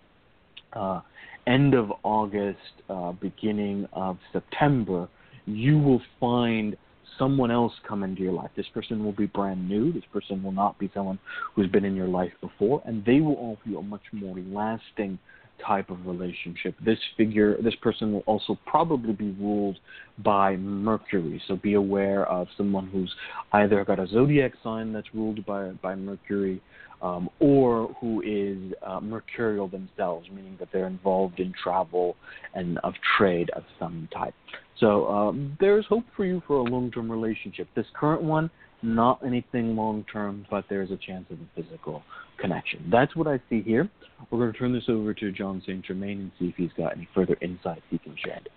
uh, 0.73 1.01
end 1.47 1.73
of 1.73 1.91
August, 2.03 2.57
uh, 2.89 3.11
beginning 3.13 3.87
of 3.93 4.17
September, 4.31 5.07
you 5.45 5.77
will 5.77 6.01
find 6.19 6.77
someone 7.17 7.51
else 7.51 7.73
come 7.87 8.03
into 8.03 8.21
your 8.21 8.33
life. 8.33 8.49
This 8.55 8.65
person 8.73 9.03
will 9.03 9.11
be 9.11 9.27
brand 9.27 9.69
new. 9.69 9.93
This 9.93 10.03
person 10.11 10.41
will 10.41 10.51
not 10.51 10.79
be 10.79 10.89
someone 10.93 11.19
who's 11.53 11.69
been 11.69 11.85
in 11.85 11.95
your 11.95 12.07
life 12.07 12.31
before, 12.41 12.81
and 12.85 13.05
they 13.05 13.19
will 13.19 13.37
offer 13.37 13.61
you 13.69 13.77
a 13.77 13.83
much 13.83 14.01
more 14.11 14.35
lasting 14.47 15.19
type 15.65 15.89
of 15.89 16.05
relationship. 16.05 16.75
This 16.83 16.99
figure, 17.17 17.57
this 17.61 17.75
person 17.75 18.13
will 18.13 18.23
also 18.25 18.57
probably 18.65 19.13
be 19.13 19.31
ruled 19.31 19.77
by 20.19 20.55
Mercury. 20.57 21.41
So 21.47 21.55
be 21.55 21.73
aware 21.73 22.25
of 22.25 22.47
someone 22.57 22.87
who's 22.87 23.13
either 23.53 23.83
got 23.85 23.99
a 23.99 24.07
zodiac 24.07 24.53
sign 24.63 24.93
that's 24.93 25.07
ruled 25.13 25.45
by 25.45 25.69
by 25.81 25.95
Mercury, 25.95 26.61
um, 27.01 27.29
or 27.39 27.95
who 27.99 28.21
is 28.21 28.73
uh, 28.85 28.99
mercurial 28.99 29.67
themselves, 29.67 30.27
meaning 30.33 30.55
that 30.59 30.69
they're 30.71 30.87
involved 30.87 31.39
in 31.39 31.53
travel 31.61 32.15
and 32.53 32.77
of 32.79 32.93
trade 33.17 33.49
of 33.51 33.63
some 33.79 34.07
type. 34.13 34.33
So 34.79 35.07
um, 35.07 35.57
there's 35.59 35.85
hope 35.85 36.05
for 36.15 36.25
you 36.25 36.41
for 36.47 36.57
a 36.57 36.63
long-term 36.63 37.11
relationship. 37.11 37.67
This 37.75 37.85
current 37.93 38.23
one, 38.23 38.49
not 38.83 39.19
anything 39.25 39.75
long-term, 39.75 40.45
but 40.51 40.65
there's 40.69 40.91
a 40.91 40.97
chance 40.97 41.25
of 41.31 41.37
a 41.39 41.61
physical 41.61 42.03
connection. 42.37 42.87
That's 42.91 43.15
what 43.15 43.27
I 43.27 43.39
see 43.49 43.61
here. 43.61 43.89
We're 44.29 44.39
going 44.39 44.53
to 44.53 44.57
turn 44.57 44.73
this 44.73 44.83
over 44.89 45.13
to 45.13 45.31
Jon 45.31 45.61
St. 45.65 45.83
Germain 45.85 46.19
and 46.19 46.31
see 46.39 46.45
if 46.45 46.55
he's 46.55 46.73
got 46.77 46.95
any 46.95 47.07
further 47.13 47.37
insights 47.41 47.81
he 47.89 47.97
can 47.97 48.15
shed. 48.23 48.49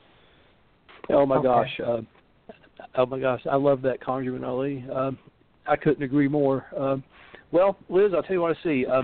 Oh 1.11 1.25
my 1.27 1.37
okay. 1.37 1.45
gosh. 1.45 1.81
Uh, 1.85 2.01
oh 2.97 3.07
my 3.07 3.21
gosh. 3.21 3.41
I 3.51 3.57
love 3.57 3.83
that 3.83 4.01
ConjureMan 4.01 4.47
Ali. 4.47 4.85
Uh, 4.93 5.13
I 5.67 5.77
couldn't 5.77 6.03
agree 6.03 6.29
more. 6.29 6.67
Uh, 6.79 6.97
well, 7.53 7.77
Liz, 7.89 8.13
I'll 8.15 8.23
tell 8.23 8.35
you 8.35 8.43
what 8.43 8.57
I 8.57 8.63
see. 8.63 8.87
Uh, 8.87 9.03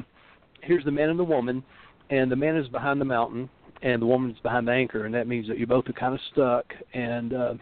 here's 0.62 0.84
the 0.84 0.90
man 0.90 1.10
and 1.10 1.18
the 1.18 1.24
woman, 1.24 1.62
and 2.10 2.30
the 2.30 2.36
man 2.36 2.56
is 2.56 2.68
behind 2.68 3.00
the 3.00 3.04
mountain, 3.04 3.48
and 3.82 4.02
the 4.02 4.06
woman 4.06 4.30
is 4.30 4.38
behind 4.42 4.66
the 4.66 4.72
anchor, 4.72 5.06
and 5.06 5.14
that 5.14 5.26
means 5.26 5.48
that 5.48 5.58
you 5.58 5.66
both 5.66 5.88
are 5.88 5.92
kind 5.92 6.14
of 6.14 6.20
stuck. 6.32 6.66
And 6.94 7.32
uh, 7.32 7.54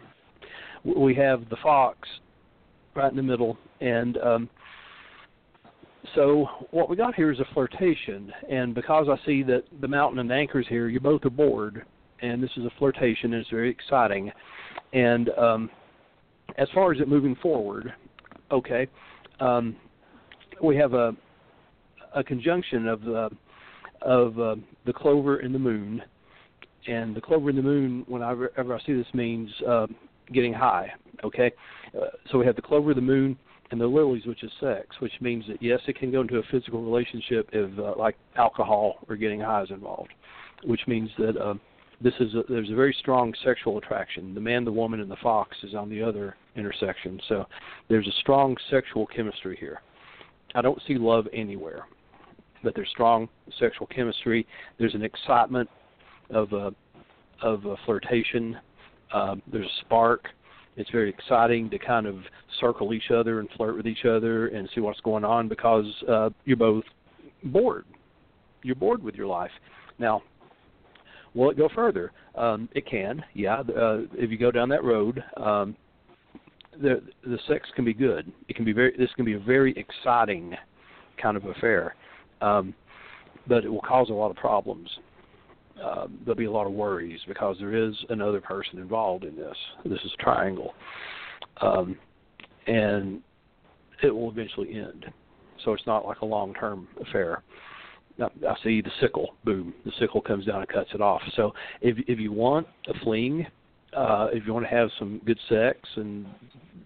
we 0.83 1.13
have 1.15 1.47
the 1.49 1.57
fox 1.61 2.07
right 2.95 3.09
in 3.09 3.17
the 3.17 3.23
middle, 3.23 3.57
and 3.79 4.17
um, 4.17 4.49
so 6.15 6.47
what 6.71 6.89
we 6.89 6.95
got 6.95 7.15
here 7.15 7.31
is 7.31 7.39
a 7.39 7.53
flirtation, 7.53 8.31
and 8.49 8.75
because 8.75 9.07
I 9.09 9.23
see 9.25 9.43
that 9.43 9.63
the 9.79 9.87
mountain 9.87 10.19
and 10.19 10.29
the 10.29 10.35
anchors 10.35 10.65
here, 10.67 10.87
you 10.87 10.99
both 10.99 11.25
are 11.25 11.29
bored, 11.29 11.85
and 12.21 12.43
this 12.43 12.49
is 12.57 12.65
a 12.65 12.71
flirtation, 12.77 13.33
and 13.33 13.41
it's 13.41 13.49
very 13.49 13.69
exciting. 13.69 14.31
And 14.93 15.29
um, 15.31 15.69
as 16.57 16.67
far 16.73 16.91
as 16.91 16.99
it 16.99 17.07
moving 17.07 17.35
forward, 17.35 17.93
okay, 18.51 18.87
um, 19.39 19.75
we 20.61 20.75
have 20.77 20.93
a 20.93 21.15
a 22.13 22.23
conjunction 22.23 22.87
of 22.87 23.01
the 23.03 23.29
of 24.01 24.39
uh, 24.39 24.55
the 24.85 24.93
clover 24.93 25.37
and 25.37 25.55
the 25.55 25.59
moon, 25.59 26.01
and 26.87 27.15
the 27.15 27.21
clover 27.21 27.49
and 27.49 27.57
the 27.57 27.63
moon. 27.63 28.03
Whenever 28.07 28.51
I 28.57 28.85
see 28.85 28.93
this, 28.93 29.07
means 29.13 29.49
uh, 29.67 29.87
getting 30.33 30.53
high. 30.53 30.91
Okay, 31.23 31.51
uh, 31.95 32.07
so 32.31 32.37
we 32.37 32.45
have 32.45 32.55
the 32.55 32.61
clover, 32.61 32.93
the 32.93 33.01
moon, 33.01 33.37
and 33.71 33.79
the 33.79 33.87
lilies, 33.87 34.25
which 34.25 34.43
is 34.43 34.51
sex, 34.59 34.87
which 34.99 35.13
means 35.21 35.45
that 35.47 35.61
yes, 35.61 35.79
it 35.87 35.97
can 35.97 36.11
go 36.11 36.21
into 36.21 36.37
a 36.37 36.43
physical 36.51 36.81
relationship 36.81 37.49
if 37.53 37.77
uh, 37.79 37.93
like 37.97 38.17
alcohol 38.35 38.99
or 39.07 39.15
getting 39.15 39.39
high 39.39 39.63
is 39.63 39.71
involved, 39.71 40.11
which 40.63 40.81
means 40.87 41.09
that 41.17 41.37
uh, 41.37 41.53
this 42.01 42.13
is 42.19 42.33
a, 42.33 42.43
there's 42.49 42.69
a 42.69 42.75
very 42.75 42.95
strong 42.99 43.33
sexual 43.43 43.77
attraction. 43.77 44.33
The 44.33 44.41
man, 44.41 44.65
the 44.65 44.71
woman, 44.71 44.99
and 44.99 45.09
the 45.09 45.17
fox 45.17 45.55
is 45.63 45.75
on 45.75 45.89
the 45.89 46.01
other 46.01 46.35
intersection. 46.55 47.19
So 47.29 47.45
there's 47.89 48.07
a 48.07 48.19
strong 48.19 48.57
sexual 48.69 49.05
chemistry 49.05 49.55
here. 49.59 49.81
I 50.55 50.61
don't 50.61 50.81
see 50.87 50.95
love 50.95 51.27
anywhere, 51.31 51.85
but 52.63 52.75
there's 52.75 52.89
strong 52.89 53.29
sexual 53.59 53.87
chemistry. 53.87 54.45
There's 54.79 54.95
an 54.95 55.03
excitement 55.03 55.69
of 56.29 56.51
a 56.53 56.73
of 57.41 57.65
a 57.65 57.75
flirtation. 57.85 58.57
Um, 59.13 59.41
there's 59.51 59.65
a 59.65 59.85
spark 59.85 60.27
it's 60.77 60.89
very 60.89 61.09
exciting 61.09 61.69
to 61.69 61.79
kind 61.79 62.05
of 62.05 62.17
circle 62.59 62.93
each 62.93 63.11
other 63.13 63.39
and 63.39 63.49
flirt 63.57 63.75
with 63.75 63.87
each 63.87 64.05
other 64.05 64.47
and 64.47 64.69
see 64.73 64.81
what's 64.81 65.01
going 65.01 65.25
on 65.25 65.47
because 65.47 65.85
uh, 66.09 66.29
you're 66.45 66.57
both 66.57 66.83
bored. 67.43 67.85
You're 68.63 68.75
bored 68.75 69.03
with 69.03 69.15
your 69.15 69.27
life. 69.27 69.51
Now, 69.99 70.23
will 71.33 71.49
it 71.49 71.57
go 71.57 71.67
further? 71.75 72.11
Um, 72.35 72.69
it 72.73 72.87
can, 72.87 73.23
yeah. 73.33 73.59
Uh, 73.59 74.01
if 74.13 74.31
you 74.31 74.37
go 74.37 74.51
down 74.51 74.69
that 74.69 74.83
road, 74.83 75.23
um, 75.37 75.75
the 76.81 77.01
the 77.23 77.37
sex 77.49 77.67
can 77.75 77.83
be 77.83 77.93
good. 77.93 78.31
It 78.47 78.55
can 78.55 78.63
be 78.63 78.71
very. 78.71 78.95
This 78.97 79.09
can 79.17 79.25
be 79.25 79.33
a 79.33 79.39
very 79.39 79.75
exciting 79.77 80.55
kind 81.21 81.35
of 81.35 81.43
affair, 81.45 81.95
um, 82.39 82.73
but 83.45 83.65
it 83.65 83.69
will 83.69 83.81
cause 83.81 84.09
a 84.09 84.13
lot 84.13 84.31
of 84.31 84.37
problems 84.37 84.89
uh, 85.83 86.07
there'll 86.23 86.35
be 86.35 86.45
a 86.45 86.51
lot 86.51 86.67
of 86.67 86.73
worries 86.73 87.19
because 87.27 87.57
there 87.59 87.75
is 87.75 87.93
another 88.09 88.41
person 88.41 88.79
involved 88.79 89.23
in 89.23 89.35
this. 89.35 89.55
This 89.85 89.99
is 90.03 90.11
a 90.19 90.23
triangle, 90.23 90.73
um, 91.61 91.97
and 92.67 93.21
it 94.03 94.11
will 94.11 94.29
eventually 94.29 94.73
end. 94.73 95.05
So 95.63 95.73
it's 95.73 95.85
not 95.85 96.05
like 96.05 96.21
a 96.21 96.25
long-term 96.25 96.87
affair. 97.07 97.43
I 98.19 98.55
see 98.63 98.81
the 98.81 98.91
sickle. 98.99 99.35
Boom, 99.43 99.73
the 99.85 99.91
sickle 99.99 100.21
comes 100.21 100.45
down 100.45 100.59
and 100.61 100.67
cuts 100.67 100.89
it 100.93 101.01
off. 101.01 101.21
So 101.35 101.53
if 101.81 101.97
if 102.07 102.19
you 102.19 102.31
want 102.31 102.67
a 102.87 102.93
fling, 103.03 103.47
uh, 103.95 104.27
if 104.31 104.45
you 104.45 104.53
want 104.53 104.65
to 104.65 104.75
have 104.75 104.89
some 104.99 105.21
good 105.25 105.39
sex 105.49 105.77
and 105.95 106.25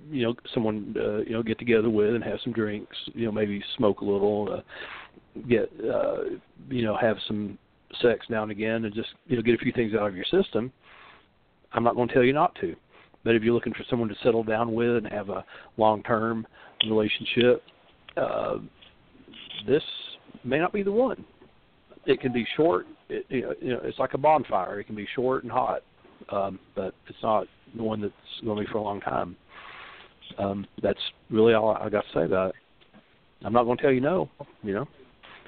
you 0.09 0.23
know 0.23 0.35
someone 0.53 0.95
uh, 0.97 1.17
you 1.19 1.31
know 1.31 1.43
get 1.43 1.59
together 1.59 1.89
with 1.89 2.15
and 2.15 2.23
have 2.23 2.39
some 2.43 2.53
drinks, 2.53 2.95
you 3.13 3.25
know 3.25 3.31
maybe 3.31 3.61
smoke 3.77 4.01
a 4.01 4.05
little, 4.05 4.47
uh, 4.53 5.41
get 5.49 5.69
uh, 5.83 6.23
you 6.69 6.83
know 6.83 6.95
have 6.95 7.17
some 7.27 7.57
sex 8.01 8.25
now 8.29 8.43
and 8.43 8.51
again 8.51 8.85
and 8.85 8.93
just 8.93 9.09
you 9.27 9.35
know 9.35 9.41
get 9.41 9.55
a 9.55 9.57
few 9.57 9.71
things 9.71 9.93
out 9.93 10.07
of 10.07 10.15
your 10.15 10.25
system, 10.25 10.71
I'm 11.73 11.83
not 11.83 11.95
going 11.95 12.07
to 12.07 12.13
tell 12.13 12.23
you 12.23 12.33
not 12.33 12.55
to. 12.61 12.75
But 13.23 13.35
if 13.35 13.43
you're 13.43 13.53
looking 13.53 13.73
for 13.73 13.83
someone 13.89 14.07
to 14.09 14.15
settle 14.23 14.43
down 14.43 14.73
with 14.73 14.97
and 14.97 15.07
have 15.07 15.29
a 15.29 15.43
long-term 15.77 16.45
relationship, 16.87 17.63
uh, 18.15 18.57
this 19.67 19.83
may 20.43 20.59
not 20.59 20.71
be 20.71 20.83
the 20.83 20.91
one. 20.91 21.25
It 22.05 22.21
can 22.21 22.31
be 22.31 22.45
short. 22.55 22.85
It, 23.09 23.25
you 23.29 23.73
know, 23.73 23.79
it's 23.83 23.97
like 23.97 24.13
a 24.13 24.17
bonfire. 24.17 24.79
It 24.79 24.85
can 24.85 24.95
be 24.95 25.07
short 25.15 25.43
and 25.43 25.51
hot, 25.51 25.81
um, 26.29 26.59
but 26.75 26.93
it's 27.07 27.17
not 27.23 27.47
the 27.75 27.83
one 27.83 27.99
that's 27.99 28.13
going 28.43 28.57
to 28.57 28.63
be 28.63 28.71
for 28.71 28.77
a 28.77 28.83
long 28.83 29.01
time. 29.01 29.35
Um, 30.37 30.67
that's 30.81 30.99
really 31.29 31.53
all 31.53 31.75
I 31.75 31.89
got 31.89 32.01
to 32.01 32.19
say 32.19 32.25
about 32.25 32.49
it. 32.49 32.55
I'm 33.43 33.53
not 33.53 33.63
going 33.63 33.77
to 33.77 33.83
tell 33.83 33.91
you 33.91 34.01
no. 34.01 34.29
You 34.63 34.73
know, 34.73 34.87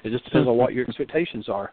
it 0.04 0.10
just 0.10 0.24
depends 0.24 0.48
on 0.48 0.56
what 0.56 0.72
your 0.72 0.84
expectations 0.88 1.48
are. 1.48 1.72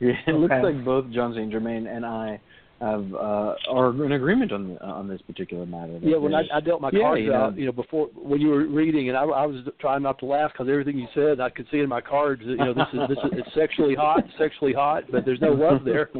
Yeah, 0.00 0.12
it 0.26 0.30
okay. 0.30 0.38
looks 0.38 0.54
like 0.62 0.84
both 0.84 1.10
Jon 1.12 1.32
St. 1.34 1.50
Germain 1.50 1.86
and 1.86 2.04
I 2.04 2.40
have 2.82 3.14
uh, 3.14 3.54
are 3.70 4.04
in 4.04 4.12
agreement 4.12 4.52
on 4.52 4.76
on 4.78 5.08
this 5.08 5.22
particular 5.22 5.64
matter. 5.64 5.98
Yeah, 6.02 6.16
when 6.16 6.34
I, 6.34 6.42
I 6.52 6.60
dealt 6.60 6.80
my 6.80 6.90
yeah, 6.92 7.00
cards 7.00 7.20
you 7.22 7.30
know, 7.30 7.34
out, 7.34 7.56
you 7.56 7.66
know, 7.66 7.72
before 7.72 8.08
when 8.14 8.40
you 8.40 8.48
were 8.48 8.66
reading, 8.66 9.08
and 9.08 9.16
I, 9.16 9.22
I 9.22 9.46
was 9.46 9.64
trying 9.80 10.02
not 10.02 10.18
to 10.18 10.26
laugh 10.26 10.52
because 10.52 10.68
everything 10.68 10.98
you 10.98 11.06
said, 11.14 11.40
I 11.40 11.50
could 11.50 11.66
see 11.70 11.78
in 11.78 11.88
my 11.88 12.00
cards. 12.00 12.42
That, 12.44 12.50
you 12.50 12.56
know, 12.56 12.74
this 12.74 12.86
is 12.92 13.00
this 13.08 13.18
is 13.18 13.38
it's 13.38 13.54
sexually 13.54 13.94
hot, 13.94 14.24
sexually 14.36 14.72
hot, 14.72 15.04
but 15.12 15.24
there's 15.24 15.40
no 15.40 15.52
love 15.52 15.84
there, 15.84 16.10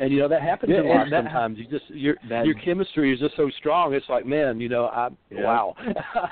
and 0.00 0.12
you 0.12 0.18
know 0.18 0.28
that 0.28 0.42
happens 0.42 0.72
yeah, 0.74 0.82
a 0.82 0.86
lot 0.86 1.10
that, 1.10 1.24
sometimes. 1.24 1.58
You 1.58 1.66
just 1.66 1.88
your 1.88 2.16
that, 2.28 2.44
your 2.44 2.56
chemistry 2.56 3.12
is 3.12 3.18
just 3.18 3.36
so 3.36 3.50
strong. 3.58 3.94
It's 3.94 4.08
like, 4.08 4.26
man, 4.26 4.60
you 4.60 4.68
know, 4.68 4.86
I 4.86 5.08
yeah. 5.30 5.44
wow, 5.44 5.74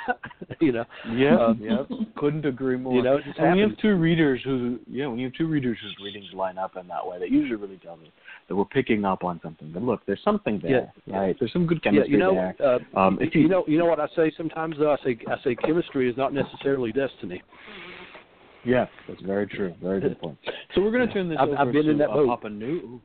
you 0.61 0.73
know. 0.73 0.85
Yeah, 1.11 1.37
um, 1.39 1.61
yeah, 1.61 1.85
couldn't 2.17 2.45
agree 2.45 2.77
more. 2.77 2.95
You 2.95 3.03
know, 3.03 3.19
and 3.39 3.59
you 3.59 3.67
have 3.67 3.79
two 3.79 3.97
readers 3.97 4.43
who, 4.45 4.79
yeah, 4.91 5.07
when 5.07 5.19
you 5.19 5.29
have 5.29 5.35
two 5.35 5.47
readers 5.47 5.79
whose 5.81 5.97
readings 6.05 6.27
line 6.35 6.59
up 6.59 6.77
in 6.77 6.87
that 6.89 7.07
way, 7.07 7.19
that 7.19 7.31
usually 7.31 7.57
really 7.57 7.79
tells 7.79 8.01
us 8.01 8.09
that 8.51 8.57
we're 8.57 8.65
picking 8.65 9.05
up 9.05 9.23
on 9.23 9.39
something. 9.45 9.71
But 9.73 9.85
look, 9.85 10.01
there's 10.07 10.21
something 10.25 10.59
there, 10.61 10.93
Yeah. 11.07 11.17
right? 11.19 11.37
There's 11.39 11.53
some 11.53 11.67
good 11.69 11.79
Yeah, 11.85 11.91
chemistry 11.93 12.13
you 12.13 12.19
know, 12.19 12.35
there. 12.35 12.57
uh, 12.59 12.79
Um, 12.99 13.17
if 13.21 13.33
you, 13.33 13.43
you- 13.43 13.49
know, 13.49 13.65
you 13.69 13.79
know 13.79 13.87
what 13.87 14.01
I 14.01 14.09
say 14.17 14.33
sometimes 14.37 14.77
though. 14.77 14.91
I 14.91 14.97
say 15.05 15.17
I 15.29 15.39
say 15.45 15.55
chemistry 15.55 16.11
is 16.11 16.17
not 16.17 16.35
necessarily 16.35 16.91
destiny. 16.91 17.43
Yeah, 18.65 18.87
that's 19.09 19.23
very 19.23 19.47
true. 19.47 19.73
Very 19.81 20.01
good 20.01 20.19
point. 20.21 20.37
So 20.75 20.81
we're 20.83 20.91
going 20.91 21.07
to 21.09 21.13
turn 21.15 21.29
this 21.29 21.39
I've- 21.41 21.53
over 21.53 21.61
I've 21.61 21.73
been 21.73 21.85
to 21.87 21.91
in 21.93 21.99
that 21.99 22.11
uh. 22.11 22.27
Papa 22.27 22.51
Newt. 22.51 22.85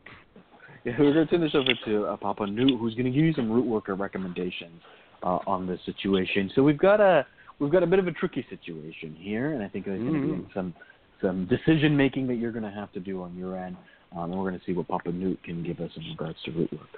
Yeah, 0.84 0.94
we're 1.00 1.14
going 1.14 1.26
to 1.28 1.32
turn 1.32 1.42
this 1.42 1.56
over 1.56 1.72
to 1.86 2.06
uh, 2.06 2.18
Papa 2.18 2.46
Newt, 2.46 2.80
who's 2.80 2.94
going 2.94 3.06
to 3.06 3.12
give 3.12 3.24
you 3.24 3.34
some 3.34 3.52
root 3.52 3.66
worker 3.66 3.96
recommendations 3.96 4.80
uh, 5.24 5.40
on 5.48 5.66
this 5.66 5.80
situation. 5.84 6.52
So 6.54 6.62
we've 6.62 6.78
got 6.78 7.00
a 7.00 7.26
we've 7.60 7.72
got 7.72 7.82
a 7.84 7.88
bit 7.88 7.98
of 8.00 8.08
a 8.08 8.12
tricky 8.12 8.46
situation 8.52 9.16
here, 9.18 9.54
and 9.54 9.64
I 9.64 9.68
think 9.68 9.86
there's 9.86 10.00
going 10.04 10.22
to 10.22 10.28
be 10.44 10.54
some 10.54 10.74
some 11.22 11.48
decision 11.48 11.96
making 11.98 12.28
that 12.28 12.36
you're 12.36 12.52
going 12.52 12.66
to 12.66 12.70
have 12.72 12.92
to 12.94 13.00
do 13.00 13.24
on 13.24 13.36
your 13.36 13.58
end, 13.58 13.78
um, 14.16 14.32
and 14.32 14.40
we're 14.40 14.50
going 14.50 14.60
to 14.60 14.66
see 14.66 14.74
what 14.74 14.88
Papa 14.88 15.12
Newt 15.12 15.44
can 15.44 15.64
give 15.64 15.80
us 15.80 15.92
in 15.96 16.04
regards 16.12 16.38
to 16.46 16.52
root 16.52 16.72
work. 16.72 16.90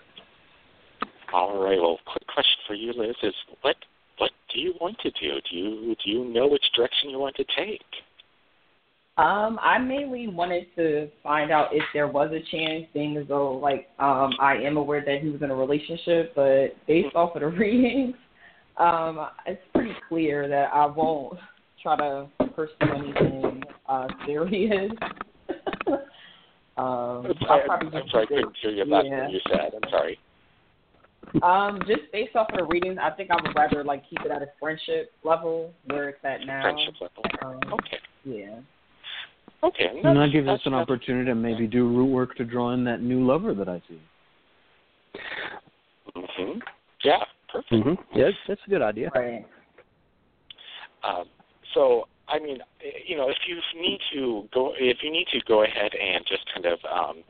All 1.33 1.61
right. 1.61 1.77
Well, 1.79 1.99
quick 2.05 2.25
question 2.27 2.55
for 2.67 2.73
you, 2.73 2.93
Liz, 2.95 3.15
is 3.23 3.33
what 3.61 3.75
what 4.17 4.31
do 4.53 4.59
you 4.59 4.73
want 4.79 4.97
to 4.99 5.11
do? 5.11 5.39
Do 5.49 5.55
you 5.55 5.95
do 6.03 6.09
you 6.09 6.25
know 6.25 6.47
which 6.47 6.63
direction 6.75 7.09
you 7.09 7.19
want 7.19 7.35
to 7.35 7.45
take? 7.57 7.81
Um, 9.17 9.59
I 9.63 9.79
mainly 9.79 10.27
wanted 10.27 10.67
to 10.75 11.09
find 11.23 11.51
out 11.51 11.69
if 11.71 11.83
there 11.91 12.07
was 12.07 12.31
a 12.31 12.55
chance, 12.55 12.85
being 12.93 13.17
as 13.17 13.27
though 13.27 13.53
like 13.53 13.89
um 13.99 14.31
I 14.39 14.55
am 14.63 14.77
aware 14.77 15.03
that 15.05 15.21
he 15.21 15.29
was 15.29 15.41
in 15.41 15.51
a 15.51 15.55
relationship, 15.55 16.33
but 16.35 16.67
based 16.87 17.15
off 17.15 17.35
of 17.35 17.41
the 17.41 17.47
readings, 17.59 18.15
um, 18.77 19.27
it's 19.45 19.61
pretty 19.73 19.95
clear 20.07 20.47
that 20.47 20.69
I 20.73 20.85
won't 20.85 21.39
try 21.81 21.97
to 21.97 22.27
pursue 22.55 22.73
anything 22.81 23.63
uh 23.89 24.07
serious. 24.25 24.91
Um, 26.77 27.25
I'll 27.49 27.59
I'm, 27.59 27.65
probably 27.65 27.99
I'm 27.99 28.09
sorry, 28.09 28.23
I 28.23 28.27
couldn't 28.27 28.57
hear 28.61 28.71
you 28.71 28.85
last 28.85 29.07
yeah. 29.07 29.25
thing 29.25 29.33
you 29.33 29.39
said. 29.49 29.71
I'm 29.73 29.89
sorry. 29.89 30.19
Um, 31.43 31.81
just 31.87 32.11
based 32.11 32.35
off 32.35 32.47
of 32.51 32.57
the 32.57 32.63
readings, 32.65 32.97
I 33.01 33.09
think 33.11 33.31
I 33.31 33.35
would 33.35 33.55
rather 33.55 33.83
like 33.83 34.07
keep 34.09 34.19
it 34.23 34.31
at 34.31 34.41
a 34.41 34.47
friendship 34.59 35.11
level 35.23 35.73
where 35.87 36.09
it's 36.09 36.23
at 36.23 36.45
now. 36.45 36.61
Friendship 36.61 36.93
level. 37.01 37.23
Um, 37.43 37.73
Okay. 37.73 37.97
yeah. 38.23 38.59
Okay. 39.63 39.87
And 39.87 40.05
that 40.05 40.13
that's- 40.13 40.31
gives 40.31 40.47
us 40.47 40.61
an 40.65 40.73
opportunity 40.73 41.25
to 41.25 41.35
maybe 41.35 41.67
do 41.67 41.87
root 41.87 42.05
work 42.05 42.35
to 42.35 42.45
draw 42.45 42.71
in 42.71 42.83
that 42.85 43.01
new 43.01 43.25
lover 43.25 43.53
that 43.53 43.67
I 43.67 43.81
see. 43.89 44.01
Mhm. 46.15 46.61
Yeah. 47.03 47.23
Perfect. 47.51 47.71
Mm-hmm. 47.71 48.17
Yeah, 48.17 48.25
that's, 48.25 48.37
that's 48.47 48.61
a 48.67 48.69
good 48.69 48.81
idea. 48.81 49.09
Right. 49.15 49.45
Um, 51.03 51.25
so, 51.73 52.07
I 52.29 52.39
mean, 52.39 52.59
you 53.05 53.15
know, 53.15 53.29
if 53.29 53.37
you 53.47 53.57
need 53.79 53.99
to 54.13 54.47
go, 54.53 54.73
if 54.77 54.97
you 55.01 55.11
need 55.11 55.27
to 55.31 55.39
go 55.47 55.63
ahead 55.63 55.91
and 55.95 56.25
just 56.25 56.43
kind 56.53 56.65
of 56.65 56.79
um, 56.85 57.23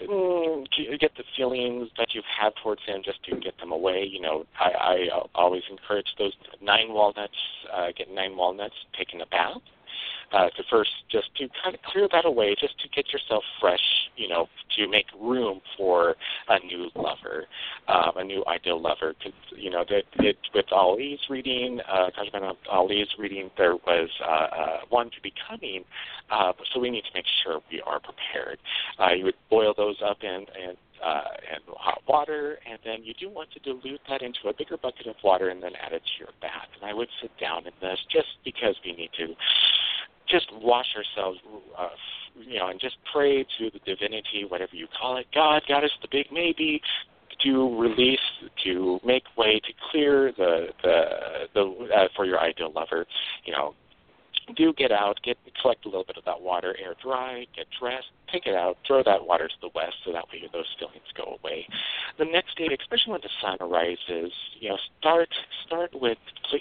mm, 0.00 0.66
get 1.00 1.12
the 1.16 1.24
feelings 1.36 1.88
that 1.98 2.08
you've 2.14 2.24
had 2.24 2.52
towards 2.62 2.82
him, 2.86 3.02
just 3.04 3.22
to 3.24 3.36
get 3.36 3.58
them 3.58 3.72
away. 3.72 4.08
You 4.10 4.20
know, 4.20 4.46
I, 4.58 4.70
I 4.70 5.20
always 5.34 5.62
encourage 5.70 6.14
those 6.18 6.32
nine 6.62 6.92
walnuts. 6.92 7.34
Uh, 7.72 7.88
get 7.96 8.12
nine 8.12 8.36
walnuts, 8.36 8.74
taking 8.96 9.20
a 9.20 9.26
bath. 9.26 9.60
Uh, 10.32 10.48
to 10.50 10.62
first 10.70 10.90
just 11.10 11.34
to 11.34 11.48
kind 11.60 11.74
of 11.74 11.82
clear 11.82 12.06
that 12.12 12.24
away, 12.24 12.54
just 12.60 12.78
to 12.80 12.88
get 12.90 13.12
yourself 13.12 13.42
fresh, 13.60 13.82
you 14.16 14.28
know, 14.28 14.48
to 14.76 14.86
make 14.86 15.06
room 15.20 15.60
for 15.76 16.14
a 16.48 16.58
new 16.60 16.88
lover, 16.94 17.46
um, 17.88 18.12
a 18.16 18.22
new 18.22 18.44
ideal 18.46 18.80
lover. 18.80 19.14
'Cause, 19.14 19.32
you 19.56 19.70
know, 19.70 19.82
that 19.84 20.04
it 20.20 20.38
with 20.54 20.72
Ali's 20.72 21.18
reading, 21.28 21.80
uh, 21.80 22.10
Ali's 22.68 23.08
reading, 23.18 23.50
there 23.56 23.74
was 23.74 24.08
uh, 24.20 24.24
uh, 24.24 24.80
one 24.88 25.10
to 25.10 25.20
be 25.20 25.32
coming, 25.48 25.84
uh, 26.30 26.52
so 26.72 26.78
we 26.78 26.90
need 26.90 27.04
to 27.04 27.10
make 27.12 27.26
sure 27.42 27.60
we 27.70 27.80
are 27.82 27.98
prepared. 27.98 28.60
Uh, 29.00 29.10
you 29.10 29.24
would 29.24 29.34
boil 29.48 29.74
those 29.74 30.00
up 30.00 30.22
in, 30.22 30.46
in 30.62 30.76
uh, 31.02 31.24
and 31.52 31.60
hot 31.76 32.02
water, 32.06 32.60
and 32.70 32.78
then 32.84 33.02
you 33.02 33.14
do 33.14 33.28
want 33.28 33.50
to 33.50 33.58
dilute 33.60 34.00
that 34.08 34.22
into 34.22 34.48
a 34.48 34.52
bigger 34.52 34.76
bucket 34.76 35.06
of 35.06 35.16
water 35.24 35.48
and 35.48 35.62
then 35.62 35.72
add 35.76 35.92
it 35.92 36.02
to 36.04 36.18
your 36.18 36.32
bath. 36.40 36.68
And 36.80 36.88
I 36.88 36.92
would 36.94 37.08
sit 37.20 37.36
down 37.38 37.66
in 37.66 37.72
this 37.80 37.98
just 38.12 38.28
because 38.44 38.76
we 38.84 38.92
need 38.92 39.10
to 39.16 39.34
just 40.30 40.50
wash 40.60 40.86
ourselves, 40.96 41.38
uh, 41.78 41.88
you 42.38 42.58
know, 42.58 42.68
and 42.68 42.80
just 42.80 42.96
pray 43.12 43.44
to 43.58 43.70
the 43.70 43.80
divinity, 43.84 44.44
whatever 44.48 44.74
you 44.74 44.86
call 44.98 45.16
it, 45.16 45.26
God, 45.34 45.62
God 45.68 45.84
is 45.84 45.90
the 46.02 46.08
big 46.10 46.26
maybe, 46.32 46.80
to 47.42 47.78
release, 47.78 48.18
to 48.64 49.00
make 49.04 49.24
way, 49.36 49.60
to 49.60 49.72
clear 49.90 50.32
the 50.36 50.68
the 50.82 51.04
the 51.54 51.88
uh, 51.94 52.08
for 52.14 52.26
your 52.26 52.38
ideal 52.38 52.72
lover, 52.72 53.06
you 53.44 53.52
know. 53.52 53.74
Do 54.56 54.72
get 54.72 54.92
out, 54.92 55.20
get 55.22 55.38
collect 55.60 55.84
a 55.84 55.88
little 55.88 56.04
bit 56.04 56.16
of 56.16 56.24
that 56.24 56.40
water, 56.40 56.76
air 56.82 56.94
dry, 57.02 57.46
get 57.54 57.66
dressed, 57.78 58.08
take 58.32 58.46
it 58.46 58.54
out, 58.54 58.78
throw 58.86 59.02
that 59.02 59.26
water 59.26 59.48
to 59.48 59.54
the 59.60 59.70
west, 59.74 59.96
so 60.04 60.12
that 60.12 60.28
way 60.28 60.42
those 60.52 60.66
feelings 60.78 61.04
go 61.16 61.38
away. 61.42 61.66
The 62.18 62.24
next 62.24 62.56
day, 62.56 62.68
especially 62.78 63.12
when 63.12 63.20
the 63.22 63.30
sun 63.40 63.56
arises, 63.60 64.32
you 64.58 64.70
know, 64.70 64.78
start 64.98 65.28
start 65.66 65.90
with 65.94 66.18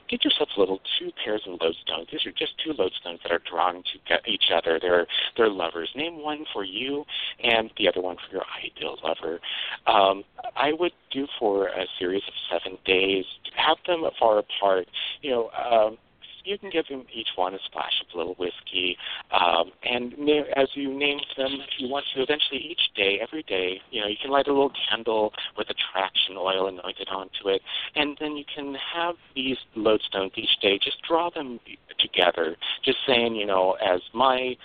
get 0.10 0.24
yourself 0.24 0.50
a 0.56 0.60
little 0.60 0.80
two 0.98 1.12
pairs 1.24 1.42
of 1.48 1.60
lodestones. 1.60 2.12
These 2.12 2.26
are 2.26 2.32
just 2.32 2.54
two 2.64 2.74
lodestones 2.74 3.22
that 3.24 3.32
are 3.32 3.42
drawn 3.50 3.84
to 3.84 4.20
each 4.30 4.52
other. 4.54 4.80
They're 4.82 5.08
they're 5.38 5.50
lovers. 5.50 5.90
Name 5.96 6.22
one 6.22 6.46
for 6.54 6.64
you, 6.64 7.06
and 7.44 7.72
the 7.78 7.88
other 7.88 8.02
one 8.02 8.18
for 8.18 8.36
your 8.36 8.46
ideal 8.64 8.98
lover. 9.04 9.40
Um, 9.88 10.24
I 10.56 10.74
would 10.74 10.94
do 11.12 11.28
for 11.40 11.68
a 11.68 11.86
series 11.98 12.24
of 12.28 12.34
seven 12.52 12.78
days. 12.86 13.26
Have 13.56 13.78
them 13.88 14.04
far 14.20 14.40
apart. 14.40 14.88
You 15.22 15.32
know. 15.32 15.50
Um, 15.52 15.98
you 16.44 16.58
can 16.58 16.70
give 16.70 16.88
them 16.88 17.06
each 17.14 17.30
one 17.36 17.54
a 17.54 17.60
splash 17.66 18.02
of 18.02 18.14
a 18.14 18.18
little 18.18 18.36
whiskey, 18.36 18.98
um, 19.32 19.72
and 19.84 20.14
as 20.56 20.70
you 20.74 20.94
name 20.94 21.20
them, 21.38 21.58
you 21.78 21.90
want 21.90 22.06
to, 22.16 22.22
eventually 22.22 22.60
each 22.60 22.94
day, 22.96 23.20
every 23.22 23.44
day, 23.44 23.82
you 23.92 24.02
know, 24.02 24.08
you 24.08 24.16
can 24.22 24.32
light 24.32 24.48
a 24.48 24.52
little 24.52 24.72
candle 24.90 25.34
with 25.58 25.68
attraction 25.70 26.36
oil 26.38 26.68
anointed 26.68 27.08
onto 27.10 27.48
it, 27.48 27.62
and 27.96 28.18
then 28.20 28.36
you 28.36 28.46
can 28.54 28.76
have 28.76 29.16
these 29.36 29.58
lodestones 29.76 30.32
each 30.36 30.60
day. 30.62 30.80
Just 30.82 31.02
draw 31.08 31.30
them 31.30 31.60
together, 32.00 32.56
just 32.84 32.98
saying, 33.08 33.36
you 33.36 33.46
know, 33.46 33.74
as 33.74 34.02
my 34.14 34.56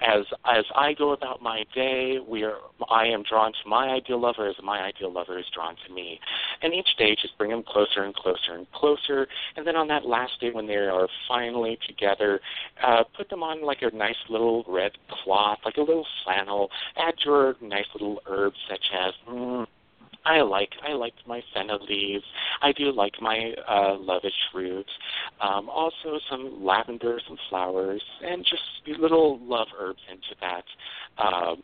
as 0.00 0.24
as 0.44 0.64
I 0.74 0.94
go 0.94 1.12
about 1.12 1.42
my 1.42 1.64
day, 1.74 2.18
we 2.26 2.42
are 2.42 2.56
I 2.90 3.06
am 3.06 3.22
drawn 3.22 3.52
to 3.52 3.68
my 3.68 3.88
ideal 3.88 4.20
lover 4.20 4.48
as 4.48 4.56
my 4.62 4.80
ideal 4.80 5.12
lover 5.12 5.38
is 5.38 5.44
drawn 5.54 5.76
to 5.86 5.92
me. 5.92 6.20
And 6.62 6.72
each 6.72 6.88
day 6.98 7.16
just 7.20 7.36
bring 7.38 7.50
them 7.50 7.62
closer 7.62 8.02
and 8.02 8.14
closer 8.14 8.54
and 8.54 8.70
closer. 8.72 9.26
And 9.56 9.66
then 9.66 9.76
on 9.76 9.88
that 9.88 10.06
last 10.06 10.40
day 10.40 10.50
when 10.50 10.66
they 10.66 10.74
are 10.74 11.08
finally 11.28 11.78
together, 11.86 12.40
uh, 12.82 13.04
put 13.16 13.28
them 13.28 13.42
on 13.42 13.64
like 13.64 13.82
a 13.82 13.94
nice 13.94 14.16
little 14.28 14.64
red 14.66 14.92
cloth, 15.22 15.58
like 15.64 15.76
a 15.76 15.80
little 15.82 16.06
flannel. 16.24 16.70
Add 16.96 17.14
your 17.24 17.56
nice 17.60 17.86
little 17.94 18.20
herbs 18.26 18.56
such 18.68 18.84
as 18.98 19.12
mm, 19.28 19.66
I 20.24 20.40
like 20.42 20.70
I 20.86 20.92
like 20.92 21.14
my 21.26 21.42
fennel 21.54 21.78
leaves. 21.88 22.24
I 22.62 22.72
do 22.72 22.92
like 22.92 23.14
my 23.20 23.54
uh, 23.68 23.96
lovage 23.98 24.32
roots. 24.54 24.90
Um, 25.40 25.68
also 25.68 26.18
some 26.28 26.64
lavender, 26.64 27.20
some 27.26 27.38
flowers, 27.48 28.02
and 28.22 28.44
just 28.44 28.98
little 29.00 29.38
love 29.42 29.68
herbs 29.78 30.00
into 30.10 30.34
that. 30.40 30.64
Um, 31.22 31.62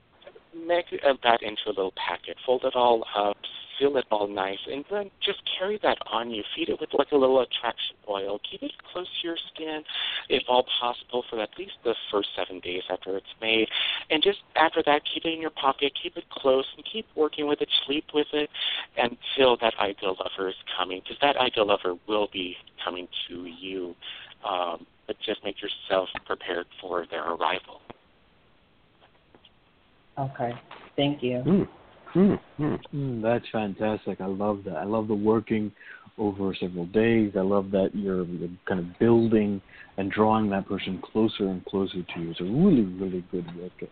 make 0.67 0.87
that 1.23 1.43
into 1.43 1.63
a 1.67 1.69
little 1.69 1.93
packet. 1.97 2.37
Fold 2.45 2.65
it 2.65 2.75
all 2.75 3.05
up. 3.17 3.37
Seal 3.79 3.99
it 3.99 4.07
all 4.11 4.27
nice, 4.27 4.59
and 4.73 4.87
then 4.91 5.11
just 5.23 5.43
carry 5.59 5.79
that 5.83 5.99
on 6.11 6.31
you. 6.31 6.43
Feed 6.57 6.71
it 6.71 6.81
with 6.81 6.89
like 6.95 7.13
a 7.13 7.15
little 7.15 7.43
attraction 7.43 7.95
oil. 8.09 8.41
Keep 8.51 8.63
it 8.63 8.73
close 8.91 9.07
to 9.21 9.29
your 9.29 9.37
skin, 9.53 9.83
if 10.31 10.45
all 10.49 10.65
possible, 10.81 11.25
for 11.29 11.43
at 11.43 11.51
least 11.59 11.73
the 11.85 11.95
first 12.11 12.31
seven 12.35 12.59
days 12.61 12.85
after 12.89 13.19
it's 13.19 13.27
made. 13.39 13.69
And 14.09 14.23
just 14.23 14.39
after 14.55 14.83
that, 14.87 15.03
keep 15.05 15.27
it 15.27 15.35
in 15.35 15.43
your 15.43 15.51
pocket. 15.51 15.93
Keep 16.03 16.17
it 16.17 16.25
close, 16.31 16.65
and 16.75 16.87
keep 16.91 17.07
working 17.15 17.47
with 17.47 17.61
it. 17.61 17.69
Sleep 17.85 18.07
with 18.15 18.29
it 18.33 18.49
until 18.97 19.59
that 19.59 19.75
ideal 19.79 20.17
lover 20.25 20.49
is 20.49 20.55
coming, 20.75 21.03
because 21.05 21.19
that 21.21 21.37
ideal 21.37 21.67
lover 21.67 21.97
will 22.09 22.29
be 22.33 22.57
coming 22.83 23.07
to 23.29 23.45
you. 23.45 23.95
Um, 24.43 24.87
but 25.07 25.17
just 25.21 25.45
make 25.45 25.57
yourself 25.61 26.09
prepared 26.25 26.67
for 26.81 27.05
their 27.11 27.31
arrival. 27.31 27.83
Okay. 30.19 30.53
Thank 30.97 31.23
you. 31.23 31.43
Mm. 31.47 31.69
Mm. 32.15 32.41
Mm. 32.59 32.79
Mm, 32.95 33.23
that's 33.23 33.45
fantastic. 33.53 34.21
I 34.21 34.27
love 34.27 34.63
that. 34.65 34.77
I 34.77 34.85
love 34.85 35.09
the 35.09 35.15
working 35.15 35.71
over 36.19 36.55
several 36.59 36.87
days. 36.87 37.33
I 37.37 37.43
love 37.43 37.71
that 37.73 37.91
you're, 37.93 38.25
you're 38.25 38.49
kind 38.67 38.81
of 38.81 38.99
building 38.99 39.61
and 39.99 40.11
drawing 40.11 40.49
that 40.51 40.67
person 40.67 41.03
closer 41.13 41.49
and 41.49 41.65
closer 41.67 42.03
to 42.03 42.21
you. 42.21 42.31
It's 42.31 42.41
a 42.41 42.45
really, 42.45 42.83
really 42.83 43.25
good 43.31 43.47
working. 43.57 43.89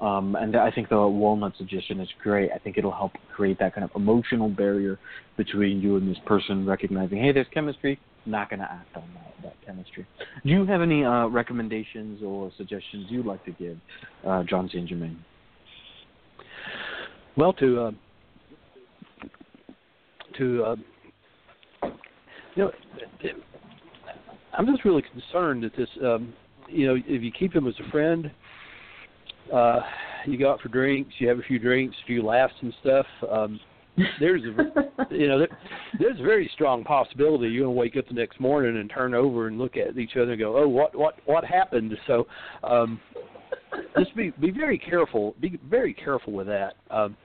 Um, 0.00 0.34
and 0.36 0.56
I 0.56 0.70
think 0.70 0.88
the 0.88 1.06
walnut 1.06 1.52
suggestion 1.58 2.00
is 2.00 2.08
great. 2.22 2.50
I 2.52 2.58
think 2.58 2.78
it'll 2.78 2.90
help 2.90 3.12
create 3.34 3.58
that 3.58 3.74
kind 3.74 3.84
of 3.84 3.90
emotional 3.94 4.48
barrier 4.48 4.98
between 5.36 5.82
you 5.82 5.96
and 5.96 6.10
this 6.10 6.16
person, 6.24 6.64
recognizing, 6.64 7.18
hey, 7.18 7.32
there's 7.32 7.46
chemistry. 7.52 8.00
Not 8.24 8.48
going 8.48 8.60
to 8.60 8.70
act 8.70 8.96
on 8.96 9.04
that, 9.14 9.34
that 9.42 9.66
chemistry. 9.66 10.06
Do 10.44 10.50
you 10.50 10.64
have 10.66 10.80
any 10.80 11.04
uh, 11.04 11.26
recommendations 11.26 12.22
or 12.22 12.50
suggestions 12.56 13.06
you'd 13.10 13.26
like 13.26 13.44
to 13.44 13.50
give, 13.52 13.76
uh, 14.26 14.42
Jon 14.44 14.68
St. 14.68 14.88
Germain? 14.88 15.22
Well, 17.36 17.52
to 17.54 17.80
uh, 17.80 17.90
to 20.38 20.64
uh, 20.64 20.76
you 22.56 22.64
know, 22.64 22.70
I'm 24.56 24.66
just 24.66 24.84
really 24.84 25.02
concerned 25.02 25.62
that 25.62 25.76
this, 25.76 25.88
um, 26.04 26.32
you 26.68 26.86
know, 26.86 26.96
if 26.96 27.22
you 27.22 27.30
keep 27.30 27.54
him 27.54 27.66
as 27.66 27.74
a 27.86 27.90
friend, 27.90 28.30
uh, 29.52 29.80
you 30.26 30.38
go 30.38 30.52
out 30.52 30.60
for 30.60 30.68
drinks, 30.68 31.14
you 31.18 31.28
have 31.28 31.38
a 31.38 31.42
few 31.42 31.58
drinks, 31.58 31.96
a 32.02 32.06
few 32.06 32.22
laughs 32.22 32.54
and 32.60 32.74
stuff. 32.80 33.06
Um, 33.30 33.60
there's 34.20 34.42
a 34.42 35.14
you 35.14 35.28
know 35.28 35.38
there, 35.38 35.58
there's 35.98 36.20
a 36.20 36.22
very 36.22 36.50
strong 36.54 36.84
possibility 36.84 37.48
you're 37.48 37.64
going 37.64 37.74
to 37.74 37.78
wake 37.78 37.96
up 37.96 38.06
the 38.08 38.14
next 38.14 38.40
morning 38.40 38.76
and 38.76 38.90
turn 38.90 39.14
over 39.14 39.46
and 39.46 39.58
look 39.58 39.76
at 39.76 39.96
each 39.98 40.16
other 40.16 40.32
and 40.32 40.40
go, 40.40 40.56
oh, 40.56 40.68
what 40.68 40.96
what 40.96 41.16
what 41.26 41.44
happened? 41.44 41.96
So 42.06 42.26
um, 42.64 43.00
just 43.98 44.14
be 44.16 44.30
be 44.40 44.50
very 44.50 44.78
careful. 44.78 45.34
Be 45.40 45.58
very 45.68 45.94
careful 45.94 46.32
with 46.32 46.46
that. 46.46 46.74
Um, 46.90 47.16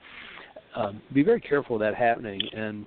um, 0.74 1.00
be 1.14 1.22
very 1.22 1.40
careful 1.40 1.76
of 1.76 1.80
that 1.80 1.94
happening, 1.94 2.40
and 2.54 2.84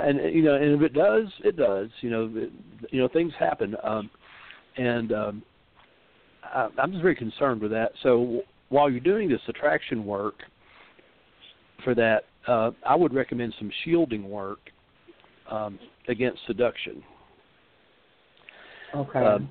and 0.00 0.34
you 0.34 0.42
know, 0.42 0.54
and 0.54 0.74
if 0.74 0.82
it 0.82 0.92
does, 0.92 1.26
it 1.42 1.56
does. 1.56 1.88
You 2.00 2.10
know, 2.10 2.30
it, 2.34 2.52
you 2.90 3.00
know, 3.00 3.08
things 3.08 3.32
happen, 3.38 3.76
um, 3.82 4.10
and 4.76 5.12
um, 5.12 5.42
I, 6.44 6.68
I'm 6.78 6.92
just 6.92 7.02
very 7.02 7.16
concerned 7.16 7.60
with 7.62 7.70
that. 7.70 7.92
So 8.02 8.42
while 8.68 8.90
you're 8.90 9.00
doing 9.00 9.28
this 9.28 9.40
attraction 9.48 10.04
work 10.04 10.34
for 11.82 11.94
that, 11.94 12.24
uh, 12.46 12.72
I 12.86 12.94
would 12.94 13.14
recommend 13.14 13.54
some 13.58 13.70
shielding 13.84 14.28
work 14.28 14.58
um, 15.50 15.78
against 16.08 16.40
seduction. 16.46 17.02
Okay. 18.94 19.18
Um, 19.18 19.48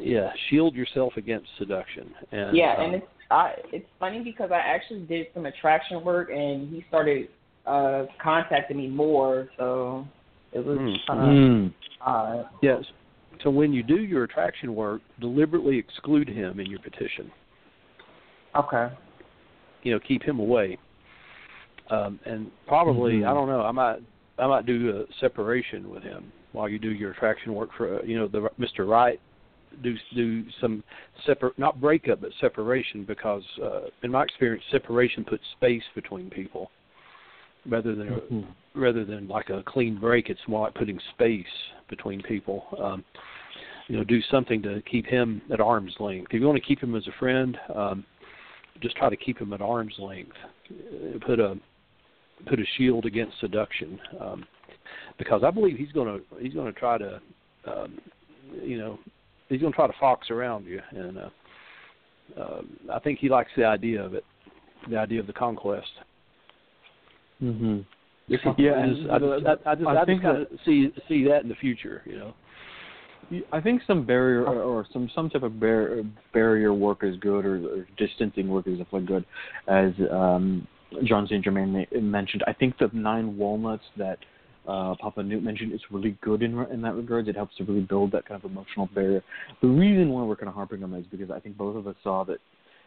yeah, 0.00 0.30
shield 0.48 0.74
yourself 0.74 1.14
against 1.16 1.48
seduction. 1.58 2.10
And, 2.30 2.56
yeah, 2.56 2.74
um, 2.78 2.84
and 2.84 2.94
it's 2.94 3.06
I 3.30 3.54
it's 3.72 3.86
funny 3.98 4.20
because 4.20 4.50
I 4.52 4.58
actually 4.58 5.00
did 5.00 5.26
some 5.34 5.46
attraction 5.46 6.04
work 6.04 6.30
and 6.30 6.68
he 6.72 6.84
started 6.88 7.28
uh 7.66 8.06
contacting 8.22 8.76
me 8.76 8.88
more, 8.88 9.48
so 9.56 10.06
it 10.52 10.64
was 10.64 10.78
Mm. 10.78 10.96
kind 11.06 11.20
of 11.20 11.26
Mm. 11.26 11.74
odd. 12.00 12.48
Yes. 12.62 12.84
So 13.42 13.50
when 13.50 13.72
you 13.72 13.82
do 13.82 14.00
your 14.00 14.24
attraction 14.24 14.74
work, 14.74 15.00
deliberately 15.20 15.78
exclude 15.78 16.28
him 16.28 16.60
in 16.60 16.66
your 16.66 16.80
petition. 16.80 17.30
Okay. 18.54 18.88
You 19.82 19.92
know, 19.92 20.00
keep 20.00 20.22
him 20.22 20.38
away. 20.38 20.78
Um, 21.90 22.20
and 22.24 22.50
probably, 22.66 23.20
Mhm. 23.20 23.28
I 23.28 23.34
don't 23.34 23.48
know. 23.48 23.62
I 23.62 23.72
might, 23.72 24.00
I 24.38 24.46
might 24.46 24.66
do 24.66 25.00
a 25.00 25.12
separation 25.14 25.90
with 25.90 26.02
him 26.02 26.30
while 26.52 26.68
you 26.68 26.78
do 26.78 26.92
your 26.92 27.10
attraction 27.10 27.54
work 27.54 27.72
for, 27.72 27.98
uh, 27.98 28.02
you 28.02 28.16
know, 28.18 28.28
the 28.28 28.42
Mr. 28.60 28.86
Right. 28.88 29.18
Do 29.82 29.96
do 30.14 30.44
some 30.60 30.84
separate, 31.24 31.58
not 31.58 31.80
breakup, 31.80 32.20
but 32.20 32.30
separation, 32.40 33.04
because 33.04 33.42
uh, 33.62 33.82
in 34.02 34.10
my 34.10 34.22
experience, 34.22 34.64
separation 34.70 35.24
puts 35.24 35.42
space 35.56 35.82
between 35.94 36.30
people, 36.30 36.70
rather 37.66 37.94
than 37.94 38.08
Mhm. 38.08 38.46
rather 38.74 39.04
than 39.04 39.28
like 39.28 39.50
a 39.50 39.62
clean 39.62 39.96
break. 39.96 40.30
It's 40.30 40.46
more 40.48 40.66
like 40.66 40.74
putting 40.74 40.98
space 41.14 41.46
between 41.88 42.22
people. 42.22 42.66
Um, 42.78 43.04
you 43.88 43.96
know, 43.96 44.04
do 44.04 44.20
something 44.22 44.62
to 44.62 44.80
keep 44.82 45.06
him 45.06 45.42
at 45.52 45.60
arm's 45.60 45.94
length. 46.00 46.32
If 46.32 46.40
you 46.40 46.46
want 46.46 46.56
to 46.56 46.66
keep 46.66 46.80
him 46.80 46.94
as 46.94 47.06
a 47.08 47.12
friend, 47.18 47.58
um, 47.74 48.04
just 48.80 48.96
try 48.96 49.10
to 49.10 49.16
keep 49.16 49.38
him 49.38 49.52
at 49.52 49.60
arm's 49.60 49.98
length. 49.98 50.36
Uh, 50.70 51.18
Put 51.26 51.40
a 51.40 51.58
put 52.46 52.58
a 52.58 52.64
shield 52.76 53.06
against 53.06 53.38
seduction, 53.40 54.00
um, 54.20 54.44
because 55.18 55.44
I 55.44 55.50
believe 55.50 55.76
he's 55.76 55.92
going 55.92 56.18
to 56.18 56.38
he's 56.40 56.54
going 56.54 56.72
to 56.72 56.78
try 56.78 56.98
to, 56.98 57.20
um, 57.66 57.98
you 58.62 58.78
know, 58.78 58.98
he's 59.52 59.60
going 59.60 59.72
to 59.72 59.76
try 59.76 59.86
to 59.86 59.92
fox 60.00 60.30
around 60.30 60.66
you, 60.66 60.80
and 60.90 61.18
uh, 61.18 61.30
uh, 62.40 62.62
I 62.92 62.98
think 62.98 63.18
he 63.18 63.28
likes 63.28 63.50
the 63.56 63.64
idea 63.64 64.02
of 64.02 64.14
it, 64.14 64.24
the 64.90 64.96
idea 64.96 65.20
of 65.20 65.26
the 65.26 65.32
conquest. 65.32 65.90
Mm-hmm. 67.42 67.80
Yeah, 68.28 68.38
Yeah, 68.56 68.70
I 68.72 68.80
and 68.80 68.96
just, 68.96 69.10
I 69.10 69.18
just, 69.18 69.46
I, 69.66 69.70
I 69.70 69.74
just, 69.74 69.86
I 69.86 70.02
I 70.02 70.04
think 70.04 70.22
just 70.22 70.32
kind 70.32 70.42
of 70.42 70.48
see 70.64 70.92
see 71.08 71.24
that 71.24 71.42
in 71.42 71.48
the 71.48 71.54
future, 71.56 72.02
you 72.06 72.18
know. 72.18 72.34
I 73.52 73.60
think 73.60 73.82
some 73.86 74.04
barrier 74.04 74.44
or, 74.44 74.62
or 74.62 74.86
some 74.92 75.10
some 75.14 75.30
type 75.30 75.42
of 75.42 75.58
bar- 75.58 76.02
barrier 76.32 76.74
work 76.74 76.98
is 77.02 77.16
good, 77.16 77.44
or, 77.44 77.56
or 77.56 77.86
distancing 77.96 78.48
work 78.48 78.66
is 78.66 78.78
definitely 78.78 79.06
good, 79.06 79.24
as 79.68 79.92
um, 80.10 80.66
Jon 81.04 81.26
Saint 81.26 81.44
Germain 81.44 81.86
mentioned. 82.00 82.42
I 82.46 82.52
think 82.52 82.78
the 82.78 82.90
nine 82.92 83.36
walnuts 83.36 83.84
that 83.96 84.18
uh, 84.66 84.94
Papa 85.00 85.22
Newt 85.22 85.42
mentioned 85.42 85.72
is 85.72 85.80
really 85.90 86.16
good 86.22 86.42
in 86.42 86.58
in 86.66 86.82
that 86.82 86.94
regard. 86.94 87.28
It 87.28 87.36
helps 87.36 87.56
to 87.56 87.64
really 87.64 87.80
build 87.80 88.12
that 88.12 88.26
kind 88.26 88.42
of 88.42 88.50
emotional 88.50 88.88
barrier. 88.94 89.22
The 89.60 89.68
reason 89.68 90.10
why 90.10 90.22
we're 90.22 90.36
kind 90.36 90.48
of 90.48 90.54
harping 90.54 90.82
on 90.84 90.90
that 90.92 90.98
is 90.98 91.06
because 91.10 91.30
I 91.30 91.40
think 91.40 91.56
both 91.56 91.76
of 91.76 91.86
us 91.86 91.96
saw 92.02 92.24
that 92.24 92.38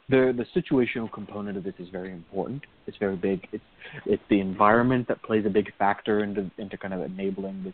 the 0.10 0.34
the 0.36 0.62
situational 0.62 1.12
component 1.12 1.58
of 1.58 1.64
this 1.64 1.74
is 1.80 1.90
very 1.90 2.12
important. 2.12 2.64
It's 2.88 2.98
very 2.98 3.16
big. 3.16 3.48
It's 3.52 3.64
it's 4.06 4.24
the 4.30 4.40
environment 4.40 5.08
that 5.08 5.22
plays 5.24 5.46
a 5.46 5.50
big 5.50 5.72
factor 5.78 6.24
into 6.24 6.50
into 6.58 6.78
kind 6.78 6.94
of 6.94 7.02
enabling 7.02 7.64
this 7.64 7.74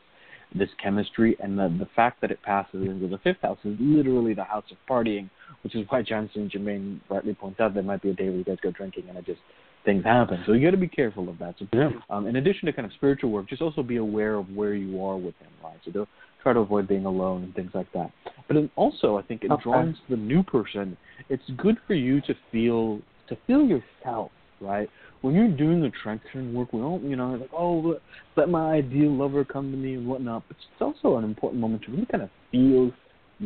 this 0.54 0.70
chemistry 0.82 1.38
and 1.40 1.58
the 1.58 1.70
the 1.80 1.88
fact 1.96 2.22
that 2.22 2.32
it 2.32 2.42
passes 2.42 2.82
into 2.82 3.08
the 3.08 3.18
fifth 3.20 3.42
house 3.42 3.60
is 3.64 3.78
literally 3.80 4.34
the 4.34 4.44
house 4.44 4.66
of 4.72 4.78
partying, 4.90 5.30
which 5.64 5.76
is 5.76 5.86
why 5.90 6.02
Johnson 6.02 6.32
St. 6.34 6.52
Germain 6.52 7.02
rightly 7.10 7.34
points 7.34 7.60
out 7.60 7.74
there 7.74 7.84
might 7.84 8.02
be 8.02 8.10
a 8.10 8.14
day 8.14 8.30
where 8.30 8.38
you 8.38 8.44
guys 8.44 8.58
go 8.62 8.72
drinking 8.72 9.06
and 9.10 9.18
it 9.18 9.26
just 9.26 9.42
things 9.84 10.04
happen. 10.04 10.44
So 10.46 10.54
you 10.54 10.66
got 10.66 10.72
to 10.72 10.78
be 10.78 10.88
careful 10.88 11.30
of 11.30 11.38
that. 11.40 11.56
So, 11.60 11.68
Yeah. 11.74 11.92
um, 12.10 12.28
in 12.28 12.36
addition 12.36 12.66
to 12.68 12.74
kind 12.74 12.86
of 12.86 12.94
spiritual 12.94 13.32
work, 13.32 13.48
just 13.48 13.62
also 13.62 13.84
be 13.84 13.98
aware 13.98 14.36
of 14.36 14.56
where 14.56 14.74
you 14.74 15.04
are 15.04 15.18
with 15.18 15.38
him, 15.40 15.50
right? 15.64 15.80
So 15.84 15.92
don't 15.92 16.10
try 16.42 16.54
to 16.54 16.60
avoid 16.60 16.88
being 16.88 17.06
alone 17.06 17.44
and 17.44 17.56
things 17.56 17.72
like 17.74 17.92
that. 17.94 18.12
But 18.48 18.56
then 18.56 18.70
also, 18.76 19.18
I 19.18 19.22
think 19.24 19.44
in 19.44 19.52
Okay. 19.52 19.64
drawing 19.64 19.94
to 19.94 20.00
the 20.10 20.18
new 20.18 20.44
person, 20.44 20.98
it's 21.30 21.48
good 21.58 21.78
for 21.88 21.94
you 21.94 22.22
to 22.22 22.36
feel 22.52 23.02
to 23.28 23.36
feel 23.48 23.66
yourself, 23.66 24.32
right? 24.60 24.90
When 25.22 25.34
you're 25.34 25.48
doing 25.48 25.86
attraction 25.86 26.54
work, 26.54 26.74
we 26.74 26.82
don't, 26.82 27.04
you 27.04 27.16
know, 27.16 27.36
like, 27.36 27.52
oh, 27.54 27.98
let 28.36 28.50
my 28.50 28.74
ideal 28.74 29.12
lover 29.12 29.46
come 29.46 29.72
to 29.72 29.78
me 29.78 29.94
and 29.94 30.06
whatnot. 30.06 30.44
But 30.48 30.58
it's 30.58 30.82
also 30.82 31.18
an 31.18 31.24
important 31.24 31.62
moment 31.62 31.84
to 31.84 31.92
really 31.92 32.08
kind 32.08 32.24
of 32.24 32.30
feel 32.52 32.92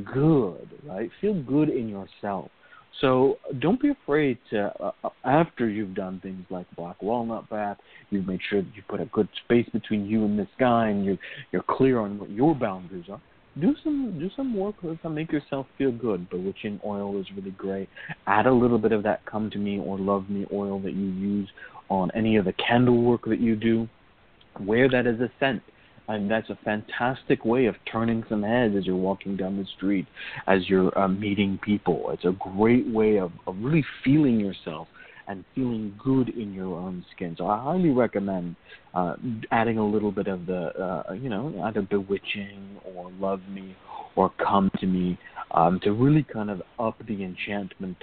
good, 0.04 0.68
right? 0.86 1.12
Feel 1.22 1.42
good 1.44 1.70
in 1.70 1.88
yourself. 1.88 2.50
So 3.02 3.38
don't 3.60 3.82
be 3.82 3.90
afraid 3.90 4.38
to, 4.52 4.72
uh, 4.80 4.92
uh, 5.04 5.10
after 5.26 5.68
you've 5.68 5.96
done 5.96 6.20
things 6.22 6.46
like 6.50 6.66
black 6.78 7.02
walnut 7.02 7.50
bath, 7.50 7.78
you've 8.10 8.28
made 8.28 8.40
sure 8.50 8.62
that 8.62 8.76
you 8.76 8.84
put 8.88 9.02
a 9.02 9.06
good 9.06 9.28
space 9.44 9.68
between 9.74 10.06
you 10.06 10.24
and 10.24 10.40
this 10.40 10.48
guy, 10.60 10.90
and 10.90 11.04
you're 11.04 11.18
you're 11.52 11.64
clear 11.64 12.00
on 12.00 12.18
what 12.20 12.30
your 12.30 12.56
boundaries 12.56 13.06
are. 13.12 13.22
Do 13.60 13.76
some 13.84 14.18
do 14.18 14.30
some 14.36 14.56
work 14.56 14.76
to 14.82 15.10
make 15.10 15.32
yourself 15.32 15.68
feel 15.78 15.92
good. 15.92 16.30
Bewitching 16.30 16.80
oil 16.86 17.20
is 17.20 17.26
really 17.36 17.52
great. 17.52 17.90
Add 18.28 18.46
a 18.48 18.54
little 18.54 18.80
bit 18.80 18.92
of 18.92 19.04
that 19.04 19.26
come 19.26 19.50
to 19.52 19.58
me 19.58 19.80
or 19.80 20.00
love 20.00 20.30
me 20.30 20.46
oil 20.54 20.80
that 20.80 20.94
you 20.94 21.08
use 21.08 21.50
on 21.90 22.12
any 22.16 22.38
of 22.38 22.46
the 22.46 22.54
candle 22.54 23.02
work 23.02 23.26
that 23.26 23.40
you 23.40 23.56
do. 23.56 23.88
Wear 24.62 24.90
that 24.90 25.06
as 25.06 25.20
a 25.20 25.30
scent 25.40 25.62
and 26.08 26.30
that's 26.30 26.50
a 26.50 26.58
fantastic 26.64 27.46
way 27.46 27.66
of 27.66 27.76
turning 27.92 28.24
some 28.30 28.44
heads 28.44 28.76
as 28.78 28.86
you're 28.86 28.96
walking 28.96 29.36
down 29.36 29.58
the 29.58 29.66
street, 29.78 30.06
as 30.48 30.70
you're 30.70 30.98
uh, 30.98 31.08
meeting 31.08 31.60
people. 31.64 32.12
It's 32.12 32.26
a 32.26 32.36
great 32.56 32.88
way 32.88 33.18
of, 33.18 33.32
of 33.48 33.56
really 33.60 33.84
feeling 34.04 34.40
yourself 34.40 34.88
and 35.28 35.44
feeling 35.56 35.96
good 36.04 36.30
in 36.30 36.54
your 36.54 36.78
own 36.78 37.04
skin. 37.16 37.36
So 37.38 37.48
I 37.48 37.62
highly 37.62 37.90
recommend 37.90 38.56
uh, 38.94 39.16
adding 39.52 39.80
a 39.80 39.86
little 39.86 40.12
bit 40.12 40.28
of 40.28 40.46
the, 40.46 41.04
uh, 41.10 41.14
you 41.14 41.30
know, 41.30 41.62
either 41.66 41.82
bewitching 41.82 42.80
or 42.96 43.12
love 43.20 43.42
me 43.50 43.76
or 44.16 44.32
come 44.38 44.70
to 44.80 44.86
me 44.86 45.18
um, 45.52 45.80
to 45.84 45.92
really 45.92 46.24
kind 46.24 46.50
of 46.50 46.62
up 46.80 46.96
the 47.08 47.24
enchantment 47.24 47.98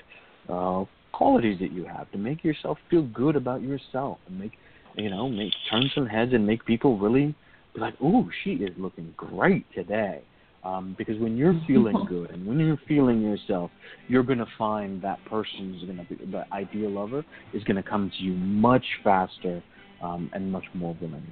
uh, 0.48 0.84
qualities 1.12 1.58
that 1.60 1.72
you 1.72 1.84
have 1.84 2.10
to 2.10 2.18
make 2.18 2.42
yourself 2.42 2.78
feel 2.90 3.02
good 3.02 3.36
about 3.36 3.62
yourself 3.62 4.18
and 4.26 4.40
make, 4.40 4.52
you 4.96 5.08
know, 5.08 5.28
make 5.28 5.52
turn 5.70 5.88
some 5.94 6.06
heads 6.06 6.32
and 6.32 6.44
make 6.44 6.64
people 6.64 6.98
really 6.98 7.34
be 7.74 7.80
like, 7.80 8.00
"Ooh, 8.00 8.28
she 8.42 8.52
is 8.52 8.70
looking 8.78 9.12
great 9.16 9.66
today." 9.74 10.22
Um, 10.64 10.94
because 10.96 11.18
when 11.18 11.36
you're 11.36 11.60
feeling 11.66 12.04
good 12.08 12.30
and 12.30 12.46
when 12.46 12.58
you're 12.60 12.80
feeling 12.86 13.20
yourself, 13.20 13.70
you're 14.08 14.22
gonna 14.22 14.46
find 14.56 15.02
that 15.02 15.24
person 15.24 15.74
is 15.74 15.84
gonna 15.84 16.04
be 16.04 16.16
the 16.30 16.44
ideal 16.52 16.90
lover 16.90 17.24
is 17.52 17.64
gonna 17.64 17.82
come 17.82 18.10
to 18.16 18.24
you 18.24 18.32
much 18.34 18.84
faster 19.02 19.62
um, 20.02 20.30
and 20.32 20.50
much 20.50 20.64
more 20.74 20.96
willingly. 21.00 21.22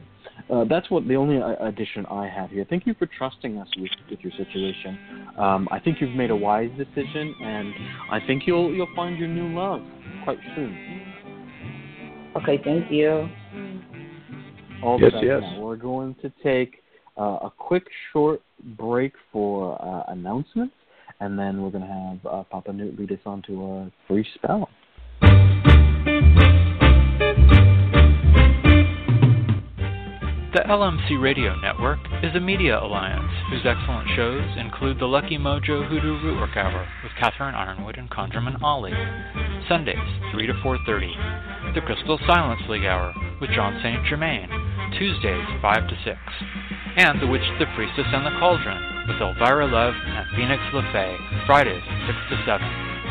Uh, 0.48 0.64
that's 0.64 0.90
what 0.90 1.06
the 1.06 1.16
only 1.16 1.38
uh, 1.38 1.54
addition 1.66 2.06
I 2.06 2.28
have 2.28 2.50
here. 2.50 2.66
Thank 2.68 2.86
you 2.86 2.94
for 2.94 3.06
trusting 3.06 3.58
us 3.58 3.68
with, 3.76 3.90
with 4.08 4.20
your 4.20 4.32
situation. 4.32 4.98
Um, 5.36 5.68
I 5.70 5.78
think 5.80 6.00
you've 6.00 6.16
made 6.16 6.30
a 6.30 6.36
wise 6.36 6.70
decision, 6.76 7.34
and 7.42 7.74
I 8.10 8.20
think 8.26 8.44
you'll 8.46 8.72
you'll 8.72 8.94
find 8.94 9.18
your 9.18 9.28
new 9.28 9.54
love 9.54 9.82
quite 10.24 10.38
soon. 10.54 11.12
Okay, 12.36 12.60
thank 12.62 12.90
you. 12.92 13.28
All 14.82 14.98
Yes, 15.00 15.12
the 15.12 15.16
best 15.18 15.24
yes. 15.24 15.40
now. 15.42 15.60
We're 15.60 15.76
going 15.76 16.14
to 16.22 16.32
take 16.42 16.82
uh, 17.18 17.38
a 17.42 17.52
quick 17.56 17.84
short 18.12 18.40
break 18.78 19.12
for 19.32 19.80
uh, 19.82 20.12
announcements, 20.12 20.74
and 21.20 21.38
then 21.38 21.62
we're 21.62 21.70
going 21.70 21.86
to 21.86 21.92
have 21.92 22.26
uh, 22.26 22.42
Papa 22.44 22.72
Newt 22.72 22.98
lead 22.98 23.12
us 23.12 23.18
on 23.26 23.42
to 23.42 23.64
a 23.64 23.92
free 24.08 24.26
spell. 24.36 24.68
The 30.52 30.66
LMC 30.66 31.22
Radio 31.22 31.54
Network 31.60 32.00
is 32.24 32.34
a 32.34 32.40
media 32.40 32.76
alliance 32.82 33.30
whose 33.50 33.64
excellent 33.64 34.08
shows 34.16 34.42
include 34.58 34.98
the 34.98 35.06
Lucky 35.06 35.38
Mojo 35.38 35.86
Hoodoo 35.86 36.18
Rootwork 36.18 36.56
Hour 36.56 36.88
with 37.04 37.12
Catherine 37.20 37.54
Yronwode 37.54 38.00
and 38.00 38.10
ConjureMan 38.10 38.60
Ali, 38.60 38.90
Sundays 39.68 39.96
3 40.32 40.48
to 40.48 40.52
4.30, 40.54 41.74
the 41.74 41.80
Crystal 41.82 42.18
Silence 42.26 42.62
League 42.68 42.84
Hour 42.84 43.14
with 43.40 43.50
Jon 43.50 43.78
St. 43.80 44.04
Germain, 44.06 44.48
Tuesdays 44.98 45.46
5 45.62 45.88
to 45.88 45.96
6, 46.04 46.18
and 46.96 47.20
The 47.20 47.26
Witch, 47.26 47.46
the 47.58 47.66
Priestess, 47.74 48.06
and 48.12 48.26
the 48.26 48.36
Cauldron 48.38 49.06
with 49.06 49.20
Elvira 49.20 49.66
Love 49.66 49.94
and 49.94 50.26
Phoenix 50.36 50.62
LeFae, 50.72 51.46
Fridays 51.46 51.82
6 52.06 52.18
to 52.30 52.36
7. 52.46 52.60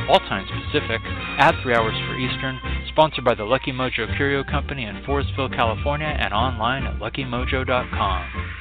All 0.09 0.19
times 0.25 0.49
Pacific, 0.49 1.01
add 1.37 1.55
3 1.61 1.75
hours 1.75 1.95
for 2.07 2.17
Eastern, 2.17 2.59
Sponsored 2.89 3.23
by 3.23 3.35
the 3.35 3.43
Lucky 3.43 3.71
Mojo 3.71 4.13
Curio 4.17 4.43
Company 4.43 4.83
in 4.83 5.03
Forestville, 5.03 5.55
California, 5.55 6.07
and 6.07 6.33
online 6.33 6.83
at 6.83 6.99
luckymojo.com. 6.99 8.58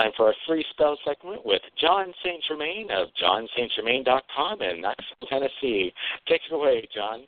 time 0.00 0.12
for 0.16 0.26
our 0.26 0.34
free 0.46 0.64
spell 0.70 0.98
segment 1.06 1.44
with 1.44 1.62
Jon 1.80 2.12
St. 2.24 2.42
Germain 2.48 2.88
of 2.90 3.08
johnstgermain.com 3.22 4.62
in 4.62 4.80
Knoxville, 4.80 5.28
Tennessee. 5.28 5.92
Take 6.28 6.40
it 6.50 6.54
away, 6.54 6.88
Jon. 6.94 7.24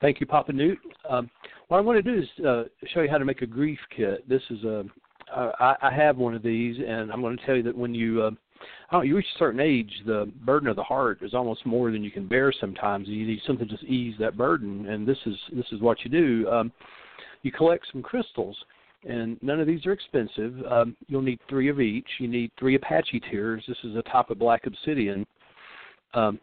Thank 0.00 0.20
you, 0.20 0.26
Papa 0.26 0.52
Newt. 0.52 0.78
Um, 1.08 1.30
what 1.68 1.78
I 1.78 1.80
want 1.80 2.04
to 2.04 2.14
do 2.14 2.20
is 2.20 2.44
uh, 2.44 2.64
show 2.92 3.00
you 3.00 3.10
how 3.10 3.18
to 3.18 3.24
make 3.24 3.42
a 3.42 3.46
grief 3.46 3.78
kit. 3.96 4.28
This 4.28 4.42
is 4.50 4.64
a 4.64 4.84
I, 5.34 5.74
I 5.80 5.90
have 5.90 6.18
one 6.18 6.34
of 6.34 6.42
these, 6.42 6.76
and 6.86 7.10
I'm 7.10 7.22
going 7.22 7.36
to 7.36 7.46
tell 7.46 7.56
you 7.56 7.62
that 7.62 7.76
when 7.76 7.94
you 7.94 8.22
uh, 8.22 8.30
oh, 8.92 9.00
you 9.00 9.16
reach 9.16 9.26
a 9.34 9.38
certain 9.38 9.60
age, 9.60 9.90
the 10.06 10.30
burden 10.44 10.68
of 10.68 10.76
the 10.76 10.82
heart 10.82 11.20
is 11.22 11.32
almost 11.32 11.64
more 11.64 11.90
than 11.90 12.04
you 12.04 12.10
can 12.10 12.28
bear. 12.28 12.52
Sometimes 12.60 13.08
you 13.08 13.26
need 13.26 13.40
something 13.46 13.68
to 13.68 13.86
ease 13.86 14.14
that 14.20 14.36
burden, 14.36 14.86
and 14.86 15.08
this 15.08 15.18
is 15.24 15.36
this 15.54 15.66
is 15.72 15.80
what 15.80 16.04
you 16.04 16.10
do. 16.10 16.48
Um, 16.50 16.72
you 17.42 17.50
collect 17.50 17.86
some 17.90 18.02
crystals 18.02 18.56
and 19.06 19.38
none 19.42 19.60
of 19.60 19.66
these 19.66 19.84
are 19.86 19.92
expensive. 19.92 20.54
Um, 20.70 20.96
you'll 21.08 21.22
need 21.22 21.40
three 21.48 21.68
of 21.68 21.80
each. 21.80 22.08
You 22.18 22.28
need 22.28 22.50
three 22.58 22.74
Apache 22.74 23.20
tears. 23.30 23.62
This 23.68 23.76
is 23.84 23.96
a 23.96 24.02
type 24.02 24.30
of 24.30 24.38
black 24.38 24.66
obsidian 24.66 25.26
um, 26.14 26.40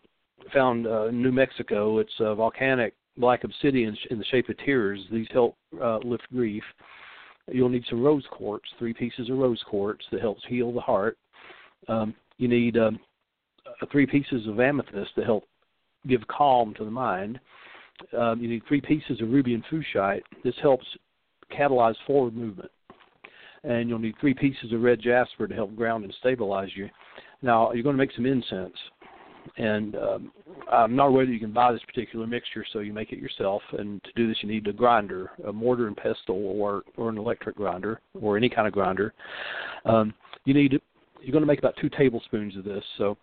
found 0.53 0.88
uh, 0.88 1.07
in 1.07 1.21
New 1.21 1.31
Mexico. 1.31 1.99
It's 1.99 2.13
a 2.19 2.35
volcanic 2.35 2.93
black 3.17 3.43
obsidian 3.43 3.97
in 4.09 4.17
the 4.17 4.25
shape 4.25 4.49
of 4.49 4.57
tears. 4.59 4.99
These 5.11 5.27
help 5.31 5.55
uh, 5.81 5.97
lift 5.99 6.23
grief. 6.31 6.63
You'll 7.51 7.69
need 7.69 7.85
some 7.89 8.01
rose 8.01 8.25
quartz, 8.31 8.65
three 8.77 8.93
pieces 8.93 9.29
of 9.29 9.38
rose 9.38 9.61
quartz 9.67 10.05
that 10.11 10.21
helps 10.21 10.41
heal 10.47 10.71
the 10.71 10.79
heart. 10.79 11.17
Um, 11.88 12.13
you 12.38 12.47
need 12.47 12.77
um, 12.77 12.99
uh, 13.65 13.85
three 13.91 14.05
pieces 14.05 14.47
of 14.47 14.59
amethyst 14.59 15.15
to 15.15 15.23
help 15.23 15.43
give 16.07 16.25
calm 16.27 16.73
to 16.75 16.85
the 16.85 16.91
mind. 16.91 17.39
Um, 18.17 18.39
you 18.41 18.47
need 18.47 18.63
three 18.67 18.81
pieces 18.81 19.21
of 19.21 19.29
ruby 19.29 19.53
and 19.53 19.63
fuchsite. 19.65 20.21
This 20.43 20.55
helps 20.61 20.85
catalyze 21.51 21.95
forward 22.07 22.35
movement. 22.35 22.71
And 23.63 23.87
you'll 23.87 23.99
need 23.99 24.15
three 24.19 24.33
pieces 24.33 24.73
of 24.73 24.81
red 24.81 24.99
jasper 25.01 25.47
to 25.47 25.53
help 25.53 25.75
ground 25.75 26.03
and 26.03 26.13
stabilize 26.19 26.69
you. 26.75 26.89
Now, 27.41 27.71
you're 27.71 27.83
going 27.83 27.95
to 27.95 28.01
make 28.03 28.13
some 28.15 28.25
incense. 28.25 28.75
And 29.57 29.95
um, 29.95 30.31
I'm 30.71 30.95
not 30.95 31.07
aware 31.07 31.25
that 31.25 31.31
you 31.31 31.39
can 31.39 31.51
buy 31.51 31.71
this 31.71 31.81
particular 31.85 32.27
mixture, 32.27 32.65
so 32.71 32.79
you 32.79 32.93
make 32.93 33.11
it 33.11 33.19
yourself. 33.19 33.61
And 33.77 34.03
to 34.03 34.09
do 34.15 34.27
this, 34.27 34.37
you 34.41 34.49
need 34.49 34.67
a 34.67 34.73
grinder, 34.73 35.31
a 35.47 35.53
mortar 35.53 35.87
and 35.87 35.97
pestle, 35.97 36.15
or 36.29 36.83
or 36.95 37.09
an 37.09 37.17
electric 37.17 37.55
grinder, 37.55 38.01
or 38.19 38.37
any 38.37 38.49
kind 38.49 38.67
of 38.67 38.73
grinder. 38.73 39.13
Um, 39.85 40.13
you 40.45 40.53
need 40.53 40.79
you're 41.21 41.31
going 41.31 41.41
to 41.41 41.47
make 41.47 41.59
about 41.59 41.75
two 41.81 41.89
tablespoons 41.89 42.55
of 42.55 42.63
this. 42.63 42.83
So 42.97 43.17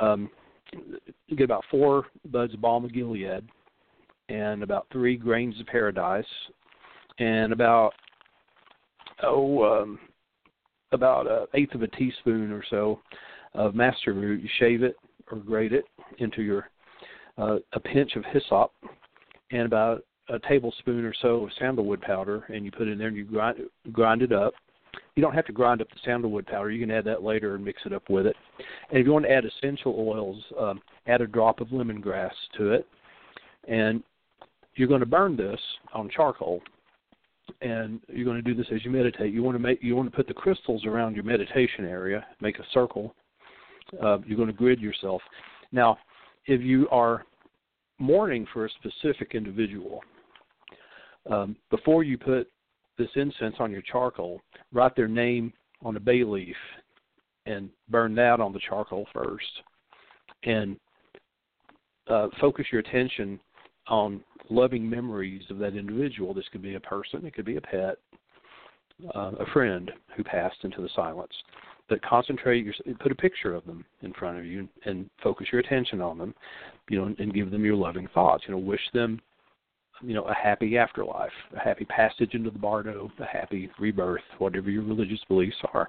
um, 0.00 0.30
you 0.72 1.36
get 1.36 1.44
about 1.44 1.64
four 1.70 2.06
buds 2.30 2.54
of 2.54 2.60
balm 2.60 2.84
of 2.84 2.92
Gilead, 2.92 3.48
and 4.28 4.62
about 4.62 4.86
three 4.92 5.16
grains 5.16 5.58
of 5.60 5.66
paradise, 5.66 6.26
and 7.18 7.52
about 7.52 7.92
oh 9.22 9.64
um, 9.64 9.98
about 10.92 11.30
an 11.30 11.46
eighth 11.54 11.74
of 11.74 11.82
a 11.82 11.88
teaspoon 11.88 12.52
or 12.52 12.62
so 12.70 13.00
of 13.54 13.74
master 13.74 14.12
root. 14.12 14.42
You 14.42 14.48
shave 14.58 14.82
it 14.82 14.96
or 15.30 15.38
grate 15.38 15.72
it 15.72 15.84
into 16.18 16.42
your 16.42 16.68
uh, 17.38 17.56
a 17.72 17.80
pinch 17.80 18.16
of 18.16 18.24
hyssop 18.32 18.70
and 19.50 19.62
about 19.62 20.04
a 20.28 20.38
tablespoon 20.40 21.04
or 21.04 21.14
so 21.22 21.44
of 21.44 21.50
sandalwood 21.58 22.00
powder, 22.00 22.44
and 22.48 22.64
you 22.64 22.72
put 22.72 22.88
it 22.88 22.92
in 22.92 22.98
there 22.98 23.08
and 23.08 23.16
you 23.16 23.24
grind 23.24 23.58
grind 23.92 24.22
it 24.22 24.32
up. 24.32 24.54
You 25.14 25.22
don't 25.22 25.34
have 25.34 25.46
to 25.46 25.52
grind 25.52 25.80
up 25.80 25.88
the 25.88 26.00
sandalwood 26.04 26.46
powder. 26.46 26.70
You 26.70 26.80
can 26.80 26.94
add 26.94 27.04
that 27.04 27.22
later 27.22 27.54
and 27.54 27.64
mix 27.64 27.80
it 27.86 27.92
up 27.92 28.08
with 28.10 28.26
it. 28.26 28.36
And 28.90 28.98
if 28.98 29.06
you 29.06 29.12
want 29.12 29.24
to 29.24 29.30
add 29.30 29.44
essential 29.44 29.94
oils, 29.98 30.42
um, 30.58 30.80
add 31.06 31.22
a 31.22 31.26
drop 31.26 31.60
of 31.60 31.68
lemongrass 31.68 32.32
to 32.58 32.72
it. 32.72 32.86
And 33.66 34.02
you're 34.74 34.88
going 34.88 35.00
to 35.00 35.06
burn 35.06 35.36
this 35.36 35.60
on 35.94 36.10
charcoal 36.10 36.60
and 37.60 38.00
you're 38.08 38.24
going 38.24 38.42
to 38.42 38.42
do 38.42 38.54
this 38.54 38.66
as 38.72 38.84
you 38.84 38.90
meditate. 38.90 39.32
You 39.32 39.42
want 39.42 39.56
to 39.56 39.62
make 39.62 39.82
you 39.82 39.96
want 39.96 40.10
to 40.10 40.16
put 40.16 40.26
the 40.26 40.34
crystals 40.34 40.84
around 40.84 41.14
your 41.14 41.24
meditation 41.24 41.84
area, 41.84 42.24
make 42.40 42.58
a 42.58 42.64
circle. 42.72 43.14
Uh, 44.02 44.18
you're 44.26 44.36
going 44.36 44.48
to 44.48 44.54
grid 44.54 44.80
yourself. 44.80 45.22
Now, 45.72 45.98
if 46.46 46.60
you 46.60 46.88
are 46.90 47.24
mourning 47.98 48.46
for 48.52 48.66
a 48.66 48.70
specific 48.70 49.34
individual, 49.34 50.00
um, 51.30 51.56
before 51.70 52.02
you 52.02 52.18
put 52.18 52.48
this 52.98 53.08
incense 53.14 53.56
on 53.58 53.70
your 53.70 53.82
charcoal, 53.82 54.40
write 54.72 54.96
their 54.96 55.08
name 55.08 55.52
on 55.84 55.96
a 55.96 56.00
bay 56.00 56.24
leaf 56.24 56.56
and 57.46 57.70
burn 57.88 58.14
that 58.14 58.40
on 58.40 58.52
the 58.52 58.60
charcoal 58.68 59.06
first, 59.12 59.44
and 60.42 60.76
uh, 62.08 62.28
focus 62.40 62.66
your 62.72 62.80
attention 62.80 63.38
on 63.88 64.22
loving 64.50 64.88
memories 64.88 65.42
of 65.50 65.58
that 65.58 65.76
individual. 65.76 66.34
This 66.34 66.48
could 66.52 66.62
be 66.62 66.74
a 66.74 66.80
person, 66.80 67.26
it 67.26 67.34
could 67.34 67.44
be 67.44 67.56
a 67.56 67.60
pet, 67.60 67.96
uh, 69.14 69.32
a 69.38 69.46
friend 69.52 69.90
who 70.16 70.24
passed 70.24 70.56
into 70.62 70.82
the 70.82 70.88
silence. 70.94 71.32
But 71.88 72.02
concentrate 72.02 72.64
your, 72.64 72.74
put 72.98 73.12
a 73.12 73.16
picture 73.16 73.54
of 73.54 73.64
them 73.64 73.84
in 74.02 74.12
front 74.14 74.38
of 74.38 74.44
you 74.44 74.68
and 74.84 75.08
focus 75.22 75.46
your 75.52 75.60
attention 75.60 76.00
on 76.00 76.18
them, 76.18 76.34
you 76.88 76.98
know, 76.98 77.14
and 77.18 77.34
give 77.34 77.50
them 77.50 77.64
your 77.64 77.76
loving 77.76 78.08
thoughts. 78.12 78.44
You 78.46 78.54
know, 78.54 78.58
wish 78.58 78.80
them, 78.92 79.20
you 80.02 80.14
know, 80.14 80.24
a 80.24 80.34
happy 80.34 80.76
afterlife, 80.76 81.30
a 81.54 81.60
happy 81.60 81.84
passage 81.84 82.34
into 82.34 82.50
the 82.50 82.58
bardo, 82.58 83.10
a 83.20 83.24
happy 83.24 83.70
rebirth, 83.78 84.22
whatever 84.38 84.68
your 84.68 84.82
religious 84.82 85.20
beliefs 85.28 85.56
are. 85.74 85.88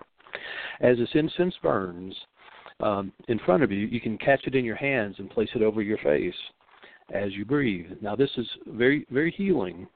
As 0.82 0.98
this 0.98 1.10
incense 1.15 1.56
burns 1.64 2.15
um, 2.80 3.11
in 3.28 3.40
front 3.40 3.64
of 3.64 3.72
you, 3.72 3.88
you 3.88 3.99
can 3.99 4.19
catch 4.19 4.45
it 4.45 4.53
in 4.53 4.65
your 4.65 4.76
hands 4.76 5.15
and 5.18 5.32
place 5.32 5.49
it 5.56 5.64
over 5.64 5.82
your 5.82 5.98
face 5.99 6.36
as 7.14 7.34
you 7.34 7.46
breathe. 7.46 7.92
Now, 8.02 8.16
this 8.16 8.30
is 8.38 8.48
very, 8.68 9.06
very 9.12 9.32
healing. 9.32 9.88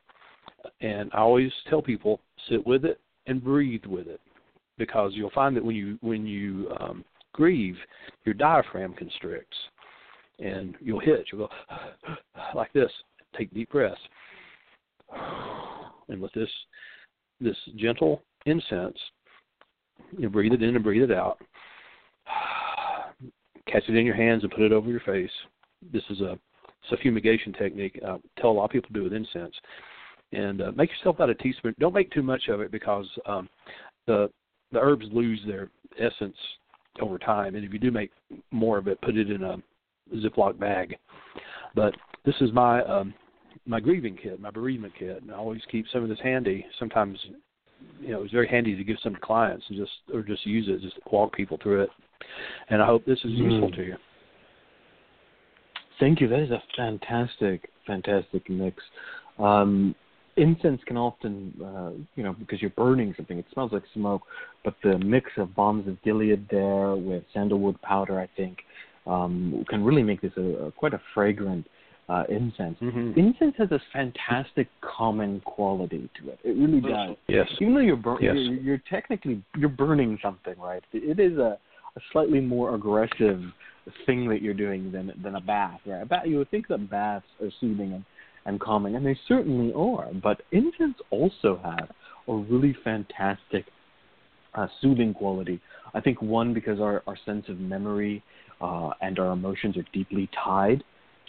And 0.82 1.10
I 1.14 1.20
always 1.20 1.52
tell 1.70 1.82
people 1.82 2.20
sit 2.50 2.66
with 2.66 2.86
it 2.86 3.00
and 3.28 3.44
breathe 3.44 3.86
with 3.86 4.08
it 4.08 4.22
because 4.78 5.12
you'll 5.14 5.32
find 5.32 5.56
that 5.56 5.64
when 5.64 5.76
you 5.76 5.98
when 6.02 6.26
you 6.26 6.72
um, 6.80 7.06
grieve, 7.34 7.78
your 8.26 8.34
diaphragm 8.34 8.94
constricts, 8.94 9.58
and 10.40 10.76
you'll 10.80 11.00
hit. 11.00 11.26
You'll 11.32 11.48
go 11.48 11.50
like 12.56 12.74
this. 12.74 12.92
Take 13.38 13.54
deep 13.54 13.70
breaths, 13.70 14.00
and 16.10 16.22
with 16.22 16.34
this 16.34 16.50
this 17.40 17.56
gentle 17.78 18.24
incense, 18.46 18.98
you 20.18 20.30
breathe 20.30 20.54
it 20.54 20.64
in 20.64 20.76
and 20.76 20.84
breathe 20.84 21.10
it 21.10 21.12
out. 21.12 21.38
Catch 23.68 23.84
it 23.88 23.96
in 23.96 24.06
your 24.06 24.16
hands 24.16 24.44
and 24.44 24.52
put 24.52 24.62
it 24.62 24.72
over 24.72 24.90
your 24.90 25.00
face. 25.02 25.32
This 25.94 26.04
is 26.10 26.22
a 26.22 26.38
it's 26.84 26.92
a 26.92 26.98
fumigation 26.98 27.54
technique. 27.54 28.00
Uh, 28.06 28.18
tell 28.40 28.52
a 28.52 28.54
lot 28.54 28.66
of 28.66 28.72
people 28.72 28.88
to 28.88 28.94
do 28.94 29.04
with 29.04 29.14
incense. 29.14 29.54
And 30.34 30.62
uh, 30.62 30.72
make 30.76 30.90
yourself 30.90 31.18
about 31.18 31.30
a 31.30 31.36
teaspoon. 31.36 31.76
Don't 31.80 31.94
make 31.94 32.12
too 32.12 32.24
much 32.24 32.48
of 32.48 32.62
it 32.62 32.72
because 32.72 33.06
um, 33.26 33.50
the 34.08 34.30
the 34.72 34.80
herbs 34.80 35.06
lose 35.12 35.42
their 35.46 35.70
essence 36.00 36.38
over 37.02 37.18
time. 37.18 37.56
And 37.56 37.66
if 37.66 37.74
you 37.74 37.80
do 37.80 37.92
make 37.92 38.12
more 38.52 38.78
of 38.78 38.88
it, 38.88 39.02
put 39.02 39.18
it 39.18 39.30
in 39.30 39.44
a 39.44 39.58
Ziploc 40.16 40.58
bag. 40.58 40.96
But 41.76 41.94
this 42.26 42.36
is 42.40 42.52
my 42.54 42.82
um, 42.84 43.14
my 43.66 43.80
grieving 43.80 44.18
kit, 44.22 44.40
my 44.40 44.52
bereavement 44.52 44.94
kit, 44.98 45.22
and 45.22 45.32
I 45.32 45.36
always 45.36 45.62
keep 45.70 45.86
some 45.92 46.04
of 46.04 46.10
this 46.10 46.20
handy. 46.24 46.66
Sometimes, 46.80 47.20
you 48.00 48.10
know, 48.10 48.24
it's 48.24 48.32
very 48.32 48.48
handy 48.48 48.76
to 48.76 48.84
give 48.84 48.98
some 49.04 49.16
to 49.16 49.22
clients 49.22 49.66
and 49.70 49.78
just 49.78 49.92
or 50.14 50.22
just 50.22 50.46
use 50.46 50.68
it, 50.70 50.82
just 50.82 50.98
walk 51.12 51.34
people 51.34 51.60
through 51.62 51.84
it. 51.84 51.90
And 52.70 52.82
I 52.82 52.86
hope 52.86 53.06
this 53.06 53.20
is 53.20 53.32
mm. 53.32 53.52
useful 53.52 53.72
to 53.72 53.84
you. 53.84 53.96
Thank 56.02 56.20
you. 56.20 56.28
That 56.28 56.40
is 56.40 56.50
a 56.50 56.62
fantastic, 56.76 57.70
fantastic 57.86 58.50
mix. 58.50 58.84
Um, 59.38 59.94
incense 60.36 60.82
can 60.88 60.98
often, 60.98 61.54
uh, 61.64 61.92
you 62.16 62.24
know, 62.24 62.34
because 62.34 62.60
you're 62.60 62.72
burning 62.72 63.14
something, 63.16 63.38
it 63.38 63.46
smells 63.54 63.72
like 63.72 63.84
smoke. 63.94 64.24
But 64.66 64.74
the 64.84 64.98
mix 64.98 65.30
of 65.38 65.56
balms 65.56 65.88
of 65.88 66.02
Gilead 66.02 66.48
there 66.50 66.96
with 66.96 67.24
sandalwood 67.36 67.80
powder, 67.84 68.20
I 68.20 68.28
think, 68.36 68.58
um, 69.06 69.64
can 69.70 69.84
really 69.84 70.02
make 70.02 70.22
this 70.22 70.32
a, 70.38 70.42
a 70.42 70.72
quite 70.72 70.96
a 70.96 71.02
fragrant 71.14 71.68
uh, 72.10 72.24
incense. 72.30 72.78
Mm-hmm. 72.82 73.20
Incense 73.20 73.54
has 73.60 73.70
this 73.70 73.82
fantastic 73.94 74.70
common 74.82 75.40
quality 75.42 76.10
to 76.20 76.32
it. 76.32 76.40
It 76.44 76.58
really 76.58 76.82
does. 76.82 77.16
Yes. 77.28 77.48
Even 77.60 77.76
though 77.76 77.80
you're, 77.82 77.96
bur- 77.96 78.18
yes. 78.20 78.34
you're, 78.36 78.56
you're 78.56 78.84
technically 78.90 79.44
you're 79.56 79.70
burning 79.70 80.18
something, 80.24 80.56
right? 80.58 80.84
It 80.94 81.20
is 81.20 81.38
a, 81.38 81.60
a 81.96 82.00
slightly 82.12 82.40
more 82.40 82.74
aggressive 82.74 83.44
thing 84.06 84.28
that 84.30 84.42
you're 84.42 84.54
doing 84.54 84.92
than 84.92 85.12
than 85.24 85.36
a 85.36 85.42
bath, 85.42 85.80
right? 85.86 86.04
A 86.04 86.06
bath, 86.06 86.26
you 86.26 86.38
would 86.38 86.52
think 86.52 86.68
that 86.68 86.90
baths 86.90 87.26
are 87.42 87.50
soothing 87.60 87.94
and, 87.94 88.06
and 88.46 88.60
calming, 88.60 88.96
and 88.96 89.06
they 89.06 89.18
certainly 89.28 89.74
are. 89.74 90.10
But 90.22 90.42
incense 90.52 90.98
also 91.10 91.60
have 91.64 91.90
a 92.28 92.34
really 92.34 92.76
fantastic 92.84 93.66
uh, 94.54 94.68
soothing 94.82 95.14
quality. 95.14 95.60
I 95.94 96.02
think 96.02 96.22
one 96.22 96.54
because 96.54 96.80
our 96.80 97.04
our 97.08 97.18
sense 97.26 97.46
of 97.50 97.60
memory 97.60 98.24
uh, 98.62 98.92
and 99.02 99.18
our 99.20 99.32
emotions 99.32 99.78
are 99.78 99.86
deeply 99.94 100.30
tied 100.44 100.84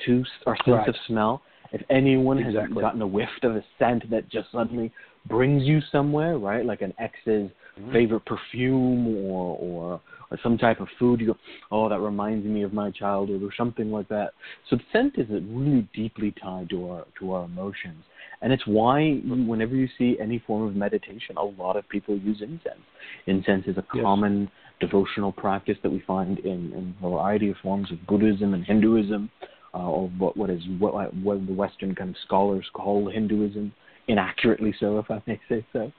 to 0.07 0.25
our 0.47 0.57
sense 0.57 0.69
right. 0.69 0.89
of 0.89 0.95
smell, 1.07 1.43
If 1.73 1.83
anyone 1.91 2.39
has 2.43 2.55
gotten 2.75 3.01
a 3.03 3.07
whiff 3.07 3.29
of 3.43 3.57
a 3.57 3.65
scent 3.79 4.11
that 4.11 4.29
just 4.29 4.51
suddenly 4.53 4.91
brings 5.27 5.63
you 5.63 5.81
somewhere, 5.93 6.39
right? 6.39 6.65
Like 6.65 6.83
an 6.83 6.93
ex's 6.99 7.51
Mm-hmm. 7.79 7.93
favorite 7.93 8.25
perfume 8.27 9.17
or 9.27 9.57
or 9.59 10.01
or 10.33 10.39
some 10.43 10.57
type 10.57 10.81
of 10.81 10.89
food, 10.99 11.21
you 11.21 11.27
go, 11.27 11.37
oh, 11.71 11.89
that 11.89 12.01
reminds 12.01 12.47
me 12.47 12.63
of 12.63 12.73
my 12.73 12.91
childhood 12.91 13.43
or 13.43 13.51
something 13.57 13.93
like 13.93 14.09
that. 14.09 14.33
So 14.71 14.79
scent 14.93 15.15
is 15.19 15.27
really 15.29 15.87
deeply 15.95 16.35
tied 16.43 16.71
to 16.71 16.89
our 16.89 17.05
to 17.21 17.33
our 17.33 17.45
emotions, 17.45 18.03
and 18.41 18.53
it's 18.53 18.67
why 18.67 19.21
whenever 19.51 19.77
you 19.77 19.89
see 19.99 20.17
any 20.19 20.43
form 20.47 20.63
of 20.67 20.75
meditation, 20.75 21.37
a 21.37 21.45
lot 21.45 21.77
of 21.77 21.87
people 21.89 22.17
use 22.17 22.41
incense. 22.41 22.85
Incense 23.27 23.67
is 23.67 23.77
a 23.77 23.85
Yes. 23.95 24.03
common 24.03 24.51
devotional 24.81 25.33
practice 25.33 25.77
that 25.83 25.91
we 25.91 26.01
find 26.01 26.39
in, 26.41 26.73
in 26.73 26.95
a 26.99 27.09
variety 27.09 27.51
of 27.51 27.57
forms 27.63 27.93
of 27.93 28.05
Buddhism 28.07 28.55
and 28.55 28.65
Hinduism, 28.65 29.31
uh, 29.75 29.79
or 29.79 30.09
what 30.19 30.37
what 30.37 30.51
is 30.51 30.63
what, 30.79 30.95
what 31.17 31.47
the 31.47 31.53
Western 31.53 31.95
kind 31.95 32.11
of 32.11 32.17
scholars 32.27 32.65
call 32.73 33.09
Hinduism, 33.11 33.73
inaccurately 34.09 34.75
so, 34.81 34.99
if 34.99 35.11
I 35.11 35.23
may 35.27 35.39
say 35.49 35.65
so. 35.73 35.93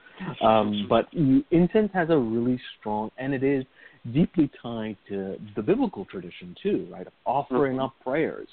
Um, 0.45 0.85
but 0.89 1.07
incense 1.51 1.91
has 1.93 2.09
a 2.09 2.17
really 2.17 2.59
strong, 2.79 3.11
and 3.17 3.33
it 3.33 3.43
is 3.43 3.63
deeply 4.11 4.49
tied 4.61 4.97
to 5.09 5.37
the 5.55 5.61
biblical 5.61 6.05
tradition 6.05 6.55
too, 6.61 6.87
right? 6.91 7.07
Of 7.07 7.13
offering 7.25 7.73
mm-hmm. 7.73 7.85
up 7.85 7.93
prayers. 8.03 8.47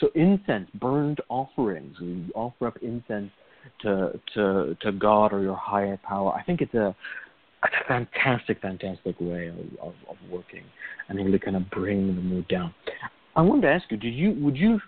So 0.00 0.08
incense, 0.14 0.68
burned 0.74 1.20
offerings, 1.28 1.96
you 2.00 2.24
offer 2.34 2.66
up 2.66 2.76
incense 2.82 3.30
to 3.82 4.18
to 4.34 4.76
to 4.80 4.92
God 4.92 5.32
or 5.32 5.42
your 5.42 5.56
higher 5.56 5.98
power. 6.06 6.32
I 6.32 6.42
think 6.42 6.60
it's 6.60 6.74
a 6.74 6.94
a 7.62 7.68
fantastic, 7.88 8.60
fantastic 8.60 9.16
way 9.18 9.48
of, 9.48 9.56
of, 9.80 9.94
of 10.10 10.16
working 10.30 10.62
and 11.08 11.18
really 11.18 11.38
kind 11.38 11.56
of 11.56 11.68
bring 11.70 12.14
the 12.14 12.20
mood 12.20 12.46
down. 12.48 12.74
I 13.34 13.42
wanted 13.42 13.62
to 13.62 13.68
ask 13.68 13.90
you, 13.90 13.96
did 13.96 14.14
you 14.14 14.32
would 14.40 14.56
you 14.56 14.80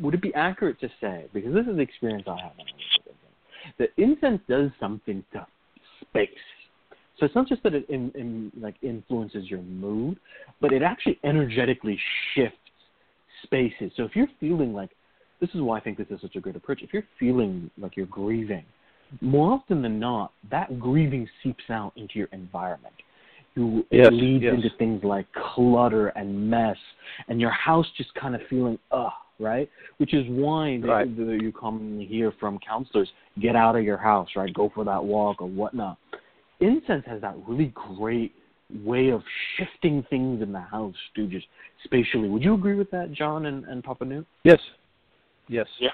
would 0.00 0.14
it 0.14 0.22
be 0.22 0.34
accurate 0.34 0.80
to 0.80 0.88
say 1.00 1.26
because 1.32 1.54
this 1.54 1.66
is 1.66 1.76
the 1.76 1.82
experience 1.82 2.24
I 2.26 2.40
have 2.42 2.52
when 2.56 2.66
I 2.66 2.72
work 2.72 3.06
with 3.06 3.16
incense, 3.16 3.78
that 3.78 4.02
incense 4.02 4.40
does 4.48 4.70
something 4.80 5.24
to 5.32 5.46
space. 6.00 6.28
So 7.18 7.26
it's 7.26 7.34
not 7.34 7.48
just 7.48 7.62
that 7.62 7.74
it 7.74 7.88
in, 7.88 8.10
in, 8.14 8.52
like 8.60 8.74
influences 8.82 9.48
your 9.48 9.62
mood, 9.62 10.18
but 10.60 10.72
it 10.72 10.82
actually 10.82 11.18
energetically 11.24 11.98
shifts 12.34 12.58
spaces. 13.44 13.92
So 13.96 14.04
if 14.04 14.16
you're 14.16 14.28
feeling 14.40 14.72
like 14.72 14.90
this 15.40 15.50
is 15.54 15.60
why 15.60 15.78
I 15.78 15.80
think 15.80 15.98
this 15.98 16.06
is 16.10 16.20
such 16.20 16.36
a 16.36 16.40
great 16.40 16.56
approach. 16.56 16.82
If 16.82 16.92
you're 16.92 17.04
feeling 17.18 17.70
like 17.78 17.96
you're 17.96 18.06
grieving, 18.06 18.64
more 19.20 19.52
often 19.52 19.82
than 19.82 19.98
not, 20.00 20.32
that 20.50 20.80
grieving 20.80 21.28
seeps 21.42 21.64
out 21.70 21.92
into 21.96 22.18
your 22.18 22.28
environment. 22.32 22.94
You, 23.54 23.84
Yes, 23.90 24.08
it 24.08 24.14
leads 24.14 24.44
yes. 24.44 24.54
into 24.54 24.68
things 24.78 25.04
like 25.04 25.26
clutter 25.54 26.08
and 26.08 26.50
mess, 26.50 26.76
and 27.28 27.40
your 27.40 27.50
house 27.50 27.86
just 27.96 28.12
kind 28.14 28.34
of 28.34 28.40
feeling 28.50 28.78
ugh, 28.90 29.12
right? 29.38 29.70
Which 29.98 30.14
is 30.14 30.24
why 30.28 30.78
Right. 30.78 31.06
you 31.06 31.52
commonly 31.52 32.06
hear 32.06 32.32
from 32.40 32.58
counselors, 32.58 33.12
get 33.40 33.54
out 33.54 33.76
of 33.76 33.84
your 33.84 33.98
house, 33.98 34.28
right? 34.34 34.52
Go 34.52 34.70
for 34.74 34.84
that 34.84 35.04
walk 35.04 35.40
or 35.40 35.48
whatnot. 35.48 35.98
Incense 36.60 37.04
has 37.06 37.20
that 37.20 37.34
really 37.46 37.72
great 37.74 38.34
way 38.82 39.10
of 39.10 39.22
shifting 39.56 40.04
things 40.08 40.42
in 40.42 40.52
the 40.52 40.60
house 40.60 40.94
to 41.16 41.26
just 41.26 41.46
spatially. 41.84 42.28
Would 42.28 42.42
you 42.42 42.54
agree 42.54 42.74
with 42.74 42.90
that, 42.90 43.12
Jon 43.12 43.46
and, 43.46 43.64
and 43.64 43.82
Papa 43.82 44.04
Newt? 44.04 44.26
Yes. 44.44 44.60
Yes. 45.48 45.66
Yeah. 45.78 45.90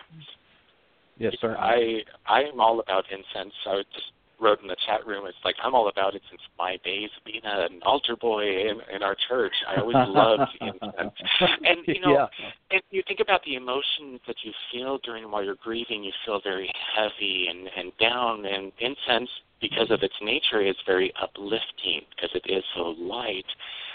Yes, 1.18 1.34
sir. 1.40 1.54
I 1.58 2.00
I 2.26 2.44
am 2.44 2.60
all 2.60 2.80
about 2.80 3.04
incense. 3.10 3.52
I 3.66 3.82
just 3.92 4.06
wrote 4.40 4.62
in 4.62 4.68
the 4.68 4.76
chat 4.86 5.06
room. 5.06 5.26
It's 5.26 5.36
like 5.44 5.54
I'm 5.62 5.74
all 5.74 5.88
about 5.88 6.14
it 6.14 6.22
since 6.30 6.40
my 6.58 6.78
days 6.82 7.10
of 7.18 7.24
being 7.24 7.42
an 7.44 7.80
altar 7.82 8.16
boy 8.16 8.42
in, 8.42 8.78
in 8.94 9.02
our 9.02 9.14
church. 9.28 9.52
I 9.68 9.80
always 9.80 9.96
loved 10.08 10.50
incense. 10.62 11.12
And 11.40 11.78
you 11.86 12.00
know, 12.00 12.14
yeah. 12.14 12.26
and 12.70 12.80
you 12.90 13.02
think 13.06 13.20
about 13.20 13.42
the 13.44 13.56
emotions 13.56 14.20
that 14.26 14.36
you 14.42 14.52
feel 14.72 14.98
during 15.04 15.30
while 15.30 15.44
you're 15.44 15.56
grieving. 15.56 16.02
You 16.02 16.12
feel 16.24 16.40
very 16.42 16.72
heavy 16.96 17.48
and 17.50 17.68
and 17.76 17.92
down. 18.00 18.46
And 18.46 18.72
incense, 18.80 19.28
because 19.60 19.90
of 19.90 20.02
its 20.02 20.14
nature, 20.22 20.60
is 20.60 20.76
very 20.86 21.12
uplifting 21.22 22.02
because 22.14 22.30
it 22.34 22.50
is 22.50 22.64
so 22.74 22.94
light 22.98 23.44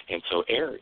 and 0.10 0.22
so 0.32 0.44
airy. 0.50 0.82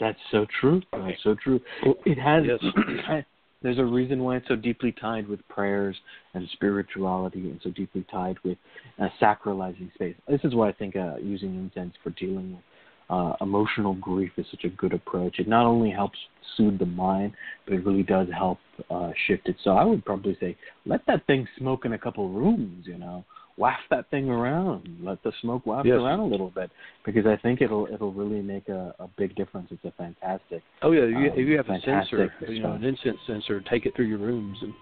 That's 0.00 0.18
so 0.30 0.46
true. 0.60 0.82
That's 0.92 1.22
so 1.22 1.36
true. 1.42 1.60
It 2.04 2.18
has. 2.18 2.44
Yes. 2.46 3.24
there's 3.62 3.78
a 3.78 3.84
reason 3.84 4.22
why 4.22 4.36
it's 4.36 4.48
so 4.48 4.56
deeply 4.56 4.92
tied 4.92 5.28
with 5.28 5.46
prayers 5.48 5.96
and 6.34 6.48
spirituality, 6.52 7.50
and 7.50 7.60
so 7.62 7.70
deeply 7.70 8.04
tied 8.10 8.36
with 8.44 8.58
uh, 9.00 9.08
sacralizing 9.20 9.92
space. 9.94 10.16
This 10.28 10.40
is 10.44 10.54
why 10.54 10.68
I 10.68 10.72
think 10.72 10.96
uh, 10.96 11.16
using 11.16 11.54
incense 11.54 11.94
for 12.02 12.10
dealing 12.10 12.52
with 12.54 12.62
uh, 13.10 13.34
emotional 13.40 13.94
grief 13.94 14.32
is 14.36 14.46
such 14.50 14.64
a 14.64 14.68
good 14.70 14.92
approach. 14.92 15.38
It 15.38 15.48
not 15.48 15.66
only 15.66 15.90
helps 15.90 16.18
soothe 16.56 16.78
the 16.78 16.86
mind, 16.86 17.32
but 17.64 17.74
it 17.74 17.84
really 17.84 18.02
does 18.02 18.28
help 18.36 18.58
uh, 18.90 19.10
shift 19.26 19.48
it. 19.48 19.56
So 19.62 19.72
I 19.72 19.84
would 19.84 20.04
probably 20.04 20.36
say, 20.40 20.56
let 20.86 21.00
that 21.06 21.26
thing 21.26 21.46
smoke 21.58 21.84
in 21.84 21.92
a 21.92 21.98
couple 21.98 22.28
rooms. 22.28 22.86
You 22.86 22.98
know, 22.98 23.24
waft 23.56 23.82
that 23.90 24.08
thing 24.10 24.28
around. 24.28 24.88
Let 25.02 25.22
the 25.22 25.32
smoke 25.40 25.66
waft 25.66 25.86
Yes. 25.86 25.98
around 25.98 26.20
a 26.20 26.26
little 26.26 26.50
bit 26.50 26.70
because 27.04 27.26
I 27.26 27.36
think 27.36 27.60
it'll 27.60 27.86
it'll 27.92 28.12
really 28.12 28.42
make 28.42 28.68
a, 28.68 28.94
a 28.98 29.08
big 29.16 29.34
difference. 29.36 29.68
It's 29.70 29.84
a 29.84 29.92
fantastic. 29.92 30.62
Oh 30.82 30.92
yeah, 30.92 31.04
you, 31.04 31.30
Um, 31.30 31.38
if 31.38 31.48
you 31.48 31.56
have 31.56 31.68
a 31.68 31.80
sensor, 31.80 32.28
fantastic 32.28 32.48
you 32.48 32.62
know, 32.62 32.72
an 32.72 32.84
incense 32.84 33.18
sensor, 33.26 33.60
take 33.70 33.86
it 33.86 33.94
through 33.94 34.06
your 34.06 34.18
rooms 34.18 34.58
and 34.62 34.72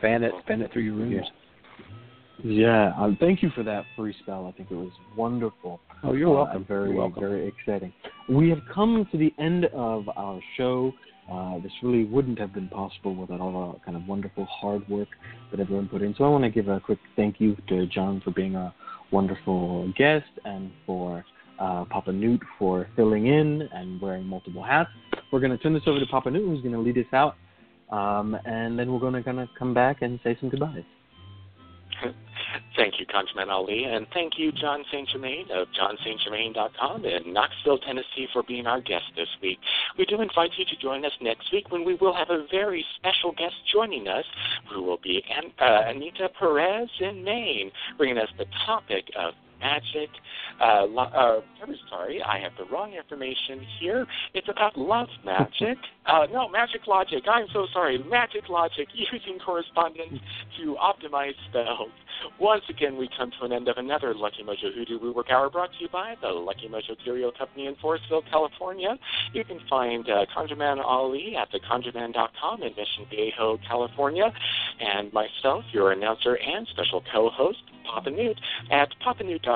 fan 0.00 0.22
it, 0.22 0.32
fan 0.46 0.60
it 0.62 0.72
through 0.72 0.82
your 0.82 0.94
rooms. 0.94 1.14
Yeah. 1.24 1.43
Yeah, 2.42 2.92
um, 2.98 3.16
thank 3.20 3.42
you 3.42 3.50
for 3.54 3.62
that 3.62 3.84
free 3.96 4.14
spell. 4.22 4.46
I 4.46 4.52
think 4.56 4.70
it 4.70 4.74
was 4.74 4.90
wonderful. 5.16 5.80
Oh, 6.02 6.12
you're 6.14 6.28
Uh, 6.30 6.34
welcome. 6.44 6.56
and 6.56 6.68
very, 6.68 6.88
you're 6.90 6.98
welcome. 6.98 7.20
very 7.20 7.46
exciting. 7.46 7.92
We 8.28 8.50
have 8.50 8.60
come 8.72 9.06
to 9.12 9.16
the 9.18 9.32
end 9.38 9.66
of 9.66 10.08
our 10.16 10.40
show. 10.56 10.92
Uh, 11.30 11.58
this 11.60 11.72
really 11.82 12.04
wouldn't 12.04 12.38
have 12.38 12.52
been 12.52 12.68
possible 12.68 13.14
without 13.14 13.40
all 13.40 13.72
the 13.72 13.78
kind 13.80 13.96
of 13.96 14.06
wonderful 14.06 14.44
hard 14.46 14.86
work 14.88 15.08
that 15.50 15.60
everyone 15.60 15.88
put 15.88 16.02
in. 16.02 16.14
So 16.16 16.24
I 16.24 16.28
want 16.28 16.44
to 16.44 16.50
give 16.50 16.68
a 16.68 16.80
quick 16.80 16.98
thank 17.16 17.40
you 17.40 17.56
to 17.68 17.86
Jon 17.86 18.20
for 18.22 18.30
being 18.32 18.56
a 18.56 18.74
wonderful 19.10 19.90
guest 19.96 20.26
and 20.44 20.70
for 20.84 21.24
uh, 21.58 21.84
Papa 21.86 22.12
Newt 22.12 22.42
for 22.58 22.88
filling 22.96 23.28
in 23.28 23.62
and 23.72 24.00
wearing 24.00 24.24
multiple 24.26 24.62
hats. 24.62 24.90
We're 25.32 25.40
going 25.40 25.52
to 25.52 25.58
turn 25.58 25.72
this 25.72 25.84
over 25.86 25.98
to 26.00 26.06
Papa 26.06 26.30
Newt, 26.30 26.46
who's 26.46 26.60
going 26.60 26.74
to 26.74 26.80
lead 26.80 26.98
us 26.98 27.10
out, 27.12 27.36
um, 27.90 28.36
and 28.44 28.78
then 28.78 28.92
we're 28.92 28.98
going 29.00 29.14
to 29.14 29.22
kind 29.22 29.38
of 29.40 29.48
come 29.58 29.72
back 29.72 30.02
and 30.02 30.18
say 30.24 30.36
some 30.40 30.50
goodbyes. 30.50 30.82
Thank 32.76 33.00
you, 33.00 33.06
ConjureMan 33.06 33.48
Ali, 33.48 33.84
and 33.84 34.06
thank 34.12 34.34
you, 34.38 34.52
Jon 34.52 34.84
St. 34.92 35.08
Germain 35.08 35.46
of 35.52 35.68
johnstgermain.com 35.68 37.04
in 37.04 37.32
Knoxville, 37.32 37.78
Tennessee, 37.78 38.28
for 38.32 38.42
being 38.42 38.66
our 38.66 38.80
guest 38.80 39.04
this 39.16 39.28
week. 39.42 39.58
We 39.98 40.04
do 40.04 40.20
invite 40.20 40.50
you 40.56 40.64
to 40.64 40.76
join 40.80 41.04
us 41.04 41.12
next 41.20 41.52
week 41.52 41.70
when 41.70 41.84
we 41.84 41.94
will 41.94 42.14
have 42.14 42.30
a 42.30 42.46
very 42.50 42.84
special 42.96 43.32
guest 43.32 43.54
joining 43.72 44.08
us, 44.08 44.24
who 44.72 44.82
will 44.82 44.98
be 45.02 45.24
An- 45.36 45.52
uh, 45.58 45.82
Anita 45.88 46.28
Perez 46.38 46.88
in 47.00 47.24
Maine, 47.24 47.70
bringing 47.96 48.18
us 48.18 48.28
the 48.38 48.46
topic 48.66 49.04
of 49.16 49.34
magic. 49.64 50.10
Uh, 50.60 50.84
lo- 50.84 51.02
uh, 51.14 51.40
I'm 51.62 51.74
sorry, 51.88 52.22
I 52.22 52.38
have 52.38 52.52
the 52.58 52.64
wrong 52.70 52.92
information 52.92 53.64
here. 53.80 54.06
It's 54.34 54.48
about 54.48 54.76
love 54.76 55.08
magic. 55.24 55.78
Uh, 56.06 56.26
no, 56.30 56.46
magic 56.50 56.86
logic. 56.86 57.24
I'm 57.26 57.46
so 57.54 57.66
sorry. 57.72 57.96
Magic 57.96 58.50
logic 58.50 58.88
using 58.94 59.38
correspondence 59.38 60.20
to 60.58 60.76
optimize 60.76 61.32
spells. 61.48 61.88
Once 62.38 62.62
again, 62.68 62.98
we 62.98 63.08
come 63.16 63.30
to 63.40 63.46
an 63.46 63.52
end 63.52 63.68
of 63.68 63.78
another 63.78 64.12
Lucky 64.14 64.42
Mojo 64.42 64.68
Hoodoo 64.74 64.98
Rootwork 65.00 65.30
Hour 65.30 65.48
brought 65.48 65.72
to 65.72 65.78
you 65.80 65.88
by 65.88 66.14
the 66.20 66.28
Lucky 66.28 66.68
Mojo 66.68 66.94
Curio 67.02 67.32
Company 67.38 67.68
in 67.68 67.74
Forestville, 67.76 68.22
California. 68.30 68.98
You 69.32 69.44
can 69.44 69.60
find 69.70 70.06
uh, 70.06 70.26
ConjureMan 70.36 70.84
Ali 70.84 71.36
at 71.40 71.48
theconjureman.com 71.50 72.62
in 72.62 72.68
Mission 72.76 73.06
Viejo, 73.08 73.58
California, 73.66 74.30
and 74.80 75.10
myself, 75.14 75.64
your 75.72 75.92
announcer 75.92 76.34
and 76.34 76.68
special 76.68 77.02
co-host, 77.10 77.62
Papa 77.90 78.10
Newt, 78.10 78.38
at 78.70 78.88
papanewt.com 79.06 79.53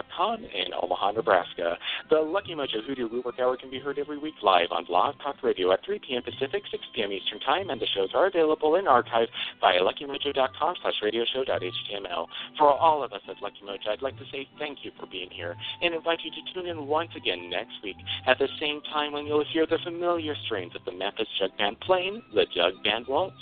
in 0.55 0.73
Omaha, 0.81 1.13
Nebraska. 1.13 1.77
The 2.11 2.17
Lucky 2.17 2.55
Mojo 2.55 2.85
Hoodoo 2.87 3.09
Rootwork 3.09 3.41
Hour 3.41 3.57
can 3.57 3.71
be 3.71 3.79
heard 3.79 3.99
every 3.99 4.19
week 4.19 4.35
live 4.43 4.69
on 4.71 4.85
Blog 4.85 5.15
Talk 5.23 5.43
Radio 5.43 5.73
at 5.73 5.85
3 5.85 6.01
p.m. 6.07 6.23
Pacific, 6.23 6.63
6 6.71 6.83
p.m. 6.95 7.13
Eastern 7.13 7.41
Time, 7.41 7.71
and 7.71 7.81
the 7.81 7.87
shows 7.95 8.11
are 8.15 8.27
available 8.27 8.77
in 8.77 8.87
archive 8.87 9.29
via 9.61 9.81
luckymojo.com 9.81 10.75
slash 10.83 10.95
radioshow.html. 11.03 12.27
For 12.59 12.73
all 12.73 13.03
of 13.03 13.13
us 13.13 13.23
at 13.29 13.37
Lucky 13.43 13.61
Mojo, 13.65 13.89
I'd 13.91 14.03
like 14.03 14.17
to 14.19 14.25
say 14.31 14.49
thank 14.59 14.79
you 14.83 14.91
for 14.99 15.07
being 15.07 15.31
here 15.31 15.55
and 15.83 15.95
invite 15.95 16.19
you 16.25 16.31
to 16.31 16.55
tune 16.55 16.69
in 16.69 16.87
once 16.87 17.11
again 17.17 17.51
next 17.51 17.75
week 17.83 17.97
at 18.27 18.39
the 18.39 18.49
same 18.61 18.81
time 18.93 19.13
when 19.13 19.27
you'll 19.27 19.45
hear 19.53 19.67
the 19.67 19.79
familiar 19.85 20.35
strains 20.47 20.75
of 20.75 20.85
the 20.85 20.93
Memphis 20.93 21.29
Jug 21.39 21.57
Band 21.59 21.79
playing 21.81 22.23
the 22.35 22.47
Jug 22.55 22.83
Band 22.85 23.07
Waltz. 23.09 23.37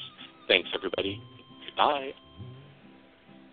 Thanks, 0.49 0.69
everybody. 0.75 1.21
Goodbye. 1.67 2.11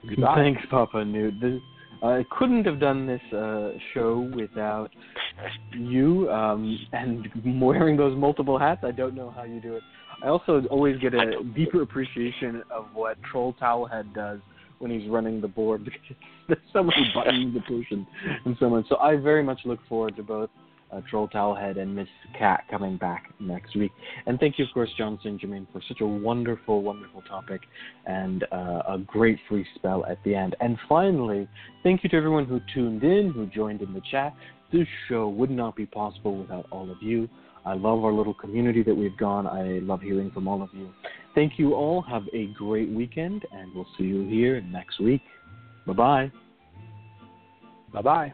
Goodbye. 0.07 0.35
Thanks, 0.35 0.61
Papa 0.69 1.03
Newt. 1.05 1.39
This, 1.41 1.61
I 2.03 2.25
couldn't 2.37 2.65
have 2.65 2.79
done 2.81 3.07
this 3.07 3.21
uh, 3.33 3.71
show 3.93 4.29
without 4.35 4.89
you 5.73 6.29
um, 6.29 6.77
and 6.91 7.27
wearing 7.61 7.95
those 7.95 8.17
multiple 8.17 8.59
hats. 8.59 8.81
I 8.83 8.91
don't 8.91 9.15
know 9.15 9.31
how 9.31 9.43
you 9.43 9.61
do 9.61 9.75
it. 9.75 9.83
I 10.21 10.27
also 10.27 10.63
always 10.69 10.99
get 10.99 11.13
a 11.13 11.43
deeper 11.55 11.81
appreciation 11.81 12.61
of 12.69 12.87
what 12.93 13.17
Troll 13.23 13.53
Towelhead 13.61 14.13
does 14.13 14.39
when 14.79 14.91
he's 14.91 15.09
running 15.09 15.39
the 15.39 15.47
board 15.47 15.85
because 15.85 16.17
there's 16.47 16.59
so 16.73 16.83
many 16.83 17.09
buttons 17.15 17.53
to 17.53 17.61
push 17.61 17.85
and, 17.91 18.05
and 18.45 18.55
so 18.59 18.73
on. 18.73 18.85
So 18.89 18.97
I 18.97 19.15
very 19.15 19.43
much 19.43 19.59
look 19.63 19.79
forward 19.87 20.17
to 20.17 20.23
both 20.23 20.49
uh, 20.93 21.01
Troll 21.09 21.27
Towelhead 21.27 21.79
and 21.79 21.95
Miss 21.95 22.07
Cat 22.37 22.63
coming 22.69 22.97
back 22.97 23.33
next 23.39 23.75
week. 23.75 23.91
And 24.25 24.39
thank 24.39 24.59
you, 24.59 24.65
of 24.65 24.71
course, 24.73 24.89
Johnson 24.97 25.19
St. 25.23 25.41
Germain, 25.41 25.67
for 25.71 25.81
such 25.87 26.01
a 26.01 26.05
wonderful, 26.05 26.81
wonderful 26.81 27.21
topic 27.23 27.61
and 28.05 28.43
uh, 28.51 28.81
a 28.87 29.03
great 29.05 29.39
free 29.47 29.65
spell 29.75 30.05
at 30.05 30.17
the 30.23 30.35
end. 30.35 30.55
And 30.59 30.77
finally, 30.87 31.47
thank 31.83 32.03
you 32.03 32.09
to 32.09 32.15
everyone 32.15 32.45
who 32.45 32.59
tuned 32.73 33.03
in, 33.03 33.31
who 33.31 33.45
joined 33.47 33.81
in 33.81 33.93
the 33.93 34.01
chat. 34.11 34.35
This 34.71 34.87
show 35.07 35.29
would 35.29 35.51
not 35.51 35.75
be 35.75 35.85
possible 35.85 36.37
without 36.37 36.65
all 36.71 36.89
of 36.89 36.97
you. 37.01 37.29
I 37.65 37.73
love 37.73 38.03
our 38.03 38.11
little 38.11 38.33
community 38.33 38.83
that 38.83 38.95
we've 38.95 39.17
gone. 39.17 39.47
I 39.47 39.79
love 39.79 40.01
hearing 40.01 40.31
from 40.31 40.47
all 40.47 40.61
of 40.61 40.69
you. 40.73 40.91
Thank 41.33 41.57
you 41.57 41.73
all. 41.73 42.01
Have 42.01 42.23
a 42.33 42.47
great 42.47 42.89
weekend, 42.89 43.45
and 43.51 43.73
we'll 43.73 43.87
see 43.97 44.03
you 44.03 44.27
here 44.27 44.61
next 44.61 44.99
week. 44.99 45.21
Bye 45.87 45.93
bye. 45.93 46.31
Bye 47.93 48.01
bye. 48.01 48.33